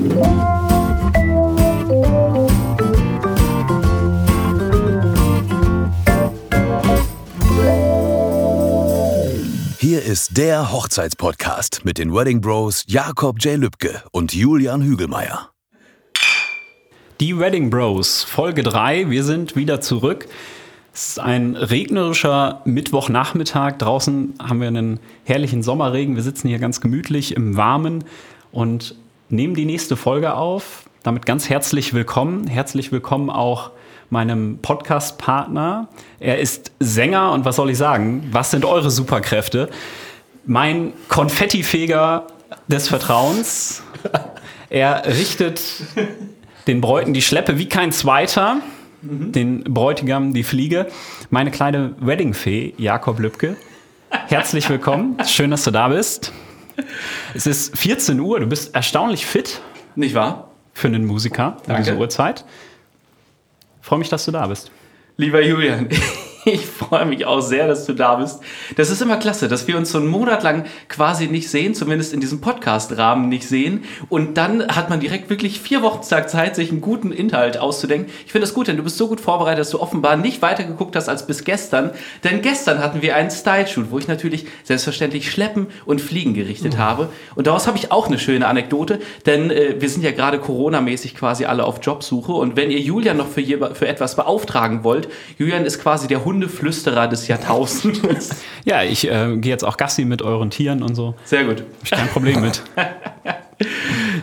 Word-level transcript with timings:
Hier 0.00 0.08
ist 10.02 10.38
der 10.38 10.72
Hochzeitspodcast 10.72 11.84
mit 11.84 11.98
den 11.98 12.14
Wedding 12.14 12.40
Bros 12.40 12.84
Jakob 12.86 13.44
J. 13.44 13.58
Lübke 13.58 14.02
und 14.10 14.32
Julian 14.32 14.82
Hügelmeier. 14.82 15.50
Die 17.20 17.38
Wedding 17.38 17.68
Bros, 17.68 18.22
Folge 18.22 18.62
3. 18.62 19.10
Wir 19.10 19.24
sind 19.24 19.54
wieder 19.54 19.82
zurück. 19.82 20.26
Es 20.94 21.08
ist 21.08 21.20
ein 21.20 21.56
regnerischer 21.56 22.62
Mittwochnachmittag. 22.64 23.76
Draußen 23.76 24.32
haben 24.38 24.60
wir 24.60 24.68
einen 24.68 24.98
herrlichen 25.24 25.62
Sommerregen. 25.62 26.16
Wir 26.16 26.22
sitzen 26.22 26.48
hier 26.48 26.58
ganz 26.58 26.80
gemütlich 26.80 27.36
im 27.36 27.58
Warmen 27.58 28.04
und 28.50 28.94
nehmen 29.30 29.54
die 29.54 29.64
nächste 29.64 29.96
Folge 29.96 30.34
auf. 30.34 30.84
Damit 31.02 31.24
ganz 31.24 31.48
herzlich 31.48 31.94
willkommen. 31.94 32.46
Herzlich 32.46 32.92
willkommen 32.92 33.30
auch 33.30 33.70
meinem 34.10 34.58
Podcast-Partner. 34.60 35.88
Er 36.18 36.40
ist 36.40 36.72
Sänger 36.80 37.32
und 37.32 37.44
was 37.44 37.56
soll 37.56 37.70
ich 37.70 37.78
sagen? 37.78 38.28
Was 38.32 38.50
sind 38.50 38.64
eure 38.64 38.90
Superkräfte? 38.90 39.70
Mein 40.46 40.92
Konfettifeger 41.08 42.26
des 42.66 42.88
Vertrauens. 42.88 43.82
Er 44.68 45.06
richtet 45.06 45.62
den 46.66 46.80
Bräuten 46.80 47.14
die 47.14 47.22
Schleppe 47.22 47.58
wie 47.58 47.68
kein 47.68 47.92
zweiter. 47.92 48.58
Den 49.02 49.64
Bräutigam 49.64 50.34
die 50.34 50.42
Fliege. 50.42 50.86
Meine 51.30 51.50
kleine 51.50 51.94
Weddingfee, 52.00 52.74
Jakob 52.76 53.18
Lübke. 53.18 53.56
Herzlich 54.10 54.68
willkommen. 54.68 55.16
Schön, 55.26 55.50
dass 55.50 55.64
du 55.64 55.70
da 55.70 55.88
bist. 55.88 56.32
Es 57.34 57.46
ist 57.46 57.76
14 57.78 58.18
Uhr. 58.20 58.40
Du 58.40 58.46
bist 58.46 58.74
erstaunlich 58.74 59.26
fit 59.26 59.60
Nicht 59.94 60.14
wahr? 60.14 60.50
für 60.72 60.88
einen 60.88 61.04
Musiker 61.04 61.56
um 61.68 61.76
diese 61.76 61.96
Uhrzeit. 61.96 62.44
Freue 63.80 63.98
mich, 63.98 64.08
dass 64.08 64.24
du 64.24 64.30
da 64.30 64.46
bist. 64.46 64.70
Lieber 65.16 65.42
Julian, 65.42 65.88
ich 66.44 66.66
freue 66.66 67.04
mich 67.04 67.26
auch 67.26 67.40
sehr, 67.40 67.68
dass 67.68 67.86
du 67.86 67.92
da 67.92 68.16
bist. 68.16 68.40
Das 68.76 68.90
ist 68.90 69.02
immer 69.02 69.16
klasse, 69.16 69.48
dass 69.48 69.66
wir 69.68 69.76
uns 69.76 69.92
so 69.92 69.98
einen 69.98 70.08
Monat 70.08 70.42
lang 70.42 70.64
quasi 70.88 71.26
nicht 71.26 71.50
sehen, 71.50 71.74
zumindest 71.74 72.12
in 72.12 72.20
diesem 72.20 72.40
Podcast-Rahmen 72.40 73.28
nicht 73.28 73.46
sehen. 73.46 73.84
Und 74.08 74.36
dann 74.36 74.66
hat 74.68 74.90
man 74.90 75.00
direkt 75.00 75.30
wirklich 75.30 75.60
vier 75.60 75.82
Wochen 75.82 76.02
Zeit, 76.02 76.30
sich 76.56 76.70
einen 76.70 76.80
guten 76.80 77.12
Inhalt 77.12 77.58
auszudenken. 77.58 78.10
Ich 78.24 78.32
finde 78.32 78.46
das 78.46 78.54
gut, 78.54 78.68
denn 78.68 78.76
du 78.76 78.82
bist 78.82 78.96
so 78.96 79.08
gut 79.08 79.20
vorbereitet, 79.20 79.60
dass 79.60 79.70
du 79.70 79.80
offenbar 79.80 80.16
nicht 80.16 80.42
weiter 80.42 80.64
geguckt 80.64 80.96
hast 80.96 81.08
als 81.08 81.26
bis 81.26 81.44
gestern. 81.44 81.90
Denn 82.24 82.42
gestern 82.42 82.78
hatten 82.78 83.02
wir 83.02 83.16
einen 83.16 83.30
Style-Shoot, 83.30 83.90
wo 83.90 83.98
ich 83.98 84.08
natürlich 84.08 84.46
selbstverständlich 84.64 85.30
Schleppen 85.30 85.66
und 85.84 86.00
Fliegen 86.00 86.34
gerichtet 86.34 86.78
habe. 86.78 87.08
Und 87.34 87.46
daraus 87.46 87.66
habe 87.66 87.76
ich 87.76 87.92
auch 87.92 88.06
eine 88.06 88.18
schöne 88.18 88.46
Anekdote, 88.46 89.00
denn 89.26 89.50
äh, 89.50 89.76
wir 89.78 89.88
sind 89.88 90.02
ja 90.02 90.12
gerade 90.12 90.38
Corona-mäßig 90.38 91.14
quasi 91.14 91.44
alle 91.44 91.64
auf 91.64 91.80
Jobsuche. 91.82 92.32
Und 92.32 92.56
wenn 92.56 92.70
ihr 92.70 92.80
Julian 92.80 93.16
noch 93.16 93.28
für, 93.28 93.42
für 93.74 93.88
etwas 93.88 94.16
beauftragen 94.16 94.84
wollt, 94.84 95.08
Julian 95.38 95.64
ist 95.64 95.80
quasi 95.80 96.06
der 96.06 96.24
Hundeflüsterer 96.30 97.08
des 97.08 97.26
Jahrtausends. 97.26 98.00
Ja, 98.64 98.82
ich 98.82 99.10
äh, 99.10 99.38
gehe 99.38 99.50
jetzt 99.50 99.64
auch 99.64 99.78
Gassi 99.78 100.04
mit 100.04 100.20
euren 100.20 100.50
Tieren 100.50 100.82
und 100.82 100.94
so. 100.94 101.14
Sehr 101.24 101.44
gut. 101.44 101.60
Hab 101.60 101.66
ich 101.82 101.90
kein 101.90 102.08
Problem 102.08 102.42
mit. 102.42 102.62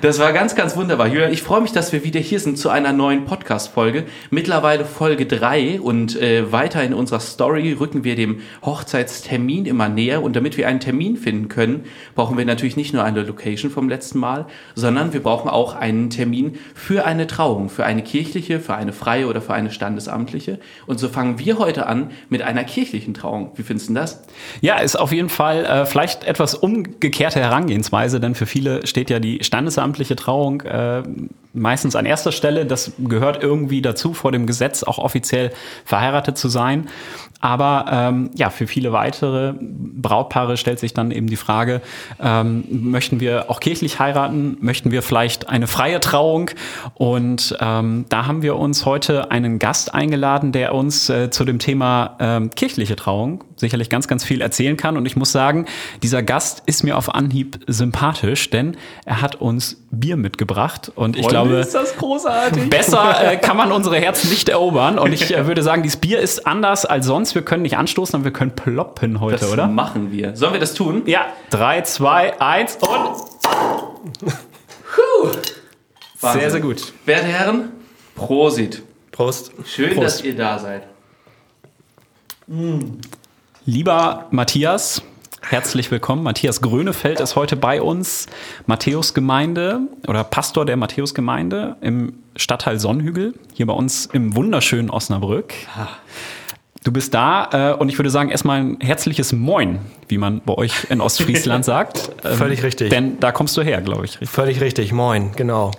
Das 0.02 0.20
war 0.20 0.34
ganz, 0.34 0.56
ganz 0.56 0.76
wunderbar. 0.76 1.08
Julian, 1.08 1.32
ich 1.32 1.42
freue 1.42 1.62
mich, 1.62 1.72
dass 1.72 1.92
wir 1.92 2.04
wieder 2.04 2.20
hier 2.20 2.40
sind 2.40 2.58
zu 2.58 2.70
einer 2.70 2.94
neuen 2.94 3.26
Podcast-Folge. 3.26 4.06
Mittlerweile 4.30 4.86
Folge 4.86 5.26
3 5.26 5.80
und 5.82 6.20
äh, 6.20 6.52
weiter 6.52 6.84
in 6.84 6.94
unserer 6.94 7.20
Story 7.20 7.74
rücken 7.74 8.04
wir 8.04 8.16
dem 8.16 8.42
Hochzeitstermin 8.64 9.66
immer 9.66 9.90
näher. 9.90 10.24
Und 10.24 10.36
damit 10.36 10.58
wir 10.58 10.68
einen 10.68 10.80
Termin 10.80 11.18
finden 11.18 11.50
können, 11.50 11.86
brauchen 12.16 12.38
wir 12.38 12.46
natürlich 12.46 12.78
nicht 12.78 12.94
nur 12.94 13.04
eine 13.04 13.24
Location 13.24 13.72
vom 13.72 13.90
letzten 13.90 14.20
Mal, 14.20 14.46
sondern 14.76 15.14
wir 15.14 15.22
brauchen 15.22 15.50
auch 15.50 15.76
einen 15.76 16.10
Termin 16.10 16.58
für 16.76 17.06
eine 17.06 17.28
Trauung, 17.28 17.70
für 17.70 17.86
eine 17.86 18.04
kirchliche, 18.04 18.60
für 18.60 18.76
eine 18.76 18.94
freie 18.94 19.28
oder 19.28 19.42
für 19.42 19.54
eine 19.54 19.72
standesamtliche. 19.72 20.60
Und 20.86 21.00
so 21.00 21.10
fangen 21.10 21.40
wir 21.40 21.60
heute 21.60 21.88
an 21.88 22.12
mit 22.30 22.42
einer 22.42 22.64
kirchlichen 22.64 23.14
Trauung. 23.14 23.52
Wie 23.56 23.64
findest 23.64 23.90
du 23.90 23.94
das? 23.94 24.24
Ja, 24.62 24.78
ist 24.78 24.98
auf 24.98 25.12
jeden 25.12 25.30
Fall 25.30 25.66
äh, 25.66 25.86
vielleicht 25.86 26.24
etwas 26.24 26.56
umgekehrte 26.56 27.40
Herangehensweise, 27.40 28.20
denn 28.20 28.36
für 28.36 28.46
viele 28.46 28.86
steht 28.86 29.10
ja 29.10 29.20
die 29.20 29.27
standesamtliche 29.42 30.16
Trauung 30.16 30.62
äh, 30.62 31.04
meistens 31.54 31.96
an 31.96 32.06
erster 32.06 32.32
Stelle. 32.32 32.66
Das 32.66 32.94
gehört 33.00 33.44
irgendwie 33.44 33.82
dazu, 33.82 34.14
vor 34.14 34.32
dem 34.32 34.46
Gesetz 34.48 34.84
auch 34.84 34.98
offiziell 34.98 35.52
verheiratet 35.86 36.38
zu 36.38 36.50
sein. 36.50 36.88
Aber 37.40 37.86
ähm, 37.92 38.32
ja, 38.36 38.50
für 38.50 38.68
viele 38.68 38.92
weitere 38.92 39.54
Brautpaare 39.60 40.58
stellt 40.58 40.80
sich 40.80 40.94
dann 40.94 41.12
eben 41.12 41.28
die 41.28 41.36
Frage, 41.36 41.82
ähm, 42.22 42.64
möchten 42.70 43.20
wir 43.20 43.50
auch 43.50 43.60
kirchlich 43.60 44.00
heiraten? 44.00 44.58
Möchten 44.60 44.92
wir 44.92 45.04
vielleicht 45.04 45.50
eine 45.50 45.68
freie 45.68 46.00
Trauung? 46.00 46.50
Und 46.96 47.56
ähm, 47.60 48.06
da 48.10 48.26
haben 48.26 48.42
wir 48.42 48.56
uns 48.56 48.86
heute 48.86 49.30
einen 49.32 49.60
Gast 49.60 49.94
eingeladen, 49.94 50.52
der 50.52 50.74
uns 50.74 51.10
äh, 51.10 51.30
zu 51.30 51.46
dem 51.46 51.60
Thema 51.60 52.16
ähm, 52.20 52.50
kirchliche 52.50 52.96
Trauung 52.96 53.44
sicherlich 53.58 53.90
ganz, 53.90 54.08
ganz 54.08 54.24
viel 54.24 54.42
erzählen 54.42 54.78
kann. 54.78 54.98
Und 54.98 55.06
ich 55.06 55.16
muss 55.16 55.32
sagen, 55.32 55.66
dieser 56.04 56.24
Gast 56.24 56.64
ist 56.66 56.84
mir 56.84 56.98
auf 56.98 57.14
Anhieb 57.14 57.60
sympathisch, 57.68 58.50
denn 58.50 58.78
er 59.06 59.22
hat 59.22 59.36
uns 59.36 59.82
Bier 59.92 60.16
mitgebracht. 60.18 60.92
Und 60.96 61.18
ich 61.18 61.28
glaube, 61.28 61.56
ist 61.56 61.74
das 61.74 61.96
großartig. 61.98 62.70
Besser 62.70 63.32
äh, 63.32 63.38
kann 63.38 63.58
man 63.58 63.72
unsere 63.78 63.98
Herzen 63.98 64.30
nicht 64.30 64.50
erobern. 64.50 65.00
Und 65.00 65.12
ich 65.12 65.36
äh, 65.36 65.48
würde 65.48 65.64
sagen, 65.64 65.84
dieses 65.84 66.00
Bier 66.00 66.20
ist 66.20 66.46
anders 66.46 66.86
als 66.86 67.06
sonst. 67.06 67.27
Wir 67.36 67.42
können 67.44 67.64
nicht 67.64 67.78
anstoßen, 67.78 68.16
aber 68.16 68.26
wir 68.26 68.34
können 68.34 68.52
ploppen 68.52 69.20
heute, 69.20 69.38
Das 69.40 69.52
oder? 69.52 69.68
machen 69.68 70.12
wir. 70.12 70.36
Sollen 70.36 70.54
wir 70.54 70.60
das 70.60 70.74
tun? 70.74 71.04
Ja, 71.06 71.28
3, 71.52 71.82
2, 71.82 72.40
1 72.42 72.78
und 72.78 73.28
sehr, 76.20 76.52
sehr 76.52 76.62
gut. 76.62 76.94
Werte 77.06 77.28
Herren, 77.28 77.70
Prosit. 78.16 78.82
Prost. 79.12 79.52
Schön, 79.66 79.94
Prost. 79.94 80.06
dass 80.20 80.24
ihr 80.24 80.36
da 80.36 80.60
seid. 80.60 80.84
Lieber 83.66 84.28
Matthias, 84.32 85.02
herzlich 85.42 85.92
willkommen. 85.92 86.24
Matthias 86.24 86.62
Grönefeld 86.62 87.20
ist 87.20 87.36
heute 87.36 87.56
bei 87.56 87.82
uns. 87.82 88.28
Matthäusgemeinde 88.66 89.82
oder 90.08 90.24
Pastor 90.24 90.66
der 90.66 90.78
Matthäusgemeinde 90.78 91.76
im 91.82 92.20
Stadtteil 92.36 92.80
Sonnenhügel, 92.80 93.34
hier 93.54 93.66
bei 93.66 93.74
uns 93.74 94.06
im 94.08 94.36
wunderschönen 94.36 94.90
Osnabrück. 94.90 95.54
Du 96.88 96.94
bist 96.94 97.14
da 97.14 97.74
äh, 97.74 97.74
und 97.74 97.90
ich 97.90 98.00
würde 98.00 98.10
sagen, 98.10 98.30
erstmal 98.30 98.62
ein 98.62 98.78
herzliches 98.80 99.34
Moin, 99.34 99.80
wie 100.08 100.18
man 100.18 100.40
bei 100.46 100.54
euch 100.54 100.90
in 100.90 101.02
Ostfriesland 101.02 101.66
sagt. 101.66 102.12
Ähm, 102.24 102.38
Völlig 102.38 102.64
richtig. 102.64 102.92
Denn 102.92 103.20
da 103.20 103.34
kommst 103.34 103.58
du 103.58 103.62
her, 103.62 103.82
glaube 103.82 104.06
ich. 104.06 104.12
richtig? 104.12 104.30
Völlig 104.30 104.62
richtig, 104.62 104.94
moin, 104.94 105.34
genau. 105.36 105.72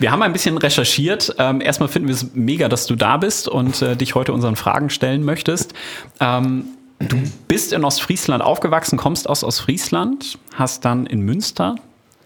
Wir 0.00 0.10
haben 0.10 0.22
ein 0.22 0.32
bisschen 0.32 0.58
recherchiert. 0.58 1.36
Ähm, 1.38 1.60
erstmal 1.60 1.88
finden 1.88 2.08
wir 2.08 2.16
es 2.16 2.34
mega, 2.34 2.68
dass 2.68 2.86
du 2.86 2.96
da 2.96 3.16
bist 3.16 3.46
und 3.46 3.80
äh, 3.80 3.94
dich 3.94 4.16
heute 4.16 4.32
unseren 4.32 4.56
Fragen 4.56 4.90
stellen 4.90 5.22
möchtest. 5.22 5.72
Ähm, 6.18 6.64
du 6.98 7.16
bist 7.46 7.72
in 7.72 7.84
Ostfriesland 7.84 8.42
aufgewachsen, 8.42 8.98
kommst 8.98 9.28
aus 9.28 9.44
Ostfriesland, 9.44 10.36
hast 10.56 10.84
dann 10.84 11.06
in 11.06 11.20
Münster 11.20 11.76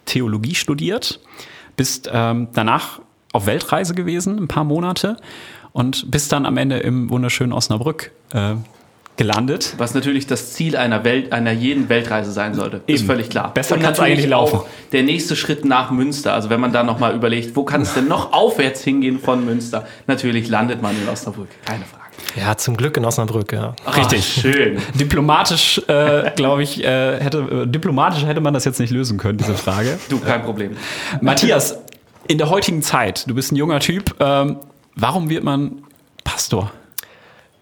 Theologie 0.06 0.54
studiert, 0.54 1.20
bist 1.76 2.08
ähm, 2.10 2.48
danach 2.54 3.00
auf 3.34 3.44
Weltreise 3.44 3.94
gewesen, 3.94 4.38
ein 4.38 4.48
paar 4.48 4.64
Monate 4.64 5.18
und 5.72 6.10
bist 6.10 6.32
dann 6.32 6.46
am 6.46 6.56
Ende 6.56 6.78
im 6.78 7.10
wunderschönen 7.10 7.52
Osnabrück 7.52 8.12
äh, 8.32 8.54
gelandet. 9.16 9.74
Was 9.76 9.94
natürlich 9.94 10.26
das 10.26 10.52
Ziel 10.52 10.76
einer 10.76 11.04
Welt, 11.04 11.32
einer 11.32 11.52
jeden 11.52 11.88
Weltreise 11.88 12.32
sein 12.32 12.54
sollte. 12.54 12.82
Ist 12.86 13.00
Eben. 13.00 13.06
völlig 13.06 13.28
klar. 13.28 13.52
Besser 13.52 13.74
kann's 13.76 13.98
natürlich 13.98 14.12
eigentlich 14.12 14.30
laufen. 14.30 14.60
auch 14.60 14.66
der 14.92 15.02
nächste 15.02 15.36
Schritt 15.36 15.64
nach 15.64 15.90
Münster. 15.90 16.32
Also 16.32 16.50
wenn 16.50 16.60
man 16.60 16.72
da 16.72 16.82
nochmal 16.82 17.14
überlegt, 17.14 17.54
wo 17.56 17.64
kann 17.64 17.82
es 17.82 17.94
denn 17.94 18.08
noch 18.08 18.32
aufwärts 18.32 18.82
hingehen 18.82 19.18
von 19.18 19.44
Münster? 19.44 19.86
Natürlich 20.06 20.48
landet 20.48 20.80
man 20.80 20.96
in 21.00 21.08
Osnabrück. 21.08 21.48
Keine 21.64 21.84
Frage. 21.84 21.98
Ja, 22.36 22.56
zum 22.56 22.76
Glück 22.76 22.96
in 22.96 23.04
Osnabrück, 23.04 23.52
ja. 23.52 23.74
Richtig. 23.96 24.38
Ah, 24.38 24.40
schön. 24.40 24.78
Diplomatisch, 24.94 25.80
äh, 25.88 26.30
glaube 26.36 26.62
ich, 26.62 26.82
äh, 26.82 27.20
hätte, 27.20 27.38
äh, 27.38 27.66
diplomatisch 27.66 28.24
hätte 28.24 28.40
man 28.40 28.54
das 28.54 28.64
jetzt 28.64 28.78
nicht 28.80 28.90
lösen 28.90 29.18
können, 29.18 29.38
diese 29.38 29.54
Frage. 29.54 29.98
Du, 30.08 30.18
kein 30.18 30.42
Problem. 30.42 30.76
Matthias, 31.20 31.78
in 32.26 32.38
der 32.38 32.50
heutigen 32.50 32.82
Zeit, 32.82 33.28
du 33.28 33.34
bist 33.34 33.52
ein 33.52 33.56
junger 33.56 33.80
Typ, 33.80 34.14
ähm, 34.20 34.58
warum 34.98 35.30
wird 35.30 35.44
man 35.44 35.84
Pastor? 36.24 36.72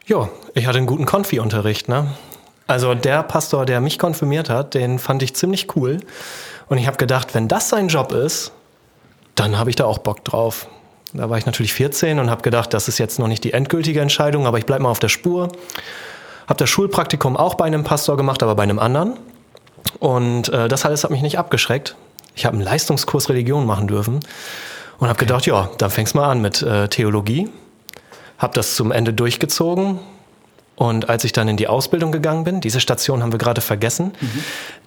Jo, 0.06 0.28
ich 0.54 0.66
hatte 0.66 0.78
einen 0.78 0.86
guten 0.86 1.06
Konfi-Unterricht, 1.06 1.88
ne? 1.88 2.08
Also 2.66 2.94
der 2.94 3.22
Pastor, 3.22 3.64
der 3.64 3.80
mich 3.80 3.98
konfirmiert 3.98 4.50
hat, 4.50 4.74
den 4.74 4.98
fand 4.98 5.22
ich 5.22 5.36
ziemlich 5.36 5.76
cool. 5.76 5.98
Und 6.68 6.78
ich 6.78 6.86
habe 6.88 6.96
gedacht, 6.96 7.34
wenn 7.34 7.46
das 7.46 7.68
sein 7.68 7.88
Job 7.88 8.12
ist, 8.12 8.50
dann 9.36 9.56
habe 9.56 9.70
ich 9.70 9.76
da 9.76 9.84
auch 9.84 9.98
Bock 9.98 10.24
drauf. 10.24 10.66
Da 11.12 11.30
war 11.30 11.38
ich 11.38 11.46
natürlich 11.46 11.72
14 11.74 12.18
und 12.18 12.28
habe 12.28 12.42
gedacht, 12.42 12.74
das 12.74 12.88
ist 12.88 12.98
jetzt 12.98 13.20
noch 13.20 13.28
nicht 13.28 13.44
die 13.44 13.52
endgültige 13.52 14.00
Entscheidung, 14.00 14.46
aber 14.46 14.58
ich 14.58 14.66
bleib 14.66 14.80
mal 14.80 14.90
auf 14.90 14.98
der 14.98 15.08
Spur. 15.08 15.52
Habe 16.48 16.58
das 16.58 16.68
Schulpraktikum 16.68 17.36
auch 17.36 17.54
bei 17.54 17.66
einem 17.66 17.84
Pastor 17.84 18.16
gemacht, 18.16 18.42
aber 18.42 18.56
bei 18.56 18.64
einem 18.64 18.80
anderen. 18.80 19.14
Und 20.00 20.48
äh, 20.48 20.66
das 20.68 20.84
alles 20.84 21.04
hat 21.04 21.10
mich 21.12 21.22
nicht 21.22 21.38
abgeschreckt. 21.38 21.94
Ich 22.34 22.46
habe 22.46 22.54
einen 22.54 22.64
Leistungskurs 22.64 23.28
Religion 23.28 23.66
machen 23.66 23.86
dürfen 23.86 24.20
und 24.98 25.08
habe 25.08 25.18
gedacht, 25.18 25.46
ja, 25.46 25.70
dann 25.78 25.90
fängst 25.90 26.14
mal 26.14 26.30
an 26.30 26.40
mit 26.40 26.62
äh, 26.62 26.88
Theologie. 26.88 27.48
Habe 28.38 28.54
das 28.54 28.76
zum 28.76 28.92
Ende 28.92 29.12
durchgezogen. 29.12 29.98
Und 30.76 31.08
als 31.08 31.24
ich 31.24 31.32
dann 31.32 31.48
in 31.48 31.56
die 31.56 31.68
Ausbildung 31.68 32.12
gegangen 32.12 32.44
bin, 32.44 32.60
diese 32.60 32.80
Station 32.80 33.22
haben 33.22 33.32
wir 33.32 33.38
gerade 33.38 33.62
vergessen, 33.62 34.12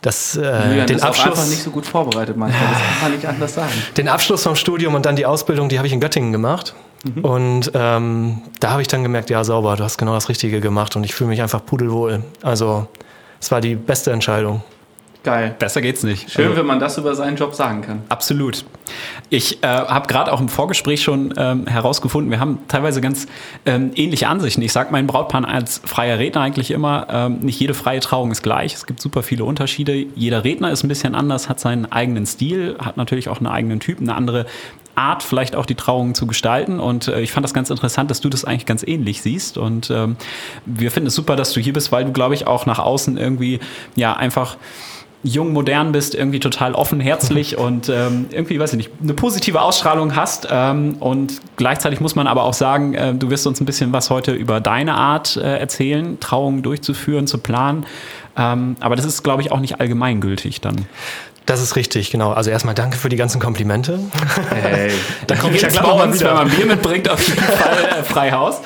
das, 0.01 0.35
äh, 0.35 0.67
Julian 0.67 0.85
den, 0.85 0.97
ist 0.97 1.03
auch 1.03 1.07
einfach 1.07 1.25
Abschluss, 1.25 1.50
nicht 1.50 1.63
so 1.63 1.71
gut 1.71 1.88
vorbereitet 1.88 2.38
manchmal. 2.38 2.61
Das 2.69 2.79
kann 2.79 3.01
man 3.01 3.11
nicht 3.13 3.25
anders 3.25 3.56
sagen. 3.56 3.71
den 3.97 4.07
Abschluss 4.07 4.44
vom 4.44 4.56
Studium 4.56 4.94
und 4.94 5.07
dann 5.07 5.15
die 5.15 5.25
Ausbildung, 5.25 5.67
die 5.67 5.79
habe 5.79 5.88
ich 5.88 5.94
in 5.94 6.00
Göttingen 6.00 6.31
gemacht. 6.31 6.75
Und 7.21 7.71
ähm, 7.73 8.41
da 8.59 8.71
habe 8.71 8.81
ich 8.81 8.88
dann 8.88 9.03
gemerkt, 9.03 9.29
ja 9.29 9.44
sauber, 9.44 9.77
du 9.77 9.83
hast 9.83 9.97
genau 9.97 10.13
das 10.13 10.29
Richtige 10.29 10.59
gemacht 10.59 10.95
und 10.95 11.05
ich 11.05 11.15
fühle 11.15 11.29
mich 11.29 11.41
einfach 11.41 11.65
pudelwohl. 11.65 12.23
Also 12.41 12.88
es 13.39 13.51
war 13.51 13.62
die 13.62 13.75
beste 13.75 14.12
Entscheidung. 14.12 14.62
Geil. 15.21 15.54
Besser 15.60 15.81
geht's 15.81 16.04
nicht. 16.04 16.31
Schön, 16.31 16.45
Also- 16.45 16.57
wenn 16.57 16.66
man 16.66 16.80
das 16.80 16.98
über 16.98 17.13
seinen 17.13 17.36
Job 17.36 17.54
sagen 17.54 17.81
kann. 17.81 18.04
Absolut. 18.07 18.63
Ich 19.30 19.62
äh, 19.63 19.68
habe 19.68 20.07
gerade 20.07 20.31
auch 20.31 20.39
im 20.39 20.48
Vorgespräch 20.48 21.04
schon 21.04 21.33
ähm, 21.36 21.68
herausgefunden, 21.68 22.31
wir 22.31 22.39
haben 22.39 22.60
teilweise 22.69 23.01
ganz 23.01 23.27
ähm, 23.66 23.92
ähnliche 23.95 24.30
Ansichten. 24.30 24.62
Ich 24.62 24.71
sage 24.71 24.92
meinen 24.92 25.07
Brautpaaren 25.07 25.44
als 25.45 25.81
freier 25.83 26.19
Redner 26.19 26.42
eigentlich 26.42 26.71
immer, 26.71 27.07
ähm, 27.12 27.39
nicht 27.39 27.60
jede 27.60 27.74
freie 27.74 28.00
Trauung 28.00 28.31
ist 28.31 28.44
gleich. 28.44 28.74
Es 28.74 28.86
gibt 28.86 29.01
super 29.01 29.21
viele 29.21 29.44
Unterschiede. 29.44 29.94
Jeder 29.94 30.45
Redner 30.45 30.71
ist 30.71 30.83
ein 30.83 30.88
bisschen 30.88 31.16
anders, 31.16 31.50
hat 31.50 31.60
seinen 31.60 31.92
eigenen 31.92 32.25
Stil, 32.25 32.77
hat 32.80 32.95
natürlich 32.95 33.27
auch 33.27 33.38
einen 33.38 33.48
eigenen 33.48 33.81
Typ, 33.81 34.00
eine 34.00 34.15
andere 34.15 34.45
Art, 34.95 35.22
vielleicht 35.22 35.56
auch 35.56 35.65
die 35.65 35.75
Trauung 35.75 36.15
zu 36.15 36.27
gestalten. 36.27 36.80
Und 36.80 37.10
äh, 37.10 37.19
ich 37.19 37.31
fand 37.33 37.44
das 37.44 37.54
ganz 37.54 37.69
interessant, 37.69 38.10
dass 38.10 38.22
du 38.22 38.30
das 38.30 38.45
eigentlich 38.45 38.65
ganz 38.65 38.83
ähnlich 38.83 39.22
siehst. 39.22 39.57
Und 39.57 39.92
ähm, 39.92 40.15
wir 40.65 40.92
finden 40.92 41.07
es 41.07 41.15
super, 41.15 41.36
dass 41.36 41.51
du 41.51 41.60
hier 41.60 41.74
bist, 41.74 41.92
weil 41.92 42.06
du, 42.06 42.13
glaube 42.13 42.36
ich, 42.36 42.48
auch 42.48 42.65
nach 42.65 42.80
außen 42.80 43.18
irgendwie 43.18 43.60
ja 43.95 44.13
einfach 44.15 44.56
jung, 45.24 45.54
modern 45.54 45.92
bist, 45.92 46.16
irgendwie 46.16 46.39
total 46.39 46.74
offen, 46.74 47.00
herzlich 47.00 47.57
und 47.57 47.89
ähm, 47.89 48.27
irgendwie, 48.31 48.60
weiß 48.60 48.74
ich 48.74 48.77
nicht, 48.77 48.92
eine 49.01 49.13
positive 49.13 49.62
Ausstrahlung 49.62 50.16
hast. 50.16 50.48
Ähm, 50.50 50.95
und 51.00 51.42
gleichzeitig 51.57 52.00
muss 52.00 52.16
man 52.16 52.27
aber 52.27 52.44
auch 52.44 52.54
sagen, 52.54 52.94
äh, 52.94 53.13
du 53.13 53.30
wirst 53.30 53.45
uns 53.48 53.60
ein 53.60 53.66
bisschen 53.66 53.92
was 53.94 54.10
heute 54.10 54.31
über 54.31 54.62
deine 54.62 54.95
Art 54.95 55.36
äh, 55.36 55.57
erzählen, 55.57 56.19
Trauungen 56.19 56.63
durchzuführen, 56.63 57.27
zu 57.27 57.38
planen. 57.38 57.86
Ähm, 58.38 58.77
aber 58.80 58.95
das 58.95 59.06
ist, 59.06 59.24
glaube 59.24 59.42
ich, 59.42 59.51
auch 59.51 59.60
nicht 59.60 59.80
allgemeingültig 59.80 60.62
dann. 60.62 60.88
Das 61.45 61.62
ist 61.62 61.75
richtig, 61.75 62.12
genau. 62.12 62.31
Also 62.31 62.51
erstmal 62.51 62.75
danke 62.75 62.95
für 62.95 63.10
die 63.10 63.15
ganzen 63.15 63.42
Komplimente. 63.42 64.00
Hey. 64.51 64.92
Da 65.27 65.36
komme 65.36 65.56
ich 65.56 65.62
ja 65.63 65.69
gleich 65.69 65.81
bei 65.81 65.88
noch 65.88 65.98
mal 65.98 66.07
uns, 66.07 66.19
wieder. 66.19 66.30
wenn 66.30 66.48
man 66.48 66.50
Bier 66.50 66.65
mitbringt, 66.68 67.10
auf 67.10 67.27
jeden 67.27 67.42
Fall 67.44 68.00
äh, 68.00 68.04
frei 68.04 68.31
Haus. 68.31 68.62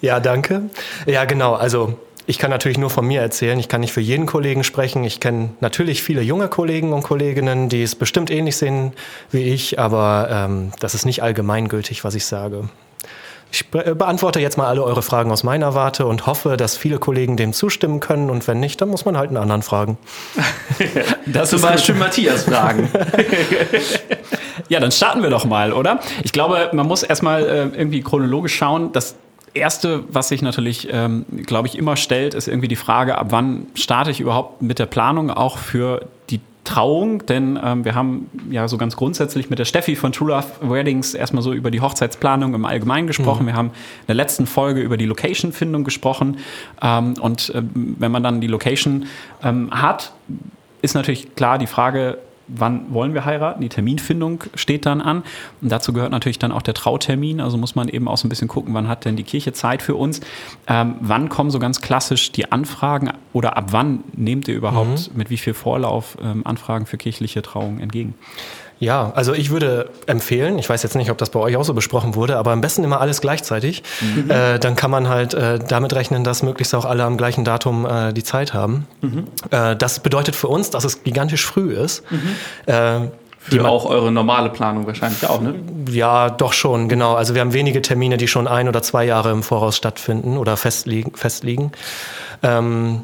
Ja, 0.00 0.20
danke. 0.20 0.70
Ja, 1.06 1.26
genau. 1.26 1.52
Also 1.52 1.98
ich 2.26 2.38
kann 2.38 2.50
natürlich 2.50 2.78
nur 2.78 2.90
von 2.90 3.06
mir 3.06 3.20
erzählen. 3.20 3.58
Ich 3.58 3.68
kann 3.68 3.80
nicht 3.80 3.92
für 3.92 4.00
jeden 4.00 4.26
Kollegen 4.26 4.64
sprechen. 4.64 5.04
Ich 5.04 5.20
kenne 5.20 5.50
natürlich 5.60 6.02
viele 6.02 6.22
junge 6.22 6.48
Kollegen 6.48 6.92
und 6.92 7.02
Kolleginnen, 7.02 7.68
die 7.68 7.82
es 7.82 7.94
bestimmt 7.94 8.30
ähnlich 8.30 8.56
sehen 8.56 8.92
wie 9.30 9.42
ich, 9.42 9.78
aber 9.78 10.28
ähm, 10.30 10.72
das 10.80 10.94
ist 10.94 11.04
nicht 11.04 11.22
allgemeingültig, 11.22 12.04
was 12.04 12.14
ich 12.14 12.24
sage. 12.24 12.68
Ich 13.54 13.66
äh, 13.72 13.94
beantworte 13.94 14.40
jetzt 14.40 14.56
mal 14.56 14.66
alle 14.66 14.82
eure 14.82 15.02
Fragen 15.02 15.30
aus 15.30 15.44
meiner 15.44 15.74
Warte 15.74 16.06
und 16.06 16.26
hoffe, 16.26 16.56
dass 16.56 16.76
viele 16.76 16.98
Kollegen 16.98 17.36
dem 17.36 17.52
zustimmen 17.52 18.00
können. 18.00 18.28
Und 18.28 18.48
wenn 18.48 18.58
nicht, 18.58 18.80
dann 18.80 18.88
muss 18.88 19.04
man 19.04 19.16
halt 19.16 19.28
einen 19.28 19.36
anderen 19.36 19.62
fragen. 19.62 19.98
Das 21.26 21.50
Zum. 21.50 21.62
Beispiel 21.62 21.94
Matthias 21.94 22.44
fragen. 22.44 22.90
Ja, 24.68 24.80
dann 24.80 24.92
starten 24.92 25.22
wir 25.22 25.28
doch 25.28 25.44
mal, 25.44 25.72
oder? 25.72 26.00
Ich 26.22 26.32
glaube, 26.32 26.70
man 26.72 26.86
muss 26.86 27.02
erstmal 27.02 27.42
äh, 27.42 27.78
irgendwie 27.78 28.00
chronologisch 28.00 28.54
schauen. 28.54 28.92
Das 28.92 29.14
Erste, 29.54 30.04
was 30.08 30.28
sich 30.28 30.42
natürlich, 30.42 30.88
ähm, 30.90 31.24
glaube 31.46 31.68
ich, 31.68 31.78
immer 31.78 31.96
stellt, 31.96 32.34
ist 32.34 32.48
irgendwie 32.48 32.68
die 32.68 32.76
Frage, 32.76 33.16
ab 33.16 33.28
wann 33.30 33.66
starte 33.74 34.10
ich 34.10 34.20
überhaupt 34.20 34.62
mit 34.62 34.78
der 34.78 34.86
Planung 34.86 35.30
auch 35.30 35.58
für 35.58 36.06
die 36.30 36.40
Trauung, 36.64 37.24
denn 37.26 37.58
ähm, 37.62 37.84
wir 37.84 37.94
haben 37.94 38.30
ja 38.50 38.66
so 38.68 38.78
ganz 38.78 38.96
grundsätzlich 38.96 39.50
mit 39.50 39.58
der 39.58 39.64
Steffi 39.64 39.96
von 39.96 40.12
True 40.12 40.30
Love 40.30 40.46
Weddings 40.72 41.14
erstmal 41.14 41.42
so 41.42 41.52
über 41.52 41.70
die 41.70 41.80
Hochzeitsplanung 41.80 42.54
im 42.54 42.64
Allgemeinen 42.64 43.06
gesprochen. 43.06 43.46
Wir 43.46 43.54
haben 43.54 43.68
in 43.68 44.06
der 44.08 44.16
letzten 44.16 44.46
Folge 44.46 44.80
über 44.80 44.96
die 44.96 45.04
Location-Findung 45.04 45.84
gesprochen. 45.84 46.38
Ähm, 46.82 47.14
und 47.20 47.52
ähm, 47.54 47.96
wenn 47.98 48.10
man 48.10 48.22
dann 48.22 48.40
die 48.40 48.46
Location 48.46 49.06
ähm, 49.42 49.70
hat, 49.70 50.12
ist 50.80 50.94
natürlich 50.94 51.34
klar 51.34 51.58
die 51.58 51.66
Frage, 51.66 52.18
wann 52.48 52.92
wollen 52.92 53.14
wir 53.14 53.24
heiraten? 53.24 53.60
Die 53.60 53.68
Terminfindung 53.68 54.44
steht 54.54 54.86
dann 54.86 55.00
an. 55.00 55.22
Und 55.60 55.72
dazu 55.72 55.92
gehört 55.92 56.10
natürlich 56.10 56.38
dann 56.38 56.52
auch 56.52 56.62
der 56.62 56.74
Trautermin. 56.74 57.40
Also 57.40 57.56
muss 57.56 57.74
man 57.74 57.88
eben 57.88 58.08
auch 58.08 58.16
so 58.16 58.26
ein 58.26 58.28
bisschen 58.28 58.48
gucken, 58.48 58.74
wann 58.74 58.88
hat 58.88 59.04
denn 59.04 59.16
die 59.16 59.22
Kirche 59.22 59.52
Zeit 59.52 59.82
für 59.82 59.94
uns? 59.94 60.20
Ähm, 60.66 60.96
wann 61.00 61.28
kommen 61.28 61.50
so 61.50 61.58
ganz 61.58 61.80
klassisch 61.80 62.32
die 62.32 62.52
Anfragen 62.52 63.10
oder 63.32 63.56
ab 63.56 63.66
wann 63.70 64.04
nehmt 64.14 64.48
ihr 64.48 64.54
überhaupt 64.54 65.14
mit 65.16 65.30
wie 65.30 65.38
viel 65.38 65.54
Vorlauf 65.54 66.16
ähm, 66.22 66.42
Anfragen 66.46 66.86
für 66.86 66.98
kirchliche 66.98 67.42
Trauungen 67.42 67.80
entgegen? 67.80 68.14
Ja, 68.80 69.12
also 69.14 69.32
ich 69.32 69.50
würde 69.50 69.88
empfehlen, 70.06 70.58
ich 70.58 70.68
weiß 70.68 70.82
jetzt 70.82 70.96
nicht, 70.96 71.10
ob 71.10 71.16
das 71.18 71.30
bei 71.30 71.38
euch 71.40 71.56
auch 71.56 71.64
so 71.64 71.74
besprochen 71.74 72.16
wurde, 72.16 72.36
aber 72.36 72.50
am 72.50 72.60
besten 72.60 72.82
immer 72.84 73.00
alles 73.00 73.20
gleichzeitig. 73.20 73.82
Äh, 74.28 74.58
dann 74.58 74.74
kann 74.76 74.90
man 74.90 75.08
halt 75.08 75.32
äh, 75.32 75.58
damit 75.60 75.94
rechnen, 75.94 76.24
dass 76.24 76.42
möglichst 76.42 76.74
auch 76.74 76.84
alle 76.84 77.04
am 77.04 77.16
gleichen 77.16 77.44
Datum 77.44 77.86
äh, 77.86 78.12
die 78.12 78.24
Zeit 78.24 78.52
haben. 78.52 78.86
Äh, 79.50 79.76
das 79.76 80.00
bedeutet 80.00 80.34
für 80.36 80.48
uns, 80.48 80.70
dass 80.70 80.84
es 80.84 81.02
gigantisch 81.04 81.46
früh 81.46 81.72
ist. 81.72 82.02
Äh, 82.66 83.00
die 83.50 83.56
Für 83.56 83.62
man- 83.62 83.66
auch 83.70 83.86
eure 83.86 84.10
normale 84.10 84.50
Planung 84.50 84.86
wahrscheinlich 84.86 85.24
auch, 85.28 85.40
ne? 85.40 85.54
ja, 85.90 86.30
doch 86.30 86.52
schon, 86.52 86.88
genau. 86.88 87.14
Also 87.14 87.34
wir 87.34 87.42
haben 87.42 87.52
wenige 87.52 87.80
Termine, 87.80 88.16
die 88.16 88.26
schon 88.26 88.48
ein 88.48 88.68
oder 88.68 88.82
zwei 88.82 89.04
Jahre 89.04 89.30
im 89.30 89.42
Voraus 89.42 89.76
stattfinden 89.76 90.36
oder 90.36 90.56
festliegen. 90.56 91.14
festliegen. 91.14 91.70
Ähm, 92.42 93.02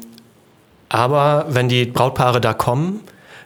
aber 0.89 1.45
wenn 1.49 1.69
die 1.69 1.85
Brautpaare 1.85 2.41
da 2.41 2.53
kommen, 2.53 2.99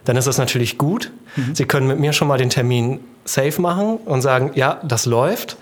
dann 0.04 0.16
ist 0.16 0.26
das 0.26 0.38
natürlich 0.38 0.78
gut. 0.78 1.12
Sie 1.54 1.64
können 1.64 1.86
mit 1.86 1.98
mir 1.98 2.12
schon 2.12 2.28
mal 2.28 2.38
den 2.38 2.50
Termin 2.50 3.00
safe 3.24 3.60
machen 3.60 3.98
und 4.04 4.22
sagen, 4.22 4.52
ja, 4.54 4.80
das 4.84 5.06
läuft. 5.06 5.56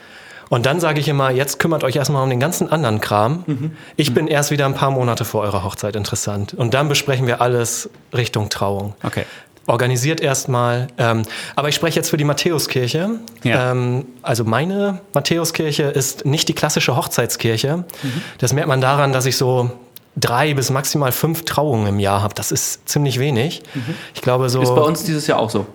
Und 0.50 0.66
dann 0.66 0.78
sage 0.78 1.00
ich 1.00 1.08
immer, 1.08 1.30
jetzt 1.30 1.58
kümmert 1.58 1.82
euch 1.84 1.96
erstmal 1.96 2.22
um 2.22 2.30
den 2.30 2.38
ganzen 2.38 2.70
anderen 2.70 3.00
Kram. 3.00 3.72
Ich 3.96 4.12
bin 4.14 4.28
erst 4.28 4.50
wieder 4.50 4.66
ein 4.66 4.74
paar 4.74 4.90
Monate 4.90 5.24
vor 5.24 5.42
eurer 5.42 5.64
Hochzeit 5.64 5.96
interessant. 5.96 6.54
Und 6.54 6.74
dann 6.74 6.88
besprechen 6.88 7.26
wir 7.26 7.40
alles 7.40 7.88
Richtung 8.14 8.50
Trauung 8.50 8.94
Okay. 9.02 9.24
organisiert 9.66 10.20
erstmal. 10.20 10.88
Ähm, 10.98 11.22
aber 11.56 11.70
ich 11.70 11.74
spreche 11.74 11.96
jetzt 11.98 12.10
für 12.10 12.18
die 12.18 12.24
Matthäuskirche. 12.24 13.10
Ja. 13.42 13.72
Ähm, 13.72 14.04
also 14.22 14.44
meine 14.44 15.00
Matthäuskirche 15.14 15.84
ist 15.84 16.26
nicht 16.26 16.46
die 16.48 16.54
klassische 16.54 16.94
Hochzeitskirche. 16.94 17.84
Das 18.38 18.52
merkt 18.52 18.68
man 18.68 18.80
daran, 18.82 19.12
dass 19.14 19.24
ich 19.26 19.36
so 19.38 19.70
drei 20.16 20.54
bis 20.54 20.70
maximal 20.70 21.12
fünf 21.12 21.44
Trauungen 21.44 21.86
im 21.86 21.98
Jahr 21.98 22.22
habe. 22.22 22.34
Das 22.34 22.52
ist 22.52 22.88
ziemlich 22.88 23.18
wenig. 23.18 23.62
Ich 24.14 24.22
glaube 24.22 24.48
so. 24.48 24.60
Ist 24.62 24.74
bei 24.74 24.80
uns 24.82 25.04
dieses 25.04 25.26
Jahr 25.26 25.38
auch 25.38 25.50
so. 25.50 25.66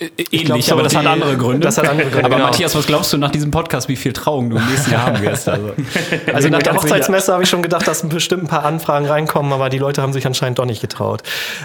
Ähnlich, 0.00 0.44
glaub, 0.46 0.62
so 0.62 0.72
aber 0.72 0.82
das 0.82 0.96
hat 0.96 1.02
die- 1.04 1.08
andere 1.08 1.36
Gründe. 1.36 1.60
das 1.60 1.78
hat 1.78 1.86
andere 1.88 2.08
Gründe, 2.08 2.24
aber 2.24 2.36
genau. 2.36 2.46
Matthias, 2.48 2.74
was 2.74 2.86
glaubst 2.86 3.12
du 3.12 3.18
nach 3.18 3.30
diesem 3.30 3.52
Podcast, 3.52 3.88
wie 3.88 3.94
viel 3.94 4.12
Trauungen 4.12 4.50
du 4.50 4.56
im 4.56 4.66
nächsten 4.68 4.90
Jahr 4.90 5.06
haben 5.06 5.22
wirst? 5.22 5.48
Also, 5.48 5.70
Also 6.32 6.48
nach 6.48 6.62
der. 6.62 6.74
Hochzeitsmesse 6.74 7.32
habe 7.32 7.44
ich 7.44 7.48
schon 7.48 7.62
gedacht, 7.62 7.86
dass 7.86 8.02
bestimmt 8.08 8.44
ein 8.44 8.48
paar 8.48 8.64
Anfragen 8.64 9.06
reinkommen, 9.06 9.52
aber 9.52 9.68
die 9.68 9.78
Leute 9.78 10.02
haben 10.02 10.12
sich 10.12 10.26
anscheinend 10.26 10.58
doch 10.58 10.64
nicht 10.64 10.80
getraut. 10.80 11.22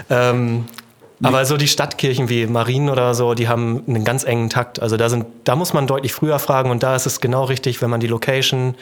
Ähm, 0.08 0.66
aber 1.20 1.44
so 1.46 1.56
die 1.56 1.66
Stadtkirchen 1.66 2.28
wie 2.28 2.46
Marien 2.46 2.90
oder 2.90 3.12
so, 3.14 3.34
die 3.34 3.48
haben 3.48 3.82
einen 3.88 4.04
ganz 4.04 4.22
engen 4.22 4.50
Takt. 4.50 4.80
Also 4.80 4.96
da 4.96 5.08
sind, 5.08 5.26
da 5.42 5.56
muss 5.56 5.72
man 5.72 5.88
deutlich 5.88 6.12
früher 6.12 6.38
fragen 6.38 6.70
und 6.70 6.84
da 6.84 6.94
ist 6.94 7.06
es 7.06 7.20
genau 7.20 7.42
richtig, 7.44 7.82
wenn 7.82 7.90
man 7.90 7.98
die 7.98 8.06
Location 8.06 8.76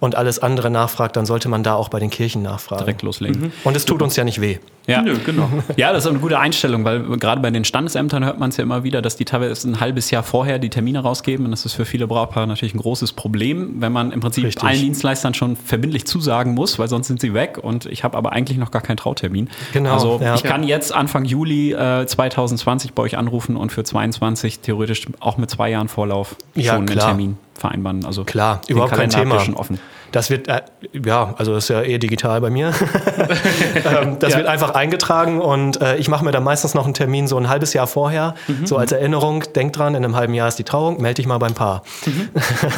und 0.00 0.14
alles 0.14 0.38
andere 0.38 0.70
nachfragt, 0.70 1.16
dann 1.16 1.26
sollte 1.26 1.48
man 1.48 1.62
da 1.62 1.74
auch 1.74 1.88
bei 1.88 1.98
den 1.98 2.10
Kirchen 2.10 2.42
nachfragen. 2.42 2.80
direkt 2.80 3.02
loslegen. 3.02 3.52
Und 3.64 3.76
es 3.76 3.84
tut 3.84 4.00
uns 4.02 4.14
ja 4.16 4.24
nicht 4.24 4.40
weh. 4.40 4.58
Ja. 4.86 5.02
Nö, 5.02 5.16
genau. 5.26 5.50
Ja, 5.76 5.92
das 5.92 6.04
ist 6.04 6.10
eine 6.10 6.18
gute 6.20 6.38
Einstellung, 6.38 6.84
weil 6.84 7.00
gerade 7.18 7.42
bei 7.42 7.50
den 7.50 7.64
Standesämtern 7.64 8.24
hört 8.24 8.38
man 8.38 8.48
es 8.48 8.56
ja 8.56 8.62
immer 8.62 8.84
wieder, 8.84 9.02
dass 9.02 9.16
die 9.16 9.26
teilweise 9.26 9.68
ein 9.68 9.80
halbes 9.80 10.10
Jahr 10.10 10.22
vorher 10.22 10.58
die 10.58 10.70
Termine 10.70 11.00
rausgeben. 11.00 11.44
Und 11.44 11.50
das 11.50 11.66
ist 11.66 11.74
für 11.74 11.84
viele 11.84 12.06
Brautpaare 12.06 12.46
natürlich 12.46 12.74
ein 12.74 12.78
großes 12.78 13.12
Problem, 13.12 13.74
wenn 13.82 13.92
man 13.92 14.12
im 14.12 14.20
Prinzip 14.20 14.44
Richtig. 14.44 14.64
allen 14.64 14.80
Dienstleistern 14.80 15.34
schon 15.34 15.56
verbindlich 15.56 16.06
zusagen 16.06 16.54
muss, 16.54 16.78
weil 16.78 16.88
sonst 16.88 17.08
sind 17.08 17.20
sie 17.20 17.34
weg. 17.34 17.58
Und 17.60 17.84
ich 17.84 18.02
habe 18.02 18.16
aber 18.16 18.32
eigentlich 18.32 18.56
noch 18.56 18.70
gar 18.70 18.80
keinen 18.80 18.96
Trautermin. 18.96 19.50
Genau, 19.74 19.92
Also 19.92 20.20
ja. 20.22 20.34
ich 20.36 20.42
kann 20.42 20.62
jetzt 20.62 20.94
Anfang 20.94 21.26
Juli 21.26 21.72
äh, 21.74 22.06
2020 22.06 22.94
bei 22.94 23.02
euch 23.02 23.18
anrufen 23.18 23.56
und 23.56 23.72
für 23.72 23.84
22 23.84 24.60
theoretisch 24.60 25.06
auch 25.20 25.36
mit 25.36 25.50
zwei 25.50 25.70
Jahren 25.70 25.88
Vorlauf 25.88 26.36
Ja, 26.54 26.72
schon 26.72 26.76
einen 26.76 26.86
klar. 26.86 27.08
Termin 27.08 27.36
vereinbaren. 27.58 28.04
Also 28.06 28.24
Klar, 28.24 28.60
überhaupt 28.68 28.92
kein 28.94 29.10
Thema. 29.10 29.40
schon 29.40 29.54
offen. 29.54 29.78
Das 30.10 30.30
wird, 30.30 30.48
äh, 30.48 30.62
ja, 31.04 31.34
also 31.36 31.52
das 31.52 31.64
ist 31.64 31.68
ja 31.68 31.82
eh 31.82 31.98
digital 31.98 32.40
bei 32.40 32.48
mir. 32.48 32.68
ähm, 33.74 34.16
das 34.18 34.32
Ja. 34.32 34.38
wird 34.38 34.46
einfach 34.48 34.70
eingetragen 34.74 35.38
und 35.40 35.82
äh, 35.82 35.96
ich 35.96 36.08
mache 36.08 36.24
mir 36.24 36.30
dann 36.30 36.44
meistens 36.44 36.72
noch 36.74 36.86
einen 36.86 36.94
Termin 36.94 37.26
so 37.28 37.36
ein 37.36 37.48
halbes 37.50 37.74
Jahr 37.74 37.86
vorher, 37.86 38.34
Mhm. 38.46 38.66
so 38.66 38.78
als 38.78 38.92
Erinnerung. 38.92 39.44
Denk 39.54 39.74
dran, 39.74 39.94
in 39.94 40.02
einem 40.04 40.16
halben 40.16 40.32
Jahr 40.32 40.48
ist 40.48 40.58
die 40.58 40.64
Trauung, 40.64 41.02
melde 41.02 41.16
dich 41.16 41.26
mal 41.26 41.36
beim 41.38 41.52
Paar. 41.52 41.82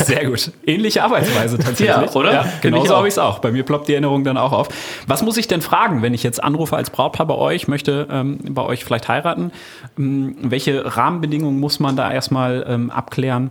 Sehr 0.02 0.26
gut. 0.26 0.50
Ähnliche 0.66 1.04
Arbeitsweise 1.04 1.58
tatsächlich. 1.58 1.88
Ja, 1.88 2.10
oder? 2.14 2.32
Ja, 2.32 2.44
genauso 2.62 2.94
auch. 2.94 2.98
habe 2.98 3.08
ich 3.08 3.14
es 3.14 3.18
auch. 3.18 3.38
Bei 3.38 3.52
mir 3.52 3.62
ploppt 3.64 3.86
die 3.86 3.92
Erinnerung 3.92 4.24
dann 4.24 4.36
auch 4.36 4.52
auf. 4.52 4.68
Was 5.06 5.22
muss 5.22 5.36
ich 5.36 5.46
denn 5.46 5.60
fragen, 5.62 6.02
wenn 6.02 6.14
ich 6.14 6.24
jetzt 6.24 6.42
anrufe 6.42 6.76
als 6.76 6.90
Brautpaar 6.90 7.26
bei 7.26 7.34
euch, 7.36 7.68
möchte 7.68 8.08
ähm, 8.10 8.38
bei 8.50 8.62
euch 8.62 8.84
vielleicht 8.84 9.08
heiraten? 9.08 9.52
Ähm, 9.98 10.36
welche 10.42 10.96
Rahmenbedingungen 10.96 11.60
muss 11.60 11.78
man 11.78 11.94
da 11.94 12.10
erstmal 12.10 12.64
ähm, 12.68 12.90
abklären? 12.90 13.50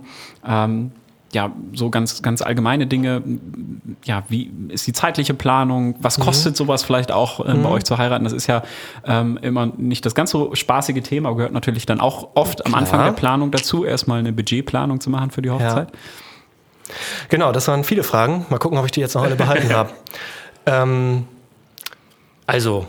Ja, 1.31 1.51
so 1.73 1.89
ganz, 1.91 2.23
ganz 2.23 2.41
allgemeine 2.41 2.87
Dinge. 2.87 3.21
Ja, 4.03 4.23
wie 4.29 4.51
ist 4.69 4.87
die 4.87 4.93
zeitliche 4.93 5.35
Planung? 5.35 5.95
Was 5.99 6.17
Mhm. 6.17 6.23
kostet 6.23 6.57
sowas 6.57 6.81
vielleicht 6.83 7.11
auch 7.11 7.45
ähm, 7.47 7.61
bei 7.61 7.69
euch 7.69 7.83
zu 7.83 7.97
heiraten? 7.99 8.23
Das 8.23 8.33
ist 8.33 8.47
ja 8.47 8.63
ähm, 9.05 9.37
immer 9.43 9.67
nicht 9.77 10.05
das 10.07 10.15
ganz 10.15 10.31
so 10.31 10.55
spaßige 10.55 11.03
Thema, 11.03 11.29
aber 11.29 11.37
gehört 11.37 11.53
natürlich 11.53 11.85
dann 11.85 11.99
auch 11.99 12.29
oft 12.33 12.65
am 12.65 12.73
Anfang 12.73 13.03
der 13.03 13.11
Planung 13.11 13.51
dazu, 13.51 13.85
erstmal 13.85 14.19
eine 14.19 14.33
Budgetplanung 14.33 14.99
zu 15.01 15.09
machen 15.11 15.29
für 15.29 15.43
die 15.43 15.51
Hochzeit. 15.51 15.89
Genau, 17.29 17.51
das 17.51 17.67
waren 17.67 17.83
viele 17.83 18.01
Fragen. 18.03 18.47
Mal 18.49 18.57
gucken, 18.57 18.79
ob 18.79 18.85
ich 18.85 18.91
die 18.91 18.99
jetzt 19.01 19.13
noch 19.13 19.21
alle 19.23 19.35
behalten 19.35 19.71
habe. 19.73 19.91
Ähm, 20.65 21.27
also, 22.47 22.87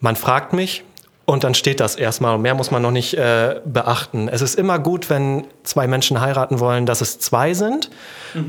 man 0.00 0.16
fragt 0.16 0.54
mich 0.54 0.84
und 1.26 1.44
dann 1.44 1.54
steht 1.54 1.80
das 1.80 1.96
erstmal. 1.96 2.38
Mehr 2.38 2.54
muss 2.54 2.70
man 2.70 2.82
noch 2.82 2.90
nicht 2.90 3.14
äh, 3.14 3.60
beachten. 3.64 4.28
Es 4.28 4.42
ist 4.42 4.56
immer 4.58 4.78
gut, 4.78 5.08
wenn 5.10 5.46
zwei 5.62 5.86
Menschen 5.86 6.20
heiraten 6.20 6.60
wollen, 6.60 6.86
dass 6.86 7.00
es 7.00 7.18
zwei 7.18 7.54
sind 7.54 7.90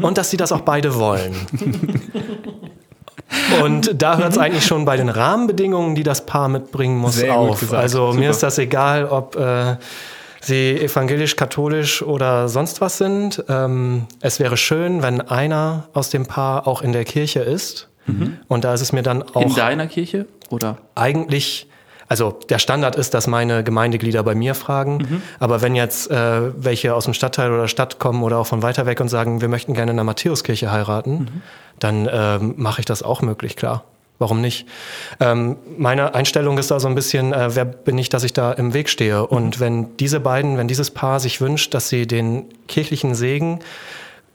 und 0.01 0.17
dass 0.17 0.29
sie 0.29 0.37
das 0.37 0.51
auch 0.51 0.61
beide 0.61 0.95
wollen. 0.95 1.35
Und 3.63 4.01
da 4.01 4.17
hört 4.17 4.33
es 4.33 4.37
eigentlich 4.37 4.65
schon 4.65 4.85
bei 4.85 4.97
den 4.97 5.09
Rahmenbedingungen, 5.09 5.95
die 5.95 6.03
das 6.03 6.25
Paar 6.25 6.47
mitbringen 6.47 6.97
muss, 6.97 7.15
Sehr 7.15 7.35
auf. 7.35 7.73
Also 7.73 8.07
Super. 8.07 8.19
mir 8.19 8.29
ist 8.29 8.43
das 8.43 8.57
egal, 8.59 9.05
ob 9.05 9.35
äh, 9.35 9.77
sie 10.41 10.79
evangelisch, 10.79 11.35
katholisch 11.35 12.01
oder 12.01 12.47
sonst 12.47 12.81
was 12.81 12.97
sind. 12.97 13.43
Ähm, 13.49 14.05
es 14.21 14.39
wäre 14.39 14.57
schön, 14.57 15.01
wenn 15.01 15.21
einer 15.21 15.87
aus 15.93 16.09
dem 16.11 16.27
Paar 16.27 16.67
auch 16.67 16.81
in 16.81 16.91
der 16.91 17.03
Kirche 17.03 17.39
ist. 17.39 17.89
Und 18.47 18.63
da 18.63 18.73
ist 18.75 18.81
es 18.81 18.93
mir 18.93 19.01
dann 19.01 19.23
auch 19.23 19.41
In 19.41 19.55
deiner 19.55 19.87
Kirche? 19.87 20.27
Oder? 20.51 20.77
eigentlich, 20.93 21.67
also 22.07 22.37
der 22.49 22.59
Standard 22.59 22.95
ist, 22.95 23.13
dass 23.13 23.27
meine 23.27 23.63
Gemeindeglieder 23.63 24.23
bei 24.23 24.35
mir 24.35 24.55
fragen. 24.55 25.23
Aber 25.39 25.61
wenn 25.61 25.75
jetzt 25.75 26.09
äh, 26.11 26.51
welche 26.55 26.93
aus 26.93 27.05
dem 27.05 27.13
Stadtteil 27.13 27.51
oder 27.51 27.67
Stadt 27.67 27.99
kommen 27.99 28.23
oder 28.23 28.37
auch 28.37 28.47
von 28.47 28.61
weiter 28.61 28.85
weg 28.85 28.99
und 28.99 29.09
sagen, 29.09 29.41
wir 29.41 29.47
möchten 29.47 29.73
gerne 29.73 29.91
in 29.91 29.97
der 29.97 30.03
Matthäuskirche 30.03 30.71
heiraten, 30.71 31.41
dann 31.79 32.07
ähm, 32.11 32.53
mache 32.57 32.81
ich 32.81 32.85
das 32.85 33.03
auch 33.03 33.21
möglich, 33.21 33.55
klar. 33.55 33.83
Warum 34.17 34.39
nicht? 34.39 34.65
Ähm, 35.19 35.57
meine 35.77 36.15
Einstellung 36.15 36.57
ist 36.57 36.71
da 36.71 36.79
so 36.79 36.87
ein 36.87 36.95
bisschen, 36.95 37.33
äh, 37.33 37.53
wer 37.53 37.65
bin 37.65 37.97
ich, 37.97 38.07
dass 38.07 38.23
ich 38.23 38.31
da 38.31 38.53
im 38.53 38.73
Weg 38.73 38.87
stehe? 38.87 39.27
Und 39.27 39.59
wenn 39.59 39.97
diese 39.97 40.21
beiden, 40.21 40.57
wenn 40.57 40.69
dieses 40.69 40.91
Paar 40.91 41.19
sich 41.19 41.41
wünscht, 41.41 41.73
dass 41.73 41.89
sie 41.89 42.07
den 42.07 42.45
kirchlichen 42.67 43.15
Segen 43.15 43.59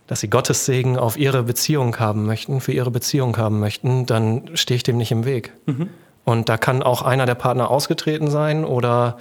dass 0.07 0.19
sie 0.19 0.29
Gottes 0.29 0.67
Segen 0.67 0.99
auf 0.99 1.17
ihre 1.17 1.45
Beziehung 1.45 2.01
haben 2.01 2.27
möchten, 2.27 2.61
für 2.61 2.73
ihre 2.73 2.91
Beziehung 2.91 3.37
haben 3.37 3.61
möchten, 3.61 4.07
dann 4.07 4.51
stehe 4.55 4.75
ich 4.75 4.83
dem 4.83 4.97
nicht 4.97 5.13
im 5.13 5.25
Weg. 5.25 5.53
Und 6.25 6.49
da 6.49 6.57
kann 6.57 6.83
auch 6.83 7.03
einer 7.03 7.27
der 7.27 7.35
Partner 7.35 7.71
ausgetreten 7.71 8.31
sein 8.31 8.65
oder 8.65 9.17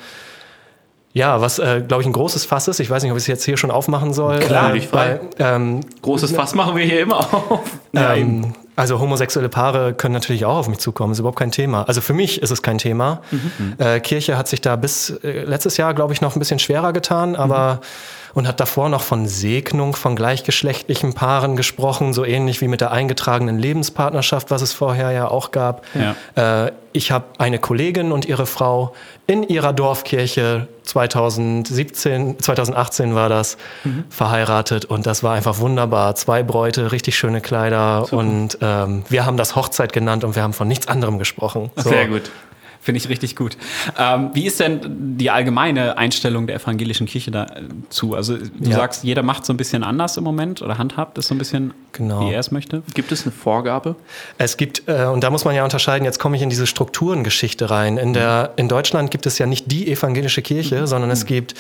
ja, 1.12 1.42
was 1.42 1.58
äh, 1.58 1.84
glaube 1.88 2.04
ich 2.04 2.08
ein 2.08 2.14
großes 2.14 2.46
Fass 2.46 2.68
ist. 2.68 2.80
Ich 2.80 2.90
weiß 2.90 3.02
nicht, 3.02 3.12
ob 3.12 3.18
ich 3.18 3.24
es 3.24 3.28
jetzt 3.28 3.44
hier 3.44 3.58
schon 3.58 3.72
aufmachen 3.72 4.14
soll. 4.14 4.40
Klar, 4.40 4.76
äh, 4.76 4.88
weil, 4.92 5.22
ähm, 5.40 5.82
Großes 6.02 6.34
Fass 6.34 6.54
machen 6.54 6.76
wir 6.76 6.86
hier 6.86 7.02
immer 7.02 7.20
auf. 7.34 7.62
ähm, 7.96 8.54
also 8.76 9.00
homosexuelle 9.00 9.50
Paare 9.50 9.94
können 9.94 10.14
natürlich 10.14 10.46
auch 10.46 10.56
auf 10.56 10.70
mich 10.70 10.78
zukommen, 10.78 11.12
ist 11.12 11.20
überhaupt 11.20 11.40
kein 11.40 11.52
Thema. 11.52 11.84
Also 11.84 12.00
für 12.00 12.14
mich 12.14 12.42
ist 12.42 12.52
es 12.52 12.62
kein 12.62 12.78
Thema. 12.78 13.22
Äh, 13.78 14.00
Kirche 14.00 14.38
hat 14.38 14.48
sich 14.48 14.62
da 14.62 14.78
bis 14.78 15.10
äh, 15.10 15.44
letztes 15.44 15.76
Jahr, 15.76 15.94
glaube 15.94 16.14
ich, 16.14 16.22
noch 16.22 16.36
ein 16.36 16.40
bisschen 16.40 16.60
schwerer 16.60 16.94
getan, 16.94 17.36
aber 17.36 17.82
und 18.34 18.48
hat 18.48 18.60
davor 18.60 18.90
noch 18.90 19.02
von 19.02 19.28
Segnung 19.28 19.96
von 19.96 20.16
gleichgeschlechtlichen 20.16 21.14
Paaren 21.14 21.56
gesprochen, 21.56 22.14
so 22.14 22.26
ähnlich 22.26 22.62
wie 22.62 22.68
mit 22.68 22.82
der 22.82 22.92
eingetragenen 22.92 23.60
Lebenspartnerschaft, 23.60 24.52
was 24.52 24.62
es 24.62 24.74
vorher 24.74 25.12
ja 25.12 25.28
auch 25.28 25.52
gab. 25.52 25.86
Ja. 25.96 26.66
Äh, 26.66 26.72
ich 26.92 27.12
habe 27.12 27.26
eine 27.38 27.60
Kollegin 27.60 28.12
und 28.12 28.26
ihre 28.26 28.48
Frau 28.48 28.94
in 29.28 29.44
ihrer 29.44 29.74
Dorfkirche 29.74 30.68
2017, 30.84 32.40
2018 32.40 33.14
war 33.14 33.30
das, 33.30 33.58
verheiratet 34.10 34.86
und 34.86 35.06
das 35.06 35.22
war 35.22 35.36
einfach 35.36 35.60
wunderbar. 35.60 36.16
Zwei 36.16 36.42
Bräute, 36.42 36.92
richtig 36.92 37.16
schöne 37.16 37.42
Kleider 37.42 38.12
und 38.12 38.58
ähm, 38.62 39.04
wir 39.08 39.26
haben 39.26 39.38
das 39.38 39.56
Hochzeit 39.56 39.94
genannt 39.94 40.24
und 40.24 40.36
wir 40.36 40.42
haben 40.42 40.54
von 40.54 40.68
nichts 40.68 40.88
anderem 40.88 41.20
gesprochen. 41.20 41.70
So. 41.76 41.90
Sehr 41.90 42.08
gut. 42.08 42.32
Finde 42.82 42.98
ich 43.00 43.10
richtig 43.10 43.36
gut. 43.36 43.58
Ähm, 43.98 44.30
wie 44.34 44.46
ist 44.48 44.60
denn 44.62 45.18
die 45.18 45.30
allgemeine 45.30 45.98
Einstellung 45.98 46.48
der 46.48 46.56
evangelischen 46.56 47.08
Kirche 47.08 47.30
dazu? 47.30 48.16
Also 48.16 48.38
du 48.38 48.70
Ja. 48.70 48.78
sagst, 48.78 49.04
jeder 49.04 49.22
macht 49.22 49.46
so 49.46 49.52
ein 49.52 49.58
bisschen 49.58 49.84
anders 49.84 50.16
im 50.16 50.24
Moment 50.24 50.62
oder 50.62 50.78
handhabt 50.78 51.18
es 51.18 51.28
so 51.28 51.36
ein 51.36 51.38
bisschen, 51.38 51.74
Genau. 51.92 52.22
wie 52.28 52.32
er 52.34 52.40
es 52.40 52.52
möchte. 52.52 52.82
Gibt 52.94 53.12
es 53.12 53.24
eine 53.24 53.32
Vorgabe? 53.34 53.96
Es 54.38 54.56
gibt, 54.56 54.84
äh, 54.88 55.06
und 55.06 55.24
da 55.26 55.30
muss 55.30 55.44
man 55.44 55.56
ja 55.56 55.64
unterscheiden, 55.66 56.06
jetzt 56.06 56.20
komme 56.20 56.38
ich 56.38 56.42
in 56.42 56.50
diese 56.50 56.66
Strukturengeschichte 56.68 57.70
rein. 57.70 57.98
In, 57.98 58.14
der, 58.14 58.54
in 58.56 58.70
Deutschland 58.70 59.12
gibt 59.12 59.26
es 59.26 59.38
ja 59.40 59.46
nicht 59.46 59.70
die 59.72 59.92
evangelische 59.92 60.42
Kirche, 60.42 60.88
sondern 60.88 61.12
es 61.12 61.26
gibt, 61.26 61.56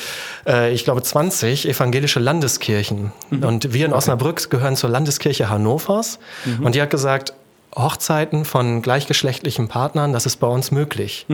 äh, 0.47 0.71
ich 0.71 0.85
glaube, 0.85 1.01
20 1.03 1.67
evangelische 1.67 2.19
Landeskirchen. 2.21 3.11
Und 3.41 3.73
wir 3.73 3.85
in 3.85 3.93
Osnabrück 3.93 4.49
gehören 4.49 4.75
zur 4.77 4.89
Landeskirche 4.89 5.49
Hannovers. 5.49 6.19
Und 6.61 6.75
die 6.75 6.81
hat 6.81 6.89
gesagt, 6.89 7.33
Hochzeiten 7.81 8.45
von 8.45 8.81
gleichgeschlechtlichen 8.81 9.67
Partnern, 9.67 10.13
das 10.13 10.25
ist 10.25 10.37
bei 10.37 10.47
uns 10.47 10.71
möglich. 10.71 11.25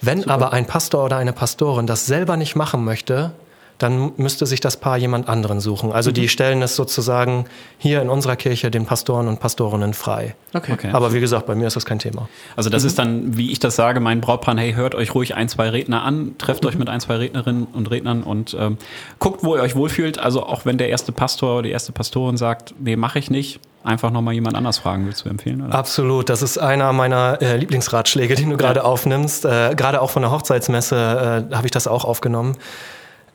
Wenn 0.00 0.28
aber 0.28 0.52
ein 0.52 0.66
Pastor 0.66 1.04
oder 1.04 1.16
eine 1.16 1.32
Pastorin 1.32 1.86
das 1.86 2.06
selber 2.06 2.36
nicht 2.36 2.56
machen 2.56 2.84
möchte, 2.84 3.32
dann 3.78 4.12
müsste 4.16 4.44
sich 4.44 4.60
das 4.60 4.76
Paar 4.76 4.96
jemand 4.98 5.28
anderen 5.28 5.60
suchen. 5.60 5.92
Also 5.92 6.10
die 6.10 6.28
stellen 6.28 6.62
es 6.62 6.74
sozusagen 6.74 7.44
hier 7.78 8.02
in 8.02 8.08
unserer 8.10 8.34
Kirche 8.36 8.70
den 8.70 8.86
Pastoren 8.86 9.28
und 9.28 9.38
Pastorinnen 9.38 9.94
frei. 9.94 10.34
Okay. 10.52 10.72
Okay. 10.72 10.90
Aber 10.92 11.12
wie 11.12 11.20
gesagt, 11.20 11.46
bei 11.46 11.54
mir 11.54 11.68
ist 11.68 11.76
das 11.76 11.86
kein 11.86 11.98
Thema. 12.00 12.28
Also 12.56 12.70
Mhm. 12.70 12.72
das 12.72 12.84
ist 12.84 12.98
dann, 12.98 13.36
wie 13.36 13.52
ich 13.52 13.60
das 13.60 13.76
sage, 13.76 14.00
mein 14.00 14.20
Brautpaar, 14.20 14.56
hey, 14.58 14.72
hört 14.74 14.94
euch 14.96 15.14
ruhig 15.14 15.36
ein, 15.36 15.48
zwei 15.48 15.68
Redner 15.70 16.02
an, 16.02 16.34
trefft 16.38 16.66
euch 16.66 16.76
mit 16.76 16.88
ein, 16.88 17.00
zwei 17.00 17.16
Rednerinnen 17.16 17.66
und 17.72 17.90
Rednern 17.90 18.24
und 18.24 18.56
ähm, 18.58 18.78
guckt, 19.20 19.44
wo 19.44 19.54
ihr 19.56 19.62
euch 19.62 19.76
wohlfühlt. 19.76 20.18
Also 20.18 20.42
auch 20.44 20.64
wenn 20.64 20.76
der 20.76 20.88
erste 20.88 21.12
Pastor 21.12 21.54
oder 21.54 21.62
die 21.62 21.70
erste 21.70 21.92
Pastorin 21.92 22.36
sagt, 22.36 22.74
nee, 22.80 22.96
mache 22.96 23.18
ich 23.20 23.30
nicht, 23.30 23.60
einfach 23.84 24.10
nochmal 24.10 24.34
jemand 24.34 24.56
anders 24.56 24.78
fragen, 24.78 25.06
willst 25.06 25.24
du 25.24 25.28
empfehlen? 25.28 25.62
Oder? 25.64 25.74
Absolut, 25.74 26.28
das 26.28 26.42
ist 26.42 26.58
einer 26.58 26.92
meiner 26.92 27.40
äh, 27.40 27.56
Lieblingsratschläge, 27.56 28.34
den 28.34 28.50
du 28.50 28.56
gerade 28.56 28.82
aufnimmst. 28.84 29.44
Äh, 29.44 29.74
gerade 29.76 30.02
auch 30.02 30.10
von 30.10 30.22
der 30.22 30.32
Hochzeitsmesse 30.32 31.46
äh, 31.50 31.54
habe 31.54 31.66
ich 31.66 31.70
das 31.70 31.86
auch 31.86 32.04
aufgenommen. 32.04 32.56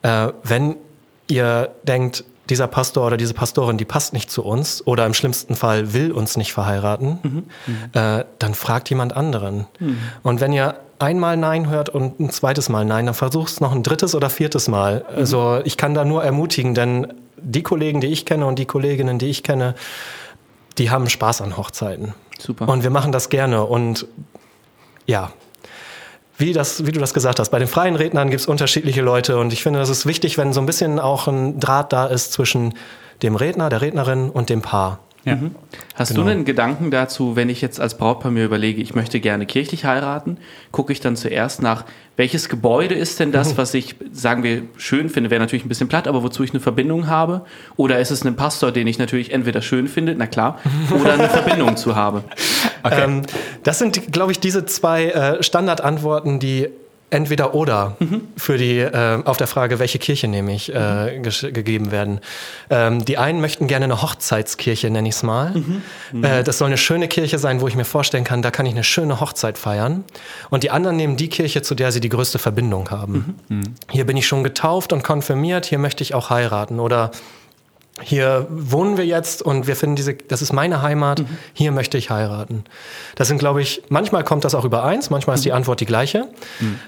Äh, 0.03 0.29
wenn 0.43 0.75
ihr 1.27 1.71
denkt, 1.83 2.23
dieser 2.49 2.67
Pastor 2.67 3.07
oder 3.07 3.17
diese 3.17 3.33
Pastorin, 3.33 3.77
die 3.77 3.85
passt 3.85 4.13
nicht 4.13 4.29
zu 4.29 4.43
uns 4.43 4.85
oder 4.85 5.05
im 5.05 5.13
schlimmsten 5.13 5.55
Fall 5.55 5.93
will 5.93 6.11
uns 6.11 6.35
nicht 6.35 6.53
verheiraten, 6.53 7.47
äh, 7.93 8.25
dann 8.37 8.53
fragt 8.53 8.89
jemand 8.89 9.15
anderen. 9.15 9.65
Und 10.23 10.41
wenn 10.41 10.51
ihr 10.51 10.75
einmal 10.99 11.37
Nein 11.37 11.69
hört 11.69 11.89
und 11.89 12.19
ein 12.19 12.29
zweites 12.31 12.69
Mal 12.69 12.85
Nein, 12.85 13.05
dann 13.05 13.15
versucht 13.15 13.49
es 13.49 13.61
noch 13.61 13.71
ein 13.71 13.81
drittes 13.81 14.13
oder 14.13 14.29
viertes 14.29 14.67
Mal. 14.67 15.05
Also 15.15 15.61
ich 15.63 15.77
kann 15.77 15.93
da 15.93 16.03
nur 16.05 16.23
ermutigen, 16.23 16.75
denn 16.75 17.13
die 17.37 17.63
Kollegen, 17.63 18.01
die 18.01 18.07
ich 18.07 18.25
kenne 18.25 18.45
und 18.45 18.59
die 18.59 18.65
Kolleginnen, 18.65 19.19
die 19.19 19.29
ich 19.29 19.43
kenne, 19.43 19.75
die 20.77 20.89
haben 20.89 21.09
Spaß 21.09 21.41
an 21.41 21.57
Hochzeiten. 21.57 22.13
Super. 22.39 22.67
Und 22.67 22.83
wir 22.83 22.89
machen 22.89 23.11
das 23.11 23.29
gerne. 23.29 23.63
Und 23.63 24.07
ja, 25.05 25.31
wie, 26.37 26.53
das, 26.53 26.85
wie 26.85 26.91
du 26.91 26.99
das 26.99 27.13
gesagt 27.13 27.39
hast, 27.39 27.49
bei 27.49 27.59
den 27.59 27.67
freien 27.67 27.95
Rednern 27.95 28.29
gibt 28.29 28.41
es 28.41 28.47
unterschiedliche 28.47 29.01
Leute. 29.01 29.37
Und 29.37 29.53
ich 29.53 29.63
finde, 29.63 29.79
das 29.79 29.89
ist 29.89 30.05
wichtig, 30.05 30.37
wenn 30.37 30.53
so 30.53 30.61
ein 30.61 30.65
bisschen 30.65 30.99
auch 30.99 31.27
ein 31.27 31.59
Draht 31.59 31.93
da 31.93 32.07
ist 32.07 32.33
zwischen 32.33 32.73
dem 33.21 33.35
Redner, 33.35 33.69
der 33.69 33.81
Rednerin 33.81 34.29
und 34.29 34.49
dem 34.49 34.61
Paar. 34.61 34.99
Ja. 35.25 35.37
Hast 35.95 36.09
Genau. 36.09 36.23
du 36.25 36.29
einen 36.31 36.43
Gedanken 36.45 36.91
dazu, 36.91 37.35
wenn 37.37 37.47
ich 37.49 37.61
jetzt 37.61 37.79
als 37.79 37.97
Brautpaar 37.97 38.29
mir 38.31 38.43
überlege, 38.43 38.81
ich 38.81 38.93
möchte 38.93 39.19
gerne 39.21 39.45
kirchlich 39.45 39.85
heiraten, 39.85 40.37
gucke 40.71 40.91
ich 40.91 40.99
dann 40.99 41.15
zuerst 41.15 41.61
nach, 41.61 41.85
welches 42.17 42.49
Gebäude 42.49 42.93
ist 42.93 43.19
denn 43.19 43.29
Mhm. 43.29 43.33
das, 43.33 43.57
was 43.57 43.73
ich, 43.73 43.95
sagen 44.11 44.43
wir, 44.43 44.63
schön 44.77 45.09
finde, 45.09 45.29
wäre 45.31 45.39
natürlich 45.39 45.63
ein 45.65 45.69
bisschen 45.69 45.87
platt, 45.87 46.07
aber 46.07 46.23
wozu 46.23 46.43
ich 46.43 46.49
eine 46.51 46.59
Verbindung 46.59 47.07
habe? 47.07 47.45
Oder 47.77 47.99
ist 47.99 48.11
es 48.11 48.25
ein 48.25 48.35
Pastor, 48.35 48.71
den 48.71 48.85
ich 48.85 48.99
natürlich 48.99 49.31
entweder 49.31 49.61
schön 49.61 49.87
finde, 49.87 50.13
na 50.17 50.27
klar, 50.27 50.59
oder 51.01 51.13
eine 51.13 51.29
Verbindung 51.29 51.77
zu 51.77 51.95
habe? 51.95 52.23
Ähm, 52.91 53.21
das 53.63 53.79
sind, 53.79 54.11
glaube 54.11 54.33
ich, 54.33 54.39
diese 54.41 54.65
zwei 54.65 55.05
äh, 55.05 55.41
Standardantworten, 55.41 56.39
die 56.39 56.67
entweder 57.13 57.53
oder 57.53 57.95
für 58.35 58.57
die 58.57 58.79
äh, 58.79 59.21
auf 59.23 59.37
der 59.37 59.47
Frage, 59.47 59.79
welche 59.79 59.99
Kirche 59.99 60.27
nehme 60.27 60.53
ich, 60.53 60.73
äh, 60.73 61.19
gesch- 61.21 61.51
gegeben 61.51 61.91
werden. 61.91 62.19
Ähm, 62.69 63.05
die 63.05 63.17
einen 63.17 63.39
möchten 63.39 63.67
gerne 63.67 63.85
eine 63.85 64.01
Hochzeitskirche, 64.01 64.89
nenne 64.89 65.07
ich 65.07 65.15
es 65.15 65.23
mal. 65.23 65.53
Äh, 66.21 66.43
das 66.43 66.57
soll 66.57 66.67
eine 66.67 66.77
schöne 66.77 67.07
Kirche 67.07 67.39
sein, 67.39 67.61
wo 67.61 67.67
ich 67.67 67.75
mir 67.75 67.85
vorstellen 67.85 68.23
kann, 68.23 68.41
da 68.41 68.51
kann 68.51 68.65
ich 68.65 68.73
eine 68.73 68.83
schöne 68.83 69.19
Hochzeit 69.19 69.57
feiern. 69.57 70.03
Und 70.49 70.63
die 70.63 70.71
anderen 70.71 70.97
nehmen 70.97 71.15
die 71.15 71.29
Kirche, 71.29 71.61
zu 71.61 71.75
der 71.75 71.91
sie 71.91 71.99
die 71.99 72.09
größte 72.09 72.39
Verbindung 72.39 72.89
haben. 72.89 73.35
Hier 73.91 74.05
bin 74.05 74.17
ich 74.17 74.27
schon 74.27 74.43
getauft 74.43 74.91
und 74.91 75.03
konfirmiert, 75.03 75.65
hier 75.65 75.77
möchte 75.77 76.03
ich 76.03 76.13
auch 76.15 76.29
heiraten. 76.29 76.79
Oder 76.79 77.11
hier 78.01 78.47
wohnen 78.49 78.97
wir 78.97 79.05
jetzt 79.05 79.41
und 79.41 79.67
wir 79.67 79.75
finden 79.75 79.95
diese, 79.95 80.15
das 80.15 80.41
ist 80.41 80.51
meine 80.51 80.81
Heimat, 80.81 81.23
hier 81.53 81.71
möchte 81.71 81.97
ich 81.97 82.09
heiraten. 82.09 82.63
Das 83.15 83.27
sind, 83.27 83.37
glaube 83.37 83.61
ich, 83.61 83.83
manchmal 83.89 84.23
kommt 84.23 84.45
das 84.45 84.55
auch 84.55 84.65
übereins, 84.65 85.09
manchmal 85.09 85.35
ist 85.35 85.45
die 85.45 85.53
Antwort 85.53 85.79
die 85.79 85.85
gleiche, 85.85 86.27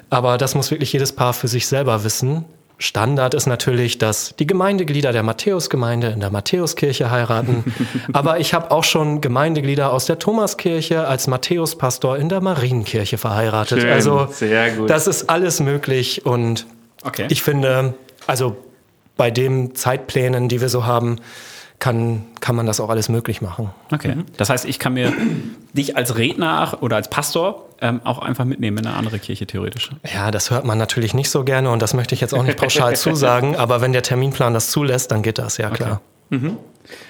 aber 0.10 0.38
das 0.38 0.56
muss 0.56 0.72
wirklich 0.72 0.92
jedes 0.94 1.12
Paar 1.14 1.34
für 1.34 1.48
sich 1.48 1.68
selber 1.68 2.04
wissen. 2.04 2.46
Standard 2.78 3.34
ist 3.36 3.46
natürlich, 3.46 4.00
dass 4.00 4.36
die 4.38 4.46
Gemeindeglieder 4.48 5.14
der 5.14 5.24
Matthäusgemeinde 5.24 6.08
in 6.08 6.20
der 6.20 6.30
Matthäuskirche 6.30 7.10
heiraten. 7.10 7.64
Aber 8.12 8.42
ich 8.42 8.54
habe 8.54 8.70
auch 8.72 8.84
schon 8.84 9.22
Gemeindeglieder 9.22 9.94
aus 9.94 10.08
der 10.08 10.20
Thomaskirche 10.20 11.08
als 11.08 11.28
Matthäuspastor 11.28 12.18
in 12.18 12.28
der 12.28 12.42
Marienkirche 12.42 13.18
verheiratet. 13.18 13.80
Schön, 13.80 13.92
also 13.94 14.28
sehr 14.30 14.72
gut. 14.72 14.90
das 14.90 15.08
ist 15.08 15.30
alles 15.30 15.62
möglich 15.62 16.26
und 16.26 16.66
Okay. 17.02 17.28
ich 17.30 17.44
finde, 17.44 17.94
also 18.28 18.58
bei 19.18 19.32
den 19.32 19.76
Zeitplänen, 19.76 20.50
die 20.50 20.62
wir 20.62 20.70
so 20.70 20.86
haben, 20.86 21.18
kann, 21.80 22.24
kann 22.40 22.56
man 22.56 22.66
das 22.66 22.80
auch 22.80 22.90
alles 22.90 23.10
möglich 23.10 23.42
machen. 23.42 23.70
Okay. 23.92 24.16
Das 24.38 24.50
heißt, 24.50 24.66
ich 24.66 24.80
kann 24.80 24.94
mir 24.94 25.12
dich 25.74 25.98
als 25.98 26.18
Redner 26.18 26.78
oder 26.82 26.96
als 26.96 27.10
Pastor 27.10 27.66
ähm, 27.82 28.02
auch 28.04 28.20
einfach 28.20 28.46
mitnehmen 28.46 28.78
in 28.78 28.88
eine 28.88 28.96
andere 28.96 29.20
Kirche 29.20 29.46
theoretisch. 29.46 29.92
Ja, 30.14 30.32
das 30.32 30.52
hört 30.52 30.66
man 30.66 30.78
natürlich 30.78 31.14
nicht 31.14 31.30
so 31.30 31.44
gerne 31.44 31.70
und 31.70 31.82
das 31.82 31.94
möchte 31.94 32.16
ich 32.16 32.22
jetzt 32.22 32.34
auch 32.34 32.44
nicht 32.44 32.58
pauschal 32.58 32.96
zusagen, 32.98 33.56
aber 33.56 33.82
wenn 33.82 33.92
der 33.92 34.04
Terminplan 34.04 34.54
das 34.54 34.72
zulässt, 34.72 35.12
dann 35.12 35.22
geht 35.22 35.38
das, 35.38 35.58
ja 35.58 35.70
klar. 35.70 36.02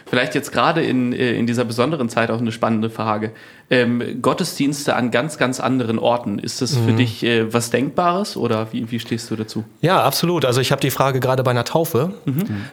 Vielleicht 0.05 0.35
jetzt 0.35 0.51
gerade 0.51 0.83
in, 0.83 1.13
äh, 1.13 1.33
in 1.33 1.47
dieser 1.47 1.65
besonderen 1.65 2.09
Zeit 2.09 2.31
auch 2.31 2.39
eine 2.39 2.51
spannende 2.51 2.89
Frage. 2.89 3.31
Ähm, 3.69 4.21
Gottesdienste 4.21 4.95
an 4.95 5.09
ganz, 5.11 5.37
ganz 5.37 5.59
anderen 5.59 5.97
Orten. 5.97 6.37
Ist 6.37 6.61
das 6.61 6.75
für 6.77 6.93
dich 6.93 7.23
äh, 7.23 7.51
was 7.51 7.71
Denkbares 7.71 8.37
oder 8.37 8.71
wie, 8.71 8.91
wie 8.91 8.99
stehst 8.99 9.31
du 9.31 9.35
dazu? 9.35 9.63
Ja, 9.81 10.03
absolut. 10.03 10.45
Also 10.45 10.61
ich 10.61 10.71
habe 10.71 10.81
die 10.81 10.91
Frage 10.91 11.19
gerade 11.19 11.41
bei 11.43 11.51
einer 11.51 11.65
Taufe. 11.65 12.13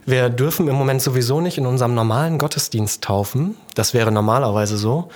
Wir 0.04 0.28
dürfen 0.28 0.68
im 0.68 0.74
Moment 0.74 1.00
sowieso 1.00 1.40
nicht 1.40 1.56
in 1.56 1.66
unserem 1.66 1.94
normalen 1.94 2.38
Gottesdienst 2.38 3.02
taufen. 3.02 3.56
Das 3.74 3.94
wäre 3.94 4.12
normalerweise 4.12 4.76
so. 4.76 5.08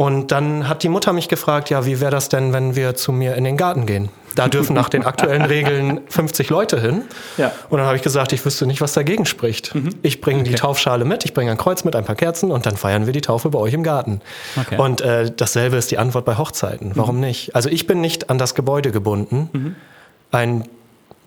Und 0.00 0.32
dann 0.32 0.66
hat 0.66 0.82
die 0.82 0.88
Mutter 0.88 1.12
mich 1.12 1.28
gefragt, 1.28 1.68
ja, 1.68 1.84
wie 1.84 2.00
wäre 2.00 2.10
das 2.10 2.30
denn, 2.30 2.54
wenn 2.54 2.74
wir 2.74 2.94
zu 2.94 3.12
mir 3.12 3.34
in 3.34 3.44
den 3.44 3.58
Garten 3.58 3.84
gehen? 3.84 4.08
Da 4.34 4.48
dürfen 4.48 4.72
nach 4.72 4.88
den 4.88 5.04
aktuellen 5.04 5.42
Regeln 5.50 6.00
50 6.08 6.48
Leute 6.48 6.80
hin. 6.80 7.02
Ja. 7.36 7.52
Und 7.68 7.76
dann 7.76 7.86
habe 7.86 7.96
ich 7.96 8.02
gesagt, 8.02 8.32
ich 8.32 8.42
wüsste 8.42 8.64
nicht, 8.64 8.80
was 8.80 8.94
dagegen 8.94 9.26
spricht. 9.26 9.74
Ich 10.00 10.22
bringe 10.22 10.42
die 10.42 10.54
Taufschale 10.54 11.04
mit, 11.04 11.26
ich 11.26 11.34
bringe 11.34 11.50
ein 11.50 11.58
Kreuz 11.58 11.84
mit, 11.84 11.94
ein 11.96 12.06
paar 12.06 12.14
Kerzen 12.14 12.50
und 12.50 12.64
dann 12.64 12.78
feiern 12.78 13.04
wir 13.04 13.12
die 13.12 13.20
Taufe 13.20 13.50
bei 13.50 13.58
euch 13.58 13.74
im 13.74 13.82
Garten. 13.82 14.22
Okay. 14.58 14.78
Und 14.78 15.02
äh, 15.02 15.30
dasselbe 15.36 15.76
ist 15.76 15.90
die 15.90 15.98
Antwort 15.98 16.24
bei 16.24 16.38
Hochzeiten. 16.38 16.92
Warum 16.94 17.20
nicht? 17.20 17.54
Also 17.54 17.68
ich 17.68 17.86
bin 17.86 18.00
nicht 18.00 18.30
an 18.30 18.38
das 18.38 18.54
Gebäude 18.54 18.92
gebunden. 18.92 19.76
Ein 20.30 20.64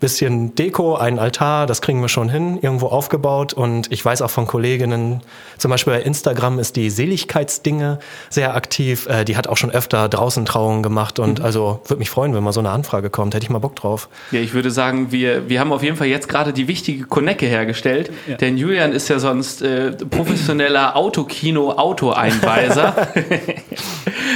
bisschen 0.04 0.54
Deko, 0.54 0.96
ein 0.96 1.18
Altar, 1.18 1.64
das 1.64 1.80
kriegen 1.80 2.02
wir 2.02 2.10
schon 2.10 2.28
hin, 2.28 2.58
irgendwo 2.60 2.88
aufgebaut. 2.88 3.54
Und 3.54 3.90
ich 3.90 4.04
weiß 4.04 4.20
auch 4.20 4.28
von 4.28 4.46
Kolleginnen, 4.46 5.22
zum 5.56 5.70
Beispiel 5.70 5.94
bei 5.94 6.02
Instagram 6.02 6.58
ist 6.58 6.76
die 6.76 6.90
Seligkeitsdinge 6.90 7.98
sehr 8.28 8.54
aktiv. 8.54 9.06
Äh, 9.06 9.24
die 9.24 9.38
hat 9.38 9.46
auch 9.46 9.56
schon 9.56 9.70
öfter 9.70 10.10
draußen 10.10 10.44
Trauungen 10.44 10.82
gemacht. 10.82 11.18
Und 11.18 11.40
also 11.40 11.80
würde 11.86 12.00
mich 12.00 12.10
freuen, 12.10 12.34
wenn 12.34 12.44
mal 12.44 12.52
so 12.52 12.60
eine 12.60 12.68
Anfrage 12.68 13.08
kommt. 13.08 13.34
Hätte 13.34 13.44
ich 13.44 13.50
mal 13.50 13.60
Bock 13.60 13.76
drauf. 13.76 14.10
Ja, 14.30 14.40
ich 14.40 14.52
würde 14.52 14.70
sagen, 14.70 15.10
wir, 15.10 15.48
wir 15.48 15.58
haben 15.58 15.72
auf 15.72 15.82
jeden 15.82 15.96
Fall 15.96 16.08
jetzt 16.08 16.28
gerade 16.28 16.52
die 16.52 16.68
wichtige 16.68 17.04
Konecke 17.04 17.46
hergestellt, 17.46 18.12
denn 18.42 18.58
Julian 18.58 18.92
ist 18.92 19.08
ja 19.08 19.18
sonst 19.18 19.62
äh, 19.62 19.92
professioneller 19.92 20.96
Autokino-Auto-Einweiser. 20.96 23.08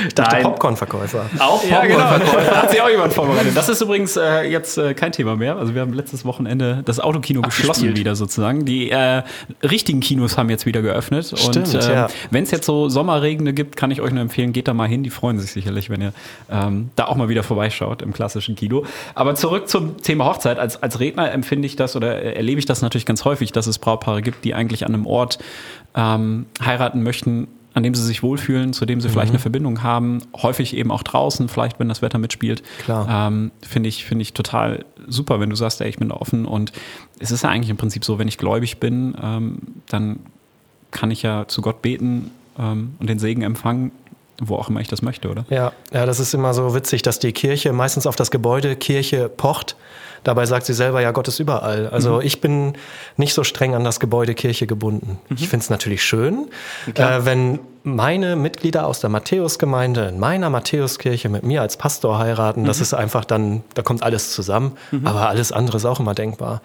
Ich 0.06 0.14
dachte. 0.14 0.42
Popcorn-Verkäufer. 0.42 1.26
Auch 1.38 1.64
Ja, 1.64 1.84
genau. 1.84 1.98
Popcorn-Verkäufer. 1.98 2.50
Da 2.50 2.62
hat 2.62 2.70
sich 2.70 2.80
auch 2.80 2.88
jemand 2.88 3.12
vorbereitet. 3.12 3.56
Das 3.56 3.68
ist 3.68 3.80
übrigens 3.80 4.16
äh, 4.16 4.42
jetzt 4.42 4.78
äh, 4.78 4.94
kein 4.94 5.12
Thema 5.12 5.36
mehr. 5.36 5.56
Also 5.56 5.74
wir 5.74 5.80
haben 5.80 5.92
letztes 5.92 6.24
Wochenende 6.24 6.82
das 6.84 7.00
Autokino 7.00 7.42
geschlossen 7.42 7.96
wieder 7.96 8.16
sozusagen. 8.16 8.64
Die 8.64 8.90
äh, 8.90 9.22
richtigen 9.62 10.00
Kinos 10.00 10.38
haben 10.38 10.50
jetzt 10.50 10.66
wieder 10.66 10.82
geöffnet. 10.82 11.26
Stimmt, 11.26 11.74
und 11.74 11.74
ähm, 11.74 11.90
ja. 11.90 12.08
wenn 12.30 12.44
es 12.44 12.50
jetzt 12.50 12.66
so 12.66 12.88
Sommerregende 12.88 13.52
gibt, 13.52 13.76
kann 13.76 13.90
ich 13.90 14.00
euch 14.00 14.12
nur 14.12 14.22
empfehlen, 14.22 14.52
geht 14.52 14.68
da 14.68 14.74
mal 14.74 14.88
hin. 14.88 15.02
Die 15.02 15.10
freuen 15.10 15.38
sich 15.38 15.52
sicherlich, 15.52 15.90
wenn 15.90 16.00
ihr 16.00 16.12
ähm, 16.50 16.90
da 16.96 17.06
auch 17.06 17.16
mal 17.16 17.28
wieder 17.28 17.42
vorbeischaut 17.42 18.02
im 18.02 18.12
klassischen 18.12 18.56
Kino. 18.56 18.84
Aber 19.14 19.34
zurück 19.34 19.68
zum 19.68 19.96
Thema 20.02 20.26
Hochzeit. 20.26 20.58
Als, 20.58 20.82
als 20.82 21.00
Redner 21.00 21.32
empfinde 21.32 21.66
ich 21.66 21.76
das 21.76 21.96
oder 21.96 22.22
erlebe 22.22 22.58
ich 22.58 22.66
das 22.66 22.82
natürlich 22.82 23.06
ganz 23.06 23.24
häufig, 23.24 23.52
dass 23.52 23.66
es 23.66 23.78
Brautpaare 23.78 24.22
gibt, 24.22 24.44
die 24.44 24.54
eigentlich 24.54 24.84
an 24.86 24.94
einem 24.94 25.06
Ort 25.06 25.38
ähm, 25.94 26.46
heiraten 26.64 27.02
möchten, 27.02 27.48
an 27.78 27.84
dem 27.84 27.94
sie 27.94 28.04
sich 28.04 28.24
wohlfühlen, 28.24 28.72
zu 28.72 28.86
dem 28.86 29.00
sie 29.00 29.08
vielleicht 29.08 29.30
eine 29.30 29.38
Verbindung 29.38 29.84
haben, 29.84 30.20
häufig 30.36 30.76
eben 30.76 30.90
auch 30.90 31.04
draußen, 31.04 31.48
vielleicht 31.48 31.78
wenn 31.78 31.88
das 31.88 32.02
Wetter 32.02 32.18
mitspielt. 32.18 32.62
Ähm, 33.08 33.52
finde 33.62 33.88
ich, 33.88 34.04
finde 34.04 34.22
ich 34.22 34.34
total 34.34 34.84
super, 35.06 35.38
wenn 35.38 35.48
du 35.48 35.56
sagst, 35.56 35.80
ey, 35.80 35.88
ich 35.88 35.96
bin 35.96 36.10
offen 36.10 36.44
und 36.44 36.72
es 37.20 37.30
ist 37.30 37.44
ja 37.44 37.50
eigentlich 37.50 37.70
im 37.70 37.76
Prinzip 37.76 38.04
so, 38.04 38.18
wenn 38.18 38.26
ich 38.26 38.36
gläubig 38.36 38.78
bin, 38.78 39.16
ähm, 39.22 39.58
dann 39.88 40.18
kann 40.90 41.12
ich 41.12 41.22
ja 41.22 41.46
zu 41.46 41.62
Gott 41.62 41.80
beten 41.80 42.32
ähm, 42.58 42.96
und 42.98 43.08
den 43.08 43.20
Segen 43.20 43.42
empfangen, 43.42 43.92
wo 44.40 44.56
auch 44.56 44.68
immer 44.68 44.80
ich 44.80 44.88
das 44.88 45.00
möchte, 45.00 45.28
oder? 45.28 45.44
Ja, 45.48 45.72
ja, 45.92 46.04
das 46.04 46.18
ist 46.18 46.34
immer 46.34 46.54
so 46.54 46.74
witzig, 46.74 47.02
dass 47.02 47.20
die 47.20 47.32
Kirche 47.32 47.72
meistens 47.72 48.08
auf 48.08 48.16
das 48.16 48.32
Gebäude 48.32 48.74
Kirche 48.74 49.28
pocht. 49.28 49.76
Dabei 50.24 50.46
sagt 50.46 50.66
sie 50.66 50.74
selber, 50.74 51.00
ja, 51.00 51.10
Gott 51.10 51.28
ist 51.28 51.38
überall. 51.38 51.88
Also 51.88 52.20
ich 52.20 52.40
bin 52.40 52.74
nicht 53.16 53.34
so 53.34 53.44
streng 53.44 53.74
an 53.74 53.84
das 53.84 54.00
Gebäude 54.00 54.34
Kirche 54.34 54.66
gebunden. 54.66 55.18
Ich 55.30 55.48
finde 55.48 55.64
es 55.64 55.70
natürlich 55.70 56.02
schön, 56.02 56.48
äh, 56.94 57.20
wenn 57.20 57.60
meine 57.96 58.36
Mitglieder 58.36 58.86
aus 58.86 59.00
der 59.00 59.10
Matthäusgemeinde 59.10 60.06
in 60.06 60.18
meiner 60.18 60.50
Matthäuskirche 60.50 61.28
mit 61.28 61.42
mir 61.42 61.62
als 61.62 61.76
Pastor 61.76 62.18
heiraten. 62.18 62.64
Das 62.64 62.80
ist 62.80 62.94
einfach 62.94 63.24
dann, 63.24 63.62
da 63.74 63.82
kommt 63.82 64.02
alles 64.02 64.32
zusammen. 64.32 64.72
Aber 65.04 65.28
alles 65.28 65.52
andere 65.52 65.76
ist 65.76 65.84
auch 65.84 66.00
immer 66.00 66.14
denkbar. 66.14 66.60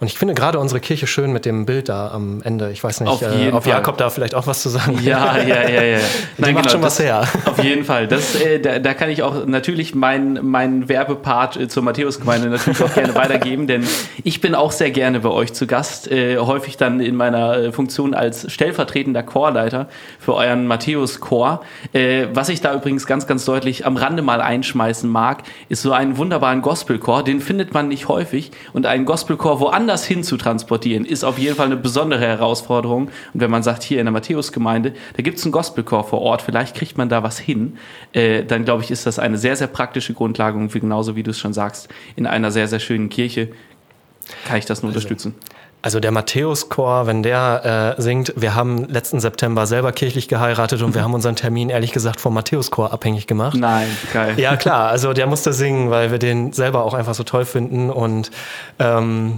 Und 0.00 0.06
ich 0.06 0.18
finde 0.18 0.34
gerade 0.34 0.58
unsere 0.58 0.80
Kirche 0.80 1.06
schön 1.06 1.32
mit 1.32 1.44
dem 1.44 1.66
Bild 1.66 1.88
da 1.88 2.10
am 2.10 2.42
Ende. 2.42 2.70
Ich 2.70 2.82
weiß 2.82 3.00
nicht, 3.00 3.10
Auf 3.10 3.22
äh, 3.22 3.50
Fall. 3.50 3.62
Jakob 3.66 3.98
da 3.98 4.10
vielleicht 4.10 4.34
auch 4.34 4.46
was 4.46 4.62
zu 4.62 4.68
sagen. 4.68 4.98
Ja, 5.02 5.38
ja, 5.38 5.68
ja, 5.68 5.82
ja. 5.82 5.98
Die 6.38 6.52
macht 6.52 6.70
schon 6.70 6.82
was 6.82 6.98
her. 6.98 7.26
Auf 7.44 7.62
jeden 7.62 7.84
Fall. 7.84 8.08
Das, 8.08 8.34
äh, 8.40 8.58
da, 8.60 8.78
da 8.78 8.94
kann 8.94 9.10
ich 9.10 9.22
auch 9.22 9.46
natürlich 9.46 9.94
meinen 9.94 10.38
mein 10.42 10.88
Werbepart 10.88 11.56
äh, 11.56 11.68
zur 11.68 11.82
Matthäusgemeinde 11.82 12.48
natürlich 12.48 12.82
auch 12.82 12.93
gerne 12.94 13.14
weitergeben, 13.14 13.66
denn 13.66 13.84
ich 14.22 14.40
bin 14.40 14.54
auch 14.54 14.72
sehr 14.72 14.90
gerne 14.90 15.20
bei 15.20 15.28
euch 15.28 15.52
zu 15.52 15.66
Gast, 15.66 16.10
äh, 16.10 16.38
häufig 16.38 16.76
dann 16.76 17.00
in 17.00 17.16
meiner 17.16 17.56
äh, 17.56 17.72
Funktion 17.72 18.14
als 18.14 18.50
stellvertretender 18.50 19.22
Chorleiter 19.22 19.88
für 20.18 20.34
euren 20.34 20.66
Matthäus-Chor. 20.66 21.62
Äh, 21.92 22.26
was 22.32 22.48
ich 22.48 22.60
da 22.60 22.74
übrigens 22.74 23.06
ganz, 23.06 23.26
ganz 23.26 23.44
deutlich 23.44 23.86
am 23.86 23.96
Rande 23.96 24.22
mal 24.22 24.40
einschmeißen 24.40 25.10
mag, 25.10 25.42
ist 25.68 25.82
so 25.82 25.92
einen 25.92 26.16
wunderbaren 26.16 26.62
Gospelchor, 26.62 27.24
den 27.24 27.40
findet 27.40 27.74
man 27.74 27.88
nicht 27.88 28.08
häufig 28.08 28.52
und 28.72 28.86
einen 28.86 29.04
Gospelchor 29.04 29.60
woanders 29.60 30.04
hin 30.04 30.22
zu 30.22 30.36
transportieren, 30.36 31.04
ist 31.04 31.24
auf 31.24 31.38
jeden 31.38 31.56
Fall 31.56 31.66
eine 31.66 31.76
besondere 31.76 32.26
Herausforderung. 32.26 33.08
Und 33.32 33.40
wenn 33.40 33.50
man 33.50 33.62
sagt, 33.62 33.82
hier 33.82 33.98
in 33.98 34.06
der 34.06 34.12
Matthäusgemeinde, 34.12 34.94
da 35.16 35.22
gibt 35.22 35.38
es 35.38 35.44
einen 35.44 35.52
Gospelchor 35.52 36.04
vor 36.04 36.20
Ort, 36.20 36.42
vielleicht 36.42 36.76
kriegt 36.76 36.96
man 36.96 37.08
da 37.08 37.22
was 37.22 37.38
hin, 37.38 37.76
äh, 38.12 38.44
dann 38.44 38.64
glaube 38.64 38.82
ich, 38.84 38.90
ist 38.90 39.06
das 39.06 39.18
eine 39.18 39.38
sehr, 39.38 39.56
sehr 39.56 39.66
praktische 39.66 40.14
Grundlage 40.14 40.56
und 40.58 40.72
genauso 40.72 41.16
wie 41.16 41.22
du 41.22 41.30
es 41.30 41.38
schon 41.38 41.52
sagst, 41.52 41.88
in 42.16 42.26
einer 42.26 42.50
sehr, 42.50 42.68
sehr 42.68 42.80
schönen 42.84 43.08
Kirche 43.08 43.48
kann 44.46 44.58
ich 44.58 44.64
das 44.64 44.82
nur 44.82 44.90
unterstützen. 44.90 45.34
Also 45.84 46.00
der 46.00 46.12
Matthäuschor, 46.12 47.06
wenn 47.06 47.22
der 47.22 47.96
äh, 47.98 48.00
singt, 48.00 48.32
wir 48.36 48.54
haben 48.54 48.88
letzten 48.88 49.20
September 49.20 49.66
selber 49.66 49.92
kirchlich 49.92 50.28
geheiratet 50.28 50.80
und 50.80 50.94
wir 50.94 51.04
haben 51.04 51.12
unseren 51.12 51.36
Termin 51.36 51.68
ehrlich 51.68 51.92
gesagt 51.92 52.22
vom 52.22 52.32
Matthäuschor 52.32 52.90
abhängig 52.90 53.26
gemacht. 53.26 53.54
Nein, 53.54 53.88
geil. 54.14 54.32
Ja 54.38 54.56
klar, 54.56 54.88
also 54.88 55.12
der 55.12 55.26
musste 55.26 55.52
singen, 55.52 55.90
weil 55.90 56.10
wir 56.10 56.18
den 56.18 56.54
selber 56.54 56.84
auch 56.84 56.94
einfach 56.94 57.14
so 57.14 57.22
toll 57.22 57.44
finden 57.44 57.90
und 57.90 58.30
ähm, 58.78 59.36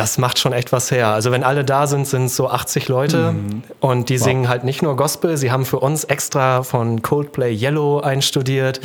das 0.00 0.18
macht 0.18 0.38
schon 0.38 0.52
echt 0.52 0.72
was 0.72 0.90
her. 0.90 1.08
Also 1.08 1.30
wenn 1.32 1.44
alle 1.44 1.64
da 1.64 1.86
sind, 1.86 2.06
sind 2.06 2.26
es 2.26 2.36
so 2.36 2.48
80 2.48 2.88
Leute 2.88 3.34
und 3.80 4.08
die 4.08 4.18
singen 4.18 4.48
halt 4.48 4.64
nicht 4.64 4.82
nur 4.82 4.96
Gospel, 4.96 5.36
sie 5.36 5.50
haben 5.52 5.64
für 5.64 5.78
uns 5.78 6.04
extra 6.04 6.62
von 6.62 7.02
Coldplay 7.02 7.52
Yellow 7.54 8.00
einstudiert. 8.00 8.80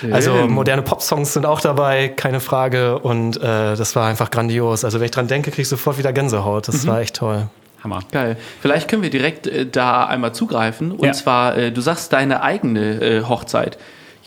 schön. 0.00 0.12
also 0.12 0.32
moderne 0.48 0.82
Popsongs 0.82 1.32
sind 1.32 1.46
auch 1.46 1.60
dabei, 1.60 2.08
keine 2.08 2.40
Frage 2.40 2.98
und 2.98 3.36
äh, 3.38 3.76
das 3.76 3.96
war 3.96 4.06
einfach 4.08 4.30
grandios. 4.30 4.84
Also 4.84 4.98
wenn 5.00 5.06
ich 5.06 5.10
dran 5.12 5.28
denke, 5.28 5.50
kriege 5.50 5.62
ich 5.62 5.68
sofort 5.68 5.98
wieder 5.98 6.12
Gänsehaut. 6.12 6.68
Das 6.68 6.86
war 6.86 7.00
echt 7.00 7.16
toll. 7.16 7.48
Hammer. 7.84 8.00
Geil. 8.10 8.36
Vielleicht 8.60 8.88
können 8.88 9.02
wir 9.02 9.10
direkt 9.10 9.46
äh, 9.46 9.64
da 9.66 10.04
einmal 10.06 10.32
zugreifen. 10.34 10.90
Und 10.92 11.04
Ja. 11.06 11.12
zwar, 11.12 11.56
äh, 11.56 11.70
du 11.70 11.80
sagst 11.80 12.12
deine 12.12 12.42
eigene 12.42 13.00
äh, 13.00 13.22
Hochzeit. 13.22 13.78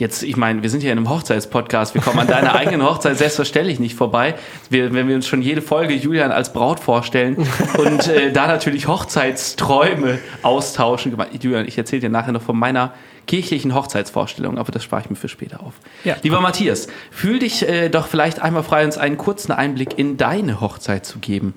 Jetzt, 0.01 0.23
ich 0.23 0.35
meine, 0.35 0.63
wir 0.63 0.71
sind 0.71 0.81
hier 0.81 0.91
in 0.91 0.97
einem 0.97 1.09
Hochzeitspodcast. 1.11 1.93
Wir 1.93 2.01
kommen 2.01 2.17
an 2.17 2.25
deiner 2.25 2.55
eigenen 2.59 2.83
Hochzeit 2.83 3.19
selbstverständlich 3.19 3.79
nicht 3.79 3.93
vorbei. 3.93 4.33
Wir, 4.71 4.95
wenn 4.95 5.07
wir 5.07 5.13
uns 5.13 5.27
schon 5.27 5.43
jede 5.43 5.61
Folge 5.61 5.93
Julian 5.93 6.31
als 6.31 6.53
Braut 6.53 6.79
vorstellen 6.79 7.37
und 7.77 8.07
äh, 8.07 8.31
da 8.31 8.47
natürlich 8.47 8.87
Hochzeitsträume 8.87 10.17
austauschen. 10.41 11.15
Julian, 11.39 11.67
ich 11.67 11.77
erzähle 11.77 11.99
dir 11.99 12.09
nachher 12.09 12.31
noch 12.31 12.41
von 12.41 12.57
meiner 12.57 12.95
kirchlichen 13.27 13.75
Hochzeitsvorstellung, 13.75 14.57
aber 14.57 14.71
das 14.71 14.83
spare 14.83 15.03
ich 15.03 15.09
mir 15.11 15.15
für 15.15 15.29
später 15.29 15.61
auf. 15.61 15.75
Ja. 16.03 16.15
Lieber 16.23 16.41
Matthias, 16.41 16.87
fühl 17.11 17.37
dich 17.37 17.69
äh, 17.69 17.89
doch 17.89 18.07
vielleicht 18.07 18.41
einmal 18.41 18.63
frei, 18.63 18.83
uns 18.85 18.97
einen 18.97 19.19
kurzen 19.19 19.51
Einblick 19.51 19.99
in 19.99 20.17
deine 20.17 20.61
Hochzeit 20.61 21.05
zu 21.05 21.19
geben. 21.19 21.53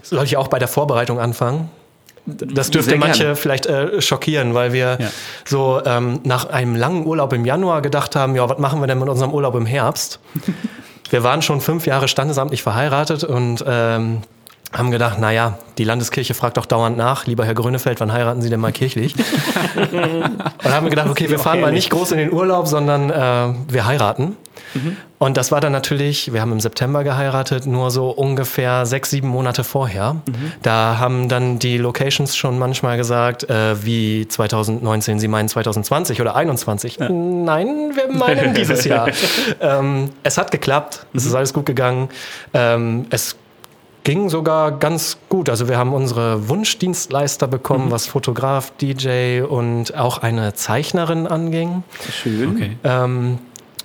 Soll 0.00 0.24
ich 0.24 0.38
auch 0.38 0.48
bei 0.48 0.58
der 0.58 0.68
Vorbereitung 0.68 1.20
anfangen? 1.20 1.68
Das 2.36 2.70
dürfte 2.70 2.96
manche 2.96 3.36
vielleicht 3.36 3.66
äh, 3.66 4.00
schockieren, 4.00 4.54
weil 4.54 4.72
wir 4.72 4.98
Ja. 5.00 5.08
so 5.44 5.80
ähm, 5.84 6.20
nach 6.24 6.50
einem 6.50 6.76
langen 6.76 7.06
Urlaub 7.06 7.32
im 7.32 7.44
Januar 7.44 7.82
gedacht 7.82 8.16
haben, 8.16 8.36
ja, 8.36 8.48
was 8.48 8.58
machen 8.58 8.80
wir 8.80 8.86
denn 8.86 8.98
mit 8.98 9.08
unserem 9.08 9.32
Urlaub 9.32 9.54
im 9.54 9.66
Herbst? 9.66 10.20
wir 11.10 11.22
waren 11.22 11.42
schon 11.42 11.60
fünf 11.60 11.86
Jahre 11.86 12.08
standesamtlich 12.08 12.62
verheiratet 12.62 13.24
und 13.24 13.64
ähm, 13.66 14.18
haben 14.72 14.90
gedacht, 14.90 15.18
naja, 15.18 15.58
die 15.78 15.84
Landeskirche 15.84 16.34
fragt 16.34 16.58
doch 16.58 16.66
dauernd 16.66 16.98
nach, 16.98 17.26
lieber 17.26 17.44
Herr 17.46 17.54
Grönefeld, 17.54 18.00
wann 18.00 18.12
heiraten 18.12 18.42
Sie 18.42 18.50
denn 18.50 18.60
mal 18.60 18.72
kirchlich? 18.72 19.14
und 19.92 20.70
haben 20.70 20.90
gedacht, 20.90 21.08
okay, 21.08 21.30
wir 21.30 21.38
fahren 21.38 21.60
mal 21.62 21.72
nicht 21.72 21.88
groß 21.90 22.12
in 22.12 22.18
den 22.18 22.32
Urlaub, 22.32 22.66
sondern 22.68 23.08
äh, 23.10 23.54
wir 23.72 23.86
heiraten. 23.86 24.36
Und 25.18 25.36
das 25.36 25.50
war 25.50 25.60
dann 25.60 25.72
natürlich, 25.72 26.32
wir 26.32 26.40
haben 26.40 26.52
im 26.52 26.60
September 26.60 27.02
geheiratet, 27.04 27.66
nur 27.66 27.90
so 27.90 28.10
ungefähr 28.10 28.86
sechs, 28.86 29.10
sieben 29.10 29.28
Monate 29.28 29.64
vorher. 29.64 30.16
Da 30.62 30.98
haben 30.98 31.28
dann 31.28 31.58
die 31.58 31.78
Locations 31.78 32.36
schon 32.36 32.58
manchmal 32.58 32.96
gesagt, 32.96 33.48
äh, 33.50 33.84
wie 33.84 34.28
2019, 34.28 35.18
sie 35.18 35.28
meinen 35.28 35.48
2020 35.48 36.20
oder 36.20 36.36
21. 36.36 36.98
Nein, 37.00 37.92
wir 37.94 38.12
meinen 38.12 38.54
dieses 38.54 38.84
Jahr. 38.84 39.08
ähm, 39.60 40.10
es 40.22 40.38
hat 40.38 40.50
geklappt, 40.50 41.06
es 41.14 41.26
ist 41.26 41.34
alles 41.34 41.52
gut 41.52 41.66
gegangen. 41.66 42.08
Ähm, 42.54 43.06
es 43.10 43.36
ging 44.08 44.30
sogar 44.30 44.72
ganz 44.72 45.18
gut. 45.28 45.50
Also 45.50 45.68
wir 45.68 45.76
haben 45.76 45.92
unsere 45.92 46.48
Wunschdienstleister 46.48 47.46
bekommen, 47.46 47.90
was 47.90 48.06
Fotograf, 48.06 48.72
DJ 48.80 49.42
und 49.42 49.94
auch 49.94 50.18
eine 50.18 50.54
Zeichnerin 50.54 51.26
anging. 51.26 51.82
Schön. 52.10 52.56
Okay. 52.56 52.76
Ähm, 52.84 53.38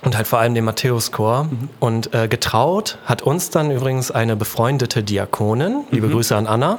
und 0.04 0.16
halt 0.16 0.26
vor 0.26 0.38
allem 0.38 0.54
den 0.54 0.64
Matthäuschor. 0.64 1.44
Mhm. 1.44 1.68
Und 1.80 2.14
äh, 2.14 2.28
getraut 2.28 2.98
hat 3.04 3.22
uns 3.22 3.50
dann 3.50 3.70
übrigens 3.70 4.10
eine 4.10 4.36
befreundete 4.36 5.02
Diakonin. 5.02 5.84
Liebe 5.90 6.08
mhm. 6.08 6.12
Grüße 6.12 6.36
an 6.36 6.46
Anna. 6.46 6.78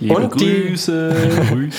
Liebe 0.00 0.14
und 0.14 0.32
Grüße. 0.32 1.14
Die, 1.50 1.70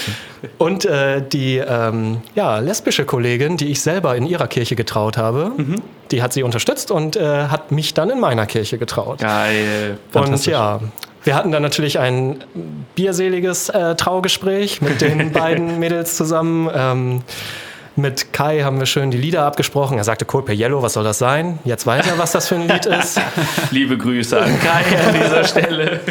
und 0.58 0.86
äh, 0.86 1.22
die 1.22 1.58
ähm, 1.58 2.22
ja, 2.34 2.60
lesbische 2.60 3.04
Kollegin, 3.04 3.58
die 3.58 3.68
ich 3.68 3.82
selber 3.82 4.16
in 4.16 4.26
ihrer 4.26 4.48
Kirche 4.48 4.78
getraut 4.78 5.18
habe, 5.18 5.52
mhm. 5.58 5.82
die 6.12 6.24
hat 6.24 6.32
sie 6.32 6.44
unterstützt 6.44 6.92
und 6.92 7.18
äh, 7.18 7.48
hat 7.48 7.72
mich 7.74 7.94
dann 7.94 8.10
in 8.10 8.22
meiner 8.22 8.46
Kirche 8.46 8.78
getraut. 8.78 9.20
Geil. 9.20 9.98
Und 10.14 10.46
ja, 10.46 10.80
wir 11.24 11.36
hatten 11.36 11.52
dann 11.52 11.62
natürlich 11.62 12.00
ein 12.00 12.44
bierseliges 12.96 13.70
äh, 13.70 13.96
Traugespräch 13.96 14.82
mit 14.82 15.02
den 15.02 15.32
beiden 15.34 15.80
Mädels 15.80 16.16
zusammen. 16.16 16.70
Ähm, 16.74 17.22
mit 17.96 18.34
Kai 18.34 18.62
haben 18.62 18.80
wir 18.80 18.86
schön 18.86 19.12
die 19.12 19.18
Lieder 19.18 19.44
abgesprochen. 19.44 19.98
Er 19.98 20.04
sagte 20.04 20.26
Coldplay 20.26 20.56
Yellow, 20.56 20.82
was 20.82 20.94
soll 20.94 21.04
das 21.04 21.18
sein? 21.18 21.60
Jetzt 21.66 21.86
weiß 21.86 22.08
er, 22.08 22.18
was 22.18 22.32
das 22.32 22.48
für 22.48 22.56
ein 22.56 22.68
Lied 22.68 22.86
ist. 22.86 23.20
Liebe 23.72 23.98
Grüße 23.98 24.40
an 24.40 24.60
Kai 24.62 25.08
an 25.08 25.14
dieser 25.14 25.44
Stelle. 25.44 26.00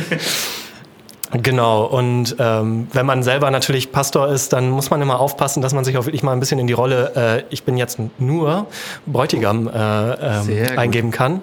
Genau, 1.31 1.85
und 1.85 2.37
ähm, 2.39 2.89
wenn 2.93 3.05
man 3.05 3.23
selber 3.23 3.51
natürlich 3.51 3.93
Pastor 3.93 4.29
ist, 4.29 4.55
dann 4.55 4.71
muss 4.71 4.89
man 4.89 5.03
immer 5.03 5.21
aufpassen, 5.21 5.61
dass 5.61 5.75
man 5.75 5.85
sich 5.85 5.99
auch 5.99 6.07
wirklich 6.07 6.23
mal 6.23 6.33
ein 6.33 6.41
bisschen 6.41 6.59
in 6.59 6.67
die 6.67 6.73
Rolle, 6.73 7.13
äh, 7.15 7.43
ich 7.51 7.65
bin 7.65 7.77
jetzt 7.77 7.99
nur 8.19 8.67
Bräutigam, 9.05 9.69
äh, 9.69 9.73
ähm, 9.73 10.79
eingeben 10.79 11.11
kann. 11.11 11.43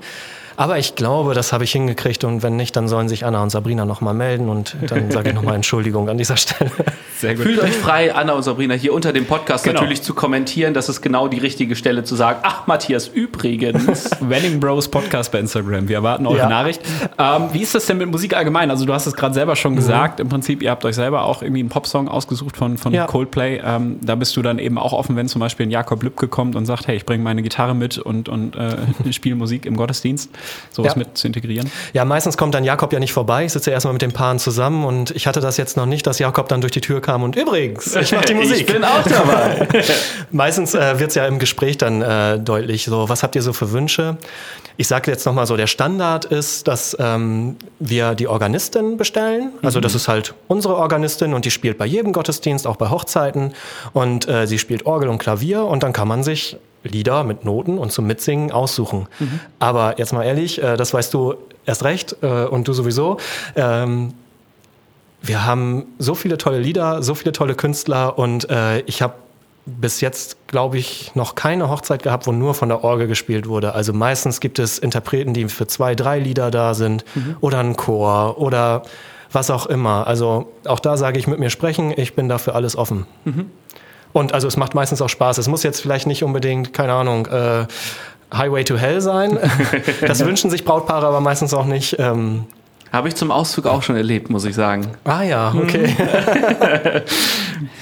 Aber 0.58 0.78
ich 0.78 0.96
glaube, 0.96 1.34
das 1.34 1.52
habe 1.52 1.64
ich 1.64 1.72
hingekriegt 1.72 2.24
und 2.24 2.44
wenn 2.44 2.56
nicht, 2.56 2.76
dann 2.76 2.88
sollen 2.88 3.10
sich 3.10 3.26
Anna 3.26 3.44
und 3.44 3.50
Sabrina 3.50 3.86
nochmal 3.86 4.14
melden 4.14 4.50
und 4.50 4.76
dann 4.88 5.12
sage 5.12 5.30
ich 5.30 5.36
nochmal 5.36 5.56
Entschuldigung 5.56 6.10
an 6.10 6.18
dieser 6.18 6.38
Stelle. 6.38 6.72
Sehr 7.18 7.36
gut. 7.36 7.44
Fühlt 7.44 7.60
euch 7.60 7.76
frei, 7.76 8.14
Anna 8.14 8.34
und 8.34 8.44
Sabrina 8.44 8.74
hier 8.74 8.94
unter 8.94 9.14
dem 9.14 9.26
Podcast 9.26 9.64
genau. 9.64 9.82
natürlich 9.82 10.02
zu 10.02 10.14
kommentieren. 10.14 10.74
Das 10.74 10.90
ist 10.90 11.02
genau 11.02 11.28
die 11.28 11.40
richtige 11.40 11.76
Stelle 11.76 12.04
zu 12.04 12.16
sagen. 12.16 12.40
Ach, 12.44 12.68
Matthias, 12.68 13.08
übrigens. 13.08 14.10
Wedding 14.22 14.60
Bros 14.60 14.88
Podcast 14.88 15.32
bei 15.32 15.40
Instagram. 15.40 15.88
Wir 15.88 15.98
erwarten 15.98 16.26
eure 16.26 16.40
ja. 16.40 16.50
Nachricht. 16.50 16.82
Ähm, 17.18 17.50
wie 17.52 17.62
ist 17.62 17.76
das 17.76 17.86
denn 17.86 17.98
mit 17.98 18.10
Musik 18.10 18.36
allgemein? 18.36 18.70
Also 18.70 18.86
du 18.86 18.94
hast 18.94 19.08
es 19.08 19.14
gerade 19.14 19.34
selber 19.34 19.56
schon 19.56 19.74
mhm. 19.74 19.78
gesagt. 19.78 20.20
Im 20.20 20.30
Prinzip, 20.30 20.62
ihr 20.62 20.72
habt 20.72 20.86
euch 20.86 20.96
selber 20.96 21.24
auch 21.24 21.42
irgendwie 21.42 21.62
einen 21.62 21.70
Popsong 21.70 22.08
ausgesucht 22.08 22.58
von, 22.58 22.78
von 22.78 22.94
ja. 22.94 23.06
Coldplay. 23.06 23.62
Ähm, 23.64 24.00
da 24.02 24.16
bist 24.16 24.36
du 24.36 24.42
dann 24.42 24.60
eben 24.60 24.78
auch 24.78 24.94
offen, 24.94 25.16
wenn 25.16 25.28
zum 25.28 25.40
Beispiel 25.40 25.66
ein 25.66 25.72
Jakob 25.72 26.04
Lübke 26.04 26.28
kommt 26.28 26.56
und 26.56 26.66
sagt, 26.66 26.88
hey, 26.88 26.96
ich 26.96 27.06
bringe 27.06 27.24
meine 27.24 27.42
Gitarre 27.42 27.76
mit 27.76 27.98
und, 27.98 28.30
und 28.30 28.56
äh, 28.56 28.78
spiele 29.12 29.36
Musik 29.36 29.66
im 29.66 29.76
Gottesdienst. 29.76 30.30
Sowas 30.72 30.94
ja. 30.94 31.00
mit 31.00 31.18
zu 31.18 31.28
integrieren? 31.28 31.72
Ja, 31.94 32.06
meistens 32.06 32.38
kommt 32.38 32.54
dann 32.54 32.64
Jakob 32.64 32.94
ja 32.94 33.00
nicht 33.00 33.14
vorbei. 33.14 33.46
Ich 33.46 33.54
sitze 33.54 33.70
ja 33.70 33.76
erstmal 33.76 33.94
mit 33.94 34.02
den 34.02 34.12
Paaren 34.12 34.40
zusammen 34.40 34.86
und 34.86 35.12
ich 35.12 35.28
hatte 35.28 35.40
das 35.40 35.58
jetzt 35.58 35.78
noch 35.78 35.86
nicht, 35.86 36.06
dass 36.08 36.20
Jakob 36.20 36.48
dann 36.50 36.62
durch 36.62 36.72
die 36.72 36.82
Tür 36.82 37.02
kam 37.02 37.24
und 37.24 37.36
übrigens, 37.36 37.96
ich 37.96 38.12
mache 38.12 38.26
die 38.26 38.34
Musik. 38.36 38.62
ich 38.62 38.66
bin 38.66 38.84
auch 38.84 39.04
dabei. 39.04 39.68
meistens 40.32 40.74
äh, 40.74 41.00
wird 41.00 41.10
es 41.10 41.16
ja 41.16 41.26
im 41.26 41.40
Gespräch 41.40 41.78
dann 41.78 42.02
äh, 42.02 42.40
deutlich, 42.40 42.86
so, 42.86 43.10
was 43.10 43.24
habt 43.24 43.36
ihr 43.36 43.42
so 43.42 43.54
für 43.54 43.72
Wünsche? 43.72 44.18
Ich 44.78 44.88
sage 44.88 45.10
jetzt 45.10 45.26
nochmal 45.26 45.48
so, 45.48 45.56
der 45.56 45.68
Standard 45.68 46.26
ist, 46.26 46.68
dass 46.68 46.98
ähm, 47.00 47.56
wir 47.80 48.14
die 48.14 48.28
Organistin 48.28 48.98
bestellen. 48.98 49.52
Also 49.62 49.80
mhm. 49.80 49.84
das 49.84 49.96
ist 49.96 50.08
halt 50.08 50.34
unsere 50.48 50.76
Organistin 50.76 51.34
und 51.34 51.46
die 51.46 51.52
spielt 51.52 51.78
bei 51.78 51.86
jedem 51.86 52.12
Gottesdienst, 52.12 52.68
auch 52.68 52.76
bei 52.76 52.90
Hochzeiten. 52.90 53.54
Und 53.94 54.28
äh, 54.28 54.48
sie 54.48 54.60
spielt 54.60 54.86
Orgel 54.86 55.10
und 55.10 55.18
Klavier 55.18 55.64
und 55.64 55.84
dann 55.84 55.94
kann 55.94 56.08
man 56.08 56.24
sich 56.24 56.58
Lieder 56.86 57.24
mit 57.24 57.46
Noten 57.46 57.78
und 57.78 57.92
zum 57.92 58.08
Mitsingen 58.08 58.52
aussuchen. 58.52 59.08
Mhm. 59.20 59.40
Aber 59.60 59.98
jetzt 59.98 60.14
mal 60.14 60.24
ehrlich, 60.24 60.62
äh, 60.62 60.78
das 60.78 60.94
weißt 60.94 61.14
du 61.14 61.36
erst 61.66 61.84
recht 61.84 62.18
äh, 62.22 62.46
und 62.46 62.68
du 62.68 62.74
sowieso. 62.74 63.18
Ähm, 63.56 64.14
wir 65.22 65.46
haben 65.46 65.88
so 65.98 66.16
viele 66.16 66.38
tolle 66.38 66.60
Lieder, 66.60 67.02
so 67.02 67.16
viele 67.16 67.32
tolle 67.32 67.56
Künstler 67.56 68.18
und 68.18 68.50
äh, 68.50 68.80
ich 68.82 69.02
habe 69.02 69.16
bis 69.66 70.00
jetzt, 70.00 70.48
glaube 70.48 70.78
ich, 70.78 71.16
noch 71.16 71.34
keine 71.34 71.70
Hochzeit 71.70 72.04
gehabt, 72.04 72.28
wo 72.28 72.32
nur 72.32 72.54
von 72.54 72.70
der 72.70 72.84
Orgel 72.84 73.08
gespielt 73.08 73.48
wurde. 73.48 73.74
Also 73.74 73.94
meistens 73.94 74.40
gibt 74.40 74.60
es 74.60 74.78
Interpreten, 74.78 75.34
die 75.34 75.48
für 75.48 75.66
zwei, 75.66 75.96
drei 75.96 76.20
Lieder 76.20 76.52
da 76.52 76.76
sind 76.76 77.04
mhm. 77.16 77.38
oder 77.42 77.60
ein 77.60 77.76
Chor 77.76 78.38
oder 78.38 78.84
was 79.32 79.50
auch 79.50 79.66
immer. 79.66 80.06
Also 80.06 80.52
auch 80.66 80.80
da 80.80 80.98
sage 80.98 81.18
ich 81.18 81.26
mit 81.26 81.40
mir 81.40 81.50
sprechen, 81.50 81.94
ich 81.96 82.14
bin 82.14 82.30
dafür 82.30 82.54
alles 82.54 82.76
offen. 82.76 83.08
Mhm. 83.26 83.50
Und 84.16 84.34
also 84.34 84.48
es 84.48 84.56
macht 84.56 84.76
meistens 84.76 85.02
auch 85.02 85.10
Spaß. 85.10 85.40
Es 85.40 85.50
muss 85.50 85.64
jetzt 85.64 85.82
vielleicht 85.82 86.08
nicht 86.08 86.24
unbedingt, 86.24 86.72
keine 86.72 86.94
Ahnung, 86.94 87.26
äh, 87.26 87.66
Highway 88.34 88.64
to 88.64 88.78
Hell 88.78 89.02
sein. 89.02 89.38
das 90.08 90.26
wünschen 90.26 90.50
sich 90.50 90.64
Brautpaare 90.64 91.06
aber 91.06 91.20
meistens 91.20 91.54
auch 91.54 91.66
nicht. 91.66 91.98
Ähm, 92.00 92.46
habe 92.94 93.10
ich 93.10 93.16
zum 93.16 93.30
Auszug 93.30 93.66
auch 93.66 93.84
schon 93.84 93.98
erlebt, 93.98 94.30
muss 94.30 94.46
ich 94.46 94.56
sagen. 94.56 94.88
Ah 95.04 95.24
ja, 95.24 95.54
okay. 95.54 95.94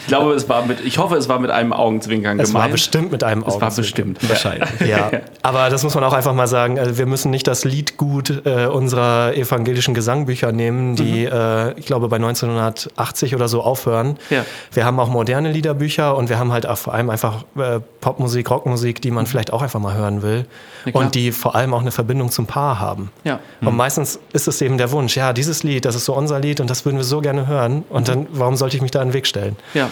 ich 0.02 0.08
glaube, 0.08 0.34
es 0.34 0.50
war 0.50 0.66
mit, 0.66 0.82
ich 0.82 0.98
hoffe, 0.98 1.16
es 1.16 1.30
war 1.30 1.40
mit 1.40 1.52
einem 1.52 1.72
Augenzwinkern 1.72 2.40
es 2.40 2.50
gemeint. 2.50 2.66
Es 2.66 2.68
war 2.68 2.72
bestimmt 2.72 3.12
mit 3.12 3.24
einem 3.24 3.44
Augenzwinkern. 3.44 3.68
Es 3.70 3.78
war 3.78 3.84
bestimmt, 3.84 4.30
wahrscheinlich. 4.30 4.70
Ja, 4.88 5.12
aber 5.42 5.70
das 5.70 5.84
muss 5.84 5.96
man 5.96 6.04
auch 6.04 6.14
einfach 6.14 6.34
mal 6.34 6.48
sagen. 6.48 6.80
Also 6.80 6.98
wir 6.98 7.06
müssen 7.06 7.32
nicht 7.32 7.48
das 7.48 7.64
Liedgut 7.64 8.46
äh, 8.46 8.66
unserer 8.66 9.36
evangelischen 9.36 9.94
Gesangbücher 9.94 10.52
nehmen, 10.52 10.96
die, 10.96 11.26
mhm. 11.26 11.32
äh, 11.32 11.72
ich 11.74 11.86
glaube, 11.86 12.08
bei 12.10 12.18
1980 12.18 13.36
oder 13.36 13.48
so 13.48 13.62
aufhören. 13.62 14.18
Ja. 14.30 14.46
Wir 14.72 14.86
haben 14.86 15.00
auch 15.00 15.10
moderne 15.10 15.52
Liederbücher 15.52 16.18
und 16.18 16.30
wir 16.30 16.40
haben 16.40 16.52
halt 16.52 16.66
auch 16.66 16.78
vor 16.78 16.94
allem 16.94 17.10
einfach 17.10 17.44
äh, 17.58 17.80
Popmusik, 18.02 18.50
Rockmusik, 18.50 19.02
die 19.02 19.12
man 19.12 19.24
mhm. 19.24 19.28
vielleicht 19.28 19.54
auch 19.54 19.62
einfach 19.62 19.80
mal 19.80 19.94
hören 19.94 20.22
will. 20.22 20.46
Ja, 20.86 20.94
und 20.94 21.16
die 21.16 21.32
vor 21.32 21.56
allem 21.56 21.74
auch 21.74 21.82
eine 21.82 21.92
Verbindung 21.92 22.30
zum 22.30 22.46
Paar 22.46 22.80
haben. 22.80 23.10
Ja. 23.24 23.40
Mhm. 23.62 23.70
Und 23.70 23.78
meistens 23.78 24.20
ist 24.34 24.48
es 24.48 24.62
eben 24.62 24.78
der 24.78 24.92
Wunsch, 24.92 25.04
Wunsch, 25.04 25.18
ja, 25.18 25.34
dieses 25.34 25.64
Lied, 25.64 25.86
das 25.86 25.96
ist 25.96 26.06
so 26.06 26.16
unser 26.16 26.40
Lied 26.40 26.62
und 26.62 26.70
das 26.70 26.86
würden 26.86 26.98
wir 26.98 27.04
so 27.04 27.20
gerne 27.20 27.46
hören. 27.46 27.84
Und 27.90 28.08
dann, 28.08 28.28
warum 28.32 28.56
sollte 28.56 28.78
ich 28.78 28.82
mich 28.82 28.92
da 28.92 29.02
in 29.02 29.10
den 29.10 29.14
Weg 29.14 29.28
stellen? 29.28 29.58
Ja. 29.74 29.90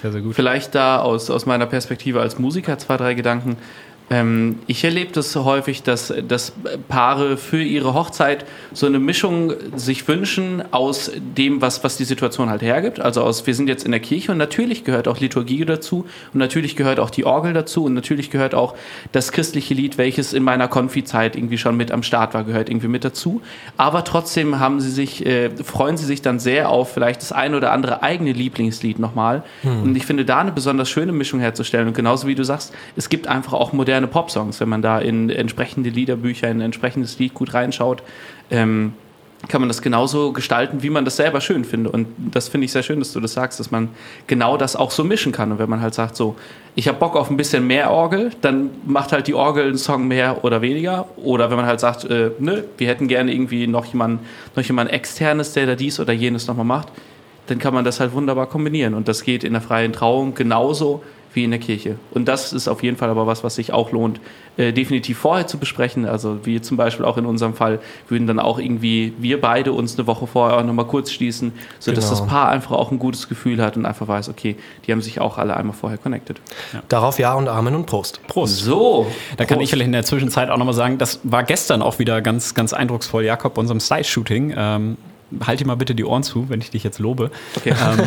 Sehr, 0.00 0.12
sehr 0.12 0.20
gut. 0.20 0.34
Vielleicht 0.34 0.74
da 0.74 0.98
aus, 0.98 1.30
aus 1.30 1.46
meiner 1.46 1.66
Perspektive 1.66 2.20
als 2.20 2.38
Musiker 2.38 2.78
zwei, 2.78 2.96
drei 2.96 3.14
Gedanken. 3.14 3.56
Ähm, 4.10 4.58
ich 4.66 4.84
erlebe 4.84 5.12
das 5.12 5.34
häufig, 5.34 5.82
dass, 5.82 6.12
dass 6.28 6.52
Paare 6.88 7.36
für 7.36 7.62
ihre 7.62 7.94
Hochzeit 7.94 8.44
so 8.72 8.86
eine 8.86 8.98
Mischung 8.98 9.54
sich 9.74 10.06
wünschen 10.06 10.62
aus 10.72 11.10
dem, 11.14 11.60
was, 11.62 11.84
was 11.84 11.96
die 11.96 12.04
Situation 12.04 12.50
halt 12.50 12.62
hergibt. 12.62 13.00
Also 13.00 13.22
aus, 13.22 13.46
wir 13.46 13.54
sind 13.54 13.68
jetzt 13.68 13.84
in 13.84 13.92
der 13.92 14.00
Kirche 14.00 14.32
und 14.32 14.38
natürlich 14.38 14.84
gehört 14.84 15.08
auch 15.08 15.20
Liturgie 15.20 15.64
dazu 15.64 16.06
und 16.32 16.38
natürlich 16.38 16.76
gehört 16.76 17.00
auch 17.00 17.10
die 17.10 17.24
Orgel 17.24 17.52
dazu 17.54 17.84
und 17.84 17.94
natürlich 17.94 18.30
gehört 18.30 18.54
auch 18.54 18.74
das 19.12 19.32
christliche 19.32 19.74
Lied, 19.74 19.96
welches 19.96 20.32
in 20.32 20.42
meiner 20.42 20.68
Konfi-Zeit 20.68 21.36
irgendwie 21.36 21.58
schon 21.58 21.76
mit 21.76 21.90
am 21.90 22.02
Start 22.02 22.34
war, 22.34 22.44
gehört 22.44 22.68
irgendwie 22.68 22.88
mit 22.88 23.04
dazu. 23.04 23.40
Aber 23.76 24.04
trotzdem 24.04 24.60
haben 24.60 24.80
sie 24.80 24.90
sich, 24.90 25.24
äh, 25.24 25.50
freuen 25.50 25.96
sie 25.96 26.04
sich 26.04 26.22
dann 26.22 26.38
sehr 26.38 26.68
auf 26.68 26.92
vielleicht 26.92 27.22
das 27.22 27.32
eine 27.32 27.56
oder 27.56 27.72
andere 27.72 28.02
eigene 28.02 28.32
Lieblingslied 28.32 28.98
nochmal. 28.98 29.42
Hm. 29.62 29.82
Und 29.82 29.96
ich 29.96 30.06
finde 30.06 30.24
da 30.24 30.38
eine 30.38 30.52
besonders 30.52 30.88
schöne 30.90 31.12
Mischung 31.12 31.40
herzustellen. 31.40 31.88
Und 31.88 31.94
genauso 31.94 32.26
wie 32.26 32.34
du 32.34 32.44
sagst, 32.44 32.72
es 32.96 33.08
gibt 33.08 33.26
einfach 33.26 33.54
auch 33.54 33.72
moderne 33.72 34.03
moderne 34.04 34.06
Popsongs. 34.08 34.60
Wenn 34.60 34.68
man 34.68 34.82
da 34.82 34.98
in 34.98 35.30
entsprechende 35.30 35.90
Liederbücher, 35.90 36.48
in 36.50 36.58
ein 36.58 36.66
entsprechendes 36.66 37.18
Lied 37.18 37.34
gut 37.34 37.54
reinschaut, 37.54 38.02
ähm, 38.50 38.94
kann 39.46 39.60
man 39.60 39.68
das 39.68 39.82
genauso 39.82 40.32
gestalten, 40.32 40.82
wie 40.82 40.88
man 40.88 41.04
das 41.04 41.16
selber 41.16 41.42
schön 41.42 41.66
findet. 41.66 41.92
Und 41.92 42.06
das 42.16 42.48
finde 42.48 42.64
ich 42.64 42.72
sehr 42.72 42.82
schön, 42.82 42.98
dass 42.98 43.12
du 43.12 43.20
das 43.20 43.34
sagst, 43.34 43.60
dass 43.60 43.70
man 43.70 43.90
genau 44.26 44.56
das 44.56 44.74
auch 44.74 44.90
so 44.90 45.04
mischen 45.04 45.32
kann. 45.32 45.52
Und 45.52 45.58
wenn 45.58 45.68
man 45.68 45.82
halt 45.82 45.92
sagt, 45.92 46.16
so, 46.16 46.34
ich 46.74 46.88
habe 46.88 46.98
Bock 46.98 47.14
auf 47.14 47.28
ein 47.30 47.36
bisschen 47.36 47.66
mehr 47.66 47.90
Orgel, 47.90 48.30
dann 48.40 48.70
macht 48.86 49.12
halt 49.12 49.26
die 49.26 49.34
Orgel 49.34 49.64
einen 49.64 49.76
Song 49.76 50.08
mehr 50.08 50.44
oder 50.44 50.62
weniger. 50.62 51.06
Oder 51.16 51.50
wenn 51.50 51.58
man 51.58 51.66
halt 51.66 51.78
sagt, 51.78 52.04
äh, 52.04 52.30
nö, 52.38 52.62
wir 52.78 52.88
hätten 52.88 53.06
gerne 53.06 53.34
irgendwie 53.34 53.66
noch 53.66 53.84
jemanden, 53.84 54.20
noch 54.56 54.62
jemand 54.62 54.90
externes, 54.90 55.52
der 55.52 55.66
da 55.66 55.74
dies 55.74 56.00
oder 56.00 56.14
jenes 56.14 56.46
nochmal 56.46 56.64
macht, 56.64 56.88
dann 57.46 57.58
kann 57.58 57.74
man 57.74 57.84
das 57.84 58.00
halt 58.00 58.14
wunderbar 58.14 58.46
kombinieren. 58.46 58.94
Und 58.94 59.08
das 59.08 59.24
geht 59.24 59.44
in 59.44 59.52
der 59.52 59.60
freien 59.60 59.92
Trauung 59.92 60.34
genauso 60.34 61.02
wie 61.34 61.44
in 61.44 61.50
der 61.50 61.60
Kirche. 61.60 61.96
Und 62.12 62.26
das 62.26 62.52
ist 62.52 62.68
auf 62.68 62.82
jeden 62.82 62.96
Fall 62.96 63.10
aber 63.10 63.26
was, 63.26 63.44
was 63.44 63.56
sich 63.56 63.72
auch 63.72 63.92
lohnt, 63.92 64.20
äh, 64.56 64.72
definitiv 64.72 65.18
vorher 65.18 65.46
zu 65.46 65.58
besprechen. 65.58 66.06
Also 66.06 66.46
wie 66.46 66.60
zum 66.60 66.76
Beispiel 66.76 67.04
auch 67.04 67.18
in 67.18 67.26
unserem 67.26 67.54
Fall 67.54 67.80
würden 68.08 68.26
dann 68.26 68.38
auch 68.38 68.58
irgendwie 68.58 69.12
wir 69.18 69.40
beide 69.40 69.72
uns 69.72 69.98
eine 69.98 70.06
Woche 70.06 70.26
vorher 70.26 70.58
auch 70.58 70.64
nochmal 70.64 70.86
kurz 70.86 71.10
schließen, 71.10 71.52
sodass 71.78 72.08
genau. 72.08 72.20
das 72.20 72.28
Paar 72.28 72.48
einfach 72.48 72.72
auch 72.72 72.92
ein 72.92 72.98
gutes 72.98 73.28
Gefühl 73.28 73.60
hat 73.60 73.76
und 73.76 73.84
einfach 73.84 74.06
weiß, 74.06 74.28
okay, 74.28 74.56
die 74.86 74.92
haben 74.92 75.02
sich 75.02 75.20
auch 75.20 75.38
alle 75.38 75.56
einmal 75.56 75.74
vorher 75.74 75.98
connected. 75.98 76.40
Ja. 76.72 76.82
Darauf 76.88 77.18
Ja 77.18 77.34
und 77.34 77.48
Amen 77.48 77.74
und 77.74 77.86
Prost. 77.86 78.20
Prost. 78.28 78.58
So. 78.58 79.10
Da 79.36 79.44
kann 79.44 79.60
ich 79.60 79.70
vielleicht 79.70 79.86
in 79.86 79.92
der 79.92 80.04
Zwischenzeit 80.04 80.50
auch 80.50 80.56
nochmal 80.56 80.74
sagen, 80.74 80.98
das 80.98 81.20
war 81.24 81.42
gestern 81.42 81.82
auch 81.82 81.98
wieder 81.98 82.22
ganz, 82.22 82.54
ganz 82.54 82.72
eindrucksvoll, 82.72 83.24
Jakob, 83.24 83.58
unserem 83.58 83.80
Side-Shooting. 83.80 84.54
Ähm, 84.56 84.96
halt 85.46 85.60
dir 85.60 85.66
mal 85.66 85.76
bitte 85.76 85.94
die 85.94 86.04
Ohren 86.04 86.22
zu, 86.22 86.48
wenn 86.48 86.60
ich 86.60 86.70
dich 86.70 86.84
jetzt 86.84 86.98
lobe. 86.98 87.30
Okay. 87.56 87.70
Ähm, 87.70 88.06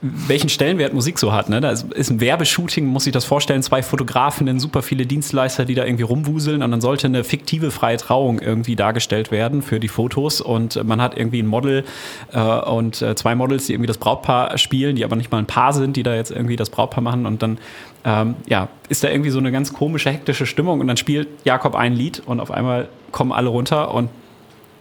welchen 0.00 0.48
Stellenwert 0.48 0.94
Musik 0.94 1.18
so 1.18 1.32
hat. 1.32 1.48
Ne? 1.48 1.60
Da 1.60 1.70
ist 1.70 2.10
ein 2.10 2.20
Werbeshooting, 2.20 2.86
muss 2.86 3.06
ich 3.06 3.12
das 3.12 3.24
vorstellen, 3.24 3.62
zwei 3.62 3.82
Fotografen, 3.82 4.58
super 4.58 4.82
viele 4.82 5.06
Dienstleister, 5.06 5.64
die 5.64 5.74
da 5.74 5.84
irgendwie 5.84 6.04
rumwuseln 6.04 6.62
und 6.62 6.70
dann 6.70 6.80
sollte 6.80 7.06
eine 7.06 7.24
fiktive 7.24 7.70
freie 7.70 7.96
Trauung 7.96 8.40
irgendwie 8.40 8.76
dargestellt 8.76 9.30
werden 9.30 9.62
für 9.62 9.80
die 9.80 9.88
Fotos 9.88 10.40
und 10.40 10.82
man 10.84 11.00
hat 11.00 11.16
irgendwie 11.16 11.42
ein 11.42 11.46
Model 11.46 11.84
äh, 12.32 12.40
und 12.40 13.02
äh, 13.02 13.14
zwei 13.14 13.34
Models, 13.34 13.66
die 13.66 13.72
irgendwie 13.74 13.86
das 13.86 13.98
Brautpaar 13.98 14.56
spielen, 14.58 14.96
die 14.96 15.04
aber 15.04 15.16
nicht 15.16 15.30
mal 15.30 15.38
ein 15.38 15.46
Paar 15.46 15.72
sind, 15.72 15.96
die 15.96 16.02
da 16.02 16.14
jetzt 16.14 16.30
irgendwie 16.30 16.56
das 16.56 16.70
Brautpaar 16.70 17.02
machen 17.02 17.26
und 17.26 17.42
dann 17.42 17.58
ähm, 18.04 18.36
ja, 18.46 18.68
ist 18.88 19.04
da 19.04 19.08
irgendwie 19.08 19.30
so 19.30 19.38
eine 19.38 19.52
ganz 19.52 19.72
komische, 19.72 20.10
hektische 20.10 20.46
Stimmung 20.46 20.80
und 20.80 20.86
dann 20.86 20.96
spielt 20.96 21.28
Jakob 21.44 21.74
ein 21.74 21.94
Lied 21.94 22.22
und 22.24 22.40
auf 22.40 22.50
einmal 22.50 22.88
kommen 23.12 23.32
alle 23.32 23.48
runter 23.48 23.92
und 23.94 24.10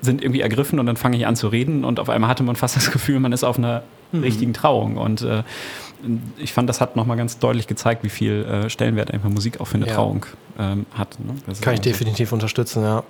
sind 0.02 0.22
irgendwie 0.22 0.42
ergriffen 0.42 0.80
und 0.80 0.86
dann 0.86 0.98
fange 0.98 1.18
ich 1.18 1.26
an 1.28 1.36
zu 1.36 1.48
reden 1.48 1.84
und 1.84 2.00
auf 2.00 2.10
einmal 2.10 2.30
hatte 2.30 2.44
man 2.44 2.56
fast 2.56 2.76
das 2.76 2.92
Gefühl, 2.92 3.20
man 3.20 3.32
ist 3.32 3.44
auf 3.44 3.58
einer 3.58 3.84
mhm. 4.12 4.24
richtigen 4.24 4.54
Trauung. 4.54 4.98
Und 4.98 5.22
äh, 5.22 5.44
ich 6.38 6.54
fand, 6.54 6.70
das 6.70 6.80
hat 6.80 6.96
nochmal 6.96 7.18
ganz 7.18 7.40
deutlich 7.40 7.68
gezeigt, 7.68 8.04
wie 8.04 8.10
viel 8.10 8.46
äh, 8.46 8.70
Stellenwert 8.70 9.12
einfach 9.12 9.30
Musik 9.30 9.60
auch 9.60 9.66
für 9.66 9.76
eine 9.76 9.88
ja. 9.88 9.96
Trauung 9.96 10.26
ähm, 10.60 10.86
hat. 10.94 11.18
Ne? 11.20 11.34
Kann 11.62 11.74
ich 11.74 11.82
definitiv 11.82 12.30
so. 12.30 12.36
unterstützen, 12.36 12.84
ja. 12.84 13.04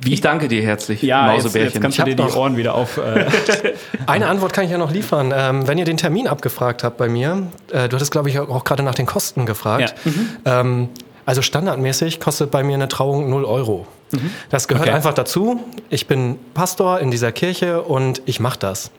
Wie, 0.00 0.14
ich 0.14 0.20
danke 0.20 0.48
dir 0.48 0.62
herzlich, 0.62 1.02
ja, 1.02 1.26
Mausebärchen. 1.26 1.62
Jetzt, 1.62 1.74
jetzt 1.74 1.82
kannst 1.82 1.98
du 1.98 2.04
dir 2.04 2.14
die 2.14 2.36
Ohren 2.36 2.56
wieder 2.56 2.74
auf... 2.74 2.98
Äh 2.98 3.26
Eine 4.06 4.28
Antwort 4.28 4.52
kann 4.52 4.64
ich 4.64 4.70
ja 4.70 4.78
noch 4.78 4.92
liefern. 4.92 5.32
Ähm, 5.34 5.66
wenn 5.66 5.78
ihr 5.78 5.84
den 5.84 5.96
Termin 5.96 6.28
abgefragt 6.28 6.84
habt 6.84 6.96
bei 6.96 7.08
mir, 7.08 7.48
äh, 7.72 7.88
du 7.88 7.96
hattest, 7.96 8.12
glaube 8.12 8.28
ich, 8.28 8.38
auch 8.38 8.64
gerade 8.64 8.82
nach 8.82 8.94
den 8.94 9.06
Kosten 9.06 9.44
gefragt. 9.44 9.94
Ja. 10.04 10.10
Mhm. 10.10 10.28
Ähm, 10.44 10.88
also 11.24 11.42
standardmäßig 11.42 12.20
kostet 12.20 12.50
bei 12.50 12.62
mir 12.62 12.74
eine 12.74 12.88
Trauung 12.88 13.30
0 13.30 13.44
Euro. 13.44 13.86
Mhm. 14.12 14.30
Das 14.50 14.68
gehört 14.68 14.86
okay. 14.86 14.94
einfach 14.94 15.14
dazu. 15.14 15.60
Ich 15.90 16.06
bin 16.06 16.38
Pastor 16.54 17.00
in 17.00 17.10
dieser 17.10 17.32
Kirche 17.32 17.82
und 17.82 18.22
ich 18.26 18.40
mache 18.40 18.58
das. 18.58 18.90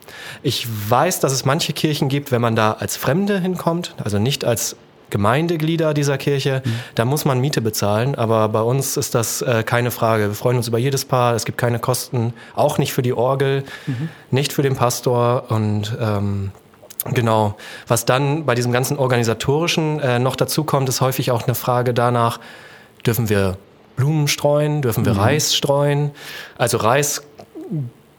Ich 0.42 0.68
weiß, 0.90 1.20
dass 1.20 1.32
es 1.32 1.46
manche 1.46 1.74
Kirchen 1.74 2.10
gibt, 2.10 2.32
wenn 2.32 2.42
man 2.42 2.56
da 2.56 2.74
als 2.74 2.98
Fremde 2.98 3.40
hinkommt, 3.40 3.96
also 4.04 4.20
nicht 4.20 4.44
als 4.46 4.76
Gemeindeglieder 5.10 5.94
dieser 5.94 6.18
Kirche, 6.18 6.64
mhm. 6.66 6.80
da 6.96 7.06
muss 7.06 7.24
man 7.24 7.40
Miete 7.40 7.62
bezahlen. 7.62 8.16
Aber 8.16 8.50
bei 8.50 8.62
uns 8.62 8.98
ist 8.98 9.14
das 9.14 9.44
äh, 9.44 9.64
keine 9.64 9.92
Frage. 9.92 10.30
Wir 10.30 10.34
freuen 10.34 10.58
uns 10.58 10.68
über 10.68 10.80
jedes 10.80 11.06
Paar. 11.06 11.36
Es 11.36 11.46
gibt 11.46 11.60
keine 11.60 11.78
Kosten, 11.78 12.34
auch 12.56 12.80
nicht 12.80 12.94
für 12.94 13.04
die 13.04 13.14
Orgel, 13.14 13.64
mhm. 13.86 14.10
nicht 14.32 14.54
für 14.54 14.64
den 14.64 14.76
Pastor 14.76 15.52
und 15.52 15.96
ähm, 16.02 16.52
Genau. 17.12 17.58
Was 17.86 18.06
dann 18.06 18.46
bei 18.46 18.56
diesem 18.56 18.72
ganzen 18.72 18.98
organisatorischen 18.98 20.00
äh, 20.00 20.20
noch 20.20 20.38
dazu 20.38 20.64
kommt, 20.64 20.88
ist 20.88 21.02
häufig 21.02 21.32
auch 21.32 21.44
eine 21.44 21.54
Frage 21.54 21.94
danach, 21.94 22.40
dürfen 23.06 23.28
wir 23.28 23.58
Blumen 23.96 24.28
streuen, 24.28 24.82
dürfen 24.82 25.06
wir 25.06 25.14
mhm. 25.14 25.20
Reis 25.20 25.56
streuen? 25.56 26.12
Also 26.58 26.78
Reis 26.78 27.22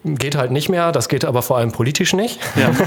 geht 0.04 0.36
halt 0.36 0.50
nicht 0.50 0.68
mehr, 0.68 0.92
das 0.92 1.08
geht 1.08 1.24
aber 1.24 1.42
vor 1.42 1.56
allem 1.56 1.72
politisch 1.72 2.12
nicht. 2.12 2.38
Ja. 2.56 2.70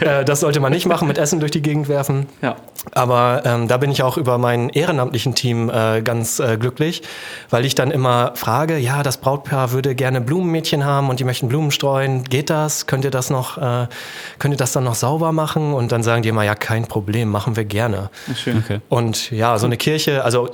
Äh, 0.00 0.24
das 0.24 0.40
sollte 0.40 0.60
man 0.60 0.72
nicht 0.72 0.86
machen, 0.86 1.06
mit 1.08 1.18
Essen 1.18 1.40
durch 1.40 1.50
die 1.50 1.60
Gegend 1.60 1.88
werfen. 1.88 2.26
Ja. 2.40 2.56
Aber 2.92 3.42
ähm, 3.44 3.68
da 3.68 3.76
bin 3.76 3.90
ich 3.90 4.02
auch 4.02 4.16
über 4.16 4.38
mein 4.38 4.70
ehrenamtlichen 4.70 5.34
Team 5.34 5.68
äh, 5.68 6.00
ganz 6.00 6.38
äh, 6.38 6.56
glücklich, 6.56 7.02
weil 7.50 7.64
ich 7.64 7.74
dann 7.74 7.90
immer 7.90 8.32
frage, 8.34 8.78
ja, 8.78 9.02
das 9.02 9.18
Brautpaar 9.18 9.72
würde 9.72 9.94
gerne 9.94 10.20
Blumenmädchen 10.20 10.84
haben 10.84 11.10
und 11.10 11.20
die 11.20 11.24
möchten 11.24 11.48
Blumen 11.48 11.70
streuen. 11.70 12.24
Geht 12.24 12.50
das? 12.50 12.86
Könnt 12.86 13.04
ihr 13.04 13.10
das 13.10 13.30
noch, 13.30 13.58
äh, 13.58 13.88
könnt 14.38 14.54
ihr 14.54 14.58
das 14.58 14.72
dann 14.72 14.84
noch 14.84 14.94
sauber 14.94 15.32
machen? 15.32 15.74
Und 15.74 15.92
dann 15.92 16.02
sagen 16.02 16.22
die 16.22 16.30
immer, 16.30 16.44
ja, 16.44 16.54
kein 16.54 16.86
Problem, 16.86 17.28
machen 17.28 17.56
wir 17.56 17.64
gerne. 17.64 18.10
Schön. 18.34 18.58
Okay. 18.58 18.80
Und 18.88 19.30
ja, 19.30 19.58
so 19.58 19.66
eine 19.66 19.76
Kirche, 19.76 20.24
also 20.24 20.48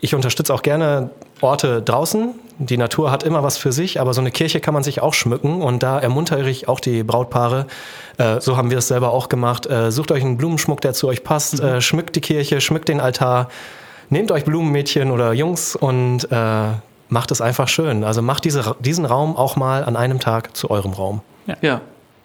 ich 0.00 0.14
unterstütze 0.14 0.52
auch 0.54 0.62
gerne 0.62 1.10
Orte 1.40 1.82
draußen. 1.82 2.34
Die 2.58 2.76
Natur 2.76 3.10
hat 3.10 3.22
immer 3.22 3.42
was 3.42 3.56
für 3.56 3.72
sich, 3.72 4.00
aber 4.00 4.12
so 4.12 4.20
eine 4.20 4.30
Kirche 4.30 4.60
kann 4.60 4.74
man 4.74 4.82
sich 4.82 5.00
auch 5.00 5.14
schmücken 5.14 5.62
und 5.62 5.82
da 5.82 5.98
ermuntere 5.98 6.48
ich 6.48 6.68
auch 6.68 6.80
die 6.80 7.02
Brautpaare. 7.02 7.66
Äh, 8.18 8.40
so 8.40 8.56
haben 8.56 8.70
wir 8.70 8.78
es 8.78 8.88
selber 8.88 9.12
auch 9.12 9.28
gemacht. 9.28 9.66
Äh, 9.66 9.90
sucht 9.90 10.12
euch 10.12 10.22
einen 10.22 10.36
Blumenschmuck, 10.36 10.80
der 10.80 10.92
zu 10.92 11.08
euch 11.08 11.24
passt. 11.24 11.62
Mhm. 11.62 11.68
Äh, 11.68 11.80
schmückt 11.80 12.16
die 12.16 12.20
Kirche, 12.20 12.60
schmückt 12.60 12.88
den 12.88 13.00
Altar. 13.00 13.48
Nehmt 14.10 14.32
euch 14.32 14.44
Blumenmädchen 14.44 15.10
oder 15.10 15.32
Jungs 15.32 15.76
und 15.76 16.30
äh, 16.30 16.64
macht 17.08 17.30
es 17.30 17.40
einfach 17.40 17.68
schön. 17.68 18.04
Also 18.04 18.22
macht 18.22 18.44
diese, 18.44 18.76
diesen 18.80 19.04
Raum 19.04 19.36
auch 19.36 19.56
mal 19.56 19.84
an 19.84 19.96
einem 19.96 20.20
Tag 20.20 20.56
zu 20.56 20.70
eurem 20.70 20.92
Raum. 20.92 21.22
Ja. 21.46 21.56
ja. 21.60 21.80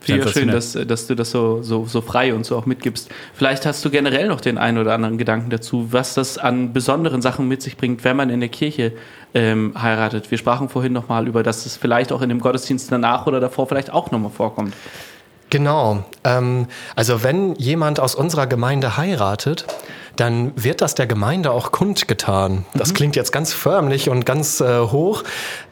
Finde 0.05 0.27
schön, 0.27 0.47
dass, 0.47 0.73
dass 0.73 1.07
du 1.07 1.15
das 1.15 1.31
so, 1.31 1.61
so, 1.61 1.85
so 1.85 2.01
frei 2.01 2.33
und 2.33 2.45
so 2.45 2.57
auch 2.57 2.65
mitgibst. 2.65 3.09
Vielleicht 3.33 3.65
hast 3.65 3.83
du 3.83 3.89
generell 3.89 4.27
noch 4.27 4.41
den 4.41 4.57
einen 4.57 4.77
oder 4.77 4.93
anderen 4.93 5.17
Gedanken 5.17 5.49
dazu, 5.49 5.87
was 5.91 6.13
das 6.13 6.37
an 6.37 6.73
besonderen 6.73 7.21
Sachen 7.21 7.47
mit 7.47 7.61
sich 7.61 7.77
bringt, 7.77 8.03
wenn 8.03 8.15
man 8.15 8.29
in 8.29 8.39
der 8.39 8.49
Kirche 8.49 8.93
ähm, 9.33 9.73
heiratet. 9.79 10.31
Wir 10.31 10.37
sprachen 10.37 10.69
vorhin 10.69 10.93
nochmal 10.93 11.27
über, 11.27 11.43
dass 11.43 11.65
es 11.65 11.75
vielleicht 11.75 12.11
auch 12.11 12.21
in 12.21 12.29
dem 12.29 12.39
Gottesdienst 12.39 12.91
danach 12.91 13.27
oder 13.27 13.39
davor 13.39 13.67
vielleicht 13.67 13.91
auch 13.91 14.11
nochmal 14.11 14.31
vorkommt. 14.31 14.73
Genau. 15.49 16.03
Ähm, 16.23 16.67
also 16.95 17.23
wenn 17.23 17.55
jemand 17.55 17.99
aus 17.99 18.15
unserer 18.15 18.47
Gemeinde 18.47 18.97
heiratet, 18.97 19.65
dann 20.15 20.51
wird 20.55 20.81
das 20.81 20.95
der 20.95 21.07
Gemeinde 21.07 21.51
auch 21.51 21.71
kundgetan. 21.71 22.65
Das 22.73 22.89
mhm. 22.89 22.93
klingt 22.93 23.15
jetzt 23.15 23.31
ganz 23.31 23.53
förmlich 23.53 24.09
und 24.09 24.25
ganz 24.25 24.61
äh, 24.61 24.79
hoch. 24.79 25.23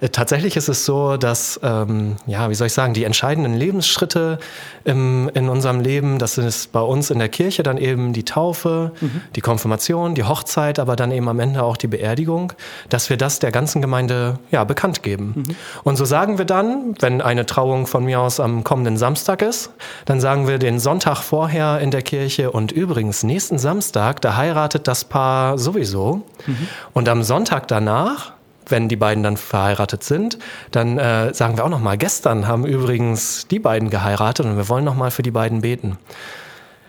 Äh, 0.01 0.09
tatsächlich 0.09 0.57
ist 0.57 0.69
es 0.69 0.85
so, 0.85 1.17
dass, 1.17 1.59
ähm, 1.63 2.17
ja, 2.27 2.49
wie 2.49 2.55
soll 2.55 2.67
ich 2.67 2.73
sagen, 2.73 2.93
die 2.93 3.03
entscheidenden 3.03 3.53
Lebensschritte 3.53 4.39
im, 4.83 5.29
in 5.33 5.49
unserem 5.49 5.79
Leben, 5.79 6.19
das 6.19 6.37
ist 6.37 6.71
bei 6.71 6.81
uns 6.81 7.09
in 7.09 7.19
der 7.19 7.29
Kirche 7.29 7.63
dann 7.63 7.77
eben 7.77 8.13
die 8.13 8.25
Taufe, 8.25 8.91
mhm. 8.99 9.21
die 9.35 9.41
Konfirmation, 9.41 10.15
die 10.15 10.23
Hochzeit, 10.23 10.79
aber 10.79 10.95
dann 10.95 11.11
eben 11.11 11.29
am 11.29 11.39
Ende 11.39 11.63
auch 11.63 11.77
die 11.77 11.87
Beerdigung, 11.87 12.53
dass 12.89 13.09
wir 13.09 13.17
das 13.17 13.39
der 13.39 13.51
ganzen 13.51 13.81
Gemeinde 13.81 14.39
ja, 14.51 14.63
bekannt 14.63 15.03
geben. 15.03 15.33
Mhm. 15.35 15.55
Und 15.83 15.95
so 15.95 16.05
sagen 16.05 16.37
wir 16.37 16.45
dann, 16.45 16.95
wenn 16.99 17.21
eine 17.21 17.45
Trauung 17.45 17.87
von 17.87 18.03
mir 18.03 18.19
aus 18.19 18.39
am 18.39 18.63
kommenden 18.63 18.97
Samstag 18.97 19.41
ist, 19.41 19.62
dann 20.05 20.19
sagen 20.19 20.47
wir 20.47 20.57
den 20.57 20.79
Sonntag 20.79 21.21
vorher 21.21 21.79
in 21.79 21.91
der 21.91 22.01
Kirche 22.01 22.51
und 22.51 22.71
übrigens 22.71 23.23
nächsten 23.23 23.57
Samstag, 23.57 24.21
da 24.21 24.35
heiratet 24.35 24.87
das 24.87 25.05
Paar 25.05 25.57
sowieso. 25.57 26.23
Mhm. 26.45 26.67
Und 26.93 27.09
am 27.09 27.23
Sonntag 27.23 27.67
danach, 27.67 28.33
wenn 28.67 28.89
die 28.89 28.95
beiden 28.95 29.23
dann 29.23 29.37
verheiratet 29.37 30.03
sind, 30.03 30.37
dann 30.71 30.97
äh, 30.97 31.33
sagen 31.33 31.57
wir 31.57 31.65
auch 31.65 31.69
noch 31.69 31.81
mal: 31.81 31.97
Gestern 31.97 32.47
haben 32.47 32.65
übrigens 32.65 33.47
die 33.47 33.59
beiden 33.59 33.89
geheiratet 33.89 34.45
und 34.45 34.57
wir 34.57 34.69
wollen 34.69 34.85
noch 34.85 34.95
mal 34.95 35.11
für 35.11 35.23
die 35.23 35.31
beiden 35.31 35.61
beten. 35.61 35.97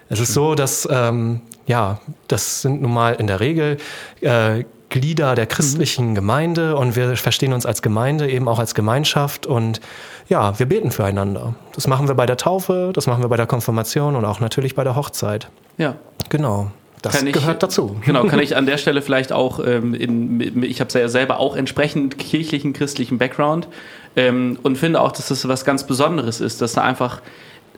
Es 0.09 0.21
ist 0.21 0.35
so, 0.35 0.55
dass 0.55 0.89
ähm, 0.91 1.41
ja, 1.67 1.99
das 2.29 2.63
sind 2.63 2.83
nun 2.83 2.93
mal 2.93 3.15
in 3.15 3.27
der 3.27 3.41
Regel 3.41 3.79
äh, 4.21 4.65
Glieder 4.91 5.35
der 5.35 5.47
christlichen 5.47 6.11
mhm. 6.11 6.15
Gemeinde 6.15 6.77
und 6.77 6.97
wir 6.97 7.17
verstehen 7.17 7.53
uns 7.53 7.67
als 7.67 7.83
Gemeinde 7.83 8.31
eben 8.31 8.49
auch 8.49 8.59
als 8.59 8.75
Gemeinschaft 8.75 9.47
und 9.47 9.81
ja, 10.29 10.59
wir 10.59 10.67
beten 10.67 10.91
füreinander. 10.91 11.55
Das 11.75 11.87
machen 11.87 12.09
wir 12.09 12.15
bei 12.15 12.27
der 12.27 12.37
Taufe, 12.37 12.91
das 12.95 13.07
machen 13.07 13.23
wir 13.23 13.29
bei 13.29 13.37
der 13.37 13.47
Konfirmation 13.47 14.17
und 14.17 14.25
auch 14.25 14.41
natürlich 14.41 14.75
bei 14.75 14.85
der 14.85 14.97
Hochzeit. 14.97 15.49
Ja. 15.79 15.97
Genau. 16.29 16.71
Das 17.03 17.23
ich, 17.23 17.33
gehört 17.33 17.63
dazu. 17.63 17.97
Genau, 18.05 18.25
kann 18.25 18.39
ich 18.39 18.57
an 18.57 18.65
der 18.65 18.79
Stelle 18.79 19.03
vielleicht 19.03 19.31
auch, 19.31 19.61
ähm, 19.65 19.93
in, 19.93 20.63
ich 20.63 20.81
habe 20.81 20.99
ja 20.99 21.09
selber 21.09 21.39
auch 21.39 21.55
entsprechend 21.55 22.19
kirchlichen, 22.19 22.73
christlichen 22.73 23.19
Background 23.19 23.69
ähm, 24.17 24.59
und 24.63 24.79
finde 24.79 25.03
auch, 25.03 25.13
dass 25.13 25.29
das 25.29 25.47
was 25.47 25.67
ganz 25.67 25.87
Besonderes 25.87 26.41
ist, 26.41 26.63
dass 26.63 26.73
da 26.73 26.83
einfach 26.83 27.21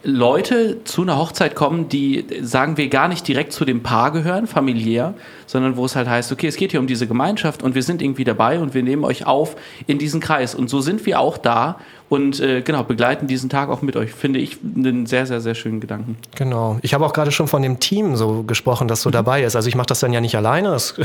Leute 0.08 0.84
zu 0.84 1.02
einer 1.02 1.18
Hochzeit 1.18 1.56
kommen, 1.56 1.88
die, 1.88 2.24
sagen 2.40 2.76
wir, 2.76 2.88
gar 2.88 3.08
nicht 3.08 3.26
direkt 3.26 3.52
zu 3.52 3.64
dem 3.64 3.82
Paar 3.82 4.12
gehören, 4.12 4.46
familiär, 4.46 5.14
sondern 5.46 5.76
wo 5.76 5.84
es 5.84 5.96
halt 5.96 6.08
heißt, 6.08 6.30
okay, 6.30 6.46
es 6.46 6.56
geht 6.56 6.70
hier 6.70 6.78
um 6.78 6.86
diese 6.86 7.08
Gemeinschaft 7.08 7.64
und 7.64 7.74
wir 7.74 7.82
sind 7.82 8.00
irgendwie 8.00 8.22
dabei 8.22 8.60
und 8.60 8.72
wir 8.72 8.84
nehmen 8.84 9.02
euch 9.02 9.26
auf 9.26 9.56
in 9.88 9.98
diesen 9.98 10.20
Kreis. 10.20 10.54
Und 10.54 10.70
so 10.70 10.80
sind 10.80 11.06
wir 11.06 11.18
auch 11.18 11.38
da 11.38 11.80
und 12.08 12.38
äh, 12.38 12.62
genau, 12.62 12.84
begleiten 12.84 13.26
diesen 13.26 13.50
Tag 13.50 13.68
auch 13.68 13.82
mit 13.82 13.96
euch. 13.96 14.12
Finde 14.12 14.38
ich 14.38 14.58
einen 14.62 15.06
sehr, 15.06 15.26
sehr, 15.26 15.40
sehr 15.40 15.56
schönen 15.56 15.80
Gedanken. 15.80 16.16
Genau. 16.36 16.78
Ich 16.82 16.94
habe 16.94 17.04
auch 17.04 17.12
gerade 17.12 17.32
schon 17.32 17.48
von 17.48 17.62
dem 17.62 17.80
Team 17.80 18.14
so 18.14 18.44
gesprochen, 18.44 18.86
das 18.86 19.02
so 19.02 19.08
mhm. 19.08 19.14
dabei 19.14 19.42
ist. 19.42 19.56
Also 19.56 19.68
ich 19.68 19.74
mache 19.74 19.88
das 19.88 19.98
dann 19.98 20.12
ja 20.12 20.20
nicht 20.20 20.36
alleine, 20.36 20.70
das 20.70 20.96
mhm. 20.96 21.04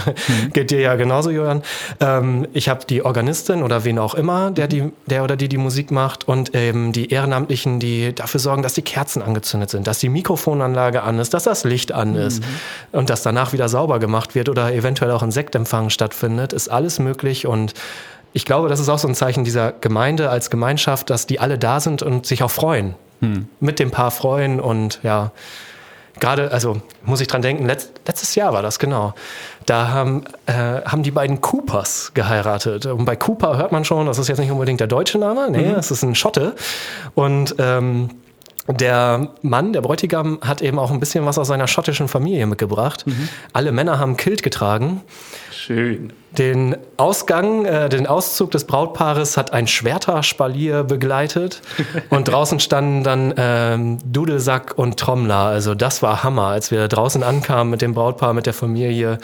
geht 0.54 0.70
dir 0.70 0.80
ja 0.80 0.96
genauso, 0.96 1.32
Johann. 1.32 1.64
Ähm, 2.00 2.48
ich 2.54 2.70
habe 2.70 2.86
die 2.86 3.04
Organistin 3.04 3.64
oder 3.64 3.84
wen 3.84 3.98
auch 3.98 4.14
immer, 4.14 4.52
der, 4.52 4.68
die, 4.68 4.92
der 5.08 5.24
oder 5.24 5.36
die 5.36 5.50
die 5.50 5.58
Musik 5.58 5.90
macht 5.90 6.28
und 6.28 6.54
eben 6.54 6.92
die 6.92 7.10
Ehrenamtlichen, 7.10 7.80
die 7.80 8.14
dafür 8.14 8.40
sorgen, 8.40 8.62
dass 8.62 8.74
die 8.74 8.84
Kerzen 8.84 9.24
angezündet 9.24 9.72
sind, 9.72 9.88
dass 9.88 9.98
die 9.98 10.10
Mikrofonanlage 10.10 11.02
an 11.02 11.18
ist, 11.18 11.34
dass 11.34 11.44
das 11.46 11.64
Licht 11.64 11.92
an 11.92 12.16
ist 12.16 12.42
mhm. 12.44 13.00
und 13.00 13.10
dass 13.10 13.24
danach 13.24 13.54
wieder 13.54 13.70
sauber 13.70 13.98
gemacht 13.98 14.36
wird 14.36 14.50
oder 14.50 14.72
eventuell 14.72 15.10
auch 15.10 15.24
ein 15.24 15.32
Sektempfang 15.32 15.90
stattfindet, 15.90 16.54
ist 16.54 16.70
alles 16.70 17.00
möglich 17.00 17.48
und 17.48 17.74
ich 18.34 18.46
glaube, 18.46 18.70
das 18.70 18.80
ist 18.80 18.89
auch 18.89 19.00
so 19.00 19.08
ein 19.08 19.15
Zeichen 19.15 19.44
dieser 19.44 19.72
Gemeinde 19.72 20.30
als 20.30 20.50
Gemeinschaft, 20.50 21.10
dass 21.10 21.28
die 21.28 21.39
alle 21.39 21.58
da 21.58 21.80
sind 21.80 22.02
und 22.02 22.26
sich 22.26 22.44
auch 22.44 22.52
freuen. 22.52 22.96
Hm. 23.20 23.48
Mit 23.60 23.80
dem 23.80 23.91
Paar 23.91 24.12
freuen 24.12 24.60
und 24.60 25.00
ja, 25.04 25.32
gerade, 26.20 26.52
also 26.52 26.82
muss 27.04 27.20
ich 27.20 27.28
dran 27.28 27.41
denken, 27.41 27.65
letzt, 27.65 27.91
letztes 28.08 28.36
Jahr 28.36 28.54
war 28.54 28.62
das, 28.62 28.80
genau. 28.80 29.13
Da 29.65 29.89
haben, 29.89 30.24
äh, 30.46 30.54
haben 30.54 31.04
die 31.04 31.12
beiden 31.12 31.41
Coopers 31.41 32.12
geheiratet. 32.13 32.86
Und 32.86 33.06
bei 33.06 33.15
Cooper 33.15 33.58
hört 33.58 33.72
man 33.72 33.84
schon, 33.86 34.08
das 34.08 34.17
ist 34.17 34.28
jetzt 34.28 34.39
nicht 34.39 34.52
unbedingt 34.52 34.80
der 34.80 34.88
deutsche 34.88 35.17
Name, 35.17 35.50
nee, 35.52 35.70
mhm. 35.70 35.76
das 35.76 35.91
ist 35.91 36.04
ein 36.04 36.15
Schotte. 36.15 36.56
Und 37.15 37.56
ähm, 37.60 38.10
der 38.67 39.30
Mann, 39.41 39.74
der 39.74 39.82
Bräutigam, 39.82 40.39
hat 40.41 40.62
eben 40.62 40.80
auch 40.80 40.91
ein 40.91 41.00
bisschen 41.00 41.26
was 41.26 41.38
aus 41.38 41.48
seiner 41.48 41.67
schottischen 41.67 42.08
Familie 42.08 42.46
mitgebracht. 42.46 43.06
Mhm. 43.08 43.28
Alle 43.54 43.72
Männer 43.72 44.00
haben 44.00 44.17
Kilt 44.17 44.44
getragen. 44.44 45.02
Schön. 45.62 46.12
Den 46.39 46.76
Ausgang, 46.97 47.65
äh, 47.65 47.88
den 47.88 48.08
Auszug 48.08 48.50
des 48.50 48.65
Brautpaares 48.65 49.38
hat 49.38 49.54
ein 49.54 49.67
Schwerterspalier 49.67 50.84
begleitet 50.84 51.62
und 52.10 52.30
draußen 52.30 52.60
standen 52.60 53.04
dann 53.04 53.32
ähm, 53.38 54.00
Dudelsack 54.04 54.76
und 54.76 54.97
Trommler. 54.97 55.36
Also 55.36 55.76
das 55.76 56.02
war 56.02 56.24
Hammer, 56.24 56.47
als 56.47 56.71
wir 56.71 56.88
draußen 56.88 57.21
ankamen 57.21 57.69
mit 57.69 57.84
dem 57.84 57.93
Brautpaar, 57.93 58.34
mit 58.34 58.47
der 58.47 58.56
Familie. 58.56 59.19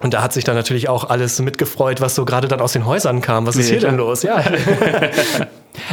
Und 0.00 0.12
da 0.12 0.22
hat 0.22 0.34
sich 0.34 0.44
dann 0.44 0.56
natürlich 0.56 0.90
auch 0.90 1.08
alles 1.08 1.40
mitgefreut, 1.40 2.02
was 2.02 2.14
so 2.14 2.26
gerade 2.26 2.46
dann 2.46 2.60
aus 2.60 2.74
den 2.74 2.84
Häusern 2.84 3.22
kam. 3.22 3.46
Was 3.46 3.56
ist 3.56 3.70
hier 3.70 3.80
denn 3.80 3.96
los? 3.96 4.22
Ja. 4.22 4.44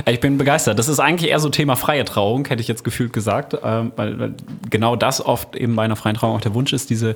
Ich 0.07 0.19
bin 0.19 0.39
begeistert. 0.39 0.79
Das 0.79 0.87
ist 0.89 0.99
eigentlich 0.99 1.29
eher 1.29 1.39
so 1.39 1.49
Thema 1.49 1.75
freie 1.75 2.03
Trauung, 2.03 2.45
hätte 2.47 2.61
ich 2.61 2.67
jetzt 2.67 2.83
gefühlt 2.83 3.13
gesagt, 3.13 3.55
ähm, 3.63 3.93
weil, 3.95 4.19
weil 4.19 4.33
genau 4.69 4.95
das 4.95 5.23
oft 5.23 5.55
eben 5.55 5.75
bei 5.75 5.83
einer 5.83 5.95
freien 5.95 6.15
Trauung 6.15 6.35
auch 6.35 6.41
der 6.41 6.55
Wunsch 6.55 6.73
ist, 6.73 6.89
diese 6.89 7.11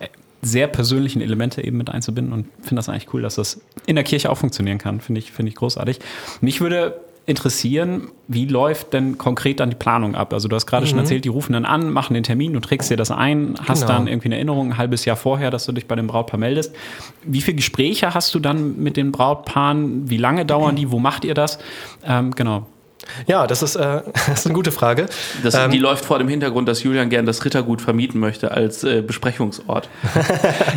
äh, 0.00 0.08
sehr 0.46 0.66
persönlichen 0.68 1.20
Elemente 1.20 1.62
eben 1.64 1.76
mit 1.76 1.90
einzubinden 1.90 2.32
und 2.32 2.46
finde 2.60 2.76
das 2.76 2.88
eigentlich 2.88 3.12
cool, 3.12 3.22
dass 3.22 3.34
das 3.36 3.60
in 3.86 3.96
der 3.96 4.04
Kirche 4.04 4.30
auch 4.30 4.38
funktionieren 4.38 4.78
kann. 4.78 5.00
Finde 5.00 5.18
ich, 5.18 5.32
finde 5.32 5.50
ich 5.50 5.56
großartig. 5.56 5.98
Mich 6.40 6.60
würde 6.60 7.00
interessieren, 7.28 8.08
wie 8.28 8.46
läuft 8.46 8.92
denn 8.92 9.18
konkret 9.18 9.58
dann 9.58 9.70
die 9.70 9.76
Planung 9.76 10.14
ab? 10.14 10.32
Also 10.32 10.46
du 10.46 10.54
hast 10.54 10.66
gerade 10.66 10.86
schon 10.86 10.98
erzählt, 10.98 11.24
die 11.24 11.28
rufen 11.28 11.54
dann 11.54 11.64
an, 11.64 11.90
machen 11.92 12.14
den 12.14 12.22
Termin, 12.22 12.52
du 12.52 12.60
trägst 12.60 12.88
dir 12.88 12.96
das 12.96 13.10
ein, 13.10 13.54
hast 13.66 13.80
Genau. 13.80 13.92
dann 13.94 14.06
irgendwie 14.06 14.28
eine 14.28 14.36
Erinnerung 14.36 14.68
ein 14.70 14.78
halbes 14.78 15.04
Jahr 15.04 15.16
vorher, 15.16 15.50
dass 15.50 15.66
du 15.66 15.72
dich 15.72 15.88
bei 15.88 15.96
dem 15.96 16.06
Brautpaar 16.06 16.38
meldest. 16.38 16.72
Wie 17.24 17.40
viele 17.40 17.56
Gespräche 17.56 18.14
hast 18.14 18.32
du 18.34 18.38
dann 18.38 18.76
mit 18.80 18.96
den 18.96 19.10
Brautpaaren? 19.10 20.08
Wie 20.08 20.18
lange 20.18 20.46
dauern 20.46 20.76
die? 20.76 20.92
Wo 20.92 21.00
macht 21.00 21.24
ihr 21.24 21.34
das? 21.34 21.58
Ähm, 22.06 22.30
genau. 22.30 22.66
Ja, 23.26 23.46
das 23.46 23.62
ist, 23.62 23.76
äh, 23.76 24.02
das 24.28 24.40
ist 24.40 24.46
eine 24.46 24.54
gute 24.54 24.72
Frage. 24.72 25.06
Das, 25.42 25.54
Ähm, 25.54 25.70
die 25.70 25.78
läuft 25.78 26.04
vor 26.04 26.18
dem 26.18 26.28
Hintergrund, 26.28 26.68
dass 26.68 26.82
Julian 26.82 27.08
gern 27.08 27.26
das 27.26 27.44
Rittergut 27.44 27.80
vermieten 27.80 28.20
möchte 28.20 28.50
als 28.50 28.84
äh, 28.84 29.02
Besprechungsort. 29.02 29.88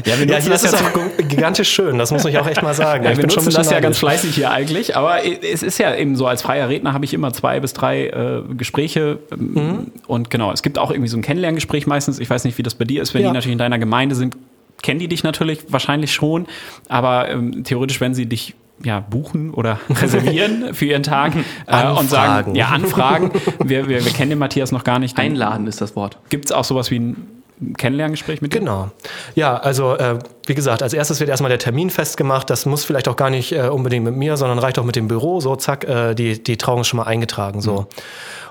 Ja, 0.05 0.17
wir 0.19 0.25
ja, 0.25 0.35
nutzen 0.35 0.41
hier 0.43 0.51
das 0.51 0.63
ist 0.63 0.73
auch 0.75 1.27
gigantisch 1.27 1.69
schön, 1.69 1.97
das 1.97 2.11
muss 2.11 2.23
ich 2.25 2.37
auch 2.37 2.47
echt 2.47 2.61
mal 2.61 2.73
sagen. 2.73 3.03
Ja, 3.05 3.11
ich 3.11 3.17
wir 3.17 3.23
bin 3.23 3.29
schon 3.31 3.45
das 3.49 3.69
ja 3.69 3.79
ganz 3.79 3.97
fleißig 3.97 4.33
hier 4.35 4.51
eigentlich, 4.51 4.95
aber 4.95 5.19
es 5.25 5.63
ist 5.63 5.77
ja 5.79 5.95
eben 5.95 6.15
so, 6.15 6.25
als 6.27 6.41
freier 6.41 6.69
Redner 6.69 6.93
habe 6.93 7.05
ich 7.05 7.13
immer 7.13 7.33
zwei 7.33 7.59
bis 7.59 7.73
drei 7.73 8.07
äh, 8.07 8.41
Gespräche 8.55 9.19
ähm, 9.31 9.49
Mhm. 9.53 9.91
und 10.07 10.29
genau, 10.29 10.51
es 10.51 10.61
gibt 10.61 10.77
auch 10.77 10.91
irgendwie 10.91 11.09
so 11.09 11.17
ein 11.17 11.21
Kennenlerngespräch 11.21 11.87
meistens, 11.87 12.19
ich 12.19 12.29
weiß 12.29 12.43
nicht, 12.43 12.57
wie 12.57 12.63
das 12.63 12.75
bei 12.75 12.85
dir 12.85 13.01
ist, 13.01 13.13
wenn 13.13 13.21
Ja. 13.23 13.29
die 13.29 13.33
natürlich 13.33 13.53
in 13.53 13.57
deiner 13.59 13.79
Gemeinde 13.79 14.15
sind, 14.15 14.37
kennen 14.81 14.99
die 14.99 15.07
dich 15.07 15.23
natürlich 15.23 15.59
wahrscheinlich 15.69 16.13
schon, 16.13 16.45
aber 16.87 17.29
ähm, 17.29 17.63
theoretisch, 17.63 17.99
wenn 17.99 18.13
sie 18.13 18.25
dich 18.27 18.55
ja, 18.83 18.99
buchen 18.99 19.51
oder 19.51 19.79
reservieren 19.89 20.73
für 20.73 20.85
ihren 20.85 21.03
Tag 21.03 21.33
äh, 21.67 21.87
und 21.87 22.09
sagen, 22.09 22.31
Anfragen. 22.31 22.55
ja, 22.55 22.67
anfragen. 22.67 23.31
Wir, 23.63 23.87
wir, 23.87 24.05
wir 24.05 24.11
kennen 24.11 24.29
den 24.29 24.39
Matthias 24.39 24.71
noch 24.71 24.83
gar 24.83 24.99
nicht. 24.99 25.17
Dann 25.17 25.25
Einladen 25.25 25.67
ist 25.67 25.81
das 25.81 25.95
Wort. 25.95 26.17
Gibt 26.29 26.45
es 26.45 26.51
auch 26.51 26.63
sowas 26.63 26.91
wie 26.91 26.99
ein 26.99 27.43
Kennenlerngespräch 27.77 28.41
mit 28.41 28.53
dir? 28.53 28.59
Genau. 28.59 28.91
Ja, 29.35 29.57
also 29.57 29.95
äh, 29.95 30.19
wie 30.45 30.55
gesagt, 30.55 30.81
als 30.81 30.93
erstes 30.93 31.19
wird 31.19 31.29
erstmal 31.29 31.49
der 31.49 31.59
Termin 31.59 31.89
festgemacht. 31.89 32.49
Das 32.49 32.65
muss 32.65 32.85
vielleicht 32.85 33.07
auch 33.07 33.17
gar 33.17 33.29
nicht 33.29 33.51
äh, 33.51 33.67
unbedingt 33.67 34.05
mit 34.05 34.15
mir, 34.15 34.37
sondern 34.37 34.59
reicht 34.59 34.79
auch 34.79 34.85
mit 34.85 34.95
dem 34.95 35.07
Büro. 35.07 35.39
So, 35.41 35.55
zack, 35.55 35.83
äh, 35.83 36.15
die, 36.15 36.41
die 36.41 36.57
Trauung 36.57 36.81
ist 36.81 36.87
schon 36.87 36.97
mal 36.97 37.03
eingetragen. 37.03 37.61
So. 37.61 37.87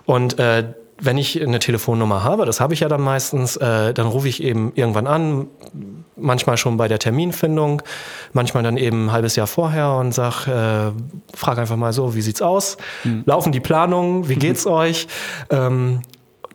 Und 0.04 0.38
äh, 0.38 0.64
wenn 1.00 1.16
ich 1.16 1.40
eine 1.40 1.58
Telefonnummer 1.58 2.24
habe, 2.24 2.44
das 2.44 2.60
habe 2.60 2.74
ich 2.74 2.80
ja 2.80 2.88
dann 2.88 3.00
meistens, 3.00 3.56
äh, 3.56 3.94
dann 3.94 4.06
rufe 4.06 4.28
ich 4.28 4.42
eben 4.42 4.72
irgendwann 4.74 5.06
an, 5.06 5.46
manchmal 6.16 6.56
schon 6.56 6.76
bei 6.76 6.88
der 6.88 6.98
Terminfindung, 6.98 7.82
manchmal 8.32 8.62
dann 8.64 8.76
eben 8.76 9.06
ein 9.06 9.12
halbes 9.12 9.36
Jahr 9.36 9.46
vorher 9.46 9.92
und 9.92 10.12
sag, 10.12 10.46
äh, 10.48 10.90
frag 11.34 11.58
einfach 11.58 11.76
mal 11.76 11.92
so, 11.92 12.14
wie 12.14 12.20
sieht's 12.20 12.42
aus? 12.42 12.76
Laufen 13.26 13.52
die 13.52 13.60
Planungen? 13.60 14.28
Wie 14.28 14.36
geht's 14.36 14.66
euch? 14.66 15.06
Ähm, 15.50 16.02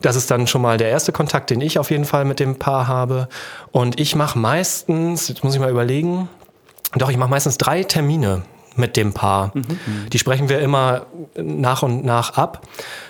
das 0.02 0.18
ist 0.18 0.30
dann 0.30 0.48
schon 0.48 0.62
mal 0.62 0.78
der 0.78 0.90
erste 0.90 1.14
Kontakt, 1.14 1.50
den 1.50 1.62
ich 1.62 1.80
auf 1.80 1.90
jeden 1.90 2.04
Fall 2.04 2.26
mit 2.26 2.42
dem 2.42 2.60
Paar 2.60 2.88
habe. 2.88 3.30
Und 3.72 4.00
ich 4.02 4.16
mache 4.16 4.38
meistens, 4.38 5.30
jetzt 5.30 5.46
muss 5.46 5.54
ich 5.54 5.62
mal 5.62 5.72
überlegen, 5.72 6.28
doch, 6.96 7.10
ich 7.10 7.18
mache 7.18 7.30
meistens 7.30 7.58
drei 7.58 7.84
Termine 7.84 8.44
mit 8.76 8.98
dem 8.98 9.14
Paar. 9.14 9.52
Die 10.12 10.20
sprechen 10.20 10.50
wir 10.50 10.60
immer 10.60 11.06
nach 11.36 11.84
und 11.84 12.04
nach 12.06 12.38
ab. 12.38 12.68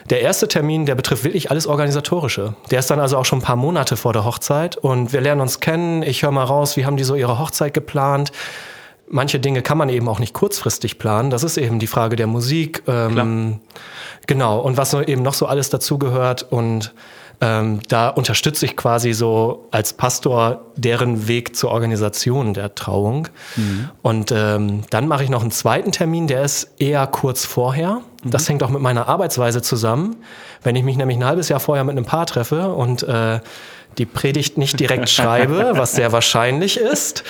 Der 0.09 0.21
erste 0.21 0.47
Termin, 0.47 0.85
der 0.85 0.95
betrifft 0.95 1.23
wirklich 1.23 1.51
alles 1.51 1.67
Organisatorische. 1.67 2.55
Der 2.71 2.79
ist 2.79 2.89
dann 2.89 2.99
also 2.99 3.17
auch 3.17 3.25
schon 3.25 3.39
ein 3.39 3.43
paar 3.43 3.55
Monate 3.55 3.95
vor 3.95 4.13
der 4.13 4.25
Hochzeit 4.25 4.77
und 4.77 5.13
wir 5.13 5.21
lernen 5.21 5.41
uns 5.41 5.59
kennen. 5.59 6.03
Ich 6.03 6.23
höre 6.23 6.31
mal 6.31 6.43
raus, 6.43 6.75
wie 6.77 6.85
haben 6.85 6.97
die 6.97 7.03
so 7.03 7.15
ihre 7.15 7.39
Hochzeit 7.39 7.73
geplant. 7.73 8.31
Manche 9.07 9.39
Dinge 9.39 9.61
kann 9.61 9.77
man 9.77 9.89
eben 9.89 10.07
auch 10.07 10.19
nicht 10.19 10.33
kurzfristig 10.33 10.97
planen. 10.97 11.29
Das 11.29 11.43
ist 11.43 11.57
eben 11.57 11.79
die 11.79 11.87
Frage 11.87 12.15
der 12.15 12.27
Musik. 12.27 12.83
Ähm, 12.87 13.59
genau. 14.27 14.59
Und 14.59 14.77
was 14.77 14.93
eben 14.93 15.21
noch 15.21 15.33
so 15.33 15.45
alles 15.45 15.69
dazugehört. 15.69 16.47
Und 16.49 16.93
ähm, 17.43 17.81
da 17.89 18.07
unterstütze 18.07 18.65
ich 18.65 18.77
quasi 18.77 19.11
so 19.11 19.67
als 19.69 19.91
Pastor 19.91 20.61
deren 20.77 21.27
Weg 21.27 21.57
zur 21.57 21.71
Organisation 21.71 22.53
der 22.53 22.73
Trauung. 22.73 23.27
Und 24.01 24.31
ähm, 24.31 24.83
dann 24.89 25.09
mache 25.09 25.25
ich 25.25 25.29
noch 25.29 25.41
einen 25.41 25.51
zweiten 25.51 25.91
Termin, 25.91 26.27
der 26.27 26.43
ist 26.43 26.71
eher 26.79 27.05
kurz 27.05 27.43
vorher. 27.43 27.99
Das 28.23 28.47
hängt 28.47 28.63
auch 28.63 28.69
mit 28.69 28.81
meiner 28.81 29.09
Arbeitsweise 29.09 29.61
zusammen. 29.61 30.15
Wenn 30.61 30.77
ich 30.77 30.83
mich 30.83 30.95
nämlich 30.95 31.17
ein 31.17 31.25
halbes 31.25 31.49
Jahr 31.49 31.59
vorher 31.59 31.83
mit 31.83 31.97
einem 31.97 32.05
Paar 32.05 32.25
treffe 32.25 32.69
und 32.69 33.03
äh, 33.03 33.41
die 33.97 34.05
Predigt 34.05 34.57
nicht 34.57 34.79
direkt 34.79 35.09
schreibe, 35.09 35.71
was 35.75 35.93
sehr 35.93 36.11
wahrscheinlich 36.11 36.77
ist, 36.77 37.23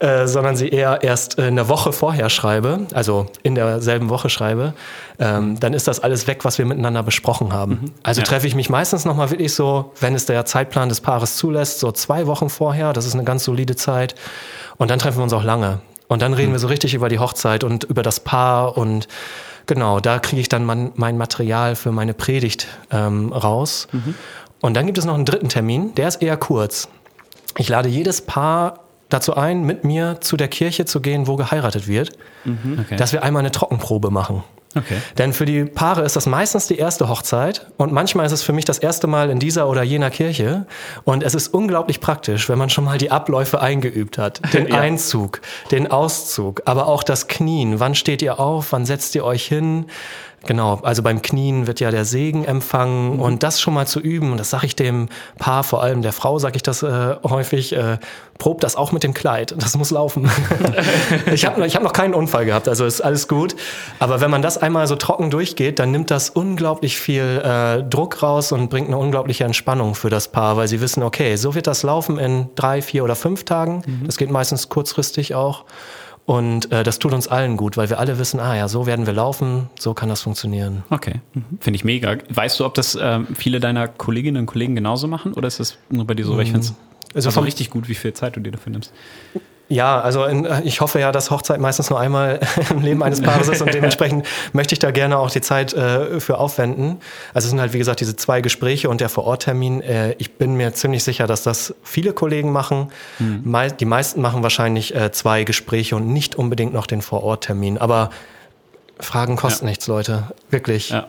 äh, 0.00 0.26
sondern 0.26 0.56
sie 0.56 0.68
eher 0.68 1.00
erst 1.02 1.38
äh, 1.38 1.42
eine 1.42 1.68
Woche 1.68 1.92
vorher 1.92 2.30
schreibe, 2.30 2.86
also 2.94 3.26
in 3.42 3.54
derselben 3.54 4.08
Woche 4.08 4.30
schreibe, 4.30 4.74
ähm, 5.18 5.58
dann 5.60 5.72
ist 5.74 5.88
das 5.88 6.00
alles 6.00 6.26
weg, 6.26 6.44
was 6.44 6.58
wir 6.58 6.64
miteinander 6.66 7.02
besprochen 7.02 7.52
haben. 7.52 7.92
Also 8.02 8.20
Ja. 8.20 8.26
treffe 8.26 8.46
ich 8.46 8.54
mich 8.54 8.68
meistens 8.70 9.04
nochmal 9.04 9.30
wirklich 9.30 9.54
so, 9.54 9.92
wenn 10.00 10.14
es 10.14 10.26
der 10.26 10.44
Zeitplan 10.44 10.88
des 10.88 11.00
Paares 11.00 11.36
zulässt, 11.36 11.80
so 11.80 11.92
zwei 11.92 12.26
Wochen 12.26 12.50
vorher, 12.50 12.92
das 12.92 13.06
ist 13.06 13.14
eine 13.14 13.24
ganz 13.24 13.44
solide 13.44 13.76
Zeit. 13.76 14.14
Und 14.76 14.90
dann 14.90 14.98
treffen 14.98 15.18
wir 15.18 15.24
uns 15.24 15.32
auch 15.32 15.44
lange. 15.44 15.80
Und 16.06 16.22
dann 16.22 16.32
reden 16.34 16.52
wir 16.52 16.58
so 16.58 16.68
richtig 16.68 16.94
über 16.94 17.08
die 17.08 17.18
Hochzeit 17.18 17.64
und 17.64 17.84
über 17.84 18.02
das 18.02 18.20
Paar 18.20 18.78
und 18.78 19.08
genau, 19.66 20.00
da 20.00 20.18
kriege 20.18 20.40
ich 20.40 20.48
dann 20.48 20.64
mein, 20.64 20.92
mein 20.94 21.18
Material 21.18 21.76
für 21.76 21.92
meine 21.92 22.14
Predigt 22.14 22.66
ähm, 22.90 23.32
raus. 23.32 23.88
Und 24.60 24.74
dann 24.74 24.86
gibt 24.86 24.98
es 24.98 25.04
noch 25.04 25.14
einen 25.14 25.24
dritten 25.24 25.48
Termin, 25.48 25.94
der 25.94 26.08
ist 26.08 26.22
eher 26.22 26.36
kurz. 26.36 26.88
Ich 27.56 27.68
lade 27.68 27.88
jedes 27.88 28.20
Paar 28.22 28.80
dazu 29.08 29.34
ein, 29.36 29.62
mit 29.64 29.84
mir 29.84 30.18
zu 30.20 30.36
der 30.36 30.48
Kirche 30.48 30.84
zu 30.84 31.00
gehen, 31.00 31.26
wo 31.26 31.36
geheiratet 31.36 31.88
wird, 31.88 32.10
Okay. 32.44 32.96
dass 32.96 33.12
wir 33.12 33.22
einmal 33.22 33.40
eine 33.40 33.50
Trockenprobe 33.52 34.10
machen. 34.10 34.42
okay. 34.76 34.96
Denn 35.16 35.32
für 35.32 35.44
die 35.46 35.64
Paare 35.64 36.02
ist 36.02 36.14
das 36.16 36.26
meistens 36.26 36.66
die 36.66 36.76
erste 36.76 37.08
Hochzeit 37.08 37.66
und 37.78 37.90
manchmal 37.92 38.26
ist 38.26 38.32
es 38.32 38.42
für 38.42 38.52
mich 38.52 38.64
das 38.66 38.78
erste 38.78 39.06
Mal 39.06 39.30
in 39.30 39.38
dieser 39.38 39.68
oder 39.68 39.82
jener 39.82 40.10
Kirche. 40.10 40.66
Und 41.04 41.22
es 41.22 41.34
ist 41.34 41.48
unglaublich 41.48 42.00
praktisch, 42.00 42.48
wenn 42.48 42.58
man 42.58 42.68
schon 42.68 42.84
mal 42.84 42.98
die 42.98 43.10
Abläufe 43.10 43.60
eingeübt 43.60 44.18
hat. 44.18 44.40
Den 44.52 44.68
Ja. 44.68 44.80
Einzug, 44.80 45.40
den 45.70 45.90
Auszug, 45.90 46.62
aber 46.66 46.86
auch 46.86 47.02
das 47.02 47.28
Knien. 47.28 47.80
Wann 47.80 47.94
steht 47.94 48.20
ihr 48.22 48.38
auf? 48.38 48.72
Wann 48.72 48.84
setzt 48.84 49.14
ihr 49.14 49.24
euch 49.24 49.44
hin? 49.46 49.86
Genau, 50.46 50.78
also 50.82 51.02
beim 51.02 51.20
Knien 51.20 51.66
wird 51.66 51.80
ja 51.80 51.90
der 51.90 52.04
Segen 52.04 52.44
empfangen 52.44 53.18
und 53.18 53.42
das 53.42 53.60
schon 53.60 53.74
mal 53.74 53.86
zu 53.86 54.00
üben, 54.00 54.30
und 54.30 54.38
das 54.38 54.50
sage 54.50 54.66
ich 54.66 54.76
dem 54.76 55.08
Paar, 55.36 55.64
vor 55.64 55.82
allem 55.82 56.00
der 56.00 56.12
Frau 56.12 56.38
sage 56.38 56.56
ich 56.56 56.62
das 56.62 56.82
äh, 56.82 57.16
häufig, 57.24 57.74
äh, 57.74 57.98
probt 58.38 58.62
das 58.62 58.76
auch 58.76 58.92
mit 58.92 59.02
dem 59.02 59.14
Kleid, 59.14 59.54
das 59.58 59.76
muss 59.76 59.90
laufen. 59.90 60.30
ich 61.32 61.44
habe 61.44 61.66
ich 61.66 61.74
hab 61.74 61.82
noch 61.82 61.92
keinen 61.92 62.14
Unfall 62.14 62.44
gehabt, 62.44 62.68
also 62.68 62.84
ist 62.84 63.00
alles 63.00 63.26
gut, 63.26 63.56
aber 63.98 64.20
wenn 64.20 64.30
man 64.30 64.40
das 64.40 64.58
einmal 64.58 64.86
so 64.86 64.94
trocken 64.94 65.30
durchgeht, 65.30 65.80
dann 65.80 65.90
nimmt 65.90 66.10
das 66.10 66.30
unglaublich 66.30 66.98
viel 66.98 67.42
äh, 67.44 67.82
Druck 67.82 68.22
raus 68.22 68.52
und 68.52 68.70
bringt 68.70 68.86
eine 68.86 68.96
unglaubliche 68.96 69.42
Entspannung 69.44 69.96
für 69.96 70.08
das 70.08 70.28
Paar, 70.28 70.56
weil 70.56 70.68
sie 70.68 70.80
wissen, 70.80 71.02
okay, 71.02 71.34
so 71.34 71.56
wird 71.56 71.66
das 71.66 71.82
laufen 71.82 72.16
in 72.18 72.48
drei, 72.54 72.80
vier 72.80 73.02
oder 73.02 73.16
fünf 73.16 73.44
Tagen, 73.44 73.82
das 74.06 74.16
geht 74.16 74.30
meistens 74.30 74.68
kurzfristig 74.68 75.34
auch. 75.34 75.64
Und 76.28 76.70
äh, 76.72 76.82
das 76.82 76.98
tut 76.98 77.14
uns 77.14 77.26
allen 77.26 77.56
gut, 77.56 77.78
weil 77.78 77.88
wir 77.88 77.98
alle 77.98 78.18
wissen, 78.18 78.38
ah 78.38 78.54
ja, 78.54 78.68
so 78.68 78.84
werden 78.84 79.06
wir 79.06 79.14
laufen, 79.14 79.70
so 79.78 79.94
kann 79.94 80.10
das 80.10 80.20
funktionieren. 80.20 80.84
Okay, 80.90 81.22
finde 81.58 81.76
ich 81.78 81.84
mega. 81.84 82.18
Weißt 82.28 82.60
du, 82.60 82.66
ob 82.66 82.74
das 82.74 82.98
ähm, 83.00 83.28
viele 83.34 83.60
deiner 83.60 83.88
Kolleginnen 83.88 84.36
und 84.36 84.44
Kollegen 84.44 84.74
genauso 84.74 85.08
machen 85.08 85.32
oder 85.32 85.48
ist 85.48 85.58
das 85.58 85.78
nur 85.88 86.06
bei 86.06 86.12
dir 86.12 86.26
so? 86.26 86.36
Weil 86.36 86.42
ich 86.42 86.50
finde 86.50 86.66
es 86.66 86.74
Also 87.14 87.30
also 87.30 87.40
richtig 87.40 87.70
gut, 87.70 87.88
wie 87.88 87.94
viel 87.94 88.12
Zeit 88.12 88.36
du 88.36 88.40
dir 88.40 88.50
dafür 88.50 88.72
nimmst. 88.72 88.92
Ja, 89.68 90.00
also 90.00 90.24
in, 90.24 90.46
äh, 90.46 90.62
ich 90.62 90.80
hoffe 90.80 90.98
ja, 90.98 91.12
dass 91.12 91.30
Hochzeit 91.30 91.60
meistens 91.60 91.90
nur 91.90 92.00
einmal 92.00 92.40
im 92.70 92.80
Leben 92.80 93.02
eines 93.02 93.20
Paares 93.20 93.48
ist 93.48 93.60
und 93.60 93.72
dementsprechend 93.74 94.26
möchte 94.52 94.72
ich 94.72 94.78
da 94.78 94.90
gerne 94.90 95.18
auch 95.18 95.30
die 95.30 95.42
Zeit 95.42 95.74
äh, 95.74 96.20
für 96.20 96.38
aufwenden. 96.38 97.00
Also 97.34 97.46
es 97.46 97.50
sind 97.50 97.60
halt, 97.60 97.72
wie 97.74 97.78
gesagt, 97.78 98.00
diese 98.00 98.16
zwei 98.16 98.40
Gespräche 98.40 98.88
und 98.88 99.00
der 99.00 99.10
Vororttermin. 99.10 99.82
Äh, 99.82 100.14
ich 100.18 100.36
bin 100.36 100.54
mir 100.54 100.72
ziemlich 100.72 101.04
sicher, 101.04 101.26
dass 101.26 101.42
das 101.42 101.74
viele 101.82 102.12
Kollegen 102.12 102.50
machen. 102.50 102.90
Mei 103.18 103.68
die 103.68 103.84
meisten 103.84 104.20
machen 104.20 104.42
wahrscheinlich 104.42 104.94
äh, 104.94 105.12
zwei 105.12 105.44
Gespräche 105.44 105.96
und 105.96 106.08
nicht 106.08 106.36
unbedingt 106.36 106.72
noch 106.72 106.86
den 106.86 107.02
Vororttermin. 107.02 107.78
Aber 107.78 108.10
Fragen 109.00 109.36
kosten 109.36 109.66
nichts, 109.66 109.86
Leute. 109.86 110.24
Wirklich. 110.50 110.90
Ja. 110.90 111.08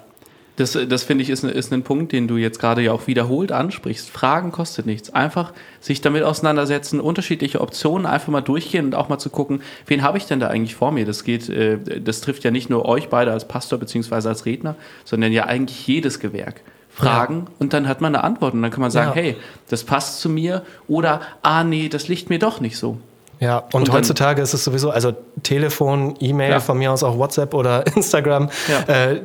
Das, 0.60 0.78
das 0.88 1.04
finde 1.04 1.24
ich 1.24 1.30
ist, 1.30 1.44
ist 1.44 1.72
ein 1.72 1.84
Punkt, 1.84 2.12
den 2.12 2.28
du 2.28 2.36
jetzt 2.38 2.60
gerade 2.60 2.82
ja 2.82 2.92
auch 2.92 3.08
wiederholt 3.08 3.52
ansprichst. 3.52 4.10
Fragen 4.10 4.52
kostet 4.52 4.86
nichts. 4.86 5.10
Einfach 5.14 5.54
sich 5.80 6.02
damit 6.02 6.24
auseinandersetzen, 6.24 7.00
unterschiedliche 7.00 7.62
Optionen 7.62 8.06
einfach 8.06 8.28
mal 8.28 8.42
durchgehen 8.42 8.86
und 8.86 8.96
auch 8.96 9.08
mal 9.10 9.20
zu 9.20 9.30
gucken, 9.30 9.62
wen 9.88 10.04
habe 10.04 10.18
ich 10.18 10.26
denn 10.26 10.40
da 10.40 10.48
eigentlich 10.48 10.76
vor 10.76 10.92
mir? 10.92 11.06
Das 11.06 11.24
geht, 11.24 11.48
äh, 11.50 11.78
das 12.02 12.22
trifft 12.22 12.44
ja 12.44 12.52
nicht 12.52 12.70
nur 12.70 12.86
euch 12.86 13.10
beide 13.10 13.32
als 13.32 13.48
Pastor 13.48 13.80
beziehungsweise 13.80 14.28
als 14.30 14.46
Redner, 14.46 14.76
sondern 15.06 15.32
ja 15.32 15.46
eigentlich 15.46 15.88
jedes 15.88 16.20
Gewerk. 16.20 16.62
Fragen 16.92 17.46
und 17.60 17.72
dann 17.72 17.88
hat 17.88 18.02
man 18.02 18.14
eine 18.14 18.24
Antwort 18.26 18.54
und 18.54 18.62
dann 18.62 18.72
kann 18.72 18.82
man 18.82 18.92
sagen, 18.92 19.12
Ja. 19.16 19.22
hey, 19.22 19.38
das 19.70 19.86
passt 19.86 20.20
zu 20.20 20.28
mir 20.28 20.64
oder 20.90 21.22
ah 21.44 21.64
nee, 21.64 21.88
das 21.88 22.10
liegt 22.10 22.30
mir 22.30 22.40
doch 22.40 22.60
nicht 22.60 22.78
so. 22.78 22.98
Ja, 23.40 23.60
und, 23.60 23.74
Und 23.74 23.88
dann- 23.88 23.96
heutzutage 23.96 24.42
ist 24.42 24.54
es 24.54 24.66
sowieso, 24.66 24.90
also 24.90 25.14
Telefon, 25.44 26.16
E-Mail, 26.20 26.52
Ja. 26.52 26.60
von 26.60 26.78
mir 26.78 26.92
aus 26.92 27.04
auch 27.04 27.18
WhatsApp 27.18 27.54
oder 27.54 27.86
Instagram. 27.96 28.50
Ja. 28.68 28.94
Äh, 28.94 29.22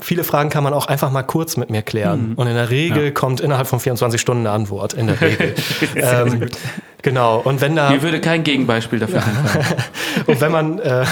viele 0.00 0.24
Fragen 0.24 0.50
kann 0.50 0.62
man 0.64 0.74
auch 0.74 0.86
einfach 0.86 1.10
mal 1.10 1.22
kurz 1.22 1.56
mit 1.56 1.70
mir 1.70 1.82
klären. 1.82 2.30
Mhm. 2.30 2.34
Und 2.34 2.46
in 2.46 2.54
der 2.54 2.70
Regel 2.70 3.12
kommt 3.12 3.40
innerhalb 3.40 3.66
von 3.66 3.80
24 3.80 4.20
Stunden 4.20 4.46
eine 4.46 4.54
Antwort. 4.54 4.92
In 4.92 5.06
der 5.06 5.20
Regel. 5.20 5.54
ähm, 5.96 6.48
genau. 7.02 7.38
Und 7.40 7.60
wenn 7.60 7.76
da, 7.76 7.90
Mir 7.90 8.02
würde 8.02 8.20
kein 8.20 8.44
Gegenbeispiel 8.44 8.98
dafür 8.98 9.18
einfallen. 9.24 9.66
und 10.26 10.40
wenn 10.40 10.52
man, 10.52 10.78
äh, 10.78 11.04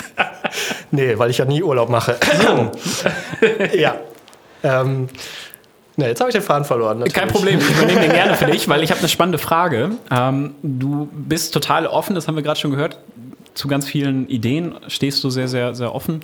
nee, 0.90 1.18
weil 1.18 1.30
ich 1.30 1.38
ja 1.38 1.44
nie 1.44 1.62
Urlaub 1.62 1.88
mache. 1.88 2.16
ja. 3.74 3.96
Ähm, 4.62 5.08
Ne, 5.98 6.06
jetzt 6.06 6.20
habe 6.20 6.30
ich 6.30 6.34
den 6.34 6.42
Faden 6.42 6.64
verloren. 6.64 7.00
Natürlich. 7.00 7.14
Kein 7.14 7.26
Problem, 7.26 7.58
ich 7.58 7.70
übernehme 7.70 8.02
den 8.02 8.12
gerne 8.12 8.36
für 8.36 8.46
dich, 8.46 8.68
weil 8.68 8.84
ich 8.84 8.92
habe 8.92 9.00
eine 9.00 9.08
spannende 9.08 9.38
Frage. 9.38 9.90
Ähm, 10.12 10.54
du 10.62 11.08
bist 11.12 11.52
total 11.52 11.88
offen, 11.88 12.14
das 12.14 12.28
haben 12.28 12.36
wir 12.36 12.44
gerade 12.44 12.60
schon 12.60 12.70
gehört. 12.70 12.98
Zu 13.58 13.66
ganz 13.66 13.88
vielen 13.88 14.28
Ideen 14.28 14.76
stehst 14.86 15.24
du 15.24 15.30
sehr, 15.30 15.48
sehr, 15.48 15.74
sehr 15.74 15.92
offen 15.92 16.20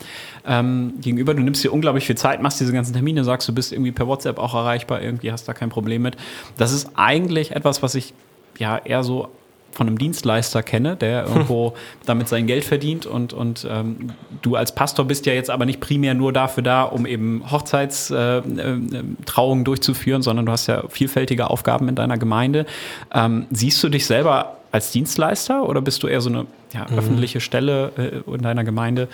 ähm, 0.46 0.92
gegenüber. 1.00 1.34
Du 1.34 1.42
nimmst 1.42 1.64
dir 1.64 1.72
unglaublich 1.72 2.06
viel 2.06 2.16
Zeit, 2.16 2.40
machst 2.40 2.60
diese 2.60 2.72
ganzen 2.72 2.92
Termine, 2.92 3.24
sagst, 3.24 3.48
du 3.48 3.52
bist 3.52 3.72
irgendwie 3.72 3.90
per 3.90 4.06
WhatsApp 4.06 4.38
auch 4.38 4.54
erreichbar, 4.54 5.02
irgendwie 5.02 5.32
hast 5.32 5.48
da 5.48 5.52
kein 5.52 5.68
Problem 5.68 6.02
mit. 6.02 6.16
Das 6.58 6.72
ist 6.72 6.90
eigentlich 6.94 7.50
etwas, 7.50 7.82
was 7.82 7.96
ich 7.96 8.14
ja 8.56 8.78
eher 8.78 9.02
so 9.02 9.30
von 9.72 9.88
einem 9.88 9.98
Dienstleister 9.98 10.62
kenne, 10.62 10.94
der 10.94 11.24
irgendwo 11.26 11.74
damit 12.06 12.28
sein 12.28 12.46
Geld 12.46 12.62
verdient 12.62 13.04
und, 13.04 13.32
und 13.32 13.66
ähm, 13.68 14.12
du 14.42 14.54
als 14.54 14.72
Pastor 14.72 15.04
bist 15.04 15.26
ja 15.26 15.32
jetzt 15.32 15.50
aber 15.50 15.66
nicht 15.66 15.80
primär 15.80 16.14
nur 16.14 16.32
dafür 16.32 16.62
da, 16.62 16.84
um 16.84 17.04
eben 17.04 17.50
Hochzeitstrauungen 17.50 19.58
äh, 19.58 19.60
äh, 19.60 19.64
durchzuführen, 19.64 20.22
sondern 20.22 20.46
du 20.46 20.52
hast 20.52 20.68
ja 20.68 20.84
vielfältige 20.88 21.50
Aufgaben 21.50 21.88
in 21.88 21.96
deiner 21.96 22.16
Gemeinde. 22.16 22.64
Ähm, 23.12 23.46
siehst 23.50 23.82
du 23.82 23.88
dich 23.88 24.06
selber 24.06 24.58
als 24.70 24.92
Dienstleister 24.92 25.68
oder 25.68 25.80
bist 25.80 26.04
du 26.04 26.06
eher 26.06 26.20
so 26.20 26.30
eine 26.30 26.46
ja, 26.74 26.86
mhm. 26.90 26.98
öffentliche 26.98 27.40
Stelle 27.40 27.92
äh, 27.96 28.30
in 28.30 28.42
deiner 28.42 28.64
Gemeinde? 28.64 29.08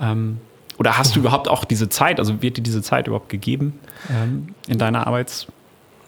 Ähm, 0.00 0.38
oder 0.78 0.98
hast 0.98 1.14
du 1.14 1.20
überhaupt 1.20 1.48
auch 1.48 1.64
diese 1.64 1.88
Zeit, 1.88 2.18
also 2.18 2.42
wird 2.42 2.56
dir 2.56 2.62
diese 2.62 2.82
Zeit 2.82 3.06
überhaupt 3.06 3.28
gegeben 3.28 3.78
ähm, 4.10 4.54
in 4.66 4.78
deiner 4.78 5.06
Arbeits- 5.06 5.46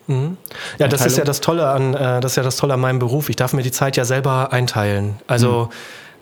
Mhm. 0.06 0.36
Ja, 0.78 0.88
das 0.88 1.06
ist 1.06 1.16
ja 1.16 1.24
das 1.24 1.40
Tolle 1.40 1.68
an, 1.68 1.94
äh, 1.94 2.20
das 2.20 2.32
ist 2.32 2.36
ja 2.36 2.42
das 2.42 2.56
Tolle 2.56 2.74
an 2.74 2.80
meinem 2.80 2.98
Beruf. 2.98 3.28
Ich 3.28 3.36
darf 3.36 3.52
mir 3.52 3.62
die 3.62 3.72
Zeit 3.72 3.96
ja 3.96 4.04
selber 4.04 4.52
einteilen. 4.52 5.16
Also 5.26 5.66
mhm. 5.66 5.68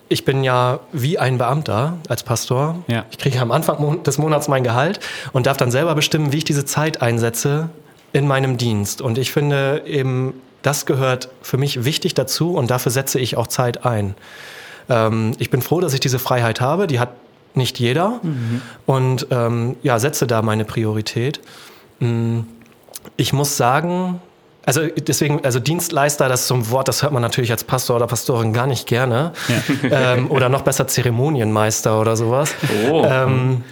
ich 0.09 0.25
bin 0.25 0.45
ja 0.45 0.81
wie 0.93 1.19
ein 1.19 1.39
Beamter 1.39 1.99
als 2.09 2.23
Pastor. 2.23 2.85
Ja. 2.87 3.05
Ich 3.11 3.19
kriege 3.19 3.41
am 3.41 3.51
Anfang 3.51 4.03
des 4.05 4.19
Monats 4.19 4.49
mein 4.49 4.63
Gehalt 4.63 5.01
und 5.33 5.47
darf 5.47 5.57
dann 5.57 5.71
selber 5.71 5.95
bestimmen, 5.95 6.33
wie 6.33 6.39
ich 6.39 6.45
diese 6.45 6.65
Zeit 6.65 7.03
einsetze 7.03 7.71
in 8.13 8.27
meinem 8.27 8.57
Dienst. 8.57 9.03
Und 9.03 9.19
ich 9.19 9.33
finde 9.33 9.83
eben, 9.87 10.35
das 10.63 10.87
gehört 10.87 11.29
für 11.43 11.57
mich 11.57 11.85
wichtig 11.85 12.15
dazu 12.15 12.55
und 12.55 12.71
dafür 12.71 12.93
setze 12.93 13.19
ich 13.19 13.37
auch 13.37 13.49
Zeit 13.49 13.85
ein. 13.85 14.15
Ähm, 14.93 15.33
ich 15.39 15.51
bin 15.51 15.63
froh, 15.63 15.81
dass 15.81 15.95
ich 15.95 16.01
diese 16.01 16.19
Freiheit 16.19 16.61
habe. 16.61 16.87
Die 16.87 17.01
hat 17.01 17.11
nicht 17.55 17.79
jeder. 17.79 18.21
Mhm. 18.23 18.63
Und 18.87 19.27
ähm, 19.31 19.77
ja, 19.83 19.99
setze 19.99 20.27
da 20.27 20.43
meine 20.43 20.65
Priorität. 20.65 21.41
Mhm. 22.01 22.47
Ich 23.17 23.33
muss 23.33 23.57
sagen, 23.57 24.21
also 24.65 24.87
deswegen, 24.87 25.45
also 25.45 25.59
Dienstleister, 25.59 26.29
das 26.29 26.43
ist 26.43 26.49
so 26.49 26.55
ein 26.55 26.71
Wort, 26.71 26.89
das 26.89 27.03
hört 27.03 27.13
man 27.13 27.23
natürlich 27.23 27.51
als 27.51 27.65
Pastor 27.65 27.97
oder 27.97 28.07
Pastorin 28.07 28.53
gar 28.53 28.67
nicht 28.67 28.87
gerne. 28.87 29.33
Ja. 29.49 29.63
Ähm, 30.15 30.31
oder 30.31 30.49
noch 30.49 30.63
besser 30.63 30.87
Zeremonienmeister 30.87 32.01
oder 32.01 32.17
sowas. 32.17 32.55
Oh. 32.91 33.05
Ähm, 33.05 33.65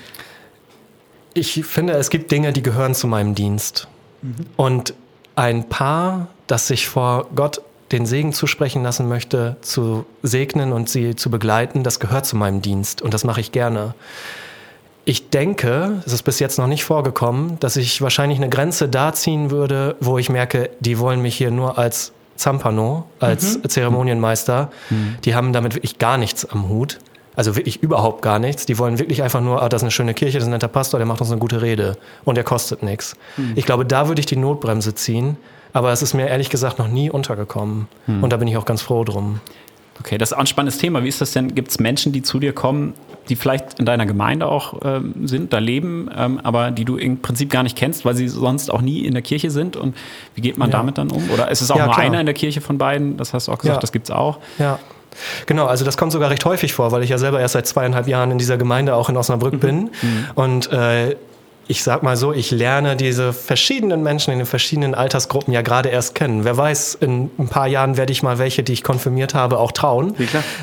ich 1.35 1.65
finde, 1.65 1.95
es 1.95 2.11
gibt 2.11 2.31
Dinge, 2.31 2.53
die 2.53 2.63
gehören 2.63 2.95
zu 2.95 3.07
meinem 3.07 3.35
Dienst. 3.35 3.89
Mhm. 4.23 4.35
Und 4.57 4.95
ein 5.37 5.69
Paar, 5.69 6.29
das 6.47 6.67
sich 6.67 6.89
vor 6.89 7.29
Gott 7.35 7.63
den 7.93 8.07
Segen 8.07 8.33
zusprechen 8.33 8.83
lassen 8.83 9.09
möchte, 9.09 9.57
zu 9.61 10.07
segnen 10.23 10.73
und 10.73 10.89
sie 10.89 11.17
zu 11.17 11.31
begleiten, 11.31 11.83
das 11.83 12.01
gehört 12.01 12.27
zu 12.27 12.37
meinem 12.37 12.63
Dienst 12.63 13.03
und 13.03 13.15
das 13.15 13.25
mache 13.25 13.41
ich 13.41 13.53
gerne. 13.53 13.95
Ich 15.05 15.31
denke, 15.31 16.03
es 16.07 16.13
ist 16.13 16.23
bis 16.23 16.39
jetzt 16.39 16.59
noch 16.59 16.67
nicht 16.67 16.85
vorgekommen, 16.85 17.59
dass 17.59 17.77
ich 17.77 18.01
wahrscheinlich 18.03 18.39
eine 18.39 18.49
Grenze 18.49 18.89
da 18.89 19.13
ziehen 19.13 19.51
würde, 19.51 19.97
wo 20.01 20.19
ich 20.19 20.29
merke, 20.29 20.71
die 20.81 20.99
wollen 20.99 21.21
mich 21.21 21.37
hier 21.37 21.51
nur 21.51 21.79
als 21.79 22.13
Zampano, 22.37 23.05
als 23.19 23.59
mhm. 23.59 23.69
Zeremonienmeister. 23.69 24.71
Mhm. 24.89 25.17
Die 25.25 25.35
haben 25.35 25.53
damit 25.53 25.75
wirklich 25.75 25.99
gar 25.99 26.17
nichts 26.17 26.45
am 26.45 26.69
Hut. 26.69 26.99
Also 27.37 27.57
wirklich 27.57 27.83
überhaupt 27.83 28.23
gar 28.23 28.39
nichts. 28.39 28.67
Die 28.67 28.79
wollen 28.79 28.99
wirklich 28.99 29.23
einfach 29.23 29.41
nur, 29.41 29.63
ah, 29.63 29.69
das 29.69 29.81
ist 29.81 29.85
eine 29.85 29.91
schöne 29.91 30.15
Kirche, 30.15 30.39
das 30.39 30.45
ist 30.45 30.49
ein 30.49 30.53
netter 30.53 30.69
Pastor, 30.69 30.99
der 30.99 31.07
macht 31.07 31.21
uns 31.21 31.31
eine 31.31 31.41
gute 31.41 31.63
Rede 31.63 31.97
und 32.25 32.37
der 32.37 32.45
kostet 32.45 32.83
nichts. 32.83 33.15
Mhm. 33.37 33.53
Ich 33.57 33.67
glaube, 33.67 33.87
da 33.87 34.09
würde 34.09 34.21
ich 34.21 34.27
die 34.27 34.37
Notbremse 34.37 34.95
ziehen. 34.95 35.37
Aber 35.73 35.93
es 35.93 36.03
ist 36.03 36.15
mir 36.15 36.29
ehrlich 36.29 36.51
gesagt 36.51 36.79
noch 36.79 36.89
nie 36.89 37.11
untergekommen. 37.11 37.89
Mhm. 38.07 38.23
Und 38.23 38.33
da 38.33 38.37
bin 38.37 38.49
ich 38.49 38.57
auch 38.57 38.65
ganz 38.65 38.83
froh 38.83 39.05
drum. 39.05 39.41
Okay, 40.01 40.17
das 40.17 40.31
ist 40.31 40.37
auch 40.37 40.41
ein 40.41 40.47
spannendes 40.47 40.79
Thema. 40.79 41.05
Wie 41.05 41.09
ist 41.09 41.21
das 41.21 41.33
denn? 41.33 41.55
Gibt 41.55 41.71
es 41.71 41.79
Menschen, 41.79 42.13
die 42.13 42.23
zu 42.23 42.41
dir 42.41 42.55
kommen, 42.55 42.95
die 43.29 43.37
vielleicht 43.37 43.79
in 43.79 43.85
deiner 43.85 44.07
Gemeinde 44.07 44.47
auch 44.47 44.81
ähm, 44.83 45.29
sind, 45.29 45.53
da 45.53 45.59
leben, 45.59 46.11
ähm, 46.17 46.41
aber 46.43 46.71
die 46.71 46.87
du 46.87 46.97
im 46.97 47.21
Prinzip 47.21 47.51
gar 47.51 47.63
nicht 47.63 47.77
kennst, 47.77 48.07
weil 48.07 48.15
sie 48.15 48.27
sonst 48.29 48.71
auch 48.71 48.81
nie 48.81 49.01
in 49.01 49.13
der 49.13 49.23
Kirche 49.23 49.51
sind? 49.51 49.77
Und 49.77 49.95
wie 50.35 50.41
geht 50.41 50.57
man 50.57 50.71
ja. 50.71 50.79
damit 50.79 50.97
dann 50.97 51.11
um? 51.11 51.29
Oder 51.31 51.51
ist 51.51 51.61
es 51.61 51.71
auch 51.71 51.77
ja, 51.77 51.85
nur 51.85 51.95
klar. 51.95 52.07
einer 52.07 52.21
in 52.21 52.27
der 52.27 52.35
Kirche 52.35 52.63
von 52.63 52.79
beiden? 52.79 53.19
Das 53.19 53.35
hast 53.35 53.49
du 53.49 53.53
auch 53.53 53.59
gesagt, 53.59 53.77
ja. 53.77 53.81
das 53.81 53.93
gibt 53.93 54.07
es 54.07 54.11
auch. 54.11 54.39
Ja. 54.59 54.79
Genau, 55.47 55.67
also 55.67 55.85
das 55.85 55.99
kommt 55.99 56.13
sogar 56.13 56.31
recht 56.31 56.45
häufig 56.47 56.73
vor, 56.73 56.93
weil 56.93 57.03
ich 57.03 57.11
ja 57.11 57.19
selber 57.19 57.41
erst 57.41 57.53
seit 57.53 57.67
zweieinhalb 57.67 58.09
Jahren 58.09 58.31
in 58.31 58.39
dieser 58.39 58.57
Gemeinde 58.57 58.95
auch 58.95 59.11
in 59.11 59.17
Osnabrück 59.19 59.55
mhm. 59.55 59.61
bin. 59.61 59.77
Mhm. 59.77 60.27
Und 60.35 60.73
äh, 60.73 61.17
ich 61.71 61.85
sag 61.85 62.03
mal 62.03 62.17
so, 62.17 62.33
ich 62.33 62.51
lerne 62.51 62.97
diese 62.97 63.33
verschiedenen 63.33 64.03
Menschen 64.03 64.33
in 64.33 64.41
den 64.41 64.47
verschiedenen 64.47 64.93
Altersgruppen 64.93 65.55
ja 65.55 65.63
gerade 65.63 65.89
erst 65.89 66.17
kennen. 66.17 66.45
Wer 66.45 66.57
weiß, 66.57 66.97
in 67.01 67.31
ein 67.39 67.47
paar 67.47 67.69
Jahren 67.69 67.97
werde 67.97 68.11
ich 68.11 68.25
mal 68.25 68.39
welche, 68.39 68.65
die 68.65 68.73
ich 68.73 68.83
konfirmiert 68.83 69.35
habe, 69.35 69.57
auch 69.57 69.71
trauen. 69.71 70.17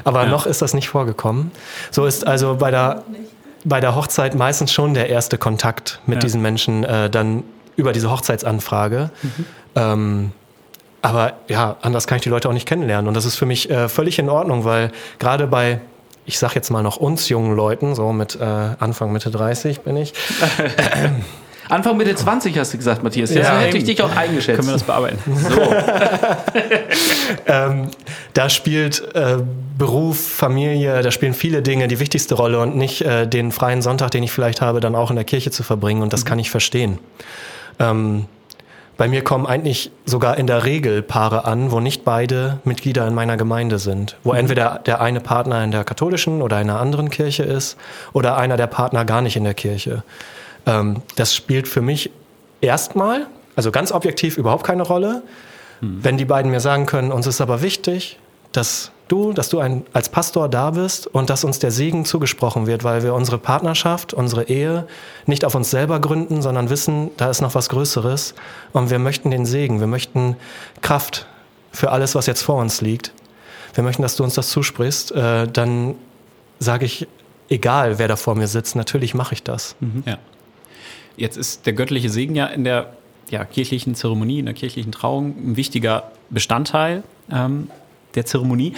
Aber 0.04 0.24
ja. 0.24 0.30
noch 0.30 0.46
ist 0.46 0.62
das 0.62 0.74
nicht 0.74 0.90
vorgekommen. 0.90 1.52
So 1.92 2.06
ist 2.06 2.28
also 2.28 2.58
bei 2.58 2.72
der, 2.72 3.04
bei 3.64 3.80
der 3.80 3.96
Hochzeit 3.96 4.36
meistens 4.36 4.74
schon 4.74 4.94
der 4.94 5.10
erste 5.10 5.38
Kontakt 5.38 6.02
mit 6.08 6.18
ja. 6.18 6.20
diesen 6.20 6.42
Menschen 6.42 6.84
äh, 6.84 7.10
dann 7.10 7.44
über 7.78 7.94
diese 7.94 8.12
Hochzeitsanfrage. 8.12 9.10
Mhm. 9.24 9.46
Ähm, 9.76 10.32
aber 11.02 11.36
ja, 11.48 11.78
anders 11.84 12.08
kann 12.08 12.18
ich 12.18 12.24
die 12.24 12.30
Leute 12.30 12.50
auch 12.50 12.54
nicht 12.54 12.68
kennenlernen. 12.68 13.08
Und 13.08 13.14
das 13.14 13.24
ist 13.24 13.38
für 13.38 13.46
mich 13.46 13.70
äh, 13.70 13.88
völlig 13.88 14.20
in 14.20 14.30
Ordnung, 14.30 14.66
weil 14.66 14.92
gerade 15.20 15.48
bei 15.48 15.80
ich 16.28 16.38
sag 16.38 16.54
jetzt 16.56 16.70
mal 16.70 16.84
noch 16.84 16.98
uns 16.98 17.30
jungen 17.30 17.56
Leuten, 17.56 17.96
so 17.96 18.12
mit 18.12 18.36
äh, 18.36 18.44
Anfang, 18.44 19.14
Mitte 19.14 19.32
30 19.32 19.80
bin 19.80 19.96
ich. 19.96 20.14
Anfang 21.70 21.98
Mitte 21.98 22.16
20 22.16 22.58
hast 22.58 22.74
du 22.74 22.78
gesagt, 22.78 23.02
Matthias. 23.02 23.34
Ja, 23.34 23.44
so 23.44 23.62
hätte 23.62 23.78
ich 23.78 23.86
dich 23.86 24.02
auch 24.02 24.14
eingeschätzt. 24.14 24.58
Können 24.58 24.68
wir 24.68 24.74
das 24.74 24.84
bearbeiten? 24.84 25.20
So. 25.36 25.62
ähm, 27.48 27.90
da 28.34 28.50
spielt 28.50 29.16
äh, 29.16 29.38
Beruf, 29.78 30.20
Familie, 30.20 31.02
da 31.02 31.12
spielen 31.12 31.34
viele 31.34 31.62
Dinge 31.62 31.88
die 31.88 32.00
wichtigste 32.00 32.36
Rolle 32.36 32.60
und 32.60 32.76
nicht 32.76 33.02
äh, 33.02 33.26
den 33.26 33.54
freien 33.54 33.82
Sonntag, 33.82 34.12
den 34.12 34.24
ich 34.24 34.32
vielleicht 34.32 34.62
habe, 34.62 34.82
dann 34.82 34.96
auch 34.96 35.10
in 35.10 35.16
der 35.16 35.26
Kirche 35.26 35.52
zu 35.52 35.64
verbringen. 35.64 36.02
Und 36.02 36.12
das 36.12 36.24
mhm. 36.24 36.28
kann 36.28 36.40
ich 36.40 36.52
verstehen. 36.52 37.00
Ähm, 37.80 38.26
bei 38.98 39.08
mir 39.08 39.24
kommen 39.24 39.46
eigentlich 39.46 39.92
sogar 40.06 40.38
in 40.38 40.48
der 40.48 40.66
Regel 40.66 41.04
Paare 41.04 41.46
an, 41.46 41.72
wo 41.72 41.80
nicht 41.80 42.04
beide 42.04 42.60
Mitglieder 42.64 43.08
in 43.08 43.14
meiner 43.14 43.38
Gemeinde 43.38 43.78
sind. 43.78 44.18
Wo 44.24 44.32
mhm. 44.32 44.40
entweder 44.40 44.82
der 44.86 45.02
eine 45.02 45.20
Partner 45.20 45.64
in 45.64 45.72
der 45.72 45.84
katholischen 45.84 46.42
oder 46.42 46.60
in 46.60 46.70
einer 46.70 46.80
anderen 46.80 47.10
Kirche 47.10 47.44
ist 47.44 47.78
oder 48.14 48.38
einer 48.38 48.58
der 48.58 48.68
Partner 48.68 49.06
gar 49.06 49.22
nicht 49.22 49.36
in 49.36 49.44
der 49.44 49.54
Kirche. 49.54 50.04
Ähm, 50.66 51.04
das 51.16 51.36
spielt 51.36 51.68
für 51.68 51.82
mich 51.82 52.10
erstmal, 52.60 53.28
also 53.56 53.72
ganz 53.72 53.92
objektiv, 53.92 54.38
überhaupt 54.38 54.64
keine 54.64 54.84
Rolle. 54.84 55.22
Mhm. 55.82 56.04
Wenn 56.04 56.18
die 56.18 56.26
beiden 56.26 56.50
mir 56.50 56.60
sagen 56.60 56.88
können, 56.88 57.12
uns 57.12 57.28
ist 57.28 57.40
aber 57.40 57.62
wichtig, 57.62 58.18
dass 58.52 58.92
du, 59.08 59.34
dass 59.34 59.50
du 59.50 59.60
ein, 59.60 59.86
als 59.94 60.10
Pastor 60.10 60.50
da 60.50 60.72
bist 60.72 61.08
und 61.08 61.30
dass 61.30 61.44
uns 61.44 61.60
der 61.60 61.72
Segen 61.72 62.06
zugesprochen 62.06 62.68
wird, 62.68 62.84
weil 62.84 63.04
wir 63.04 63.14
unsere 63.14 63.38
Partnerschaft, 63.38 64.14
unsere 64.14 64.44
Ehe 64.44 64.88
nicht 65.26 65.46
auf 65.46 65.56
uns 65.56 65.70
selber 65.70 66.00
gründen, 66.00 66.42
sondern 66.42 66.70
wissen, 66.70 67.12
da 67.18 67.30
ist 67.30 67.42
noch 67.42 67.56
was 67.56 67.70
Größeres 67.70 68.36
und 68.74 68.90
wir 68.90 69.00
möchten 69.00 69.32
den 69.32 69.46
Segen, 69.46 69.80
wir 69.80 69.88
möchten 69.88 70.36
Kraft 70.82 71.28
für 71.72 71.92
alles, 71.92 72.16
was 72.16 72.26
jetzt 72.26 72.42
vor 72.42 72.56
uns 72.58 72.82
liegt. 72.82 73.14
Wir 73.74 73.84
möchten, 73.84 74.02
dass 74.02 74.16
du 74.16 74.24
uns 74.24 74.34
das 74.34 74.50
zusprichst. 74.50 75.12
Äh, 75.12 75.48
dann 75.48 75.96
sage 76.60 76.86
ich, 76.86 77.08
egal 77.50 78.00
wer 78.00 78.08
da 78.08 78.16
vor 78.16 78.36
mir 78.36 78.48
sitzt, 78.48 78.76
natürlich 78.76 79.14
mache 79.14 79.36
ich 79.36 79.44
das. 79.44 79.76
Mhm. 79.80 80.04
Ja. 80.06 80.18
Jetzt 81.16 81.38
ist 81.38 81.66
der 81.66 81.74
göttliche 81.74 82.10
Segen 82.10 82.36
ja 82.36 82.48
in 82.48 82.64
der 82.64 82.94
ja, 83.30 83.46
kirchlichen 83.46 83.96
Zeremonie, 83.96 84.40
in 84.40 84.46
der 84.46 84.54
kirchlichen 84.54 84.92
Trauung 84.92 85.36
ein 85.38 85.58
wichtiger 85.58 86.12
Bestandteil. 86.30 87.04
Ähm, 87.32 87.70
der 88.18 88.26
Zeremonie. 88.26 88.74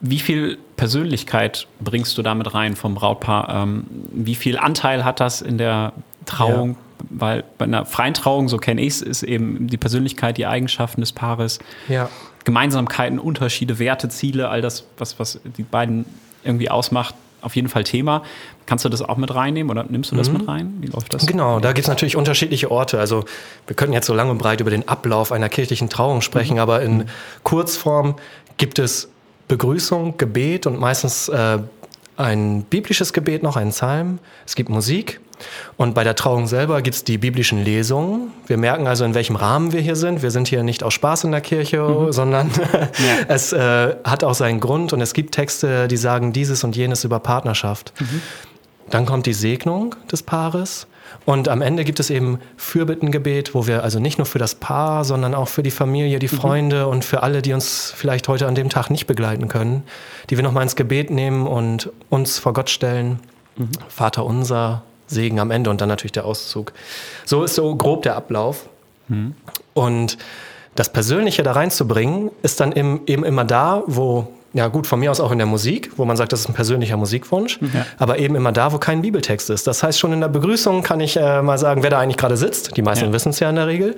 Wie 0.00 0.18
viel 0.18 0.58
Persönlichkeit 0.76 1.68
bringst 1.80 2.18
du 2.18 2.22
damit 2.22 2.54
rein 2.54 2.76
vom 2.76 2.94
Brautpaar? 2.94 3.62
Ähm, 3.62 3.84
wie 4.12 4.34
viel 4.34 4.58
Anteil 4.58 5.04
hat 5.04 5.20
das 5.20 5.40
in 5.40 5.58
der 5.58 5.92
Trauung? 6.26 6.70
Ja. 6.70 6.76
Weil 7.10 7.44
bei 7.58 7.64
einer 7.64 7.84
freien 7.84 8.14
Trauung, 8.14 8.48
so 8.48 8.58
kenne 8.58 8.80
ich 8.80 8.94
es, 8.94 9.02
ist 9.02 9.22
eben 9.22 9.66
die 9.66 9.76
Persönlichkeit, 9.76 10.36
die 10.36 10.46
Eigenschaften 10.46 11.00
des 11.00 11.12
Paares, 11.12 11.58
ja. 11.88 12.08
Gemeinsamkeiten, 12.44 13.18
Unterschiede, 13.18 13.78
Werte, 13.78 14.08
Ziele, 14.08 14.48
all 14.48 14.60
das, 14.60 14.86
was, 14.98 15.18
was 15.18 15.40
die 15.56 15.64
beiden 15.64 16.04
irgendwie 16.44 16.70
ausmacht, 16.70 17.14
auf 17.42 17.56
jeden 17.56 17.68
Fall 17.68 17.84
Thema. 17.84 18.22
Kannst 18.66 18.84
du 18.84 18.88
das 18.88 19.02
auch 19.02 19.16
mit 19.16 19.34
reinnehmen 19.34 19.70
oder 19.70 19.84
nimmst 19.88 20.12
du 20.12 20.16
das 20.16 20.28
mhm. 20.28 20.38
mit 20.38 20.48
rein? 20.48 20.74
Wie 20.80 20.86
läuft 20.86 21.12
das? 21.12 21.26
Genau, 21.26 21.58
da 21.60 21.72
gibt 21.72 21.84
es 21.84 21.88
natürlich 21.88 22.16
unterschiedliche 22.16 22.70
Orte. 22.70 22.98
Also 22.98 23.24
wir 23.66 23.76
könnten 23.76 23.92
jetzt 23.92 24.06
so 24.06 24.14
lang 24.14 24.30
und 24.30 24.38
breit 24.38 24.60
über 24.60 24.70
den 24.70 24.88
Ablauf 24.88 25.32
einer 25.32 25.48
kirchlichen 25.48 25.88
Trauung 25.88 26.22
sprechen, 26.22 26.54
mhm. 26.54 26.60
aber 26.60 26.82
in 26.82 27.04
Kurzform 27.42 28.14
gibt 28.62 28.78
es 28.78 29.08
Begrüßung, 29.48 30.18
Gebet 30.18 30.68
und 30.68 30.78
meistens 30.78 31.28
äh, 31.28 31.58
ein 32.16 32.62
biblisches 32.62 33.12
Gebet 33.12 33.42
noch, 33.42 33.56
ein 33.56 33.70
Psalm. 33.70 34.20
Es 34.46 34.54
gibt 34.54 34.70
Musik. 34.70 35.18
Und 35.76 35.94
bei 35.94 36.04
der 36.04 36.14
Trauung 36.14 36.46
selber 36.46 36.80
gibt 36.80 36.94
es 36.94 37.02
die 37.02 37.18
biblischen 37.18 37.64
Lesungen. 37.64 38.30
Wir 38.46 38.58
merken 38.58 38.86
also, 38.86 39.04
in 39.04 39.14
welchem 39.14 39.34
Rahmen 39.34 39.72
wir 39.72 39.80
hier 39.80 39.96
sind. 39.96 40.22
Wir 40.22 40.30
sind 40.30 40.46
hier 40.46 40.62
nicht 40.62 40.84
aus 40.84 40.94
Spaß 40.94 41.24
in 41.24 41.32
der 41.32 41.40
Kirche, 41.40 41.82
mhm. 41.82 42.12
sondern 42.12 42.52
ja. 42.72 42.88
es 43.26 43.52
äh, 43.52 43.96
hat 44.04 44.22
auch 44.22 44.34
seinen 44.34 44.60
Grund 44.60 44.92
und 44.92 45.00
es 45.00 45.12
gibt 45.12 45.34
Texte, 45.34 45.88
die 45.88 45.96
sagen 45.96 46.32
dieses 46.32 46.62
und 46.62 46.76
jenes 46.76 47.02
über 47.02 47.18
Partnerschaft. 47.18 47.92
Mhm. 47.98 48.22
Dann 48.90 49.06
kommt 49.06 49.26
die 49.26 49.34
Segnung 49.34 49.96
des 50.12 50.22
Paares 50.22 50.86
Und 51.24 51.48
am 51.48 51.62
Ende 51.62 51.84
gibt 51.84 52.00
es 52.00 52.10
eben 52.10 52.38
Fürbittengebet, 52.56 53.54
wo 53.54 53.66
wir 53.66 53.82
also 53.82 53.98
nicht 53.98 54.18
nur 54.18 54.26
für 54.26 54.38
das 54.38 54.54
Paar, 54.54 55.04
sondern 55.04 55.34
auch 55.34 55.48
für 55.48 55.62
die 55.62 55.70
Familie, 55.70 56.18
die 56.18 56.28
Freunde 56.28 56.86
und 56.86 57.04
für 57.04 57.22
alle, 57.22 57.42
die 57.42 57.52
uns 57.52 57.92
vielleicht 57.94 58.28
heute 58.28 58.46
an 58.46 58.54
dem 58.54 58.68
Tag 58.68 58.90
nicht 58.90 59.06
begleiten 59.06 59.48
können, 59.48 59.82
die 60.30 60.36
wir 60.36 60.44
nochmal 60.44 60.62
ins 60.64 60.76
Gebet 60.76 61.10
nehmen 61.10 61.46
und 61.46 61.90
uns 62.10 62.38
vor 62.38 62.52
Gott 62.52 62.70
stellen. 62.70 63.20
Vater 63.88 64.24
unser, 64.24 64.82
Segen 65.06 65.38
am 65.40 65.50
Ende 65.50 65.70
und 65.70 65.80
dann 65.80 65.88
natürlich 65.88 66.12
der 66.12 66.24
Auszug. 66.24 66.72
So 67.24 67.44
ist 67.44 67.54
so 67.54 67.74
grob 67.76 68.02
der 68.02 68.16
Ablauf. 68.16 68.68
Und 69.74 70.18
das 70.74 70.92
Persönliche 70.92 71.42
da 71.42 71.52
reinzubringen, 71.52 72.30
ist 72.42 72.60
dann 72.60 72.72
eben, 72.72 73.02
eben 73.06 73.24
immer 73.24 73.44
da, 73.44 73.82
wo, 73.86 74.28
ja 74.54 74.68
gut, 74.68 74.86
von 74.86 75.00
mir 75.00 75.10
aus 75.10 75.20
auch 75.20 75.30
in 75.32 75.38
der 75.38 75.46
Musik, 75.46 75.92
wo 75.96 76.04
man 76.04 76.16
sagt, 76.16 76.32
das 76.32 76.40
ist 76.40 76.48
ein 76.48 76.54
persönlicher 76.54 76.96
Musikwunsch, 76.96 77.58
aber 77.98 78.18
eben 78.18 78.34
immer 78.34 78.52
da, 78.52 78.72
wo 78.72 78.78
kein 78.78 79.00
Bibeltext 79.02 79.48
ist. 79.50 79.66
Das 79.66 79.82
heißt, 79.82 79.98
schon 79.98 80.12
in 80.12 80.20
der 80.20 80.28
Begrüßung 80.28 80.82
kann 80.82 81.00
ich 81.00 81.16
äh, 81.16 81.40
mal 81.42 81.58
sagen, 81.58 81.82
wer 81.82 81.90
da 81.90 81.98
eigentlich 82.00 82.16
gerade 82.18 82.36
sitzt. 82.36 82.76
Die 82.76 82.82
meisten 82.82 83.06
Ja. 83.06 83.12
wissen 83.12 83.30
es 83.30 83.40
ja 83.40 83.48
in 83.50 83.56
der 83.56 83.66
Regel. 83.66 83.96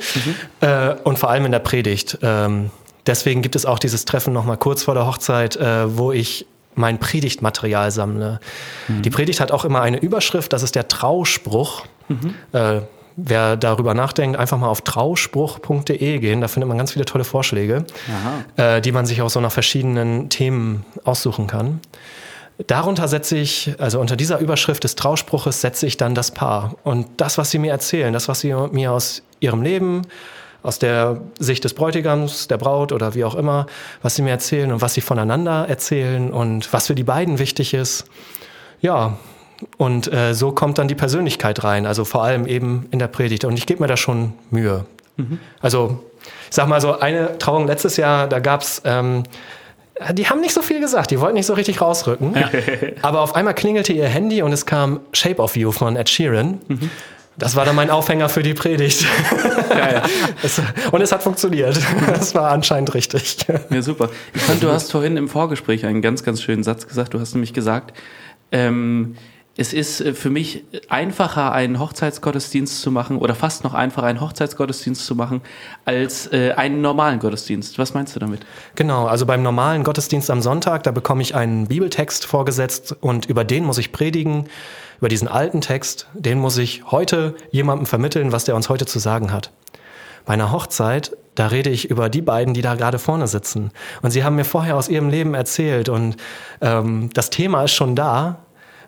Äh, 0.60 0.94
und 1.04 1.18
vor 1.18 1.30
allem 1.30 1.44
in 1.46 1.52
der 1.52 1.58
Predigt. 1.58 2.18
Ähm, 2.22 2.70
deswegen 3.06 3.42
gibt 3.42 3.56
es 3.56 3.66
auch 3.66 3.78
dieses 3.78 4.04
Treffen 4.04 4.32
nochmal 4.32 4.56
kurz 4.56 4.82
vor 4.84 4.94
der 4.94 5.06
Hochzeit, 5.06 5.56
äh, 5.56 5.96
wo 5.96 6.12
ich 6.12 6.46
mein 6.76 6.98
Predigtmaterial 6.98 7.90
sammle. 7.92 8.40
Die 8.88 9.10
Predigt 9.10 9.40
hat 9.40 9.52
auch 9.52 9.64
immer 9.64 9.80
eine 9.82 9.98
Überschrift, 9.98 10.52
das 10.52 10.62
ist 10.64 10.74
der 10.74 10.88
Trauspruch. 10.88 11.84
Äh, 12.52 12.80
wer 13.16 13.56
darüber 13.56 13.94
nachdenkt, 13.94 14.38
einfach 14.38 14.58
mal 14.58 14.68
auf 14.68 14.82
trauspruch.de 14.82 16.18
gehen, 16.18 16.40
da 16.40 16.48
findet 16.48 16.68
man 16.68 16.78
ganz 16.78 16.92
viele 16.92 17.04
tolle 17.04 17.24
Vorschläge, 17.24 17.84
äh, 18.56 18.80
die 18.80 18.92
man 18.92 19.06
sich 19.06 19.22
aus 19.22 19.34
so 19.34 19.40
nach 19.40 19.52
verschiedenen 19.52 20.28
Themen 20.28 20.84
aussuchen 21.04 21.46
kann. 21.46 21.80
Darunter 22.66 23.08
setze 23.08 23.36
ich, 23.36 23.74
also 23.78 24.00
unter 24.00 24.14
dieser 24.14 24.38
Überschrift 24.38 24.84
des 24.84 24.94
Trauspruches 24.94 25.60
setze 25.60 25.86
ich 25.86 25.96
dann 25.96 26.14
das 26.14 26.30
Paar. 26.30 26.76
Und 26.84 27.08
das, 27.16 27.36
was 27.36 27.50
sie 27.50 27.58
mir 27.58 27.72
erzählen, 27.72 28.12
das, 28.12 28.28
was 28.28 28.40
sie 28.40 28.54
mir 28.70 28.92
aus 28.92 29.22
ihrem 29.40 29.62
Leben, 29.62 30.02
aus 30.62 30.78
der 30.78 31.20
Sicht 31.38 31.64
des 31.64 31.74
Bräutigams, 31.74 32.46
der 32.48 32.56
Braut 32.56 32.92
oder 32.92 33.14
wie 33.14 33.24
auch 33.24 33.34
immer, 33.34 33.66
was 34.02 34.14
sie 34.14 34.22
mir 34.22 34.30
erzählen 34.30 34.72
und 34.72 34.80
was 34.80 34.94
sie 34.94 35.00
voneinander 35.00 35.68
erzählen 35.68 36.32
und 36.32 36.72
was 36.72 36.86
für 36.86 36.94
die 36.94 37.04
beiden 37.04 37.38
wichtig 37.38 37.74
ist. 37.74 38.06
Ja, 38.80 39.18
und 39.76 40.12
äh, 40.12 40.34
so 40.34 40.52
kommt 40.52 40.78
dann 40.78 40.88
die 40.88 40.94
Persönlichkeit 40.94 41.64
rein, 41.64 41.86
also 41.86 42.04
vor 42.04 42.22
allem 42.22 42.46
eben 42.46 42.86
in 42.90 42.98
der 42.98 43.08
Predigt. 43.08 43.44
Und 43.44 43.56
ich 43.58 43.66
gebe 43.66 43.82
mir 43.82 43.86
da 43.86 43.96
schon 43.96 44.32
Mühe. 44.50 44.86
Also, 45.60 46.04
ich 46.50 46.56
sag 46.56 46.66
mal 46.66 46.80
so, 46.80 46.98
eine 46.98 47.38
Trauung 47.38 47.66
letztes 47.66 47.96
Jahr, 47.96 48.26
da 48.26 48.40
gab's 48.40 48.82
ähm, 48.84 49.24
die 50.12 50.28
haben 50.28 50.40
nicht 50.40 50.52
so 50.52 50.60
viel 50.60 50.80
gesagt, 50.80 51.12
die 51.12 51.20
wollten 51.20 51.34
nicht 51.34 51.46
so 51.46 51.54
richtig 51.54 51.80
rausrücken. 51.80 52.34
Aber 53.02 53.20
auf 53.20 53.36
einmal 53.36 53.54
klingelte 53.54 53.92
ihr 53.92 54.08
Handy 54.08 54.42
und 54.42 54.52
es 54.52 54.66
kam 54.66 55.00
Shape 55.12 55.40
of 55.40 55.56
You 55.56 55.70
von 55.70 55.96
Ed 55.96 56.08
Sheeran. 56.08 56.60
Das 57.36 57.56
war 57.56 57.64
dann 57.64 57.74
mein 57.74 57.90
Aufhänger 57.90 58.28
für 58.28 58.42
die 58.42 58.54
Predigt. 58.54 59.06
Es, 60.42 60.60
und 60.92 61.00
es 61.00 61.10
hat 61.10 61.22
funktioniert. 61.22 61.78
Es 62.20 62.34
war 62.34 62.50
anscheinend 62.50 62.94
richtig. 62.94 63.38
Ja, 63.70 63.82
super. 63.82 64.10
Ich 64.32 64.42
fand, 64.42 64.62
du 64.62 64.70
hast 64.70 64.92
vorhin 64.92 65.16
im 65.16 65.28
Vorgespräch 65.28 65.84
einen 65.84 66.00
ganz, 66.00 66.22
ganz 66.22 66.42
schönen 66.42 66.62
Satz 66.62 66.86
gesagt. 66.86 67.14
Du 67.14 67.20
hast 67.20 67.34
nämlich 67.34 67.52
gesagt, 67.52 67.92
ähm, 68.52 69.16
es 69.56 69.72
ist 69.72 70.00
äh, 70.00 70.14
für 70.14 70.30
mich 70.30 70.64
einfacher, 70.88 71.52
einen 71.52 71.78
Hochzeitsgottesdienst 71.78 72.80
zu 72.80 72.90
machen 72.90 73.18
oder 73.18 73.34
fast 73.34 73.64
noch 73.64 73.74
einfacher, 73.74 74.06
einen 74.06 74.20
Hochzeitsgottesdienst 74.20 75.04
zu 75.04 75.14
machen, 75.14 75.42
als 75.84 76.32
äh, 76.32 76.52
einen 76.52 76.80
normalen 76.80 77.18
Gottesdienst. 77.20 77.78
Was 77.78 77.94
meinst 77.94 78.16
du 78.16 78.20
damit? 78.20 78.40
Genau, 78.74 79.06
also 79.06 79.26
beim 79.26 79.42
normalen 79.42 79.84
Gottesdienst 79.84 80.30
am 80.30 80.42
Sonntag, 80.42 80.82
da 80.82 80.90
bekomme 80.90 81.22
ich 81.22 81.34
einen 81.34 81.68
Bibeltext 81.68 82.26
vorgesetzt 82.26 82.96
und 83.00 83.26
über 83.26 83.44
den 83.44 83.64
muss 83.64 83.78
ich 83.78 83.92
predigen, 83.92 84.48
über 84.98 85.08
diesen 85.08 85.28
alten 85.28 85.60
Text, 85.60 86.06
den 86.14 86.38
muss 86.38 86.56
ich 86.56 86.90
heute 86.90 87.34
jemandem 87.50 87.86
vermitteln, 87.86 88.32
was 88.32 88.44
der 88.44 88.56
uns 88.56 88.68
heute 88.68 88.86
zu 88.86 88.98
sagen 88.98 89.32
hat. 89.32 89.50
Bei 90.24 90.32
einer 90.32 90.50
Hochzeit, 90.50 91.16
da 91.34 91.48
rede 91.48 91.68
ich 91.68 91.90
über 91.90 92.08
die 92.08 92.22
beiden, 92.22 92.54
die 92.54 92.62
da 92.62 92.74
gerade 92.74 92.98
vorne 92.98 93.26
sitzen. 93.26 93.70
Und 94.02 94.12
sie 94.12 94.24
haben 94.24 94.36
mir 94.36 94.44
vorher 94.44 94.76
aus 94.76 94.88
ihrem 94.88 95.10
Leben 95.10 95.34
erzählt 95.34 95.88
und 95.88 96.16
ähm, 96.60 97.10
das 97.12 97.30
Thema 97.30 97.64
ist 97.64 97.72
schon 97.72 97.94
da. 97.94 98.43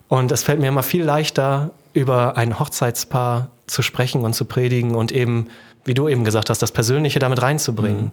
Und 0.09 0.33
es 0.33 0.43
fällt 0.43 0.61
mir 0.61 0.69
immer 0.69 0.83
viel 0.83 1.05
leichter, 1.05 1.71
über 1.93 2.37
ein 2.37 2.59
Hochzeitspaar 2.59 3.49
zu 3.67 3.83
sprechen 3.83 4.23
und 4.23 4.35
zu 4.35 4.45
predigen 4.45 4.95
und 4.95 5.13
eben, 5.13 5.49
wie 5.85 5.95
du 5.95 6.09
eben 6.09 6.25
gesagt 6.25 6.51
hast, 6.51 6.63
das 6.63 6.73
Persönliche 6.73 7.19
damit 7.19 7.43
reinzubringen. 7.43 8.13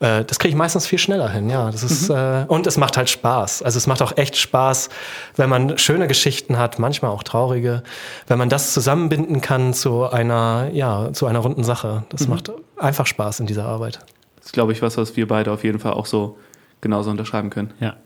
Äh, 0.00 0.24
das 0.24 0.38
kriege 0.38 0.50
ich 0.50 0.56
meistens 0.56 0.86
viel 0.86 0.98
schneller 0.98 1.28
hin, 1.28 1.50
ja. 1.50 1.70
Das 1.70 1.82
ist, 1.82 2.08
äh, 2.10 2.44
und 2.48 2.66
es 2.66 2.76
macht 2.76 2.96
halt 2.96 3.10
Spaß. 3.10 3.62
Also 3.62 3.76
es 3.76 3.86
macht 3.86 4.02
auch 4.02 4.16
echt 4.16 4.36
Spaß, 4.36 4.88
wenn 5.36 5.50
man 5.50 5.78
schöne 5.78 6.08
Geschichten 6.08 6.58
hat, 6.58 6.78
manchmal 6.78 7.10
auch 7.10 7.22
traurige, 7.22 7.82
wenn 8.26 8.38
man 8.38 8.48
das 8.48 8.72
zusammenbinden 8.72 9.40
kann 9.40 9.74
zu 9.74 10.04
einer, 10.04 10.70
ja, 10.72 11.12
zu 11.12 11.26
einer 11.26 11.40
runden 11.40 11.64
Sache. 11.64 12.04
Das 12.08 12.28
macht 12.28 12.52
einfach 12.76 13.06
Spaß 13.06 13.40
in 13.40 13.46
dieser 13.46 13.66
Arbeit. 13.66 14.00
Das 14.36 14.46
ist, 14.46 14.52
glaube 14.52 14.72
ich, 14.72 14.82
was, 14.82 14.96
was 14.96 15.16
wir 15.16 15.28
beide 15.28 15.52
auf 15.52 15.64
jeden 15.64 15.78
Fall 15.78 15.92
auch 15.92 16.06
so 16.06 16.38
genauso 16.80 17.10
unterschreiben 17.10 17.50
können. 17.50 17.72
Ja. 17.80 17.96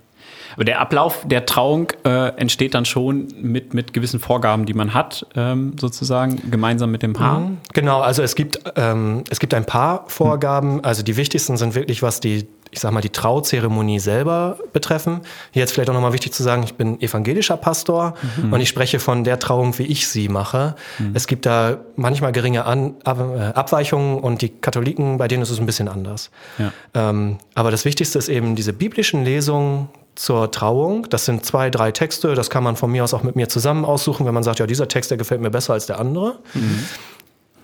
Aber 0.55 0.65
der 0.65 0.81
Ablauf 0.81 1.25
der 1.27 1.47
Trauung 1.47 1.93
äh, 2.05 2.29
entsteht 2.37 2.75
dann 2.75 2.85
schon 2.85 3.29
mit, 3.41 3.75
mit 3.75 3.93
gewissen 3.93 4.21
Vorgaben, 4.21 4.67
die 4.67 4.75
man 4.75 4.95
hat, 4.95 5.27
ähm, 5.35 5.75
sozusagen, 5.79 6.51
gemeinsam 6.51 6.91
mit 6.91 7.03
dem 7.03 7.13
Paar. 7.13 7.51
Genau, 7.73 8.01
also 8.01 8.23
es 8.23 8.35
gibt, 8.35 8.61
ähm, 8.77 9.25
es 9.31 9.39
gibt 9.39 9.55
ein 9.55 9.65
paar 9.65 10.05
Vorgaben. 10.09 10.85
Also 10.85 11.03
die 11.03 11.17
wichtigsten 11.17 11.57
sind 11.57 11.75
wirklich, 11.75 12.03
was 12.03 12.21
die, 12.21 12.47
ich 12.71 12.81
sag 12.81 12.93
mal, 12.93 13.01
die 13.01 13.11
Trauzeremonie 13.11 13.99
selber 13.99 14.59
betreffen. 14.73 15.21
Hier 15.53 15.61
jetzt 15.61 15.73
vielleicht 15.73 15.91
auch 15.91 15.95
nochmal 15.95 16.13
wichtig 16.13 16.33
zu 16.33 16.43
sagen, 16.43 16.63
ich 16.63 16.75
bin 16.75 17.01
evangelischer 17.01 17.57
Pastor 17.57 18.15
und 18.51 18.61
ich 18.61 18.69
spreche 18.69 18.99
von 18.99 19.25
der 19.25 19.39
Trauung, 19.39 19.79
wie 19.79 19.85
ich 19.85 20.09
sie 20.09 20.29
mache. 20.29 20.75
Es 21.15 21.27
gibt 21.27 21.47
da 21.47 21.79
manchmal 21.97 22.33
geringe 22.33 22.65
An 22.65 22.95
Ab 23.05 23.19
äh, 23.19 23.41
Abweichungen 23.59 24.19
und 24.19 24.43
die 24.43 24.51
Katholiken, 24.51 25.19
bei 25.19 25.29
denen 25.29 25.43
ist 25.43 25.51
es 25.51 25.59
ein 25.59 25.67
bisschen 25.67 25.89
anders. 25.89 26.31
Ja. 26.59 26.73
Ähm, 26.95 27.39
aber 27.55 27.71
das 27.71 27.85
Wichtigste 27.85 28.19
ist 28.19 28.29
eben 28.29 28.55
diese 28.55 28.73
biblischen 28.73 29.25
Lesungen 29.25 29.89
zur 30.19 30.51
Trauung. 30.51 31.07
Das 31.11 31.25
sind 31.25 31.47
zwei, 31.47 31.71
drei 31.71 31.93
Texte. 31.93 32.35
Das 32.35 32.51
kann 32.51 32.65
man 32.65 32.77
von 32.77 32.91
mir 32.91 33.05
aus 33.05 33.15
auch 33.15 33.23
mit 33.23 33.37
mir 33.37 33.49
zusammen 33.49 33.85
aussuchen, 33.85 34.27
wenn 34.27 34.35
man 34.35 34.43
sagt, 34.43 34.59
ja, 34.59 34.67
dieser 34.67 34.89
Text, 34.89 35.11
der 35.11 35.19
gefällt 35.19 35.41
mir 35.41 35.51
besser 35.51 35.75
als 35.75 35.87
der 35.87 36.01
andere. 36.01 36.39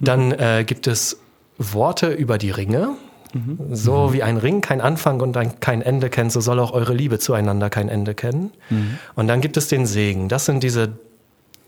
Dann 0.01 0.33
äh, 0.33 0.65
gibt 0.67 0.87
es 0.87 1.19
Worte 1.59 2.13
über 2.13 2.39
die 2.39 2.51
Ringe. 2.51 2.91
So 3.73 4.13
wie 4.13 4.23
ein 4.23 4.37
Ring 4.37 4.61
kein 4.61 4.81
Anfang 4.81 5.21
und 5.21 5.37
ein, 5.37 5.59
kein 5.59 5.83
Ende 5.83 6.09
kennt, 6.09 6.31
so 6.31 6.41
soll 6.41 6.61
auch 6.61 6.73
eure 6.73 6.95
Liebe 6.95 7.19
zueinander 7.19 7.69
kein 7.69 7.89
Ende 7.89 8.15
kennen. 8.15 8.53
Und 9.17 9.27
dann 9.27 9.41
gibt 9.41 9.57
es 9.57 9.67
den 9.67 9.87
Segen. 9.87 10.29
Das 10.29 10.45
sind 10.47 10.63
diese 10.63 10.93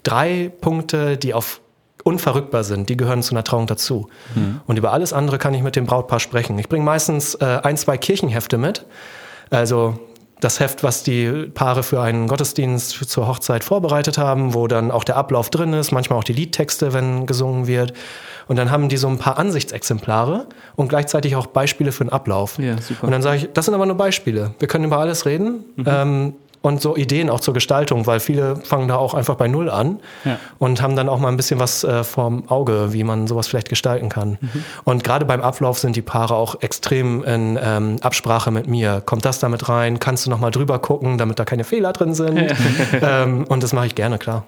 drei 0.05 0.53
Punkte, 0.61 1.17
die 1.17 1.35
auf 1.35 1.61
unverrückbar 2.05 2.63
sind, 2.63 2.89
die 2.89 2.97
gehören 2.97 3.21
zu 3.25 3.35
einer 3.35 3.43
Trauung 3.43 3.67
dazu. 3.67 4.09
Und 4.69 4.79
über 4.79 4.93
alles 4.93 5.13
andere 5.13 5.39
kann 5.39 5.55
ich 5.55 5.63
mit 5.65 5.75
dem 5.75 5.87
Brautpaar 5.87 6.21
sprechen. 6.21 6.57
Ich 6.61 6.69
bringe 6.69 6.85
meistens 6.85 7.35
äh, 7.35 7.59
ein, 7.65 7.77
zwei 7.77 7.99
Kirchenhefte 7.99 8.59
mit. 8.59 8.85
Also 9.51 9.99
das 10.41 10.61
Heft, 10.61 10.83
was 10.83 11.03
die 11.03 11.51
Paare 11.55 11.83
für 11.83 12.01
einen 12.01 12.29
Gottesdienst 12.29 12.93
zur 13.09 13.27
Hochzeit 13.27 13.65
vorbereitet 13.65 14.19
haben, 14.19 14.53
wo 14.53 14.67
dann 14.67 14.91
auch 14.91 15.05
der 15.05 15.17
Ablauf 15.17 15.49
drin 15.49 15.73
ist, 15.73 15.93
manchmal 15.93 16.19
auch 16.19 16.25
die 16.25 16.35
Liedtexte, 16.35 16.93
wenn 16.93 17.27
gesungen 17.27 17.67
wird. 17.67 17.95
Und 18.47 18.57
dann 18.57 18.71
haben 18.71 18.89
die 18.89 18.97
so 18.97 19.09
ein 19.09 19.19
paar 19.19 19.39
Ansichtsexemplare 19.39 20.47
und 20.77 20.89
gleichzeitig 20.89 21.37
auch 21.37 21.47
Beispiele 21.47 21.91
für 21.91 22.05
den 22.05 22.13
Ablauf. 22.13 22.59
Ja, 22.59 22.81
super. 22.81 23.05
Und 23.05 23.11
dann 23.13 23.23
sage 23.23 23.39
ich, 23.39 23.49
das 23.53 23.65
sind 23.65 23.75
aber 23.75 23.87
nur 23.87 23.97
Beispiele. 23.97 24.55
Wir 24.59 24.69
können 24.69 24.85
über 24.85 24.99
alles 24.99 25.27
reden. 25.27 25.65
Ähm, 25.85 26.35
und 26.63 26.81
so 26.83 26.97
Ideen 26.97 27.31
auch 27.31 27.41
zur 27.41 27.55
Gestaltung, 27.55 28.07
weil 28.07 28.19
viele 28.21 28.57
fangen 28.57 28.89
da 28.89 28.97
auch 28.97 29.15
einfach 29.15 29.37
bei 29.37 29.47
Null 29.49 29.71
an 29.71 30.01
Ja. 30.25 30.39
und 30.59 30.83
haben 30.83 30.97
dann 30.97 31.09
auch 31.09 31.19
mal 31.19 31.29
ein 31.29 31.37
bisschen 31.37 31.61
was 31.61 31.85
äh, 31.85 32.03
vorm 32.05 32.45
Auge, 32.49 32.93
wie 32.93 33.05
man 33.05 33.27
sowas 33.27 33.47
vielleicht 33.47 33.69
gestalten 33.69 34.09
kann. 34.09 34.39
Und 34.85 35.05
gerade 35.05 35.25
beim 35.25 35.43
Ablauf 35.43 35.79
sind 35.79 35.95
die 35.97 36.03
Paare 36.03 36.35
auch 36.35 36.61
extrem 36.63 37.23
in 37.25 37.59
ähm, 37.63 37.97
Absprache 38.03 38.51
mit 38.51 38.67
mir. 38.67 39.01
Kommt 39.05 39.25
das 39.25 39.39
damit 39.39 39.69
rein? 39.69 40.01
Kannst 40.01 40.27
du 40.27 40.31
noch 40.31 40.41
mal 40.41 40.51
drüber 40.51 40.79
gucken, 40.79 41.19
damit 41.19 41.39
da 41.39 41.45
keine 41.45 41.65
Fehler 41.65 41.93
drin 41.93 42.15
sind? 42.15 42.53
ähm, 43.01 43.45
und 43.49 43.63
das 43.63 43.73
mache 43.73 43.87
ich 43.87 43.95
gerne, 43.95 44.19
klar. 44.19 44.45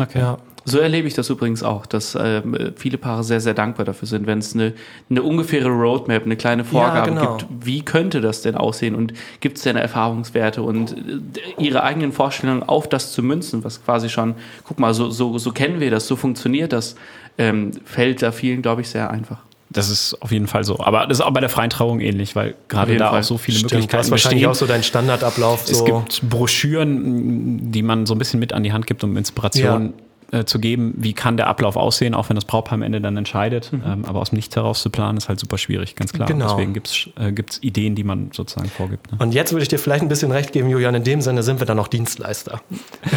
Okay. 0.00 0.18
Ja. 0.18 0.38
So 0.64 0.78
erlebe 0.78 1.08
ich 1.08 1.14
das 1.14 1.28
übrigens 1.30 1.62
auch, 1.62 1.86
dass 1.86 2.16
ähm, 2.20 2.72
viele 2.76 2.98
Paare 2.98 3.24
sehr, 3.24 3.40
sehr 3.40 3.54
dankbar 3.54 3.84
dafür 3.84 4.06
sind, 4.06 4.26
wenn 4.26 4.38
es 4.38 4.54
eine, 4.54 4.72
eine 5.10 5.22
ungefähre 5.22 5.68
Roadmap, 5.68 6.24
eine 6.24 6.36
kleine 6.36 6.64
Vorgabe 6.64 7.10
genau. 7.10 7.36
gibt. 7.36 7.50
Wie 7.66 7.82
könnte 7.82 8.20
das 8.20 8.42
denn 8.42 8.54
aussehen 8.54 8.94
und 8.94 9.12
gibt 9.40 9.58
es 9.58 9.64
denn 9.64 9.76
Erfahrungswerte 9.76 10.62
und 10.62 10.92
äh, 10.92 11.62
ihre 11.62 11.82
eigenen 11.82 12.12
Vorstellungen 12.12 12.62
auf 12.62 12.88
das 12.88 13.12
zu 13.12 13.22
münzen, 13.22 13.64
was 13.64 13.84
quasi 13.84 14.08
schon, 14.08 14.34
guck 14.64 14.78
mal, 14.78 14.94
so, 14.94 15.10
so, 15.10 15.36
so 15.38 15.50
kennen 15.52 15.80
wir 15.80 15.90
das, 15.90 16.06
so 16.06 16.16
funktioniert 16.16 16.72
das, 16.72 16.94
ähm, 17.38 17.72
fällt 17.84 18.22
da 18.22 18.30
vielen, 18.30 18.62
glaube 18.62 18.82
ich, 18.82 18.88
sehr 18.88 19.10
einfach. 19.10 19.38
Das 19.70 19.88
ist 19.88 20.14
auf 20.20 20.30
jeden 20.30 20.48
Fall 20.48 20.64
so. 20.64 20.78
Aber 20.80 21.06
das 21.06 21.18
ist 21.18 21.24
auch 21.24 21.30
bei 21.30 21.40
der 21.40 21.48
freien 21.48 21.70
Trauung 21.70 22.00
ähnlich, 22.00 22.36
weil 22.36 22.54
gerade 22.68 22.94
da 22.98 23.08
Fall. 23.08 23.20
auch 23.20 23.24
so 23.24 23.38
viele 23.38 23.56
Stimmt, 23.56 23.72
Möglichkeiten 23.72 23.98
das 24.00 24.06
ist 24.08 24.10
wahrscheinlich 24.10 24.42
bestehen. 24.42 24.50
auch 24.50 24.54
so 24.54 24.66
dein 24.66 24.82
Standardablauf. 24.82 25.64
Es 25.64 25.78
So. 25.78 25.84
gibt 25.84 26.28
Broschüren, 26.28 27.72
die 27.72 27.82
man 27.82 28.04
so 28.04 28.14
ein 28.14 28.18
bisschen 28.18 28.38
mit 28.38 28.52
an 28.52 28.64
die 28.64 28.72
Hand 28.74 28.86
gibt, 28.86 29.02
um 29.02 29.16
Inspiration 29.16 29.94
äh, 30.32 30.44
zu 30.46 30.58
geben, 30.58 30.94
wie 30.96 31.12
kann 31.12 31.36
der 31.36 31.46
Ablauf 31.46 31.76
aussehen, 31.76 32.14
auch 32.14 32.30
wenn 32.30 32.36
das 32.36 32.46
Brautpaar 32.46 32.74
am 32.74 32.82
Ende 32.82 33.02
dann 33.02 33.18
entscheidet. 33.18 33.70
Mhm. 33.70 33.82
Ähm, 33.86 34.04
aber 34.06 34.20
aus 34.20 34.30
dem 34.30 34.36
Nichts 34.36 34.56
heraus 34.56 34.80
zu 34.80 34.88
planen, 34.88 35.18
ist 35.18 35.28
halt 35.28 35.38
super 35.38 35.58
schwierig, 35.58 35.94
ganz 35.94 36.12
klar. 36.14 36.26
Genau. 36.26 36.48
Deswegen 36.48 36.72
gibt 36.72 36.88
es 36.88 37.10
äh, 37.20 37.32
gibt's 37.32 37.58
Ideen, 37.62 37.94
die 37.94 38.02
man 38.02 38.30
sozusagen 38.32 38.70
vorgibt. 38.70 39.12
Ne? 39.12 39.18
Und 39.20 39.34
jetzt 39.34 39.52
würde 39.52 39.62
ich 39.62 39.68
dir 39.68 39.78
vielleicht 39.78 40.00
ein 40.00 40.08
bisschen 40.08 40.32
recht 40.32 40.52
geben, 40.52 40.70
Julian, 40.70 40.94
in 40.94 41.04
dem 41.04 41.20
Sinne 41.20 41.42
sind 41.42 41.60
wir 41.60 41.66
dann 41.66 41.76
noch 41.76 41.88
Dienstleister. 41.88 42.62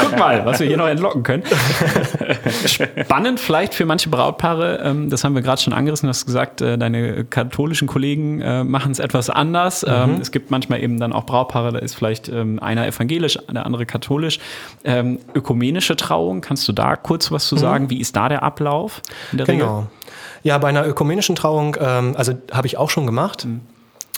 Guck 0.00 0.18
mal, 0.18 0.44
was 0.44 0.60
wir 0.60 0.66
hier 0.66 0.76
noch 0.76 0.88
entlocken 0.88 1.22
können. 1.22 1.44
Spannend 2.66 3.40
vielleicht 3.40 3.72
für 3.72 3.86
manche 3.86 4.10
Brautpaare, 4.10 4.80
ähm, 4.84 5.08
das 5.08 5.24
haben 5.24 5.34
wir 5.34 5.40
gerade 5.40 5.62
schon 5.62 5.72
angerissen, 5.72 6.08
du 6.08 6.10
hast 6.10 6.26
gesagt, 6.26 6.60
äh, 6.60 6.76
deine 6.76 7.24
katholischen 7.24 7.88
Kollegen 7.88 8.42
äh, 8.42 8.64
machen 8.64 8.92
es 8.92 8.98
etwas 8.98 9.30
anders. 9.30 9.82
Ähm, 9.88 10.18
es 10.20 10.30
gibt 10.30 10.50
manchmal 10.50 10.82
eben 10.82 11.00
dann 11.00 11.14
auch 11.14 11.24
Brautpaare, 11.24 11.72
da 11.72 11.78
ist 11.78 11.94
vielleicht 11.94 12.28
ähm, 12.28 12.58
einer 12.58 12.86
evangelisch, 12.86 13.38
der 13.50 13.64
andere 13.64 13.86
katholisch. 13.86 14.40
Ähm, 14.84 15.05
ökumenische 15.34 15.96
Trauung, 15.96 16.40
kannst 16.40 16.66
du 16.68 16.72
da 16.72 16.96
kurz 16.96 17.30
was 17.30 17.46
zu 17.48 17.56
sagen? 17.56 17.90
Wie 17.90 18.00
ist 18.00 18.14
da 18.16 18.28
der 18.28 18.42
Ablauf 18.42 19.02
in 19.32 19.38
der 19.38 19.48
Regel? 19.48 19.60
Genau. 19.60 19.86
Ja, 20.42 20.58
bei 20.58 20.68
einer 20.68 20.86
ökumenischen 20.86 21.34
Trauung, 21.34 21.76
ähm, 21.80 22.14
also 22.16 22.32
habe 22.52 22.66
ich 22.66 22.76
auch 22.76 22.90
schon 22.90 23.06
gemacht. 23.06 23.46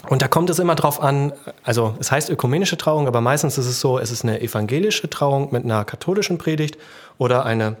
Und 0.07 0.21
da 0.21 0.27
kommt 0.27 0.49
es 0.49 0.59
immer 0.59 0.75
drauf 0.75 1.01
an, 1.01 1.33
also 1.63 1.95
es 1.99 2.11
heißt 2.11 2.29
ökumenische 2.29 2.77
Trauung, 2.77 3.07
aber 3.07 3.19
meistens 3.19 3.57
ist 3.57 3.65
es 3.65 3.79
so, 3.81 3.99
es 3.99 4.11
ist 4.11 4.23
eine 4.23 4.39
evangelische 4.41 5.09
Trauung 5.09 5.49
mit 5.51 5.65
einer 5.65 5.83
katholischen 5.83 6.37
Predigt 6.37 6.77
oder 7.17 7.45
eine 7.45 7.75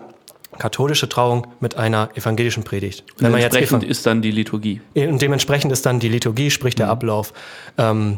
katholische 0.57 1.07
Trauung 1.07 1.47
mit 1.61 1.77
einer 1.77 2.09
evangelischen 2.15 2.63
Predigt. 2.63 3.05
Wenn 3.19 3.31
man 3.31 3.39
jetzt 3.39 3.55
Entsprechend 3.55 3.83
evan- 3.83 3.89
ist 3.91 4.05
dann 4.05 4.21
die 4.21 4.31
Liturgie. 4.31 4.81
und 4.95 5.21
dementsprechend 5.21 5.71
ist 5.71 5.85
dann 5.85 5.99
die 5.99 6.09
Liturgie, 6.09 6.49
sprich 6.51 6.75
der 6.75 6.89
Ablauf 6.89 7.31
ähm, 7.77 8.17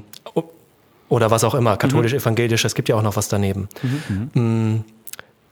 oder 1.12 1.30
was 1.30 1.43
auch 1.43 1.55
immer, 1.55 1.76
katholisch, 1.76 2.14
evangelisch, 2.14 2.64
es 2.64 2.74
gibt 2.74 2.88
ja 2.88 2.95
auch 2.95 3.01
noch 3.01 3.18
was 3.18 3.28
daneben. 3.28 3.68
Mm, 4.34 4.78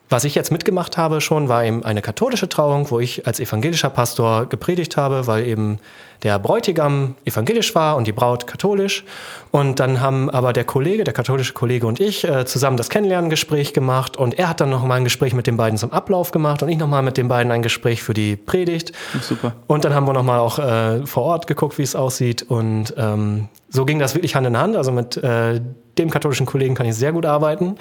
Was 0.09 0.23
ich 0.23 0.33
jetzt 0.33 0.51
mitgemacht 0.51 0.97
habe 0.97 1.21
schon, 1.21 1.49
war 1.49 1.63
eben 1.63 1.85
eine 1.85 2.01
katholische 2.01 2.49
Trauung, 2.49 2.89
wo 2.89 2.99
ich 2.99 3.27
als 3.27 3.39
evangelischer 3.39 3.91
Pastor 3.91 4.47
gepredigt 4.47 4.97
habe, 4.97 5.27
weil 5.27 5.45
eben 5.45 5.77
der 6.23 6.39
Bräutigam 6.39 7.15
evangelisch 7.25 7.75
war 7.75 7.95
und 7.95 8.07
die 8.07 8.11
Braut 8.11 8.47
katholisch. 8.47 9.05
Und 9.51 9.79
dann 9.79 10.01
haben 10.01 10.29
aber 10.31 10.51
der 10.51 10.63
Kollege, 10.63 11.03
der 11.03 11.13
katholische 11.13 11.53
Kollege 11.53 11.85
und 11.85 11.99
ich 11.99 12.27
äh, 12.27 12.45
zusammen 12.45 12.75
das 12.75 12.89
Kennenlerngespräch 12.89 13.73
gemacht 13.73 14.17
und 14.17 14.37
er 14.37 14.49
hat 14.49 14.61
dann 14.61 14.71
nochmal 14.71 14.97
ein 14.97 15.03
Gespräch 15.03 15.33
mit 15.33 15.45
den 15.45 15.57
beiden 15.57 15.77
zum 15.77 15.91
Ablauf 15.91 16.31
gemacht 16.31 16.63
und 16.63 16.69
ich 16.69 16.77
nochmal 16.77 17.03
mit 17.03 17.17
den 17.17 17.27
beiden 17.27 17.51
ein 17.51 17.61
Gespräch 17.61 18.01
für 18.01 18.15
die 18.15 18.35
Predigt. 18.35 18.93
Super. 19.21 19.53
Und 19.67 19.85
dann 19.85 19.93
haben 19.93 20.07
wir 20.07 20.13
nochmal 20.13 20.39
auch 20.39 20.57
äh, 20.57 21.05
vor 21.05 21.23
Ort 21.23 21.45
geguckt, 21.45 21.77
wie 21.77 21.83
es 21.83 21.95
aussieht. 21.95 22.41
Und 22.41 22.95
ähm, 22.97 23.47
so 23.69 23.85
ging 23.85 23.99
das 23.99 24.15
wirklich 24.15 24.35
Hand 24.35 24.47
in 24.47 24.57
Hand. 24.57 24.75
Also 24.75 24.91
mit 24.91 25.17
äh, 25.17 25.61
dem 25.99 26.09
katholischen 26.09 26.47
Kollegen 26.47 26.73
kann 26.73 26.87
ich 26.87 26.95
sehr 26.95 27.11
gut 27.11 27.27
arbeiten. 27.27 27.75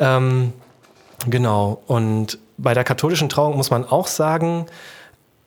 Ähm, 0.00 0.52
genau. 1.26 1.82
Und 1.86 2.38
bei 2.58 2.74
der 2.74 2.84
katholischen 2.84 3.28
Trauung 3.28 3.56
muss 3.56 3.70
man 3.70 3.84
auch 3.84 4.06
sagen, 4.06 4.66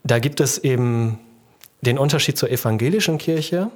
da 0.03 0.19
gibt 0.19 0.39
es 0.39 0.57
eben 0.57 1.19
den 1.81 1.97
Unterschied 1.97 2.37
zur 2.37 2.49
evangelischen 2.49 3.17
Kirche. 3.17 3.69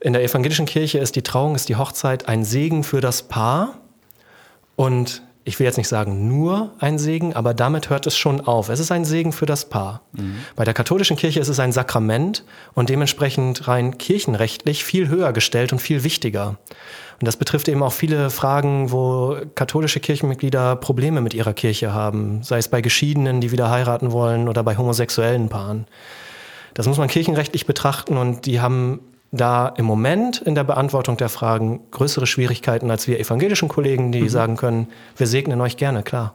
In 0.00 0.12
der 0.12 0.22
evangelischen 0.22 0.66
Kirche 0.66 0.98
ist 0.98 1.16
die 1.16 1.22
Trauung, 1.22 1.54
ist 1.54 1.68
die 1.68 1.76
Hochzeit 1.76 2.28
ein 2.28 2.44
Segen 2.44 2.84
für 2.84 3.00
das 3.00 3.22
Paar. 3.22 3.78
Und 4.76 5.22
ich 5.44 5.58
will 5.58 5.66
jetzt 5.66 5.78
nicht 5.78 5.88
sagen 5.88 6.28
nur 6.28 6.72
ein 6.78 6.98
Segen, 6.98 7.34
aber 7.34 7.54
damit 7.54 7.90
hört 7.90 8.06
es 8.06 8.16
schon 8.16 8.40
auf. 8.40 8.68
Es 8.68 8.78
ist 8.78 8.92
ein 8.92 9.04
Segen 9.04 9.32
für 9.32 9.46
das 9.46 9.68
Paar. 9.68 10.02
Bei 10.54 10.64
der 10.64 10.74
katholischen 10.74 11.16
Kirche 11.16 11.40
ist 11.40 11.48
es 11.48 11.58
ein 11.58 11.72
Sakrament 11.72 12.44
und 12.74 12.88
dementsprechend 12.88 13.66
rein 13.66 13.98
kirchenrechtlich 13.98 14.84
viel 14.84 15.08
höher 15.08 15.32
gestellt 15.32 15.72
und 15.72 15.80
viel 15.80 16.04
wichtiger. 16.04 16.58
Und 17.20 17.26
das 17.26 17.36
betrifft 17.36 17.68
eben 17.68 17.82
auch 17.82 17.92
viele 17.92 18.30
Fragen, 18.30 18.90
wo 18.92 19.36
katholische 19.54 20.00
Kirchenmitglieder 20.00 20.76
Probleme 20.76 21.20
mit 21.20 21.34
ihrer 21.34 21.52
Kirche 21.52 21.92
haben, 21.92 22.42
sei 22.42 22.56
es 22.56 22.68
bei 22.68 22.80
Geschiedenen, 22.80 23.42
die 23.42 23.52
wieder 23.52 23.70
heiraten 23.70 24.10
wollen 24.10 24.48
oder 24.48 24.62
bei 24.62 24.76
homosexuellen 24.76 25.50
Paaren. 25.50 25.86
Das 26.72 26.86
muss 26.86 26.96
man 26.96 27.08
kirchenrechtlich 27.08 27.66
betrachten 27.66 28.16
und 28.16 28.46
die 28.46 28.60
haben 28.60 29.00
da 29.32 29.68
im 29.68 29.84
Moment 29.84 30.38
in 30.40 30.54
der 30.54 30.64
Beantwortung 30.64 31.18
der 31.18 31.28
Fragen 31.28 31.80
größere 31.90 32.26
Schwierigkeiten 32.26 32.90
als 32.90 33.06
wir 33.06 33.20
evangelischen 33.20 33.68
Kollegen, 33.68 34.12
die 34.12 34.28
sagen 34.28 34.56
können, 34.56 34.88
wir 35.16 35.26
segnen 35.26 35.60
euch 35.60 35.76
gerne, 35.76 36.02
klar. 36.02 36.34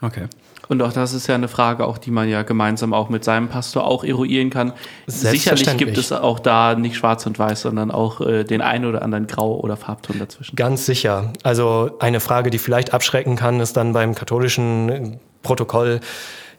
Okay. 0.00 0.28
Und 0.68 0.82
auch 0.82 0.92
das 0.92 1.12
ist 1.12 1.26
ja 1.26 1.34
eine 1.34 1.48
Frage, 1.48 1.86
auch 1.86 1.98
die 1.98 2.10
man 2.10 2.28
ja 2.28 2.42
gemeinsam 2.42 2.94
auch 2.94 3.08
mit 3.08 3.24
seinem 3.24 3.48
Pastor 3.48 3.86
auch 3.86 4.02
eruieren 4.02 4.50
kann. 4.50 4.72
Sicherlich 5.06 5.76
gibt 5.76 5.98
es 5.98 6.10
auch 6.12 6.38
da 6.38 6.74
nicht 6.74 6.96
schwarz 6.96 7.26
und 7.26 7.38
weiß, 7.38 7.62
sondern 7.62 7.90
auch 7.90 8.20
äh, 8.20 8.44
den 8.44 8.62
einen 8.62 8.86
oder 8.86 9.02
anderen 9.02 9.26
Grau- 9.26 9.60
oder 9.60 9.76
Farbton 9.76 10.18
dazwischen. 10.18 10.56
Ganz 10.56 10.86
sicher. 10.86 11.32
Also 11.42 11.96
eine 11.98 12.20
Frage, 12.20 12.50
die 12.50 12.58
vielleicht 12.58 12.94
abschrecken 12.94 13.36
kann, 13.36 13.60
ist 13.60 13.76
dann 13.76 13.92
beim 13.92 14.14
katholischen 14.14 15.18
Protokoll, 15.42 16.00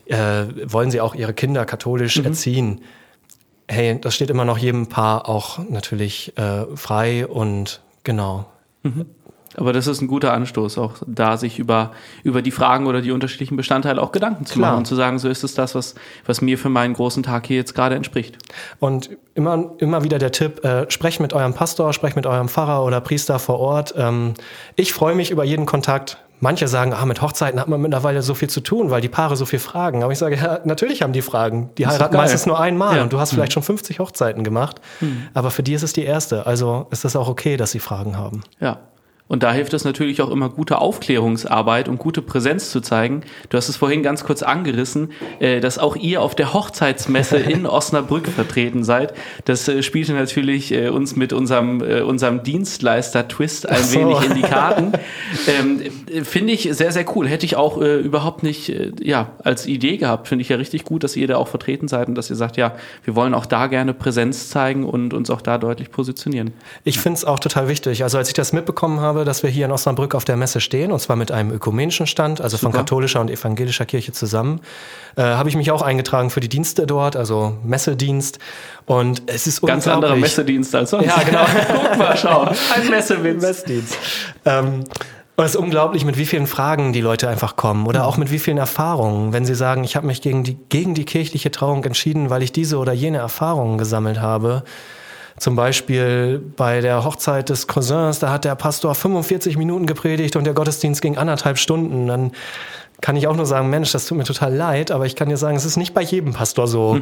äh, 0.05 0.45
wollen 0.65 0.91
sie 0.91 1.01
auch 1.01 1.15
ihre 1.15 1.33
Kinder 1.33 1.65
katholisch 1.65 2.17
erziehen? 2.17 2.81
Hey, 3.67 3.99
das 3.99 4.13
steht 4.13 4.29
immer 4.29 4.45
noch 4.45 4.59
jedem 4.59 4.87
Paar 4.87 5.27
auch 5.27 5.57
natürlich 5.69 6.37
äh, 6.37 6.65
frei 6.75 7.25
und 7.25 7.81
genau. 8.03 8.45
Aber 9.57 9.73
das 9.73 9.87
ist 9.87 10.01
ein 10.01 10.07
guter 10.07 10.33
Anstoß, 10.33 10.77
auch 10.77 10.93
da 11.07 11.37
sich 11.37 11.59
über, 11.59 11.91
über 12.23 12.41
die 12.41 12.51
Fragen 12.51 12.87
oder 12.87 13.01
die 13.01 13.11
unterschiedlichen 13.11 13.55
Bestandteile 13.57 14.01
auch 14.01 14.11
Gedanken 14.11 14.45
zu 14.45 14.55
Klar. 14.55 14.71
machen 14.71 14.79
und 14.79 14.85
zu 14.85 14.95
sagen, 14.95 15.19
so 15.19 15.29
ist 15.29 15.43
es 15.43 15.53
das, 15.53 15.75
was, 15.75 15.95
was 16.25 16.41
mir 16.41 16.57
für 16.57 16.69
meinen 16.69 16.93
großen 16.93 17.23
Tag 17.23 17.47
hier 17.47 17.57
jetzt 17.57 17.73
gerade 17.75 17.95
entspricht. 17.95 18.37
Und 18.79 19.09
immer, 19.33 19.71
immer 19.77 20.03
wieder 20.03 20.19
der 20.19 20.31
Tipp, 20.31 20.63
äh, 20.65 20.89
sprecht 20.89 21.19
mit 21.19 21.33
eurem 21.33 21.53
Pastor, 21.53 21.93
sprecht 21.93 22.15
mit 22.15 22.25
eurem 22.25 22.49
Pfarrer 22.49 22.83
oder 22.83 23.01
Priester 23.01 23.39
vor 23.39 23.59
Ort. 23.59 23.93
Ähm, 23.97 24.33
ich 24.75 24.93
freue 24.93 25.15
mich 25.15 25.31
über 25.31 25.43
jeden 25.43 25.65
Kontakt. 25.65 26.17
Manche 26.41 26.67
sagen, 26.67 26.93
ah, 26.93 27.05
mit 27.05 27.21
Hochzeiten 27.21 27.61
hat 27.61 27.69
man 27.69 27.79
mittlerweile 27.81 28.21
so 28.21 28.33
viel 28.33 28.49
zu 28.49 28.59
tun, 28.59 28.91
weil 28.91 28.99
die 28.99 29.07
Paare 29.07 29.37
so 29.37 29.45
viel 29.45 29.57
fragen. 29.59 30.03
Aber 30.03 30.11
ich 30.11 30.19
sage, 30.19 30.35
ja, 30.35 30.59
natürlich 30.65 31.01
haben 31.01 31.13
die 31.13 31.21
Fragen. 31.21 31.69
Die 31.77 31.87
heiraten 31.87 32.17
meistens 32.17 32.45
nur 32.45 32.59
einmal 32.59 32.97
Ja. 32.97 33.03
und 33.03 33.13
du 33.13 33.19
hast 33.19 33.31
vielleicht 33.33 33.53
schon 33.53 33.63
50 33.63 33.99
Hochzeiten 33.99 34.43
gemacht. 34.43 34.81
Aber 35.33 35.49
für 35.49 35.63
die 35.63 35.73
ist 35.73 35.81
es 35.83 35.93
die 35.93 36.03
erste. 36.03 36.45
Also 36.45 36.87
ist 36.91 37.05
es 37.05 37.15
auch 37.15 37.29
okay, 37.29 37.55
dass 37.55 37.71
sie 37.71 37.79
Fragen 37.79 38.17
haben. 38.17 38.43
Ja. 38.59 38.79
Und 39.27 39.41
da 39.41 39.51
hilft 39.51 39.73
es 39.73 39.83
natürlich 39.83 40.21
auch 40.21 40.29
immer 40.29 40.49
gute 40.49 40.77
Aufklärungsarbeit 40.77 41.87
und 41.87 41.97
gute 41.97 42.21
Präsenz 42.21 42.69
zu 42.69 42.79
zeigen. 42.79 43.21
Du 43.49 43.57
hast 43.57 43.69
es 43.69 43.75
vorhin 43.75 44.03
ganz 44.03 44.23
kurz 44.23 44.43
angerissen, 44.43 45.11
äh, 45.39 45.61
dass 45.61 45.79
auch 45.79 45.95
ihr 45.95 46.21
auf 46.21 46.35
der 46.35 46.53
Hochzeitsmesse 46.53 47.37
in 47.37 47.65
Osnabrück 47.65 48.27
vertreten 48.27 48.83
seid. 48.83 49.15
Das 49.45 49.67
äh, 49.67 49.81
spielte 49.81 50.13
natürlich 50.13 50.71
äh, 50.71 50.89
uns 50.89 51.15
mit 51.15 51.33
unserem, 51.33 51.81
unserem 51.81 52.43
Dienstleister-Twist 52.43 53.67
ein 53.67 53.77
Ach 53.79 53.83
so. 53.83 53.99
wenig 53.99 54.29
in 54.29 54.35
die 54.35 54.41
Karten. 54.43 54.91
ähm, 55.47 55.81
äh, 55.81 56.23
Finde 56.23 56.53
ich 56.53 56.69
sehr, 56.71 56.91
sehr 56.91 57.05
cool. 57.15 57.27
Hätte 57.27 57.47
ich 57.47 57.55
auch 57.55 57.77
überhaupt 57.77 58.43
nicht 58.43 58.71
ja, 59.01 59.31
als 59.43 59.65
Idee 59.65 59.97
gehabt. 59.97 60.27
Finde 60.27 60.43
ich 60.43 60.49
ja 60.49 60.57
richtig 60.57 60.83
gut, 60.83 61.03
dass 61.03 61.15
ihr 61.15 61.27
da 61.27 61.37
auch 61.37 61.47
vertreten 61.47 61.87
seid 61.87 62.07
und 62.07 62.15
dass 62.15 62.29
ihr 62.29 62.35
sagt, 62.35 62.57
ja, 62.57 62.75
wir 63.03 63.15
wollen 63.15 63.33
auch 63.33 63.45
da 63.45 63.67
gerne 63.67 63.93
Präsenz 63.93 64.49
zeigen 64.49 64.85
und 64.85 65.13
uns 65.13 65.29
auch 65.29 65.41
da 65.41 65.57
deutlich 65.57 65.91
positionieren. 65.91 66.53
Ich 66.83 66.99
finde 66.99 67.17
es 67.17 67.25
auch 67.25 67.39
total 67.39 67.67
wichtig. 67.67 68.03
Also 68.03 68.17
als 68.17 68.27
ich 68.27 68.33
das 68.33 68.53
mitbekommen 68.53 68.99
habe, 68.99 69.14
dass 69.23 69.43
wir 69.43 69.49
hier 69.49 69.65
in 69.65 69.71
Osnabrück 69.71 70.15
auf 70.15 70.25
der 70.25 70.35
Messe 70.35 70.59
stehen, 70.59 70.91
und 70.91 70.99
zwar 70.99 71.15
mit 71.15 71.31
einem 71.31 71.51
ökumenischen 71.51 72.07
Stand, 72.07 72.41
also 72.41 72.57
von 72.57 72.71
Super. 72.71 72.79
katholischer 72.79 73.21
und 73.21 73.29
evangelischer 73.29 73.85
Kirche 73.85 74.11
zusammen, 74.11 74.59
äh, 75.15 75.21
habe 75.21 75.47
ich 75.47 75.55
mich 75.55 75.71
auch 75.71 75.81
eingetragen 75.81 76.31
für 76.31 76.41
die 76.41 76.49
Dienste 76.49 76.85
dort, 76.85 77.15
also 77.15 77.57
Messedienst. 77.63 78.39
Und 78.85 79.23
es 79.27 79.47
ist 79.47 79.61
Ganz 79.61 79.87
anderer. 79.87 80.15
Messedienst 80.15 80.75
als 80.75 80.89
sonst. 80.89 81.05
Ja, 81.05 81.21
genau. 81.23 81.45
Guck 81.89 81.97
mal, 81.97 82.17
schau. 82.17 82.41
Ein 82.41 82.87
Messewitz. 82.89 83.41
Messdienst. 83.41 83.97
Ähm, 84.43 84.83
und 85.37 85.43
es 85.43 85.51
ist 85.51 85.57
unglaublich, 85.57 86.05
mit 86.05 86.17
wie 86.17 86.25
vielen 86.25 86.47
Fragen 86.47 86.93
die 86.93 87.01
Leute 87.01 87.27
einfach 87.27 87.57
kommen 87.57 87.87
oder 87.87 88.07
auch 88.07 88.15
mit 88.15 88.31
wie 88.31 88.39
vielen 88.39 88.57
Erfahrungen. 88.57 89.33
Wenn 89.33 89.43
sie 89.43 89.55
sagen, 89.55 89.83
ich 89.83 89.97
habe 89.97 90.07
mich 90.07 90.21
gegen 90.21 90.43
die, 90.43 90.57
gegen 90.69 90.93
die 90.93 91.03
kirchliche 91.03 91.51
Trauung 91.51 91.83
entschieden, 91.83 92.29
weil 92.29 92.41
ich 92.41 92.53
diese 92.53 92.77
oder 92.77 92.93
jene 92.93 93.17
Erfahrungen 93.17 93.77
gesammelt 93.77 94.21
habe. 94.21 94.63
Zum 95.37 95.55
Beispiel 95.55 96.41
bei 96.55 96.79
der 96.79 97.03
Hochzeit 97.03 97.49
des 97.49 97.67
Cousins, 97.67 98.19
da 98.19 98.31
hat 98.31 98.45
der 98.45 98.55
Pastor 98.55 98.95
45 98.95 99.57
Minuten 99.57 99.85
gepredigt 99.85 100.37
und 100.37 100.45
der 100.45 100.53
Gottesdienst 100.53 101.01
ging 101.01 101.17
anderthalb 101.17 101.57
Stunden. 101.57 102.07
Dann 102.07 102.31
kann 103.01 103.17
ich 103.17 103.27
auch 103.27 103.35
nur 103.35 103.45
sagen, 103.45 103.69
Mensch, 103.69 103.91
das 103.91 104.05
tut 104.05 104.17
mir 104.17 104.23
total 104.23 104.53
leid, 104.53 104.91
aber 104.91 105.05
ich 105.05 105.15
kann 105.17 105.27
dir 105.27 105.35
sagen, 105.35 105.57
es 105.57 105.65
ist 105.65 105.75
nicht 105.75 105.93
bei 105.93 106.01
jedem 106.01 106.33
Pastor 106.33 106.67
so. 106.67 106.97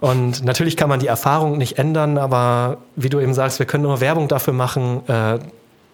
Und 0.00 0.44
natürlich 0.44 0.76
kann 0.76 0.88
man 0.88 1.00
die 1.00 1.06
Erfahrung 1.06 1.58
nicht 1.58 1.78
ändern, 1.78 2.16
aber 2.16 2.78
wie 2.96 3.10
du 3.10 3.20
eben 3.20 3.34
sagst, 3.34 3.58
wir 3.58 3.66
können 3.66 3.82
nur 3.82 4.00
Werbung 4.00 4.28
dafür 4.28 4.54
machen, 4.54 5.06
äh, 5.06 5.38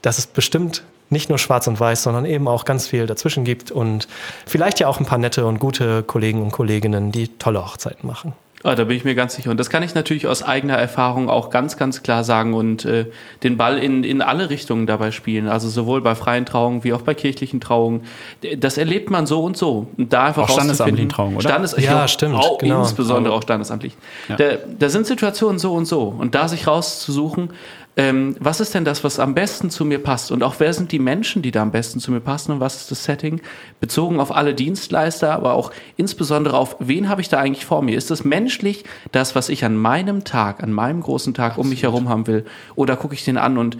dass 0.02 0.18
es 0.18 0.26
bestimmt 0.28 0.84
nicht 1.10 1.28
nur 1.28 1.38
schwarz 1.38 1.66
und 1.66 1.78
weiß, 1.78 2.02
sondern 2.04 2.24
eben 2.24 2.46
auch 2.48 2.64
ganz 2.64 2.86
viel 2.86 3.06
dazwischen 3.06 3.44
gibt 3.44 3.70
und 3.70 4.08
vielleicht 4.46 4.80
ja 4.80 4.88
auch 4.88 5.00
ein 5.00 5.06
paar 5.06 5.18
nette 5.18 5.44
und 5.46 5.58
gute 5.58 6.02
Kollegen 6.02 6.40
und 6.42 6.50
Kolleginnen, 6.50 7.12
die 7.12 7.28
tolle 7.28 7.64
Hochzeiten 7.64 8.06
machen. 8.06 8.32
Ah, 8.64 8.74
da 8.74 8.84
bin 8.84 8.96
ich 8.96 9.04
mir 9.04 9.14
ganz 9.14 9.34
sicher. 9.34 9.50
Und 9.50 9.60
das 9.60 9.68
kann 9.68 9.82
ich 9.82 9.94
natürlich 9.94 10.26
aus 10.26 10.42
eigener 10.42 10.78
Erfahrung 10.78 11.28
auch 11.28 11.50
ganz, 11.50 11.76
ganz 11.76 12.02
klar 12.02 12.24
sagen 12.24 12.54
und 12.54 12.86
äh, 12.86 13.04
den 13.42 13.58
Ball 13.58 13.76
in, 13.76 14.04
in 14.04 14.22
alle 14.22 14.48
Richtungen 14.48 14.86
dabei 14.86 15.10
spielen. 15.10 15.48
Also 15.48 15.68
sowohl 15.68 16.00
bei 16.00 16.14
freien 16.14 16.46
Trauungen 16.46 16.82
wie 16.82 16.94
auch 16.94 17.02
bei 17.02 17.12
kirchlichen 17.12 17.60
Trauungen. 17.60 18.04
Das 18.56 18.78
erlebt 18.78 19.10
man 19.10 19.26
so 19.26 19.44
und 19.44 19.58
so. 19.58 19.88
Und 19.98 20.14
da 20.14 20.24
einfach 20.24 20.44
Auch 20.44 20.54
standesamtlichen 20.54 21.10
Trauungen, 21.10 21.36
oder? 21.36 21.46
Standes 21.46 21.76
Ja, 21.76 21.82
ja, 21.82 22.08
stimmt, 22.08 22.36
Auch 22.36 22.56
genau. 22.56 22.80
insbesondere 22.80 23.34
auch 23.34 23.42
standesamtlich. 23.42 23.98
Ja. 24.30 24.36
Da, 24.36 24.44
da 24.78 24.88
sind 24.88 25.06
Situationen 25.06 25.58
so 25.58 25.74
und 25.74 25.84
so. 25.84 26.04
Und 26.04 26.34
da 26.34 26.48
sich 26.48 26.66
rauszusuchen, 26.66 27.50
ähm, 27.96 28.36
was 28.40 28.60
ist 28.60 28.74
denn 28.74 28.84
das, 28.84 29.04
was 29.04 29.20
am 29.20 29.34
besten 29.34 29.70
zu 29.70 29.84
mir 29.84 30.02
passt? 30.02 30.32
Und 30.32 30.42
auch 30.42 30.56
wer 30.58 30.72
sind 30.72 30.90
die 30.90 30.98
Menschen, 30.98 31.42
die 31.42 31.52
da 31.52 31.62
am 31.62 31.70
besten 31.70 32.00
zu 32.00 32.10
mir 32.10 32.20
passen 32.20 32.52
und 32.52 32.60
was 32.60 32.76
ist 32.76 32.90
das 32.90 33.04
Setting? 33.04 33.40
Bezogen 33.78 34.18
auf 34.18 34.34
alle 34.34 34.54
Dienstleister, 34.54 35.32
aber 35.32 35.54
auch 35.54 35.70
insbesondere 35.96 36.56
auf, 36.56 36.76
wen 36.80 37.08
habe 37.08 37.20
ich 37.20 37.28
da 37.28 37.38
eigentlich 37.38 37.64
vor 37.64 37.82
mir? 37.82 37.96
Ist 37.96 38.10
das 38.10 38.24
menschlich, 38.24 38.84
das, 39.12 39.36
was 39.36 39.48
ich 39.48 39.64
an 39.64 39.76
meinem 39.76 40.24
Tag, 40.24 40.62
an 40.62 40.72
meinem 40.72 41.02
großen 41.02 41.34
Tag 41.34 41.56
um 41.56 41.68
mich 41.68 41.84
herum 41.84 42.08
haben 42.08 42.26
will? 42.26 42.44
Oder 42.74 42.96
gucke 42.96 43.14
ich 43.14 43.24
den 43.24 43.38
an 43.38 43.58
und 43.58 43.78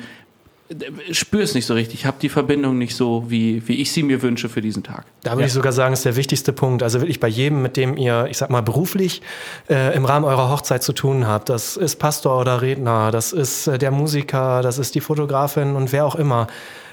spüre 1.13 1.43
es 1.43 1.55
nicht 1.55 1.67
so 1.67 1.75
richtig, 1.75 2.07
habe 2.07 2.17
die 2.21 2.29
Verbindung 2.29 2.79
nicht 2.79 2.97
so, 2.97 3.25
wie, 3.29 3.67
wie 3.69 3.83
ich 3.83 3.93
sie 3.93 4.03
mir 4.03 4.23
wünsche 4.23 4.49
für 4.49 4.63
diesen 4.63 4.83
Tag. 4.83 5.05
Da 5.23 5.33
würde 5.33 5.43
ja. 5.43 5.47
ich 5.47 5.53
sogar 5.53 5.73
sagen, 5.73 5.93
ist 5.93 6.05
der 6.05 6.17
wichtigste 6.17 6.53
Punkt. 6.53 6.83
Also 6.83 7.01
wirklich 7.01 7.21
bei 7.21 7.29
jedem, 7.29 7.61
mit 7.61 7.77
dem 7.77 7.97
ihr, 7.97 8.27
ich 8.31 8.39
sag 8.39 8.49
mal, 8.49 8.63
beruflich 8.63 9.21
äh, 9.69 9.95
im 9.95 10.05
Rahmen 10.07 10.25
eurer 10.25 10.51
Hochzeit 10.51 10.83
zu 10.83 10.93
tun 10.93 11.27
habt. 11.27 11.51
Das 11.51 11.77
ist 11.77 11.97
Pastor 11.97 12.41
oder 12.41 12.63
Redner, 12.63 13.11
das 13.11 13.33
ist 13.33 13.67
äh, 13.67 13.79
der 13.79 13.91
Musiker, 13.91 14.63
das 14.63 14.79
ist 14.79 14.95
die 14.95 15.01
Fotografin 15.01 15.77
und 15.77 15.93
wer 15.93 16.07
auch 16.07 16.15
immer. 16.15 16.47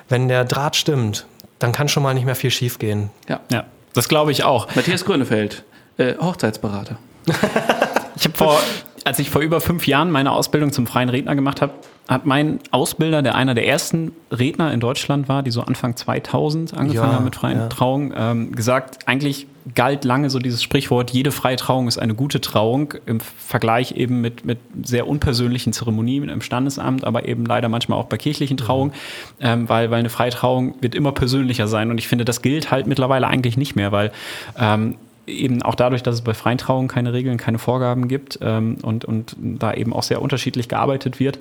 Wenn 0.09 0.28
der 0.28 0.43
Draht 0.43 0.76
stimmt, 0.76 1.26
dann 1.59 1.72
kann 1.72 1.88
schon 1.88 2.03
mal 2.03 2.13
nicht 2.13 2.26
mehr 2.26 2.36
viel 2.36 2.51
schiefgehen. 2.51 3.09
Ja, 3.30 3.39
ja 3.51 3.65
das 3.93 4.09
glaube 4.09 4.32
ich 4.32 4.43
auch. 4.43 4.67
Matthias 4.76 5.05
Grönefeld, 5.05 5.63
äh, 5.97 6.15
Hochzeitsberater. 6.17 6.97
ich 8.15 8.26
habe 8.26 8.38
vor, 8.38 8.59
als 9.06 9.20
ich 9.20 9.30
vor 9.30 9.41
über 9.41 9.62
fünf 9.62 9.88
Jahren 9.88 10.12
meine 10.12 10.32
Ausbildung 10.32 10.72
zum 10.72 10.88
freien 10.88 11.10
Redner 11.10 11.36
gemacht 11.36 11.62
habe, 11.62 11.74
hat 12.08 12.26
mein 12.26 12.60
Ausbilder, 12.72 13.22
der 13.22 13.36
einer 13.36 13.54
der 13.54 13.66
ersten 13.68 14.12
Redner 14.32 14.74
in 14.74 14.80
Deutschland 14.80 15.30
war, 15.30 15.43
die 15.43 15.52
so 15.52 15.62
Anfang 15.62 15.95
2000 15.95 16.74
angefangen 16.74 17.10
ja, 17.12 17.16
haben 17.16 17.24
mit 17.24 17.36
freien 17.36 17.58
ja. 17.58 17.68
Trauung, 17.68 18.14
ähm, 18.16 18.52
gesagt, 18.52 19.08
eigentlich 19.08 19.47
galt 19.76 20.04
lange 20.04 20.30
so 20.30 20.39
dieses 20.39 20.62
Sprichwort, 20.64 21.12
jede 21.12 21.32
freie 21.32 21.56
Trauung 21.56 21.88
ist 21.88 21.99
eine 21.99 22.16
gute 22.16 22.41
Trauung, 22.41 22.95
im 23.06 23.20
Vergleich 23.20 23.93
eben 23.93 24.20
mit, 24.20 24.43
mit 24.43 24.60
sehr 24.84 25.08
unpersönlichen 25.08 25.72
Zeremonien 25.72 26.30
im 26.30 26.41
Standesamt, 26.41 27.06
aber 27.06 27.28
eben 27.28 27.45
leider 27.45 27.70
manchmal 27.70 27.99
auch 27.99 28.08
bei 28.08 28.18
kirchlichen 28.18 28.58
Trauungen, 28.58 28.91
mhm. 29.39 29.45
ähm, 29.45 29.70
weil, 29.70 29.91
weil 29.91 29.99
eine 29.99 30.10
freie 30.10 30.32
Trauung 30.32 30.76
wird 30.82 30.95
immer 30.95 31.12
persönlicher 31.12 31.68
sein 31.68 31.91
und 31.91 31.97
ich 31.97 32.08
finde, 32.08 32.26
das 32.26 32.41
gilt 32.41 32.72
halt 32.72 32.88
mittlerweile 32.88 33.28
eigentlich 33.28 33.56
nicht 33.56 33.76
mehr, 33.76 33.91
weil 33.91 34.12
ähm, 34.58 34.97
eben 35.32 35.61
auch 35.61 35.75
dadurch, 35.75 36.03
dass 36.03 36.15
es 36.15 36.21
bei 36.21 36.34
freien 36.34 36.57
Trauungen 36.57 36.88
keine 36.88 37.13
Regeln, 37.13 37.38
keine 37.38 37.59
Vorgaben 37.59 38.07
gibt 38.07 38.39
ähm, 38.41 38.77
und, 38.84 39.05
und 39.05 39.36
da 39.39 39.73
eben 39.73 39.93
auch 39.93 40.03
sehr 40.03 40.21
unterschiedlich 40.21 40.67
gearbeitet 40.67 41.19
wird, 41.19 41.39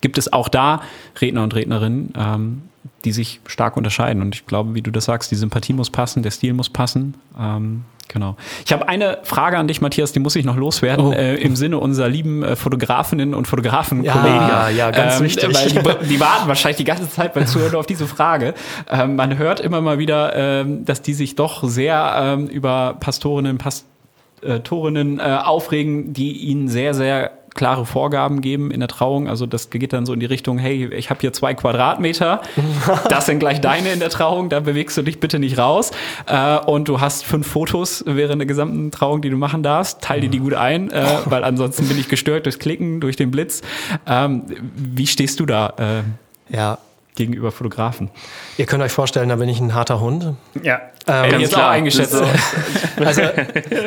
gibt 0.00 0.18
es 0.18 0.32
auch 0.32 0.48
da 0.48 0.82
Redner 1.20 1.42
und 1.42 1.54
Rednerinnen, 1.54 2.12
ähm, 2.16 2.62
die 3.04 3.12
sich 3.12 3.40
stark 3.46 3.76
unterscheiden. 3.76 4.22
Und 4.22 4.34
ich 4.34 4.46
glaube, 4.46 4.74
wie 4.74 4.82
du 4.82 4.90
das 4.90 5.06
sagst, 5.06 5.30
die 5.30 5.36
Sympathie 5.36 5.72
muss 5.72 5.90
passen, 5.90 6.22
der 6.22 6.30
Stil 6.30 6.52
muss 6.52 6.70
passen. 6.70 7.14
Ähm, 7.38 7.84
genau. 8.08 8.36
Ich 8.64 8.72
habe 8.72 8.88
eine 8.88 9.18
Frage 9.22 9.58
an 9.58 9.68
dich, 9.68 9.80
Matthias, 9.80 10.12
die 10.12 10.20
muss 10.20 10.34
ich 10.36 10.44
noch 10.44 10.56
loswerden, 10.56 11.06
oh. 11.06 11.12
äh, 11.12 11.36
im 11.36 11.56
Sinne 11.56 11.78
unserer 11.78 12.08
lieben 12.08 12.42
äh, 12.42 12.56
Fotografinnen 12.56 13.34
und 13.34 13.46
Fotografenkollegen. 13.46 14.48
Ja, 14.48 14.68
ja, 14.68 14.90
ganz 14.90 15.18
ähm, 15.18 15.26
wichtig. 15.26 15.54
Weil 15.54 15.68
die, 15.68 16.06
die, 16.08 16.20
warten 16.20 16.48
wahrscheinlich 16.48 16.78
die 16.78 16.84
ganze 16.84 17.08
Zeit 17.10 17.34
beim 17.34 17.46
Zuhören 17.46 17.76
auf 17.76 17.86
diese 17.86 18.06
Frage. 18.06 18.54
Ähm, 18.90 19.16
man 19.16 19.38
hört 19.38 19.60
immer 19.60 19.80
mal 19.80 19.98
wieder, 19.98 20.34
ähm, 20.34 20.84
dass 20.84 21.02
die 21.02 21.14
sich 21.14 21.36
doch 21.36 21.62
sehr 21.64 22.14
ähm, 22.18 22.46
über 22.46 22.96
Pastorinnen, 22.98 23.58
Pastorinnen 23.58 25.20
äh, 25.20 25.22
aufregen, 25.22 26.12
die 26.12 26.32
ihnen 26.32 26.68
sehr, 26.68 26.94
sehr 26.94 27.37
klare 27.58 27.84
Vorgaben 27.86 28.40
geben 28.40 28.70
in 28.70 28.78
der 28.78 28.88
Trauung. 28.88 29.28
Also 29.28 29.44
das 29.44 29.68
geht 29.68 29.92
dann 29.92 30.06
so 30.06 30.12
in 30.12 30.20
die 30.20 30.26
Richtung, 30.26 30.58
hey, 30.58 30.94
ich 30.94 31.10
habe 31.10 31.20
hier 31.20 31.32
zwei 31.32 31.54
Quadratmeter, 31.54 32.40
das 33.10 33.26
sind 33.26 33.40
gleich 33.40 33.60
deine 33.60 33.90
in 33.90 33.98
der 33.98 34.10
Trauung, 34.10 34.48
da 34.48 34.60
bewegst 34.60 34.96
du 34.96 35.02
dich 35.02 35.18
bitte 35.18 35.40
nicht 35.40 35.58
raus. 35.58 35.90
Äh, 36.26 36.58
und 36.60 36.88
du 36.88 37.00
hast 37.00 37.24
fünf 37.24 37.48
Fotos 37.48 38.04
während 38.06 38.40
der 38.40 38.46
gesamten 38.46 38.92
Trauung, 38.92 39.22
die 39.22 39.30
du 39.30 39.36
machen 39.36 39.64
darfst. 39.64 40.00
Teil 40.00 40.20
dir 40.20 40.30
die 40.30 40.38
gut 40.38 40.54
ein, 40.54 40.92
äh, 40.92 41.04
weil 41.24 41.42
ansonsten 41.42 41.88
bin 41.88 41.98
ich 41.98 42.08
gestört 42.08 42.46
durchs 42.46 42.60
Klicken, 42.60 43.00
durch 43.00 43.16
den 43.16 43.32
Blitz. 43.32 43.62
Ähm, 44.06 44.44
wie 44.76 45.08
stehst 45.08 45.40
du 45.40 45.46
da? 45.46 46.04
Äh, 46.50 46.54
ja, 46.54 46.78
gegenüber 47.18 47.52
Fotografen. 47.52 48.10
Ihr 48.56 48.64
könnt 48.64 48.82
euch 48.82 48.92
vorstellen, 48.92 49.28
da 49.28 49.36
bin 49.36 49.48
ich 49.48 49.60
ein 49.60 49.74
harter 49.74 50.00
Hund. 50.00 50.34
Ja, 50.62 50.80
ähm, 51.06 51.30
ganz 51.30 51.48
klar 51.50 51.70
eingeschätzt. 51.70 52.12
So. 52.12 52.24
also 53.04 53.22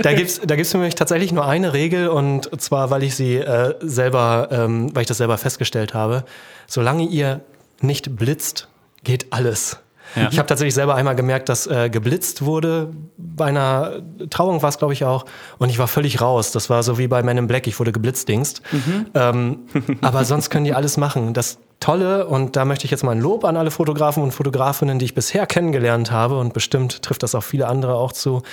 da 0.04 0.14
gibt 0.14 0.30
es 0.30 0.42
da 0.42 0.56
gibt's 0.56 0.72
für 0.72 0.78
mich 0.78 0.94
tatsächlich 0.94 1.32
nur 1.32 1.48
eine 1.48 1.74
Regel 1.74 2.10
und 2.10 2.62
zwar, 2.62 2.92
weil 2.92 3.02
ich 3.02 3.16
sie 3.16 3.38
äh, 3.38 3.74
selber, 3.80 4.50
ähm, 4.52 4.94
weil 4.94 5.02
ich 5.02 5.08
das 5.08 5.18
selber 5.18 5.38
festgestellt 5.38 5.94
habe. 5.96 6.26
Solange 6.68 7.04
ihr 7.06 7.42
nicht 7.82 8.16
blitzt, 8.16 8.68
geht 9.04 9.34
alles. 9.34 9.80
Ja. 10.16 10.28
Ich 10.30 10.38
habe 10.38 10.48
tatsächlich 10.48 10.74
selber 10.74 10.96
einmal 10.96 11.16
gemerkt, 11.16 11.48
dass 11.48 11.68
äh, 11.68 11.90
geblitzt 11.90 12.44
wurde. 12.44 12.90
Bei 13.18 13.46
einer 13.46 14.02
Trauung 14.30 14.62
war 14.62 14.70
es, 14.70 14.78
glaube 14.78 14.94
ich, 14.94 15.06
auch. 15.06 15.26
Und 15.58 15.70
ich 15.70 15.80
war 15.80 15.88
völlig 15.88 16.20
raus. 16.20 16.52
Das 16.52 16.70
war 16.70 16.84
so 16.84 16.98
wie 16.98 17.08
bei 17.08 17.24
Men 17.24 17.38
in 17.38 17.48
Black. 17.48 17.66
Ich 17.66 17.80
wurde 17.80 17.94
geblitzdingst. 17.94 18.62
Mhm. 18.72 19.06
Ähm, 19.14 19.60
aber 20.02 20.26
sonst 20.26 20.50
können 20.50 20.66
die 20.66 20.74
alles 20.74 20.98
machen. 20.98 21.34
Das 21.34 21.60
Tolle, 21.82 22.28
und 22.28 22.56
da 22.56 22.64
möchte 22.64 22.86
ich 22.86 22.92
jetzt 22.92 23.04
mal 23.04 23.12
ein 23.12 23.20
Lob 23.20 23.44
an 23.44 23.58
alle 23.58 23.72
Fotografen 23.72 24.22
und 24.24 24.32
Fotografinnen, 24.32 25.00
die 25.00 25.06
ich 25.06 25.16
bisher 25.16 25.48
kennengelernt 25.48 26.12
habe, 26.12 26.38
und 26.40 26.54
bestimmt 26.54 27.02
trifft 27.02 27.24
das 27.24 27.36
auch 27.36 27.44
viele 27.44 27.68
andere 27.68 27.96
auch 27.96 28.14
zu, 28.14 28.44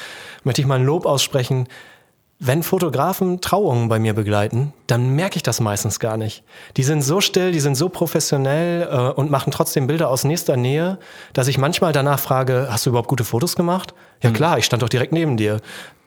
möchte 0.45 0.62
ich 0.62 0.66
mal 0.66 0.76
ein 0.76 0.85
Lob 0.85 1.05
aussprechen. 1.07 1.68
Wenn 2.41 2.62
Fotografen 2.62 3.41
Trauungen 3.41 3.89
bei 3.89 3.99
mir 3.99 4.14
begleiten, 4.14 4.72
dann 4.87 5.11
merke 5.11 5.37
ich 5.37 5.43
das 5.43 5.61
meistens 5.61 6.01
gar 6.01 6.16
nicht. 6.16 6.43
Die 6.76 6.85
sind 6.85 7.03
so 7.03 7.20
still, 7.20 7.53
die 7.53 7.61
sind 7.61 7.74
so 7.74 7.89
professionell 7.89 8.89
äh, 8.91 9.12
und 9.12 9.31
machen 9.31 9.53
trotzdem 9.53 9.89
Bilder 9.89 10.09
aus 10.09 10.24
nächster 10.24 10.57
Nähe, 10.57 10.99
dass 11.35 11.49
ich 11.49 11.59
manchmal 11.59 11.93
danach 11.93 12.20
frage, 12.20 12.68
hast 12.70 12.87
du 12.87 12.91
überhaupt 12.91 13.09
gute 13.09 13.24
Fotos 13.24 13.57
gemacht? 13.57 13.93
Ja 14.22 14.31
mhm. 14.31 14.35
klar, 14.35 14.59
ich 14.59 14.64
stand 14.64 14.83
doch 14.83 14.89
direkt 14.89 15.12
neben 15.12 15.37
dir. 15.37 15.61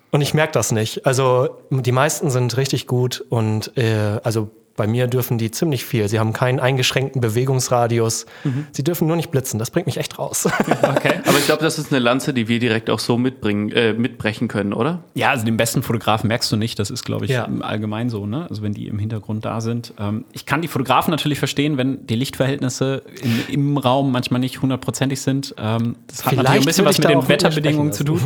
Und 0.10 0.22
ich 0.22 0.34
merke 0.34 0.54
das 0.54 0.72
nicht. 0.72 1.06
Also 1.06 1.58
die 1.70 1.92
meisten 1.92 2.30
sind 2.32 2.58
richtig 2.58 2.88
gut 2.88 3.24
und 3.30 3.78
äh, 3.78 4.20
also 4.24 4.50
bei 4.76 4.88
mir 4.88 5.08
dürfen 5.08 5.38
die 5.38 5.52
ziemlich 5.52 5.86
viel. 5.86 6.08
Sie 6.08 6.20
haben 6.20 6.34
keinen 6.34 6.60
eingeschränkten 6.60 7.22
Bewegungsradius. 7.22 8.26
Mhm. 8.44 8.68
Sie 8.72 8.84
dürfen 8.84 9.08
nur 9.08 9.16
nicht 9.16 9.32
blitzen. 9.32 9.60
Das 9.60 9.72
bringt 9.72 9.86
mich 9.88 9.98
echt 9.98 10.18
raus. 10.20 10.48
Okay. 10.82 11.20
Aber 11.26 11.38
ich 11.38 11.46
glaube, 11.46 11.64
das 11.64 11.78
ist 11.78 11.92
eine 11.92 12.00
Lanze, 12.00 12.34
die 12.34 12.48
wir 12.48 12.60
direkt 12.60 12.90
auch 12.90 13.00
so 13.00 13.18
mitbringen, 13.18 13.72
äh, 13.72 13.94
mitbrechen 13.94 14.48
können, 14.48 14.74
oder? 14.74 15.04
Ja, 15.14 15.30
also 15.30 15.46
den 15.46 15.58
besten 15.58 15.84
Fotografen 15.84 16.28
merkst 16.28 16.52
du 16.52 16.58
nicht. 16.58 16.80
Das 16.80 16.90
ist, 16.90 17.04
glaube 17.04 17.26
ich, 17.26 17.32
ja. 17.32 17.48
allgemein 17.62 18.10
so. 18.10 18.26
Ne? 18.26 18.48
Also 18.50 18.62
wenn 18.62 18.74
die 18.74 18.88
im 18.88 19.00
Hintergrund 19.00 19.46
da 19.46 19.62
sind. 19.62 19.94
Ähm, 20.00 20.26
ich 20.32 20.46
kann 20.46 20.62
die 20.62 20.68
Fotografen 20.68 21.12
natürlich 21.12 21.40
verstehen, 21.40 21.78
wenn 21.78 22.06
die 22.08 22.16
Lichtverhältnisse 22.16 23.04
in, 23.22 23.54
im 23.54 23.78
Raum 23.78 24.12
manchmal 24.12 24.40
nicht 24.40 24.62
hundertprozentig 24.62 25.22
sind. 25.22 25.54
Ähm, 25.58 25.96
das 26.08 26.26
hat 26.26 26.30
Vielleicht 26.30 26.44
natürlich 26.44 26.62
ein 26.62 26.66
bisschen 26.66 26.86
was 26.86 26.98
mit 26.98 27.10
den 27.10 27.28
Wetterbedingungen 27.28 27.94
zu 27.94 28.04
tun. 28.04 28.22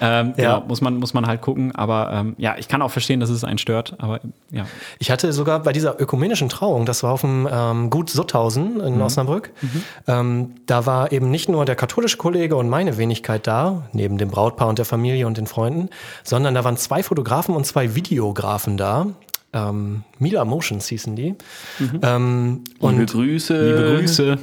Ähm, 0.00 0.34
ja. 0.36 0.56
Genau, 0.56 0.66
muss 0.66 0.80
man, 0.80 0.96
muss 0.96 1.14
man 1.14 1.26
halt 1.26 1.40
gucken. 1.40 1.74
Aber 1.74 2.10
ähm, 2.12 2.34
ja, 2.38 2.56
ich 2.58 2.68
kann 2.68 2.82
auch 2.82 2.90
verstehen, 2.90 3.20
dass 3.20 3.30
es 3.30 3.44
einen 3.44 3.58
stört. 3.58 3.94
Aber 3.98 4.20
ja. 4.50 4.66
Ich 4.98 5.10
hatte 5.10 5.32
sogar 5.32 5.60
bei 5.60 5.72
dieser 5.74 6.00
ökumenischen 6.00 6.48
Trauung, 6.48 6.86
das 6.86 7.02
war 7.02 7.12
auf 7.12 7.20
dem 7.20 7.46
ähm, 7.50 7.90
Gut 7.90 8.08
Sutthausen 8.08 8.80
in 8.80 8.96
mhm. 8.96 9.02
Osnabrück, 9.02 9.52
mhm. 9.60 9.82
Ähm, 10.06 10.54
da 10.66 10.86
war 10.86 11.12
eben 11.12 11.30
nicht 11.30 11.48
nur 11.48 11.64
der 11.64 11.76
katholische 11.76 12.16
Kollege 12.16 12.56
und 12.56 12.68
meine 12.68 12.96
Wenigkeit 12.96 13.46
da, 13.46 13.88
neben 13.92 14.16
dem 14.16 14.30
Brautpaar 14.30 14.68
und 14.68 14.78
der 14.78 14.86
Familie 14.86 15.26
und 15.26 15.36
den 15.36 15.46
Freunden, 15.46 15.90
sondern 16.22 16.54
da 16.54 16.64
waren 16.64 16.76
zwei 16.76 17.02
Fotografen 17.02 17.54
und 17.54 17.66
zwei 17.66 17.94
Videografen 17.94 18.76
da. 18.76 19.08
Ähm, 19.52 20.02
Mila 20.18 20.44
Motions 20.44 20.88
hießen 20.88 21.14
die. 21.14 21.34
Mhm. 21.78 22.00
Ähm, 22.02 22.64
und 22.80 22.98
liebe 22.98 23.06
Grüße. 23.06 23.54
Liebe 23.54 23.98
Grüße. 23.98 24.38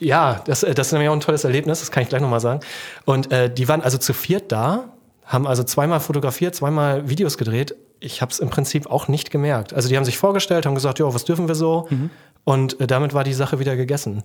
Ja, 0.00 0.42
das, 0.46 0.60
das 0.60 0.86
ist 0.86 0.92
nämlich 0.92 1.08
auch 1.08 1.14
ein 1.14 1.20
tolles 1.20 1.44
Erlebnis, 1.44 1.80
das 1.80 1.90
kann 1.90 2.02
ich 2.02 2.08
gleich 2.08 2.22
nochmal 2.22 2.40
sagen. 2.40 2.60
Und 3.04 3.32
äh, 3.32 3.52
die 3.52 3.68
waren 3.68 3.82
also 3.82 3.98
zu 3.98 4.12
viert 4.12 4.50
da, 4.52 4.90
haben 5.24 5.46
also 5.46 5.62
zweimal 5.62 6.00
fotografiert, 6.00 6.54
zweimal 6.54 7.08
Videos 7.08 7.38
gedreht. 7.38 7.74
Ich 8.04 8.20
habe 8.20 8.30
es 8.30 8.38
im 8.38 8.50
Prinzip 8.50 8.86
auch 8.86 9.08
nicht 9.08 9.30
gemerkt. 9.30 9.72
Also 9.72 9.88
die 9.88 9.96
haben 9.96 10.04
sich 10.04 10.18
vorgestellt, 10.18 10.66
haben 10.66 10.74
gesagt, 10.74 10.98
ja, 10.98 11.12
was 11.12 11.24
dürfen 11.24 11.48
wir 11.48 11.54
so? 11.54 11.86
Mhm. 11.88 12.10
Und 12.44 12.80
äh, 12.80 12.86
damit 12.86 13.14
war 13.14 13.24
die 13.24 13.32
Sache 13.32 13.58
wieder 13.58 13.76
gegessen. 13.76 14.22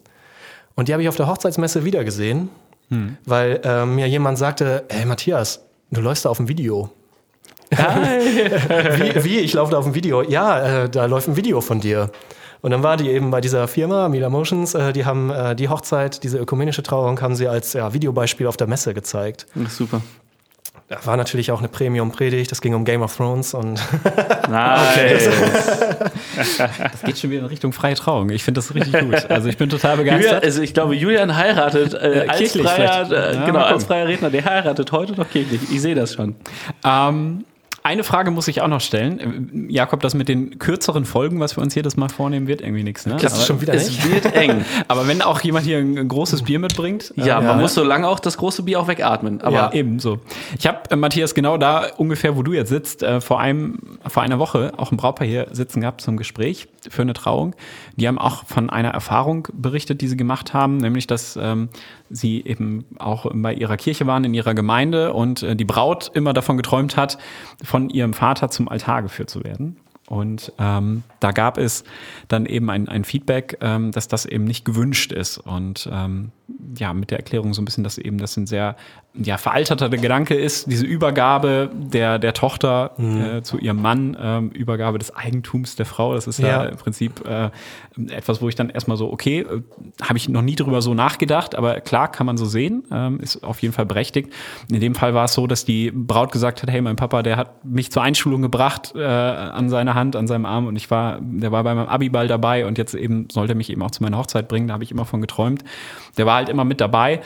Und 0.76 0.88
die 0.88 0.94
habe 0.94 1.02
ich 1.02 1.10
auf 1.10 1.16
der 1.16 1.28
Hochzeitsmesse 1.28 1.86
wieder 1.86 2.04
gesehen, 2.04 2.50
mhm. 2.90 3.18
weil 3.26 3.62
äh, 3.64 3.86
mir 3.86 4.08
jemand 4.08 4.38
sagte, 4.38 4.84
hey 4.90 5.06
Matthias, 5.06 5.62
du 5.92 6.02
läufst 6.02 6.26
da 6.26 6.30
auf 6.30 6.38
dem 6.38 6.48
Video. 6.48 6.90
wie, 7.72 9.24
wie, 9.24 9.40
ich 9.40 9.54
laufe 9.54 9.72
da 9.72 9.78
auf 9.78 9.86
dem 9.86 9.96
Video? 9.96 10.24
Ja, 10.24 10.84
äh, 10.84 10.90
da 10.90 11.06
läuft 11.06 11.28
ein 11.28 11.36
Video 11.36 11.62
von 11.62 11.80
dir. 11.80 12.12
Und 12.62 12.72
dann 12.72 12.84
war 12.84 12.98
die 12.98 13.10
eben 13.10 13.32
bei 13.32 13.40
dieser 13.40 13.68
Firma, 13.68 14.10
Mila 14.10 14.30
Motions, 14.30 14.74
äh, 14.74 14.92
die 14.92 15.06
haben 15.06 15.30
äh, 15.30 15.56
die 15.56 15.70
Hochzeit, 15.70 16.24
diese 16.24 16.38
ökumenische 16.40 16.84
Trauung, 16.84 17.22
haben 17.22 17.36
sie 17.36 17.48
als 17.48 17.74
ja, 17.74 17.94
Videobeispiel 17.94 18.48
auf 18.48 18.58
der 18.58 18.68
Messe 18.68 18.94
gezeigt. 18.94 19.46
super. 19.70 20.02
Da 20.90 21.06
war 21.06 21.18
natürlich 21.18 21.52
auch 21.52 21.60
eine 21.60 21.68
Premium-Predigt, 21.68 22.52
das 22.52 22.62
ging 22.62 22.74
um 22.74 22.84
Game 22.84 23.04
of 23.04 23.16
Thrones 23.16 23.54
und. 23.54 23.74
nice. 24.50 25.30
das 26.58 27.02
geht 27.06 27.20
schon 27.20 27.30
wieder 27.30 27.42
in 27.42 27.46
Richtung 27.46 27.74
freie 27.74 27.94
Trauung. 27.94 28.32
Ich 28.32 28.44
finde 28.44 28.58
das 28.58 28.74
richtig 28.74 29.00
gut. 29.00 29.30
Also 29.30 29.50
ich 29.50 29.58
bin 29.58 29.70
total 29.70 29.98
begeistert. 29.98 30.24
Julian, 30.24 30.44
also 30.44 30.62
ich 30.64 30.74
glaube, 30.74 30.96
Julian 30.96 31.36
heiratet 31.36 31.94
äh, 31.94 32.26
als, 32.28 32.58
freier, 32.58 33.12
äh, 33.12 33.36
ja, 33.36 33.46
genau, 33.46 33.60
als 33.60 33.84
freier 33.84 34.08
Redner, 34.08 34.32
der 34.32 34.44
heiratet 34.44 34.92
heute 34.92 35.14
noch 35.14 35.30
kirchlich. 35.30 35.62
Ich 35.72 35.80
sehe 35.80 35.94
das 35.94 36.16
schon. 36.16 36.36
Ähm, 36.84 37.46
eine 37.90 38.04
Frage 38.04 38.30
muss 38.30 38.48
ich 38.48 38.62
auch 38.62 38.68
noch 38.68 38.82
stellen. 38.82 39.68
Äh, 39.68 39.74
Jakob, 39.74 40.02
das 40.02 40.14
mit 40.14 40.30
den 40.30 40.60
kürzeren 40.60 41.06
Folgen, 41.06 41.40
was 41.40 41.58
wir 41.58 41.64
uns 41.64 41.74
jedes 41.74 41.98
Mal 41.98 42.10
vornehmen, 42.10 42.48
wird 42.48 42.62
irgendwie 42.62 42.84
nichts, 42.84 43.08
ne? 43.08 43.18
Das 43.20 43.34
ist 43.34 43.48
schon 43.48 43.62
wieder 43.62 43.74
es 43.74 43.90
nicht. 43.90 44.12
wird 44.12 44.26
eng. 44.36 44.64
Aber 44.88 45.08
wenn 45.08 45.24
auch 45.24 45.42
jemand 45.42 45.66
hier 45.66 45.80
ein, 45.80 46.08
großes 46.08 46.44
Bier 46.44 46.60
mitbringt. 46.60 47.14
Ja, 47.16 47.40
äh, 47.40 47.42
man 47.42 47.58
ja. 47.58 47.62
muss 47.62 47.74
so 47.74 47.84
lange 47.84 48.08
auch 48.08 48.20
das 48.20 48.38
große 48.38 48.64
Bier 48.64 48.80
auch 48.80 48.88
wegatmen. 48.88 49.42
Aber 49.42 49.56
ja, 49.56 49.74
eben 49.74 50.00
so. 50.00 50.20
Ich 50.58 50.68
habe, 50.68 50.80
äh, 50.92 50.96
Matthias, 50.96 51.34
genau 51.34 51.58
da 51.58 51.88
ungefähr, 51.98 52.38
wo 52.38 52.44
du 52.44 52.54
jetzt 52.54 52.70
sitzt, 52.70 53.02
äh, 53.02 53.22
vor 53.22 53.40
einem, 53.40 53.80
vor 54.08 54.22
einer 54.22 54.38
Woche 54.38 54.74
auch 54.78 54.92
ein 54.92 54.98
Brautpaar 54.98 55.28
hier 55.28 55.48
sitzen 55.52 55.82
gehabt 55.82 56.02
zum 56.02 56.16
Gespräch 56.18 56.68
für 56.90 57.02
eine 57.02 57.14
Trauung. 57.14 57.56
Die 57.96 58.08
haben 58.08 58.20
auch 58.20 58.46
von 58.46 58.70
einer 58.70 58.90
Erfahrung 58.90 59.48
berichtet, 59.52 60.02
die 60.02 60.08
sie 60.08 60.18
gemacht 60.18 60.54
haben, 60.54 60.78
nämlich, 60.78 61.08
dass 61.08 61.38
ähm, 61.42 61.70
sie 62.10 62.44
eben 62.44 62.86
auch 62.98 63.28
bei 63.34 63.54
ihrer 63.54 63.78
Kirche 63.78 64.08
waren, 64.08 64.24
in 64.24 64.34
ihrer 64.34 64.54
Gemeinde 64.54 65.14
und 65.14 65.44
äh, 65.44 65.56
die 65.56 65.66
Braut 65.66 66.12
immer 66.14 66.34
davon 66.34 66.58
geträumt 66.58 66.98
hat, 66.98 67.18
von 67.64 67.90
ihrem 67.90 68.14
Vater 68.14 68.50
zum 68.50 68.68
Altar 68.68 69.04
geführt 69.04 69.30
zu 69.30 69.44
werden. 69.44 69.78
Und 70.08 70.52
ähm, 70.58 71.04
da 71.20 71.32
gab 71.32 71.60
es 71.60 71.84
dann 72.28 72.48
eben 72.48 72.70
ein, 72.72 72.88
ein 72.88 73.04
Feedback, 73.04 73.60
ähm, 73.62 73.92
dass 73.92 74.08
das 74.08 74.26
eben 74.26 74.44
nicht 74.44 74.66
gewünscht 74.66 75.12
ist. 75.12 75.38
Und 75.38 75.88
ähm, 75.92 76.32
ja, 76.78 76.94
mit 76.94 77.12
der 77.12 77.20
Erklärung 77.20 77.54
so 77.54 77.62
ein 77.62 77.66
bisschen, 77.66 77.84
dass 77.84 77.98
eben 77.98 78.18
das 78.18 78.38
ein 78.38 78.48
sehr 78.48 78.76
ja, 79.16 79.38
veralterter 79.38 79.90
Gedanke 79.90 80.36
ist, 80.36 80.72
diese 80.72 80.86
Übergabe 80.86 81.72
der, 81.74 82.20
der 82.20 82.34
Tochter 82.34 82.92
mhm. 82.98 83.22
äh, 83.22 83.44
zu 83.44 83.58
ihrem 83.58 83.82
Mann, 83.82 84.16
ähm, 84.20 84.50
Übergabe 84.52 85.00
des 85.00 85.16
Eigentums 85.16 85.76
der 85.76 85.88
Frau. 85.88 86.14
Das 86.14 86.28
ist 86.28 86.40
ja, 86.40 86.48
ja 86.48 86.64
im 86.66 86.78
Prinzip 86.78 87.28
äh, 87.28 87.50
etwas, 88.10 88.42
wo 88.42 88.48
ich 88.48 88.56
dann 88.56 88.70
erstmal 88.70 88.98
so, 88.98 89.12
okay, 89.12 89.40
äh, 89.40 89.62
habe 90.02 90.18
ich 90.18 90.30
noch 90.30 90.44
nie 90.44 90.56
drüber 90.56 90.82
so 90.82 90.94
nachgedacht, 90.94 91.56
aber 91.56 91.82
klar 91.82 92.12
kann 92.12 92.28
man 92.28 92.38
so 92.38 92.46
sehen, 92.46 92.84
ähm, 92.92 93.20
ist 93.20 93.44
auf 93.44 93.62
jeden 93.62 93.74
Fall 93.74 93.86
berechtigt. 93.86 94.32
In 94.70 94.80
dem 94.80 94.94
Fall 94.94 95.14
war 95.14 95.26
es 95.26 95.34
so, 95.34 95.48
dass 95.48 95.66
die 95.66 95.92
Braut 95.92 96.32
gesagt 96.32 96.62
hat, 96.62 96.70
hey, 96.70 96.82
mein 96.82 96.96
Papa, 96.96 97.24
der 97.24 97.38
hat 97.38 97.66
mich 97.66 97.92
zur 97.92 98.04
Einschulung 98.04 98.44
gebracht 98.44 98.94
äh, 98.96 99.04
an 99.04 99.70
seiner 99.70 99.96
Hand, 99.96 100.16
an 100.16 100.28
seinem 100.28 100.46
Arm 100.46 100.68
und 100.68 100.76
ich 100.76 100.92
war, 100.92 101.20
der 101.20 101.52
war 101.52 101.64
bei 101.64 101.74
meinem 101.74 101.90
Abiball 101.90 102.28
dabei 102.28 102.68
und 102.68 102.78
jetzt 102.78 102.94
eben 102.94 103.28
sollte 103.32 103.54
er 103.54 103.56
mich 103.56 103.72
eben 103.72 103.82
auch 103.82 103.92
zu 103.92 104.04
meiner 104.04 104.18
Hochzeit 104.18 104.48
bringen, 104.48 104.68
da 104.68 104.76
habe 104.76 104.84
ich 104.84 104.92
immer 104.92 105.06
von 105.06 105.20
geträumt. 105.20 105.64
Der 106.18 106.26
war 106.26 106.36
halt 106.36 106.50
immer 106.50 106.66
mit 106.66 106.82
dabei 106.82 107.22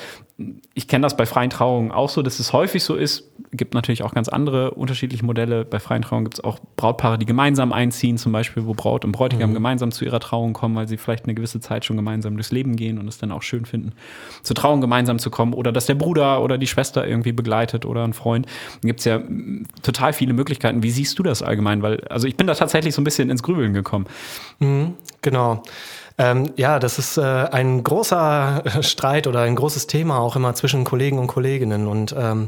ich 0.73 0.87
kenne 0.87 1.03
das 1.03 1.15
bei 1.15 1.27
freien 1.27 1.51
Trauungen 1.51 1.91
auch 1.91 2.09
so, 2.09 2.23
dass 2.23 2.39
es 2.39 2.53
häufig 2.53 2.83
so 2.83 2.95
ist. 2.95 3.29
Gibt 3.51 3.75
natürlich 3.75 4.01
auch 4.01 4.15
ganz 4.15 4.29
andere 4.29 4.71
unterschiedliche 4.71 5.23
Modelle. 5.23 5.63
Bei 5.63 5.79
freien 5.79 6.01
Trauungen 6.01 6.25
gibt 6.25 6.39
es 6.39 6.43
auch 6.43 6.57
Brautpaare, 6.75 7.19
die 7.19 7.27
gemeinsam 7.27 7.71
einziehen, 7.71 8.17
zum 8.17 8.31
Beispiel, 8.31 8.65
wo 8.65 8.73
Braut 8.73 9.05
und 9.05 9.11
Bräutigam 9.11 9.51
mhm. 9.51 9.53
gemeinsam 9.53 9.91
zu 9.91 10.05
ihrer 10.05 10.19
Trauung 10.19 10.53
kommen, 10.53 10.75
weil 10.75 10.87
sie 10.87 10.97
vielleicht 10.97 11.25
eine 11.25 11.35
gewisse 11.35 11.59
Zeit 11.59 11.85
schon 11.85 11.97
gemeinsam 11.97 12.33
durchs 12.33 12.51
Leben 12.51 12.75
gehen 12.75 12.97
und 12.97 13.07
es 13.07 13.19
dann 13.19 13.31
auch 13.31 13.43
schön 13.43 13.65
finden, 13.65 13.93
zur 14.41 14.55
Trauung 14.55 14.81
gemeinsam 14.81 15.19
zu 15.19 15.29
kommen. 15.29 15.53
Oder 15.53 15.71
dass 15.71 15.85
der 15.85 15.95
Bruder 15.95 16.41
oder 16.41 16.57
die 16.57 16.67
Schwester 16.67 17.07
irgendwie 17.07 17.31
begleitet 17.31 17.85
oder 17.85 18.03
ein 18.03 18.13
Freund. 18.13 18.47
Da 18.81 18.87
gibt 18.87 18.99
es 19.01 19.05
ja 19.05 19.21
total 19.83 20.13
viele 20.13 20.33
Möglichkeiten. 20.33 20.81
Wie 20.81 20.91
siehst 20.91 21.19
du 21.19 21.23
das 21.23 21.43
allgemein? 21.43 21.83
Weil, 21.83 22.01
also 22.07 22.27
ich 22.27 22.37
bin 22.37 22.47
da 22.47 22.55
tatsächlich 22.55 22.95
so 22.95 23.01
ein 23.01 23.05
bisschen 23.05 23.29
ins 23.29 23.43
Grübeln 23.43 23.73
gekommen. 23.73 24.07
Mhm, 24.57 24.95
genau. 25.21 25.61
Ähm, 26.17 26.53
ja, 26.57 26.79
das 26.79 26.99
ist 26.99 27.17
äh, 27.17 27.21
ein 27.21 27.83
großer 27.83 28.63
Streit 28.81 29.27
oder 29.27 29.41
ein 29.41 29.55
großes 29.55 29.87
Thema 29.87 30.19
auch 30.19 30.35
immer 30.35 30.53
zwischen 30.53 30.83
Kollegen 30.83 31.19
und 31.19 31.27
Kolleginnen. 31.27 31.87
Und 31.87 32.15
ähm, 32.17 32.47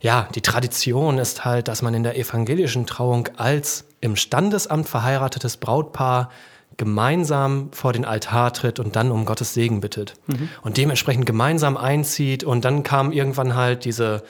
ja, 0.00 0.28
die 0.34 0.40
Tradition 0.40 1.18
ist 1.18 1.44
halt, 1.44 1.68
dass 1.68 1.82
man 1.82 1.94
in 1.94 2.02
der 2.02 2.18
evangelischen 2.18 2.86
Trauung 2.86 3.28
als 3.36 3.84
im 4.00 4.16
Standesamt 4.16 4.88
verheiratetes 4.88 5.56
Brautpaar 5.58 6.30
gemeinsam 6.76 7.68
vor 7.72 7.92
den 7.92 8.06
Altar 8.06 8.52
tritt 8.52 8.78
und 8.78 8.96
dann 8.96 9.10
um 9.10 9.26
Gottes 9.26 9.52
Segen 9.52 9.80
bittet. 9.80 10.14
Mhm. 10.26 10.48
Und 10.62 10.76
dementsprechend 10.78 11.26
gemeinsam 11.26 11.76
einzieht. 11.76 12.44
Und 12.44 12.64
dann 12.64 12.82
kam 12.82 13.12
irgendwann 13.12 13.54
halt 13.54 13.84
diese, 13.84 14.22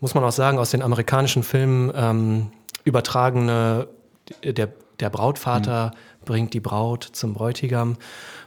muss 0.00 0.14
man 0.14 0.24
auch 0.24 0.32
sagen, 0.32 0.58
aus 0.58 0.70
den 0.70 0.82
amerikanischen 0.82 1.42
Filmen 1.42 1.92
ähm, 1.94 2.50
übertragene, 2.84 3.88
der, 4.42 4.68
der 5.00 5.10
Brautvater 5.10 5.92
mhm 5.94 6.07
bringt 6.28 6.52
die 6.52 6.60
Braut 6.60 7.04
zum 7.04 7.32
Bräutigam. 7.32 7.92
Und 7.92 7.98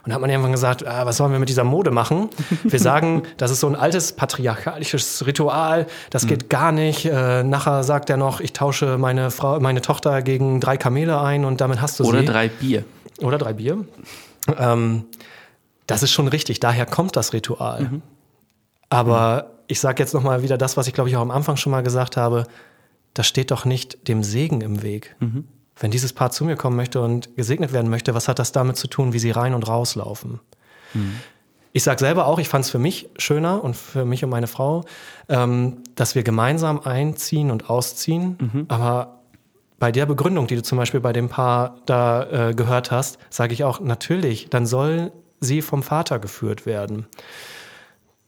da 0.06 0.14
hat 0.14 0.20
man 0.20 0.30
irgendwann 0.30 0.52
gesagt, 0.52 0.86
ah, 0.86 1.04
was 1.04 1.16
sollen 1.16 1.32
wir 1.32 1.40
mit 1.40 1.48
dieser 1.48 1.64
Mode 1.64 1.90
machen? 1.90 2.28
Wir 2.62 2.78
sagen, 2.80 3.24
das 3.38 3.50
ist 3.50 3.58
so 3.58 3.66
ein 3.66 3.74
altes 3.74 4.12
patriarchalisches 4.12 5.26
Ritual, 5.26 5.88
das 6.10 6.28
geht 6.28 6.44
mhm. 6.44 6.48
gar 6.48 6.70
nicht. 6.70 7.04
Äh, 7.04 7.42
nachher 7.42 7.82
sagt 7.82 8.08
er 8.08 8.16
noch, 8.16 8.38
ich 8.38 8.52
tausche 8.52 8.98
meine 8.98 9.32
Frau, 9.32 9.58
meine 9.58 9.82
Tochter 9.82 10.22
gegen 10.22 10.60
drei 10.60 10.76
Kamele 10.76 11.20
ein 11.20 11.44
und 11.44 11.60
damit 11.60 11.80
hast 11.80 11.98
du 11.98 12.04
Oder 12.04 12.18
sie. 12.18 12.24
Oder 12.24 12.32
drei 12.32 12.48
Bier. 12.48 12.84
Oder 13.20 13.38
drei 13.38 13.52
Bier. 13.52 13.84
Ähm, 14.56 15.04
das 15.88 16.04
ist 16.04 16.12
schon 16.12 16.28
richtig, 16.28 16.60
daher 16.60 16.86
kommt 16.86 17.16
das 17.16 17.32
Ritual. 17.32 17.82
Mhm. 17.82 18.02
Aber 18.90 19.48
mhm. 19.48 19.64
ich 19.66 19.80
sage 19.80 20.00
jetzt 20.00 20.14
nochmal 20.14 20.44
wieder 20.44 20.56
das, 20.56 20.76
was 20.76 20.86
ich 20.86 20.94
glaube 20.94 21.10
ich 21.10 21.16
auch 21.16 21.22
am 21.22 21.32
Anfang 21.32 21.56
schon 21.56 21.72
mal 21.72 21.82
gesagt 21.82 22.16
habe, 22.16 22.44
das 23.12 23.26
steht 23.26 23.50
doch 23.50 23.64
nicht 23.64 24.06
dem 24.06 24.22
Segen 24.22 24.60
im 24.60 24.82
Weg. 24.82 25.16
Mhm 25.18 25.48
wenn 25.76 25.90
dieses 25.90 26.12
Paar 26.12 26.30
zu 26.30 26.44
mir 26.44 26.56
kommen 26.56 26.76
möchte 26.76 27.00
und 27.00 27.34
gesegnet 27.36 27.72
werden 27.72 27.90
möchte, 27.90 28.14
was 28.14 28.28
hat 28.28 28.38
das 28.38 28.52
damit 28.52 28.76
zu 28.76 28.88
tun, 28.88 29.12
wie 29.12 29.18
sie 29.18 29.30
rein 29.30 29.54
und 29.54 29.66
rauslaufen? 29.66 30.40
Mhm. 30.94 31.18
Ich 31.72 31.84
sage 31.84 32.00
selber 32.00 32.26
auch, 32.26 32.38
ich 32.38 32.48
fand 32.48 32.64
es 32.66 32.70
für 32.70 32.78
mich 32.78 33.08
schöner 33.16 33.64
und 33.64 33.74
für 33.74 34.04
mich 34.04 34.22
und 34.22 34.30
meine 34.30 34.46
Frau, 34.46 34.84
ähm, 35.28 35.78
dass 35.94 36.14
wir 36.14 36.22
gemeinsam 36.22 36.80
einziehen 36.80 37.50
und 37.50 37.70
ausziehen. 37.70 38.36
Mhm. 38.38 38.64
Aber 38.68 39.20
bei 39.78 39.90
der 39.90 40.06
Begründung, 40.06 40.46
die 40.46 40.56
du 40.56 40.62
zum 40.62 40.78
Beispiel 40.78 41.00
bei 41.00 41.14
dem 41.14 41.28
Paar 41.28 41.78
da 41.86 42.50
äh, 42.50 42.54
gehört 42.54 42.90
hast, 42.90 43.18
sage 43.30 43.54
ich 43.54 43.64
auch, 43.64 43.80
natürlich, 43.80 44.50
dann 44.50 44.66
soll 44.66 45.12
sie 45.40 45.62
vom 45.62 45.82
Vater 45.82 46.18
geführt 46.18 46.66
werden. 46.66 47.06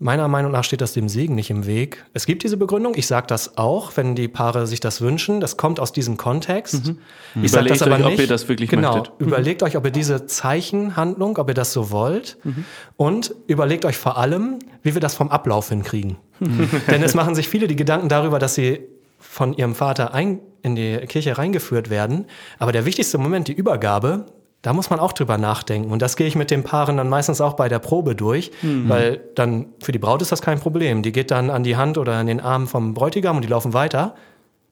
Meiner 0.01 0.27
Meinung 0.27 0.51
nach 0.51 0.65
steht 0.65 0.81
das 0.81 0.93
dem 0.93 1.09
Segen 1.09 1.37
nicht 1.37 1.51
im 1.51 1.67
Weg. 1.67 2.05
Es 2.15 2.27
gibt 2.27 2.43
diese 2.43 2.57
Begründung. 2.57 2.95
Ich 2.97 3.07
sage 3.07 3.29
das 3.29 3.57
auch, 3.57 3.97
wenn 3.97 4.17
die 4.17 4.27
Paare 4.27 4.67
sich 4.67 4.81
das 4.81 5.01
wünschen. 5.01 5.41
Das 5.41 5.57
kommt 5.57 5.79
aus 5.79 5.93
diesem 5.93 6.17
Kontext. 6.17 6.87
Mhm. 6.87 6.99
Ich 7.45 7.53
sage 7.53 7.69
das 7.69 7.81
aber 7.81 7.95
euch, 7.95 8.05
nicht. 8.05 8.15
ob 8.15 8.21
ihr 8.21 8.27
das 8.27 8.49
wirklich 8.49 8.71
genau. 8.71 8.97
möchtet. 8.97 9.21
Mhm. 9.21 9.27
Überlegt 9.29 9.63
euch, 9.63 9.77
ob 9.77 9.85
ihr 9.85 9.93
diese 9.93 10.27
Zeichenhandlung, 10.27 11.39
ob 11.39 11.49
ihr 11.49 11.55
das 11.55 11.73
so 11.73 11.93
wollt. 11.93 12.39
Mhm. 12.43 12.65
Und 12.97 13.35
überlegt 13.47 13.85
euch 13.85 13.97
vor 13.97 14.19
allem, 14.19 14.59
wie 14.83 14.95
wir 14.95 15.01
das 15.01 15.15
vom 15.15 15.31
Ablauf 15.31 15.69
hinkriegen. 15.69 16.17
Mhm. 16.41 16.69
Denn 16.91 17.03
es 17.05 17.15
machen 17.15 17.37
sich 17.37 17.49
viele 17.49 17.69
die 17.69 17.77
Gedanken 17.77 18.09
darüber, 18.09 18.41
dass 18.41 18.57
sie 18.57 18.81
von 19.21 19.55
ihrem 19.55 19.77
Vater 19.77 20.13
ein, 20.13 20.41
in 20.63 20.75
die 20.75 20.99
Kirche 21.07 21.39
reingeführt 21.39 21.89
werden. 21.89 22.27
Aber 22.59 22.73
der 22.73 22.85
wichtigste 22.85 23.17
Moment, 23.19 23.47
die 23.47 23.53
Übergabe, 23.53 24.27
da 24.65 24.73
muss 24.73 24.89
man 24.89 24.99
auch 24.99 25.13
drüber 25.13 25.37
nachdenken. 25.37 25.93
Und 25.93 26.01
das 26.01 26.17
gehe 26.17 26.27
ich 26.27 26.37
mit 26.37 26.51
den 26.51 26.65
Paaren 26.65 26.97
dann 26.97 27.11
meistens 27.11 27.43
auch 27.43 27.53
bei 27.53 27.69
der 27.69 27.79
Probe 27.81 28.15
durch, 28.15 28.51
mhm. 28.63 28.89
weil 28.89 29.21
dann 29.35 29.67
für 29.79 29.93
die 29.93 29.99
Braut 29.99 30.23
ist 30.23 30.33
das 30.33 30.41
kein 30.41 30.59
Problem. 30.59 31.03
Die 31.03 31.13
geht 31.13 31.31
dann 31.31 31.51
an 31.51 31.65
die 31.65 31.77
Hand 31.77 31.99
oder 31.99 32.15
an 32.15 32.27
den 32.27 32.41
Arm 32.41 32.67
vom 32.67 32.95
Bräutigam 32.95 33.37
und 33.37 33.43
die 33.43 33.49
laufen 33.49 33.75
weiter. 33.75 34.15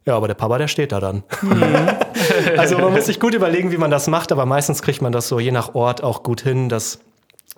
Ja, 0.07 0.17
aber 0.17 0.29
der 0.29 0.35
Papa, 0.35 0.57
der 0.57 0.69
steht 0.69 0.93
da 0.93 1.01
dann. 1.01 1.25
Mhm. 1.43 1.63
also 2.57 2.79
man 2.79 2.95
muss 2.95 3.05
sich 3.05 3.21
gut 3.21 3.35
überlegen, 3.35 3.71
wie 3.71 3.77
man 3.77 3.91
das 3.91 4.07
macht, 4.07 4.33
aber 4.33 4.47
meistens 4.47 4.81
kriegt 4.81 5.03
man 5.03 5.13
das 5.13 5.29
so 5.29 5.39
je 5.39 5.53
nach 5.53 5.75
Ort 5.75 6.03
auch 6.03 6.23
gut 6.23 6.41
hin, 6.41 6.71
dass 6.71 7.01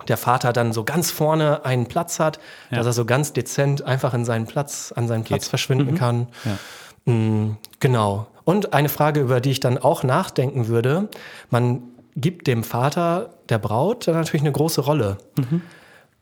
der 0.09 0.17
Vater 0.17 0.51
dann 0.51 0.73
so 0.73 0.83
ganz 0.83 1.11
vorne 1.11 1.63
einen 1.63 1.85
Platz 1.85 2.19
hat, 2.19 2.39
ja. 2.69 2.77
dass 2.77 2.85
er 2.85 2.93
so 2.93 3.05
ganz 3.05 3.31
dezent 3.31 3.83
einfach 3.83 4.13
in 4.13 4.25
seinen 4.25 4.45
Platz, 4.45 4.93
an 4.93 5.07
seinen 5.07 5.23
Platz 5.23 5.43
Geht. 5.43 5.49
verschwinden 5.51 5.91
mhm. 5.91 5.97
kann. 5.97 6.27
Ja. 6.43 7.13
Mhm, 7.13 7.57
genau. 7.79 8.27
Und 8.43 8.73
eine 8.73 8.89
Frage, 8.89 9.21
über 9.21 9.39
die 9.39 9.51
ich 9.51 9.61
dann 9.61 9.77
auch 9.77 10.03
nachdenken 10.03 10.67
würde, 10.67 11.07
man 11.49 11.81
gibt 12.15 12.47
dem 12.47 12.63
Vater 12.63 13.31
der 13.49 13.59
Braut 13.59 14.07
natürlich 14.07 14.41
eine 14.41 14.51
große 14.51 14.81
Rolle. 14.81 15.17
Mhm. 15.37 15.61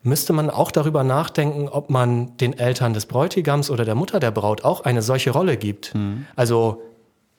Müsste 0.01 0.33
man 0.33 0.49
auch 0.49 0.71
darüber 0.71 1.03
nachdenken, 1.03 1.69
ob 1.69 1.89
man 1.89 2.35
den 2.37 2.57
Eltern 2.57 2.93
des 2.93 3.05
Bräutigams 3.05 3.69
oder 3.69 3.85
der 3.85 3.95
Mutter 3.95 4.19
der 4.19 4.31
Braut 4.31 4.65
auch 4.65 4.81
eine 4.81 5.01
solche 5.01 5.31
Rolle 5.31 5.55
gibt? 5.55 5.95
Mhm. 5.95 6.25
Also 6.35 6.81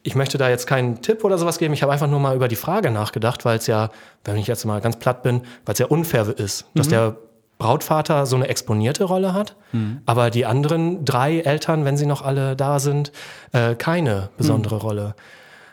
ich 0.02 0.14
möchte 0.14 0.38
da 0.38 0.48
jetzt 0.48 0.66
keinen 0.66 1.02
Tipp 1.02 1.24
oder 1.24 1.36
sowas 1.38 1.58
geben. 1.58 1.74
Ich 1.74 1.82
habe 1.82 1.92
einfach 1.92 2.06
nur 2.06 2.20
mal 2.20 2.36
über 2.36 2.48
die 2.48 2.56
Frage 2.56 2.90
nachgedacht, 2.90 3.44
weil 3.44 3.58
es 3.58 3.66
ja, 3.66 3.90
wenn 4.24 4.36
ich 4.36 4.46
jetzt 4.46 4.64
mal 4.64 4.80
ganz 4.80 4.98
platt 4.98 5.22
bin, 5.22 5.42
weil 5.64 5.72
es 5.72 5.78
ja 5.78 5.86
unfair 5.86 6.28
ist, 6.38 6.66
dass 6.74 6.86
mhm. 6.86 6.90
der 6.90 7.16
Brautvater 7.58 8.26
so 8.26 8.36
eine 8.36 8.48
exponierte 8.48 9.04
Rolle 9.04 9.32
hat, 9.32 9.56
mhm. 9.72 10.00
aber 10.06 10.30
die 10.30 10.44
anderen 10.44 11.04
drei 11.04 11.40
Eltern, 11.40 11.84
wenn 11.84 11.96
sie 11.96 12.06
noch 12.06 12.22
alle 12.22 12.56
da 12.56 12.78
sind, 12.80 13.12
äh, 13.52 13.74
keine 13.74 14.30
besondere 14.36 14.76
mhm. 14.76 14.80
Rolle. 14.80 15.14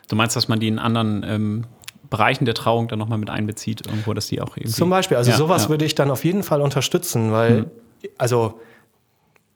Du 0.08 0.16
meinst, 0.16 0.36
dass 0.36 0.48
man 0.48 0.60
die 0.60 0.68
in 0.68 0.80
anderen 0.80 1.26
ähm, 1.28 1.64
Bereichen 2.12 2.46
der 2.46 2.54
Trauung 2.54 2.90
dann 2.90 3.00
nochmal 3.00 3.18
mit 3.18 3.32
einbezieht, 3.32 3.88
irgendwo, 3.88 4.14
dass 4.14 4.28
die 4.28 4.42
auch 4.42 4.56
irgendwie. 4.56 4.74
Zum 4.74 4.90
Beispiel, 4.92 5.18
also 5.18 5.32
ja, 5.32 5.38
sowas 5.38 5.64
ja. 5.64 5.70
würde 5.70 5.86
ich 5.86 5.96
dann 5.96 6.12
auf 6.12 6.24
jeden 6.24 6.44
Fall 6.44 6.62
unterstützen, 6.62 7.32
weil, 7.32 7.62
mhm. 7.62 7.72
also 8.20 8.60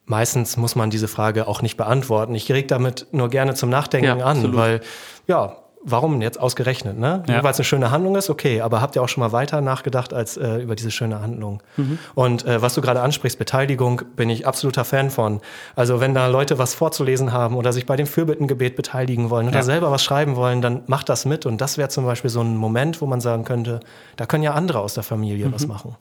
meistens 0.06 0.56
muss 0.58 0.76
man 0.76 0.90
diese 0.90 1.10
Frage 1.10 1.48
auch 1.48 1.62
nicht 1.62 1.76
beantworten. 1.76 2.34
Ich 2.34 2.50
reg 2.52 2.70
damit 2.70 3.08
nur 3.12 3.30
gerne 3.30 3.54
zum 3.56 3.70
Nachdenken 3.70 4.20
ja, 4.20 4.26
an, 4.26 4.38
absolut. 4.38 4.56
weil 4.56 4.82
ja, 5.28 5.58
warum 5.86 6.22
jetzt 6.22 6.40
ausgerechnet? 6.40 6.98
Ne? 6.98 7.24
Ja. 7.28 7.44
Weil 7.44 7.52
es 7.52 7.58
eine 7.58 7.66
schöne 7.66 7.92
Handlung 7.92 8.16
ist, 8.16 8.30
okay, 8.30 8.62
aber 8.62 8.82
habt 8.82 8.96
ihr 8.96 9.04
auch 9.04 9.08
schon 9.08 9.22
mal 9.22 9.32
weiter 9.32 9.62
nachgedacht 9.62 10.14
als 10.14 10.36
äh, 10.36 10.58
über 10.58 10.76
diese 10.76 10.92
schöne 10.92 11.22
Handlung? 11.22 11.62
Mhm. 11.78 12.00
Und 12.16 12.46
äh, 12.46 12.62
was 12.62 12.74
du 12.74 12.82
gerade 12.82 13.02
ansprichst, 13.02 13.38
Beteiligung, 13.38 14.02
bin 14.16 14.30
ich 14.30 14.48
absoluter 14.48 14.84
Fan 14.84 15.10
von. 15.10 15.42
Also 15.76 16.00
wenn 16.00 16.14
da 16.14 16.28
Leute 16.28 16.58
was 16.58 16.74
vorzulesen 16.74 17.32
haben 17.32 17.56
oder 17.56 17.72
sich 17.72 17.86
bei 17.86 17.96
dem 17.96 18.08
Fürbittengebet 18.08 18.76
beteiligen 18.76 19.30
wollen 19.30 19.48
oder 19.48 19.58
ja. 19.58 19.64
selber 19.64 19.92
was 19.92 20.04
schreiben 20.04 20.36
wollen, 20.36 20.62
dann 20.62 20.82
macht 20.88 21.08
das 21.08 21.26
mit. 21.26 21.46
Und 21.46 21.62
das 21.62 21.78
wäre 21.78 21.90
zum 21.90 22.06
Beispiel 22.06 22.30
so 22.30 22.42
ein 22.42 22.58
Moment, 22.58 23.00
wo 23.02 23.06
man 23.06 23.22
sagen 23.22 23.46
könnte, 23.46 23.80
da 24.18 24.26
können 24.26 24.44
ja 24.44 24.54
andere 24.54 24.80
aus 24.80 24.96
der 24.96 25.04
Familie 25.04 25.48
mhm. 25.48 25.54
was 25.54 25.68
machen. 25.68 25.96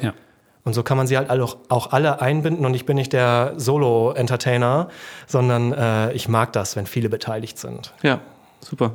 Ja. 0.00 0.14
Und 0.64 0.72
so 0.72 0.82
kann 0.82 0.96
man 0.96 1.06
sie 1.06 1.16
halt 1.16 1.30
auch, 1.30 1.58
auch 1.68 1.92
alle 1.92 2.20
einbinden 2.20 2.66
und 2.66 2.74
ich 2.74 2.86
bin 2.86 2.96
nicht 2.96 3.12
der 3.12 3.52
Solo-Entertainer, 3.56 4.88
sondern 5.28 5.72
äh, 5.72 6.12
ich 6.12 6.28
mag 6.28 6.52
das, 6.54 6.74
wenn 6.74 6.86
viele 6.86 7.08
beteiligt 7.08 7.56
sind. 7.56 7.94
Ja, 8.02 8.18
super. 8.60 8.90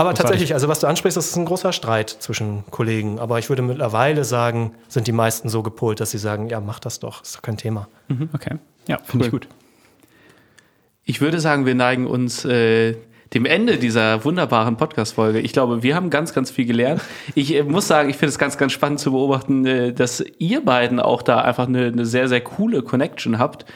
Aber 0.00 0.14
tatsächlich, 0.14 0.54
also 0.54 0.66
was 0.68 0.80
du 0.80 0.86
ansprichst, 0.86 1.16
das 1.16 1.28
ist 1.28 1.36
ein 1.36 1.44
großer 1.44 1.72
Streit 1.72 2.08
zwischen 2.10 2.64
Kollegen. 2.70 3.18
Aber 3.18 3.38
ich 3.38 3.48
würde 3.48 3.60
mittlerweile 3.60 4.24
sagen, 4.24 4.72
sind 4.88 5.06
die 5.06 5.12
meisten 5.12 5.48
so 5.48 5.62
gepolt, 5.62 6.00
dass 6.00 6.10
sie 6.10 6.18
sagen, 6.18 6.48
ja, 6.48 6.60
mach 6.60 6.80
das 6.80 7.00
doch, 7.00 7.22
ist 7.22 7.36
doch 7.36 7.42
kein 7.42 7.56
Thema. 7.56 7.86
Mhm, 8.08 8.30
okay. 8.32 8.56
Ja, 8.88 8.98
finde 9.04 9.26
ich 9.26 9.30
gut. 9.30 9.46
Ich 11.04 11.20
würde 11.20 11.38
sagen, 11.38 11.66
wir 11.66 11.74
neigen 11.74 12.06
uns 12.06 12.44
äh, 12.44 12.96
dem 13.34 13.44
Ende 13.44 13.76
dieser 13.76 14.24
wunderbaren 14.24 14.76
Podcast-Folge. 14.76 15.40
Ich 15.40 15.52
glaube, 15.52 15.82
wir 15.82 15.94
haben 15.94 16.08
ganz, 16.08 16.32
ganz 16.32 16.50
viel 16.50 16.64
gelernt. 16.64 17.02
Ich 17.34 17.54
äh, 17.54 17.62
muss 17.62 17.86
sagen, 17.86 18.08
ich 18.10 18.16
finde 18.16 18.30
es 18.30 18.38
ganz, 18.38 18.56
ganz 18.58 18.72
spannend 18.72 19.00
zu 19.00 19.12
beobachten, 19.12 19.66
äh, 19.66 19.92
dass 19.92 20.24
ihr 20.38 20.64
beiden 20.64 20.98
auch 20.98 21.22
da 21.22 21.42
einfach 21.42 21.68
eine, 21.68 21.86
eine 21.86 22.06
sehr, 22.06 22.28
sehr 22.28 22.40
coole 22.40 22.82
Connection 22.82 23.38
habt. 23.38 23.66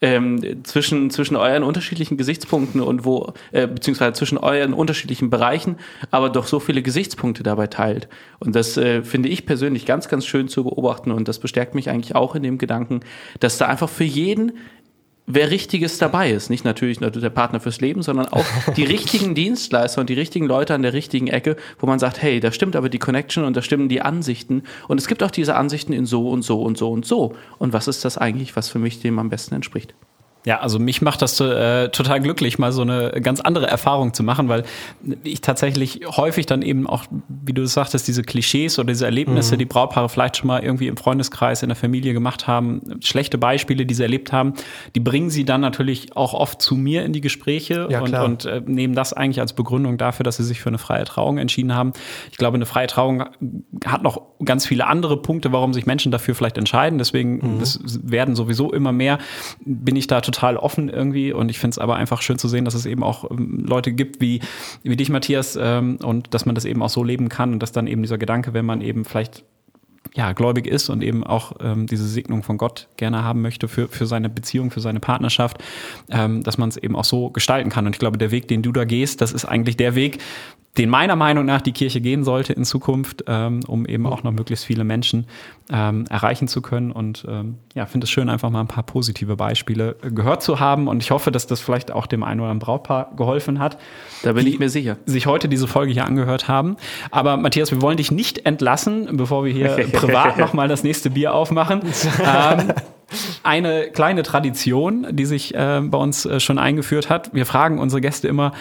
Ähm, 0.00 0.64
zwischen, 0.64 1.08
zwischen 1.08 1.36
euren 1.36 1.62
unterschiedlichen 1.62 2.18
Gesichtspunkten 2.18 2.82
und 2.82 3.06
wo, 3.06 3.32
äh, 3.52 3.66
beziehungsweise 3.66 4.12
zwischen 4.12 4.36
euren 4.36 4.74
unterschiedlichen 4.74 5.30
Bereichen, 5.30 5.76
aber 6.10 6.28
doch 6.28 6.46
so 6.46 6.60
viele 6.60 6.82
Gesichtspunkte 6.82 7.42
dabei 7.42 7.68
teilt. 7.68 8.08
Und 8.38 8.54
das 8.54 8.76
äh, 8.76 9.02
finde 9.02 9.30
ich 9.30 9.46
persönlich 9.46 9.86
ganz, 9.86 10.08
ganz 10.08 10.26
schön 10.26 10.48
zu 10.48 10.64
beobachten 10.64 11.10
und 11.10 11.28
das 11.28 11.38
bestärkt 11.38 11.74
mich 11.74 11.88
eigentlich 11.88 12.14
auch 12.14 12.34
in 12.34 12.42
dem 12.42 12.58
Gedanken, 12.58 13.00
dass 13.40 13.56
da 13.56 13.66
einfach 13.66 13.88
für 13.88 14.04
jeden 14.04 14.52
wer 15.26 15.50
Richtiges 15.50 15.98
dabei 15.98 16.30
ist. 16.30 16.50
Nicht 16.50 16.64
natürlich 16.64 17.00
nur 17.00 17.10
der 17.10 17.30
Partner 17.30 17.60
fürs 17.60 17.80
Leben, 17.80 18.02
sondern 18.02 18.26
auch 18.26 18.44
die 18.76 18.84
richtigen 18.84 19.34
Dienstleister 19.34 20.00
und 20.00 20.10
die 20.10 20.14
richtigen 20.14 20.46
Leute 20.46 20.74
an 20.74 20.82
der 20.82 20.92
richtigen 20.92 21.28
Ecke, 21.28 21.56
wo 21.78 21.86
man 21.86 21.98
sagt, 21.98 22.20
hey, 22.22 22.40
da 22.40 22.52
stimmt 22.52 22.76
aber 22.76 22.88
die 22.88 22.98
Connection 22.98 23.44
und 23.44 23.56
da 23.56 23.62
stimmen 23.62 23.88
die 23.88 24.02
Ansichten. 24.02 24.62
Und 24.88 24.98
es 24.98 25.08
gibt 25.08 25.22
auch 25.22 25.30
diese 25.30 25.56
Ansichten 25.56 25.92
in 25.92 26.06
so 26.06 26.28
und 26.28 26.42
so 26.42 26.62
und 26.62 26.76
so 26.76 26.90
und 26.90 27.06
so. 27.06 27.34
Und 27.58 27.72
was 27.72 27.88
ist 27.88 28.04
das 28.04 28.18
eigentlich, 28.18 28.56
was 28.56 28.68
für 28.68 28.78
mich 28.78 29.00
dem 29.00 29.18
am 29.18 29.30
besten 29.30 29.54
entspricht? 29.54 29.94
Ja, 30.46 30.60
also 30.60 30.78
mich 30.78 31.00
macht 31.00 31.22
das 31.22 31.40
äh, 31.40 31.88
total 31.88 32.20
glücklich, 32.20 32.58
mal 32.58 32.70
so 32.70 32.82
eine 32.82 33.12
ganz 33.22 33.40
andere 33.40 33.66
Erfahrung 33.66 34.12
zu 34.12 34.22
machen, 34.22 34.48
weil 34.48 34.64
ich 35.22 35.40
tatsächlich 35.40 36.02
häufig 36.04 36.44
dann 36.44 36.60
eben 36.60 36.86
auch, 36.86 37.04
wie 37.28 37.54
du 37.54 37.66
sagtest, 37.66 38.06
diese 38.08 38.22
Klischees 38.22 38.78
oder 38.78 38.88
diese 38.88 39.06
Erlebnisse, 39.06 39.54
mhm. 39.54 39.60
die 39.60 39.64
Brautpaare 39.64 40.10
vielleicht 40.10 40.36
schon 40.36 40.48
mal 40.48 40.62
irgendwie 40.62 40.88
im 40.88 40.98
Freundeskreis, 40.98 41.62
in 41.62 41.70
der 41.70 41.76
Familie 41.76 42.12
gemacht 42.12 42.46
haben, 42.46 42.82
schlechte 43.00 43.38
Beispiele, 43.38 43.86
die 43.86 43.94
sie 43.94 44.02
erlebt 44.02 44.32
haben, 44.32 44.52
die 44.94 45.00
bringen 45.00 45.30
sie 45.30 45.46
dann 45.46 45.62
natürlich 45.62 46.14
auch 46.14 46.34
oft 46.34 46.60
zu 46.60 46.76
mir 46.76 47.06
in 47.06 47.14
die 47.14 47.22
Gespräche 47.22 47.88
Ja, 47.88 48.02
und, 48.02 48.14
und 48.14 48.44
äh, 48.44 48.60
nehmen 48.66 48.94
das 48.94 49.14
eigentlich 49.14 49.40
als 49.40 49.54
Begründung 49.54 49.96
dafür, 49.96 50.24
dass 50.24 50.36
sie 50.36 50.44
sich 50.44 50.60
für 50.60 50.68
eine 50.68 50.78
freie 50.78 51.04
Trauung 51.04 51.38
entschieden 51.38 51.74
haben. 51.74 51.94
Ich 52.30 52.36
glaube, 52.36 52.56
eine 52.56 52.66
freie 52.66 52.86
Trauung 52.86 53.24
hat 53.86 54.02
noch 54.02 54.20
ganz 54.44 54.66
viele 54.66 54.86
andere 54.88 55.16
Punkte, 55.22 55.52
warum 55.52 55.72
sich 55.72 55.86
Menschen 55.86 56.12
dafür 56.12 56.34
vielleicht 56.34 56.58
entscheiden. 56.58 56.98
Deswegen 56.98 57.58
das 57.60 57.80
werden 58.02 58.36
sowieso 58.36 58.72
immer 58.72 58.92
mehr. 58.92 59.18
Bin 59.64 59.96
ich 59.96 60.06
da 60.06 60.20
total 60.20 60.33
offen 60.42 60.88
irgendwie. 60.88 61.32
Und 61.32 61.50
ich 61.50 61.58
finde 61.58 61.74
es 61.74 61.78
aber 61.78 61.96
einfach 61.96 62.22
schön 62.22 62.38
zu 62.38 62.48
sehen, 62.48 62.64
dass 62.64 62.74
es 62.74 62.86
eben 62.86 63.02
auch 63.02 63.30
ähm, 63.30 63.64
Leute 63.66 63.92
gibt 63.92 64.20
wie, 64.20 64.40
wie 64.82 64.96
dich, 64.96 65.10
Matthias, 65.10 65.58
ähm, 65.60 65.98
und 66.02 66.34
dass 66.34 66.46
man 66.46 66.54
das 66.54 66.64
eben 66.64 66.82
auch 66.82 66.88
so 66.88 67.04
leben 67.04 67.28
kann 67.28 67.52
und 67.52 67.60
dass 67.60 67.72
dann 67.72 67.86
eben 67.86 68.02
dieser 68.02 68.18
Gedanke, 68.18 68.54
wenn 68.54 68.66
man 68.66 68.80
eben 68.80 69.04
vielleicht 69.04 69.44
ja, 70.14 70.32
gläubig 70.32 70.66
ist 70.66 70.90
und 70.90 71.02
eben 71.02 71.24
auch 71.24 71.52
ähm, 71.60 71.86
diese 71.86 72.06
Segnung 72.06 72.42
von 72.42 72.58
Gott 72.58 72.88
gerne 72.96 73.24
haben 73.24 73.42
möchte 73.42 73.68
für, 73.68 73.88
für 73.88 74.06
seine 74.06 74.28
Beziehung, 74.28 74.70
für 74.70 74.80
seine 74.80 75.00
Partnerschaft, 75.00 75.58
ähm, 76.10 76.42
dass 76.42 76.58
man 76.58 76.68
es 76.68 76.76
eben 76.76 76.94
auch 76.94 77.04
so 77.04 77.30
gestalten 77.30 77.70
kann. 77.70 77.86
Und 77.86 77.94
ich 77.94 77.98
glaube, 77.98 78.18
der 78.18 78.30
Weg, 78.30 78.48
den 78.48 78.62
du 78.62 78.72
da 78.72 78.84
gehst, 78.84 79.20
das 79.20 79.32
ist 79.32 79.44
eigentlich 79.44 79.76
der 79.76 79.94
Weg, 79.94 80.20
den 80.76 80.90
meiner 80.90 81.14
Meinung 81.14 81.44
nach 81.44 81.60
die 81.60 81.72
Kirche 81.72 82.00
gehen 82.00 82.24
sollte 82.24 82.52
in 82.52 82.64
Zukunft, 82.64 83.24
ähm, 83.28 83.60
um 83.66 83.86
eben 83.86 84.06
auch 84.06 84.24
noch 84.24 84.32
möglichst 84.32 84.64
viele 84.64 84.82
Menschen 84.82 85.26
ähm, 85.70 86.04
erreichen 86.10 86.48
zu 86.48 86.62
können. 86.62 86.90
Und 86.90 87.24
ähm, 87.28 87.58
ja, 87.74 87.86
finde 87.86 88.06
es 88.06 88.10
schön, 88.10 88.28
einfach 88.28 88.50
mal 88.50 88.60
ein 88.60 88.66
paar 88.66 88.82
positive 88.82 89.36
Beispiele 89.36 89.96
gehört 90.02 90.42
zu 90.42 90.58
haben. 90.58 90.88
Und 90.88 91.02
ich 91.02 91.12
hoffe, 91.12 91.30
dass 91.30 91.46
das 91.46 91.60
vielleicht 91.60 91.92
auch 91.92 92.06
dem 92.06 92.24
einen 92.24 92.40
oder 92.40 92.50
anderen 92.50 92.66
Brautpaar 92.66 93.12
geholfen 93.16 93.60
hat. 93.60 93.78
Da 94.24 94.32
bin 94.32 94.46
ich 94.48 94.58
mir 94.58 94.68
sicher. 94.68 94.96
Sich 95.06 95.26
heute 95.26 95.48
diese 95.48 95.68
Folge 95.68 95.92
hier 95.92 96.06
angehört 96.06 96.48
haben. 96.48 96.76
Aber 97.12 97.36
Matthias, 97.36 97.70
wir 97.70 97.80
wollen 97.80 97.96
dich 97.96 98.10
nicht 98.10 98.44
entlassen, 98.44 99.16
bevor 99.16 99.44
wir 99.44 99.52
hier 99.52 99.76
privat 99.94 100.38
nochmal 100.38 100.68
das 100.68 100.82
nächste 100.82 101.10
Bier 101.10 101.34
aufmachen. 101.34 101.82
ähm, 102.24 102.72
eine 103.42 103.88
kleine 103.88 104.22
Tradition, 104.22 105.06
die 105.10 105.26
sich 105.26 105.54
äh, 105.54 105.80
bei 105.82 105.98
uns 105.98 106.26
äh, 106.26 106.40
schon 106.40 106.58
eingeführt 106.58 107.10
hat. 107.10 107.34
Wir 107.34 107.46
fragen 107.46 107.78
unsere 107.78 108.00
Gäste 108.00 108.28
immer 108.28 108.52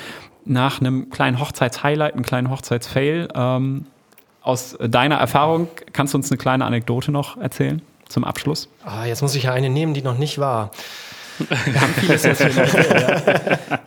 nach 0.45 0.81
einem 0.81 1.09
kleinen 1.09 1.39
Hochzeitshighlight, 1.39 2.13
einem 2.13 2.25
kleinen 2.25 2.49
Hochzeitsfail. 2.49 3.29
Ähm, 3.33 3.85
aus 4.41 4.77
deiner 4.79 5.15
Erfahrung 5.15 5.69
kannst 5.93 6.13
du 6.13 6.17
uns 6.17 6.29
eine 6.29 6.37
kleine 6.37 6.65
Anekdote 6.65 7.11
noch 7.11 7.37
erzählen 7.37 7.81
zum 8.09 8.23
Abschluss? 8.25 8.67
Ah, 8.85 9.05
jetzt 9.05 9.21
muss 9.21 9.35
ich 9.35 9.43
ja 9.43 9.53
eine 9.53 9.69
nehmen, 9.69 9.93
die 9.93 10.01
noch 10.01 10.17
nicht 10.17 10.37
war. 10.37 10.71
Wir 11.39 11.81
haben 11.81 11.93
vieles 11.95 12.23
jetzt 12.23 12.43
hier 12.43 12.63
noch. 12.63 12.73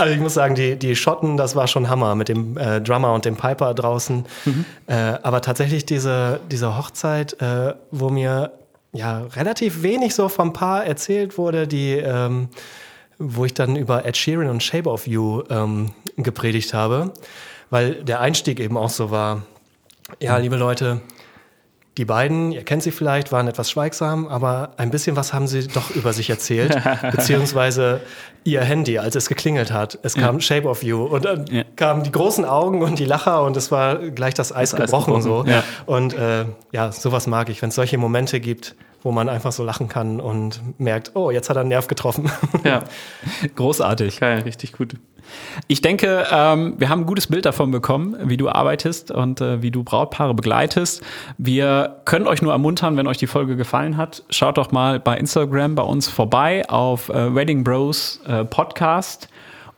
Also 0.00 0.14
ich 0.14 0.20
muss 0.20 0.34
sagen, 0.34 0.54
die, 0.54 0.76
die 0.76 0.96
Schotten, 0.96 1.36
das 1.36 1.54
war 1.54 1.66
schon 1.66 1.88
Hammer 1.88 2.14
mit 2.14 2.28
dem 2.28 2.56
äh, 2.56 2.80
Drummer 2.80 3.12
und 3.12 3.24
dem 3.24 3.36
Piper 3.36 3.74
draußen. 3.74 4.24
Äh, 4.86 4.94
aber 5.22 5.42
tatsächlich 5.42 5.84
diese, 5.84 6.40
diese 6.50 6.76
Hochzeit, 6.76 7.40
äh, 7.40 7.74
wo 7.90 8.08
mir 8.08 8.52
ja 8.92 9.22
relativ 9.36 9.82
wenig 9.82 10.14
so 10.14 10.28
vom 10.28 10.52
Paar 10.52 10.84
erzählt 10.84 11.38
wurde, 11.38 11.68
die, 11.68 11.92
ähm, 11.92 12.48
wo 13.18 13.44
ich 13.44 13.54
dann 13.54 13.76
über 13.76 14.04
Ed 14.04 14.16
Sheeran 14.16 14.48
und 14.48 14.62
Shape 14.62 14.88
of 14.88 15.06
You 15.06 15.42
ähm, 15.50 15.90
gepredigt 16.16 16.74
habe, 16.74 17.12
weil 17.68 18.02
der 18.02 18.20
Einstieg 18.20 18.58
eben 18.58 18.76
auch 18.76 18.90
so 18.90 19.10
war. 19.10 19.42
Ja, 20.18 20.38
liebe 20.38 20.56
Leute, 20.56 21.00
die 22.00 22.06
beiden, 22.06 22.50
ihr 22.50 22.64
kennt 22.64 22.82
sie 22.82 22.92
vielleicht, 22.92 23.30
waren 23.30 23.46
etwas 23.46 23.70
schweigsam, 23.70 24.26
aber 24.26 24.70
ein 24.78 24.90
bisschen 24.90 25.16
was 25.16 25.34
haben 25.34 25.46
sie 25.46 25.68
doch 25.68 25.90
über 25.90 26.14
sich 26.14 26.30
erzählt, 26.30 26.74
beziehungsweise 27.12 28.00
ihr 28.42 28.62
Handy, 28.62 28.98
als 28.98 29.16
es 29.16 29.28
geklingelt 29.28 29.70
hat. 29.70 29.98
Es 30.02 30.14
kam 30.14 30.40
Shape 30.40 30.66
of 30.66 30.82
You 30.82 31.04
und 31.04 31.26
dann 31.26 31.44
Ja. 31.50 31.64
Kamen 31.80 32.02
die 32.02 32.12
großen 32.12 32.44
Augen 32.44 32.82
und 32.82 32.98
die 32.98 33.06
Lacher 33.06 33.42
und 33.42 33.56
es 33.56 33.72
war 33.72 33.96
gleich 33.96 34.34
das 34.34 34.54
Eis 34.54 34.74
Eis 34.74 34.76
gebrochen, 34.76 35.14
gebrochen, 35.14 35.22
so. 35.22 35.50
ja. 35.50 35.64
Und 35.86 36.12
äh, 36.12 36.44
ja, 36.72 36.92
sowas 36.92 37.26
mag 37.26 37.48
ich, 37.48 37.62
wenn 37.62 37.70
es 37.70 37.74
solche 37.74 37.96
Momente 37.96 38.38
gibt, 38.38 38.76
wo 39.02 39.12
man 39.12 39.30
einfach 39.30 39.50
so 39.50 39.64
lachen 39.64 39.88
kann 39.88 40.20
und 40.20 40.60
merkt, 40.78 41.12
oh, 41.14 41.30
jetzt 41.30 41.48
hat 41.48 41.56
er 41.56 41.60
einen 41.60 41.70
Nerv 41.70 41.86
getroffen. 41.86 42.30
Ja, 42.64 42.84
Großartig. 43.56 44.20
geil, 44.20 44.40
richtig 44.40 44.72
gut. 44.72 44.94
Ich 45.68 45.80
denke, 45.80 46.26
ähm, 46.30 46.74
wir 46.76 46.90
haben 46.90 47.00
ein 47.00 47.06
gutes 47.06 47.28
Bild 47.28 47.46
davon 47.46 47.70
bekommen, 47.70 48.16
wie 48.24 48.36
du 48.36 48.50
arbeitest 48.50 49.10
und 49.10 49.40
äh, 49.40 49.62
wie 49.62 49.70
du 49.70 49.82
Brautpaare 49.82 50.34
begleitest. 50.34 51.02
Wir 51.38 52.02
können 52.04 52.26
euch 52.26 52.42
nur 52.42 52.52
ermuntern, 52.52 52.98
wenn 52.98 53.06
euch 53.06 53.16
die 53.16 53.26
Folge 53.26 53.56
gefallen 53.56 53.96
hat, 53.96 54.22
schaut 54.28 54.58
doch 54.58 54.70
mal 54.70 55.00
bei 55.00 55.16
Instagram 55.16 55.76
bei 55.76 55.82
uns 55.82 56.08
vorbei 56.08 56.68
auf 56.68 57.08
äh, 57.08 57.34
Wedding 57.34 57.64
Bros 57.64 58.20
äh, 58.26 58.44
Podcast 58.44 59.28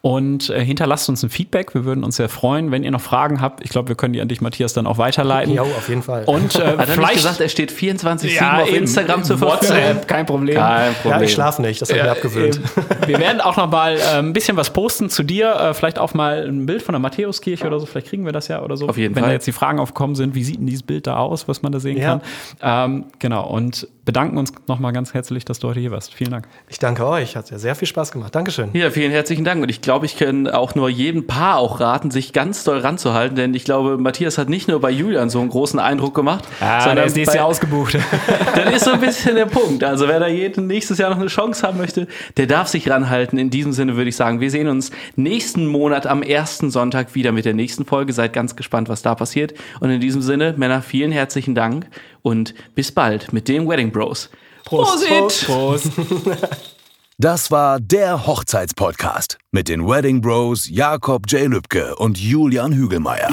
und 0.03 0.51
äh, 0.51 0.65
hinterlasst 0.65 1.09
uns 1.09 1.23
ein 1.23 1.31
Feedback. 1.31 1.75
Wir 1.75 1.85
würden 1.85 2.03
uns 2.03 2.17
sehr 2.17 2.29
freuen, 2.29 2.73
wenn 2.73 2.83
ihr 2.83 2.91
noch 2.91 3.01
Fragen 3.01 3.41
habt. 3.41 3.63
Ich 3.65 3.71
glaube, 3.71 3.89
wir 3.89 3.95
können 3.95 4.13
die 4.13 4.21
an 4.21 4.27
dich, 4.27 4.41
Matthias, 4.41 4.73
dann 4.73 4.87
auch 4.89 4.99
weiterleiten. 4.99 5.55
ja, 5.55 5.63
auf 5.63 5.89
jeden 5.89 6.03
Fall. 6.03 6.25
Und 6.27 6.57
äh, 6.57 6.59
Hat 6.59 6.67
er 6.67 6.77
nicht 6.79 6.91
vielleicht 6.91 7.15
gesagt, 7.15 7.41
er 7.41 7.49
steht 7.49 7.71
24-7 7.73 8.27
ja, 8.35 8.61
auf 8.63 8.69
eben, 8.69 8.79
Instagram 8.79 9.23
zur 9.23 9.39
Verfügung? 9.39 9.69
WhatsApp, 9.69 10.09
kein 10.09 10.27
Problem. 10.27 10.57
Kein 10.57 10.93
Problem. 10.95 11.13
ja, 11.21 11.23
ich 11.25 11.33
schlafe 11.33 11.63
nicht, 11.63 11.81
das 11.81 11.91
habe 11.91 11.99
ich 12.01 12.05
mir 12.05 12.11
abgewöhnt. 12.11 12.61
äh, 13.03 13.07
Wir 13.07 13.19
werden 13.21 13.41
auch 13.41 13.57
noch 13.57 13.71
mal 13.71 13.97
äh, 13.97 14.19
ein 14.19 14.33
bisschen 14.33 14.57
was 14.57 14.73
posten 14.73 15.09
zu 15.09 15.23
dir. 15.23 15.55
Äh, 15.55 15.73
vielleicht 15.75 16.01
auch 16.01 16.15
mal 16.15 16.49
ein 16.49 16.67
Bild 16.67 16.83
von 16.83 16.95
der 16.95 17.01
Matthäuskirche 17.01 17.65
oder 17.65 17.79
so. 17.79 17.87
Vielleicht 17.87 18.09
kriegen 18.09 18.25
wir 18.25 18.33
das 18.33 18.49
ja 18.49 18.61
oder 18.61 18.77
so. 18.77 18.89
Auf 18.89 18.99
jeden 18.99 19.15
Wenn 19.15 19.23
Fall. 19.23 19.31
da 19.31 19.35
jetzt 19.35 19.47
die 19.47 19.53
Fragen 19.53 19.79
aufgekommen 19.79 20.17
sind, 20.17 20.35
wie 20.35 20.43
sieht 20.43 20.59
denn 20.59 20.67
dieses 20.67 20.83
Bild 20.83 21.07
da 21.07 21.19
aus, 21.19 21.47
was 21.47 21.63
man 21.63 21.71
da 21.71 21.79
sehen 21.79 21.97
Ja. 21.99 22.21
kann. 22.61 22.93
Ähm, 22.93 23.05
genau. 23.21 23.47
Und 23.49 23.87
bedanken 24.05 24.37
uns 24.37 24.53
noch 24.67 24.79
mal 24.79 24.91
ganz 24.91 25.15
herzlich, 25.15 25.45
dass 25.45 25.59
du 25.59 25.69
heute 25.69 25.81
hier 25.81 25.91
warst. 25.91 26.15
Vielen 26.15 26.31
Dank. 26.31 26.49
Ich 26.69 26.79
danke 26.79 27.07
euch, 27.07 27.37
hat 27.37 27.51
ja 27.51 27.59
sehr 27.59 27.75
viel 27.75 27.87
Spaß 27.87 28.13
gemacht. 28.13 28.35
Dankeschön. 28.35 28.71
Ja, 28.73 28.91
vielen 28.91 29.13
herzlichen 29.13 29.45
Dank. 29.45 29.63
Und 29.63 29.69
ich 29.69 29.81
glaube, 29.81 30.07
ich 30.07 30.17
kann 30.17 30.49
auch 30.49 30.75
nur 30.75 30.89
jedem 30.89 31.27
Paar 31.27 31.59
auch 31.59 31.81
raten, 31.81 32.11
sich 32.11 32.33
ganz 32.33 32.65
doll 32.65 32.79
ranzuhalten, 32.79 33.37
denn 33.37 33.55
ich 33.55 33.65
glaube, 33.65 33.99
Matthias 33.99 34.39
hat 34.39 34.49
nicht 34.49 34.69
nur 34.69 34.81
bei 34.81 34.91
Julian 34.91 35.31
so 35.31 35.41
einen 35.41 35.51
großen 35.51 35.79
Eindruck 35.79 36.15
gemacht, 36.15 36.45
sondern 36.59 37.13
bei, 37.13 37.43
ausgebucht. 37.43 37.99
dann 38.55 38.73
ist 38.73 38.85
so 38.85 38.93
ein 38.93 39.01
bisschen 39.01 39.37
der 39.37 39.47
Punkt. 39.47 39.85
Also 39.85 40.09
wer 40.09 40.19
da 40.19 40.27
jeden 40.27 40.67
nächstes 40.67 40.99
Jahr 40.99 41.11
noch 41.11 41.19
eine 41.19 41.29
Chance 41.29 41.67
haben 41.67 41.79
möchte, 41.79 42.09
der 42.37 42.47
darf 42.47 42.69
sich 42.69 42.91
ranhalten. 42.91 43.39
In 43.39 43.51
diesem 43.51 43.73
Sinne 43.73 43.97
würde 43.97 44.09
ich 44.09 44.17
sagen, 44.17 44.41
wir 44.41 44.51
sehen 44.51 44.69
uns 44.69 44.91
nächsten 45.17 45.67
Monat 45.67 46.07
am 46.07 46.23
ersten 46.23 46.71
Sonntag 46.71 47.15
wieder 47.15 47.33
mit 47.33 47.45
der 47.45 47.55
nächsten 47.55 47.85
Folge. 47.85 48.13
Seid 48.13 48.33
ganz 48.33 48.57
gespannt, 48.57 48.89
was 48.89 49.03
da 49.03 49.15
passiert. 49.15 49.55
Und 49.81 49.91
in 49.91 50.01
diesem 50.01 50.23
Sinne, 50.23 50.55
Männer, 50.57 50.83
vielen 50.83 51.13
herzlichen 51.13 51.55
Dank 51.55 51.87
und 52.23 52.55
bis 52.75 52.93
bald 52.93 53.33
mit 53.33 53.49
den 53.49 53.69
Wedding 53.69 53.91
Bros. 53.91 54.31
Prost. 54.65 55.07
Prosit! 55.07 55.47
Prost. 55.47 55.91
Das 57.19 57.53
war 57.53 57.79
der 57.79 58.27
Hochzeitspodcast 58.27 59.39
mit 59.53 59.69
den 59.69 59.87
Wedding 59.87 60.23
Bros 60.23 60.69
Jakob 60.69 61.31
J. 61.31 61.49
Lübke 61.49 61.95
und 61.95 62.19
Julian 62.19 62.73
Hügelmeier. 62.73 63.31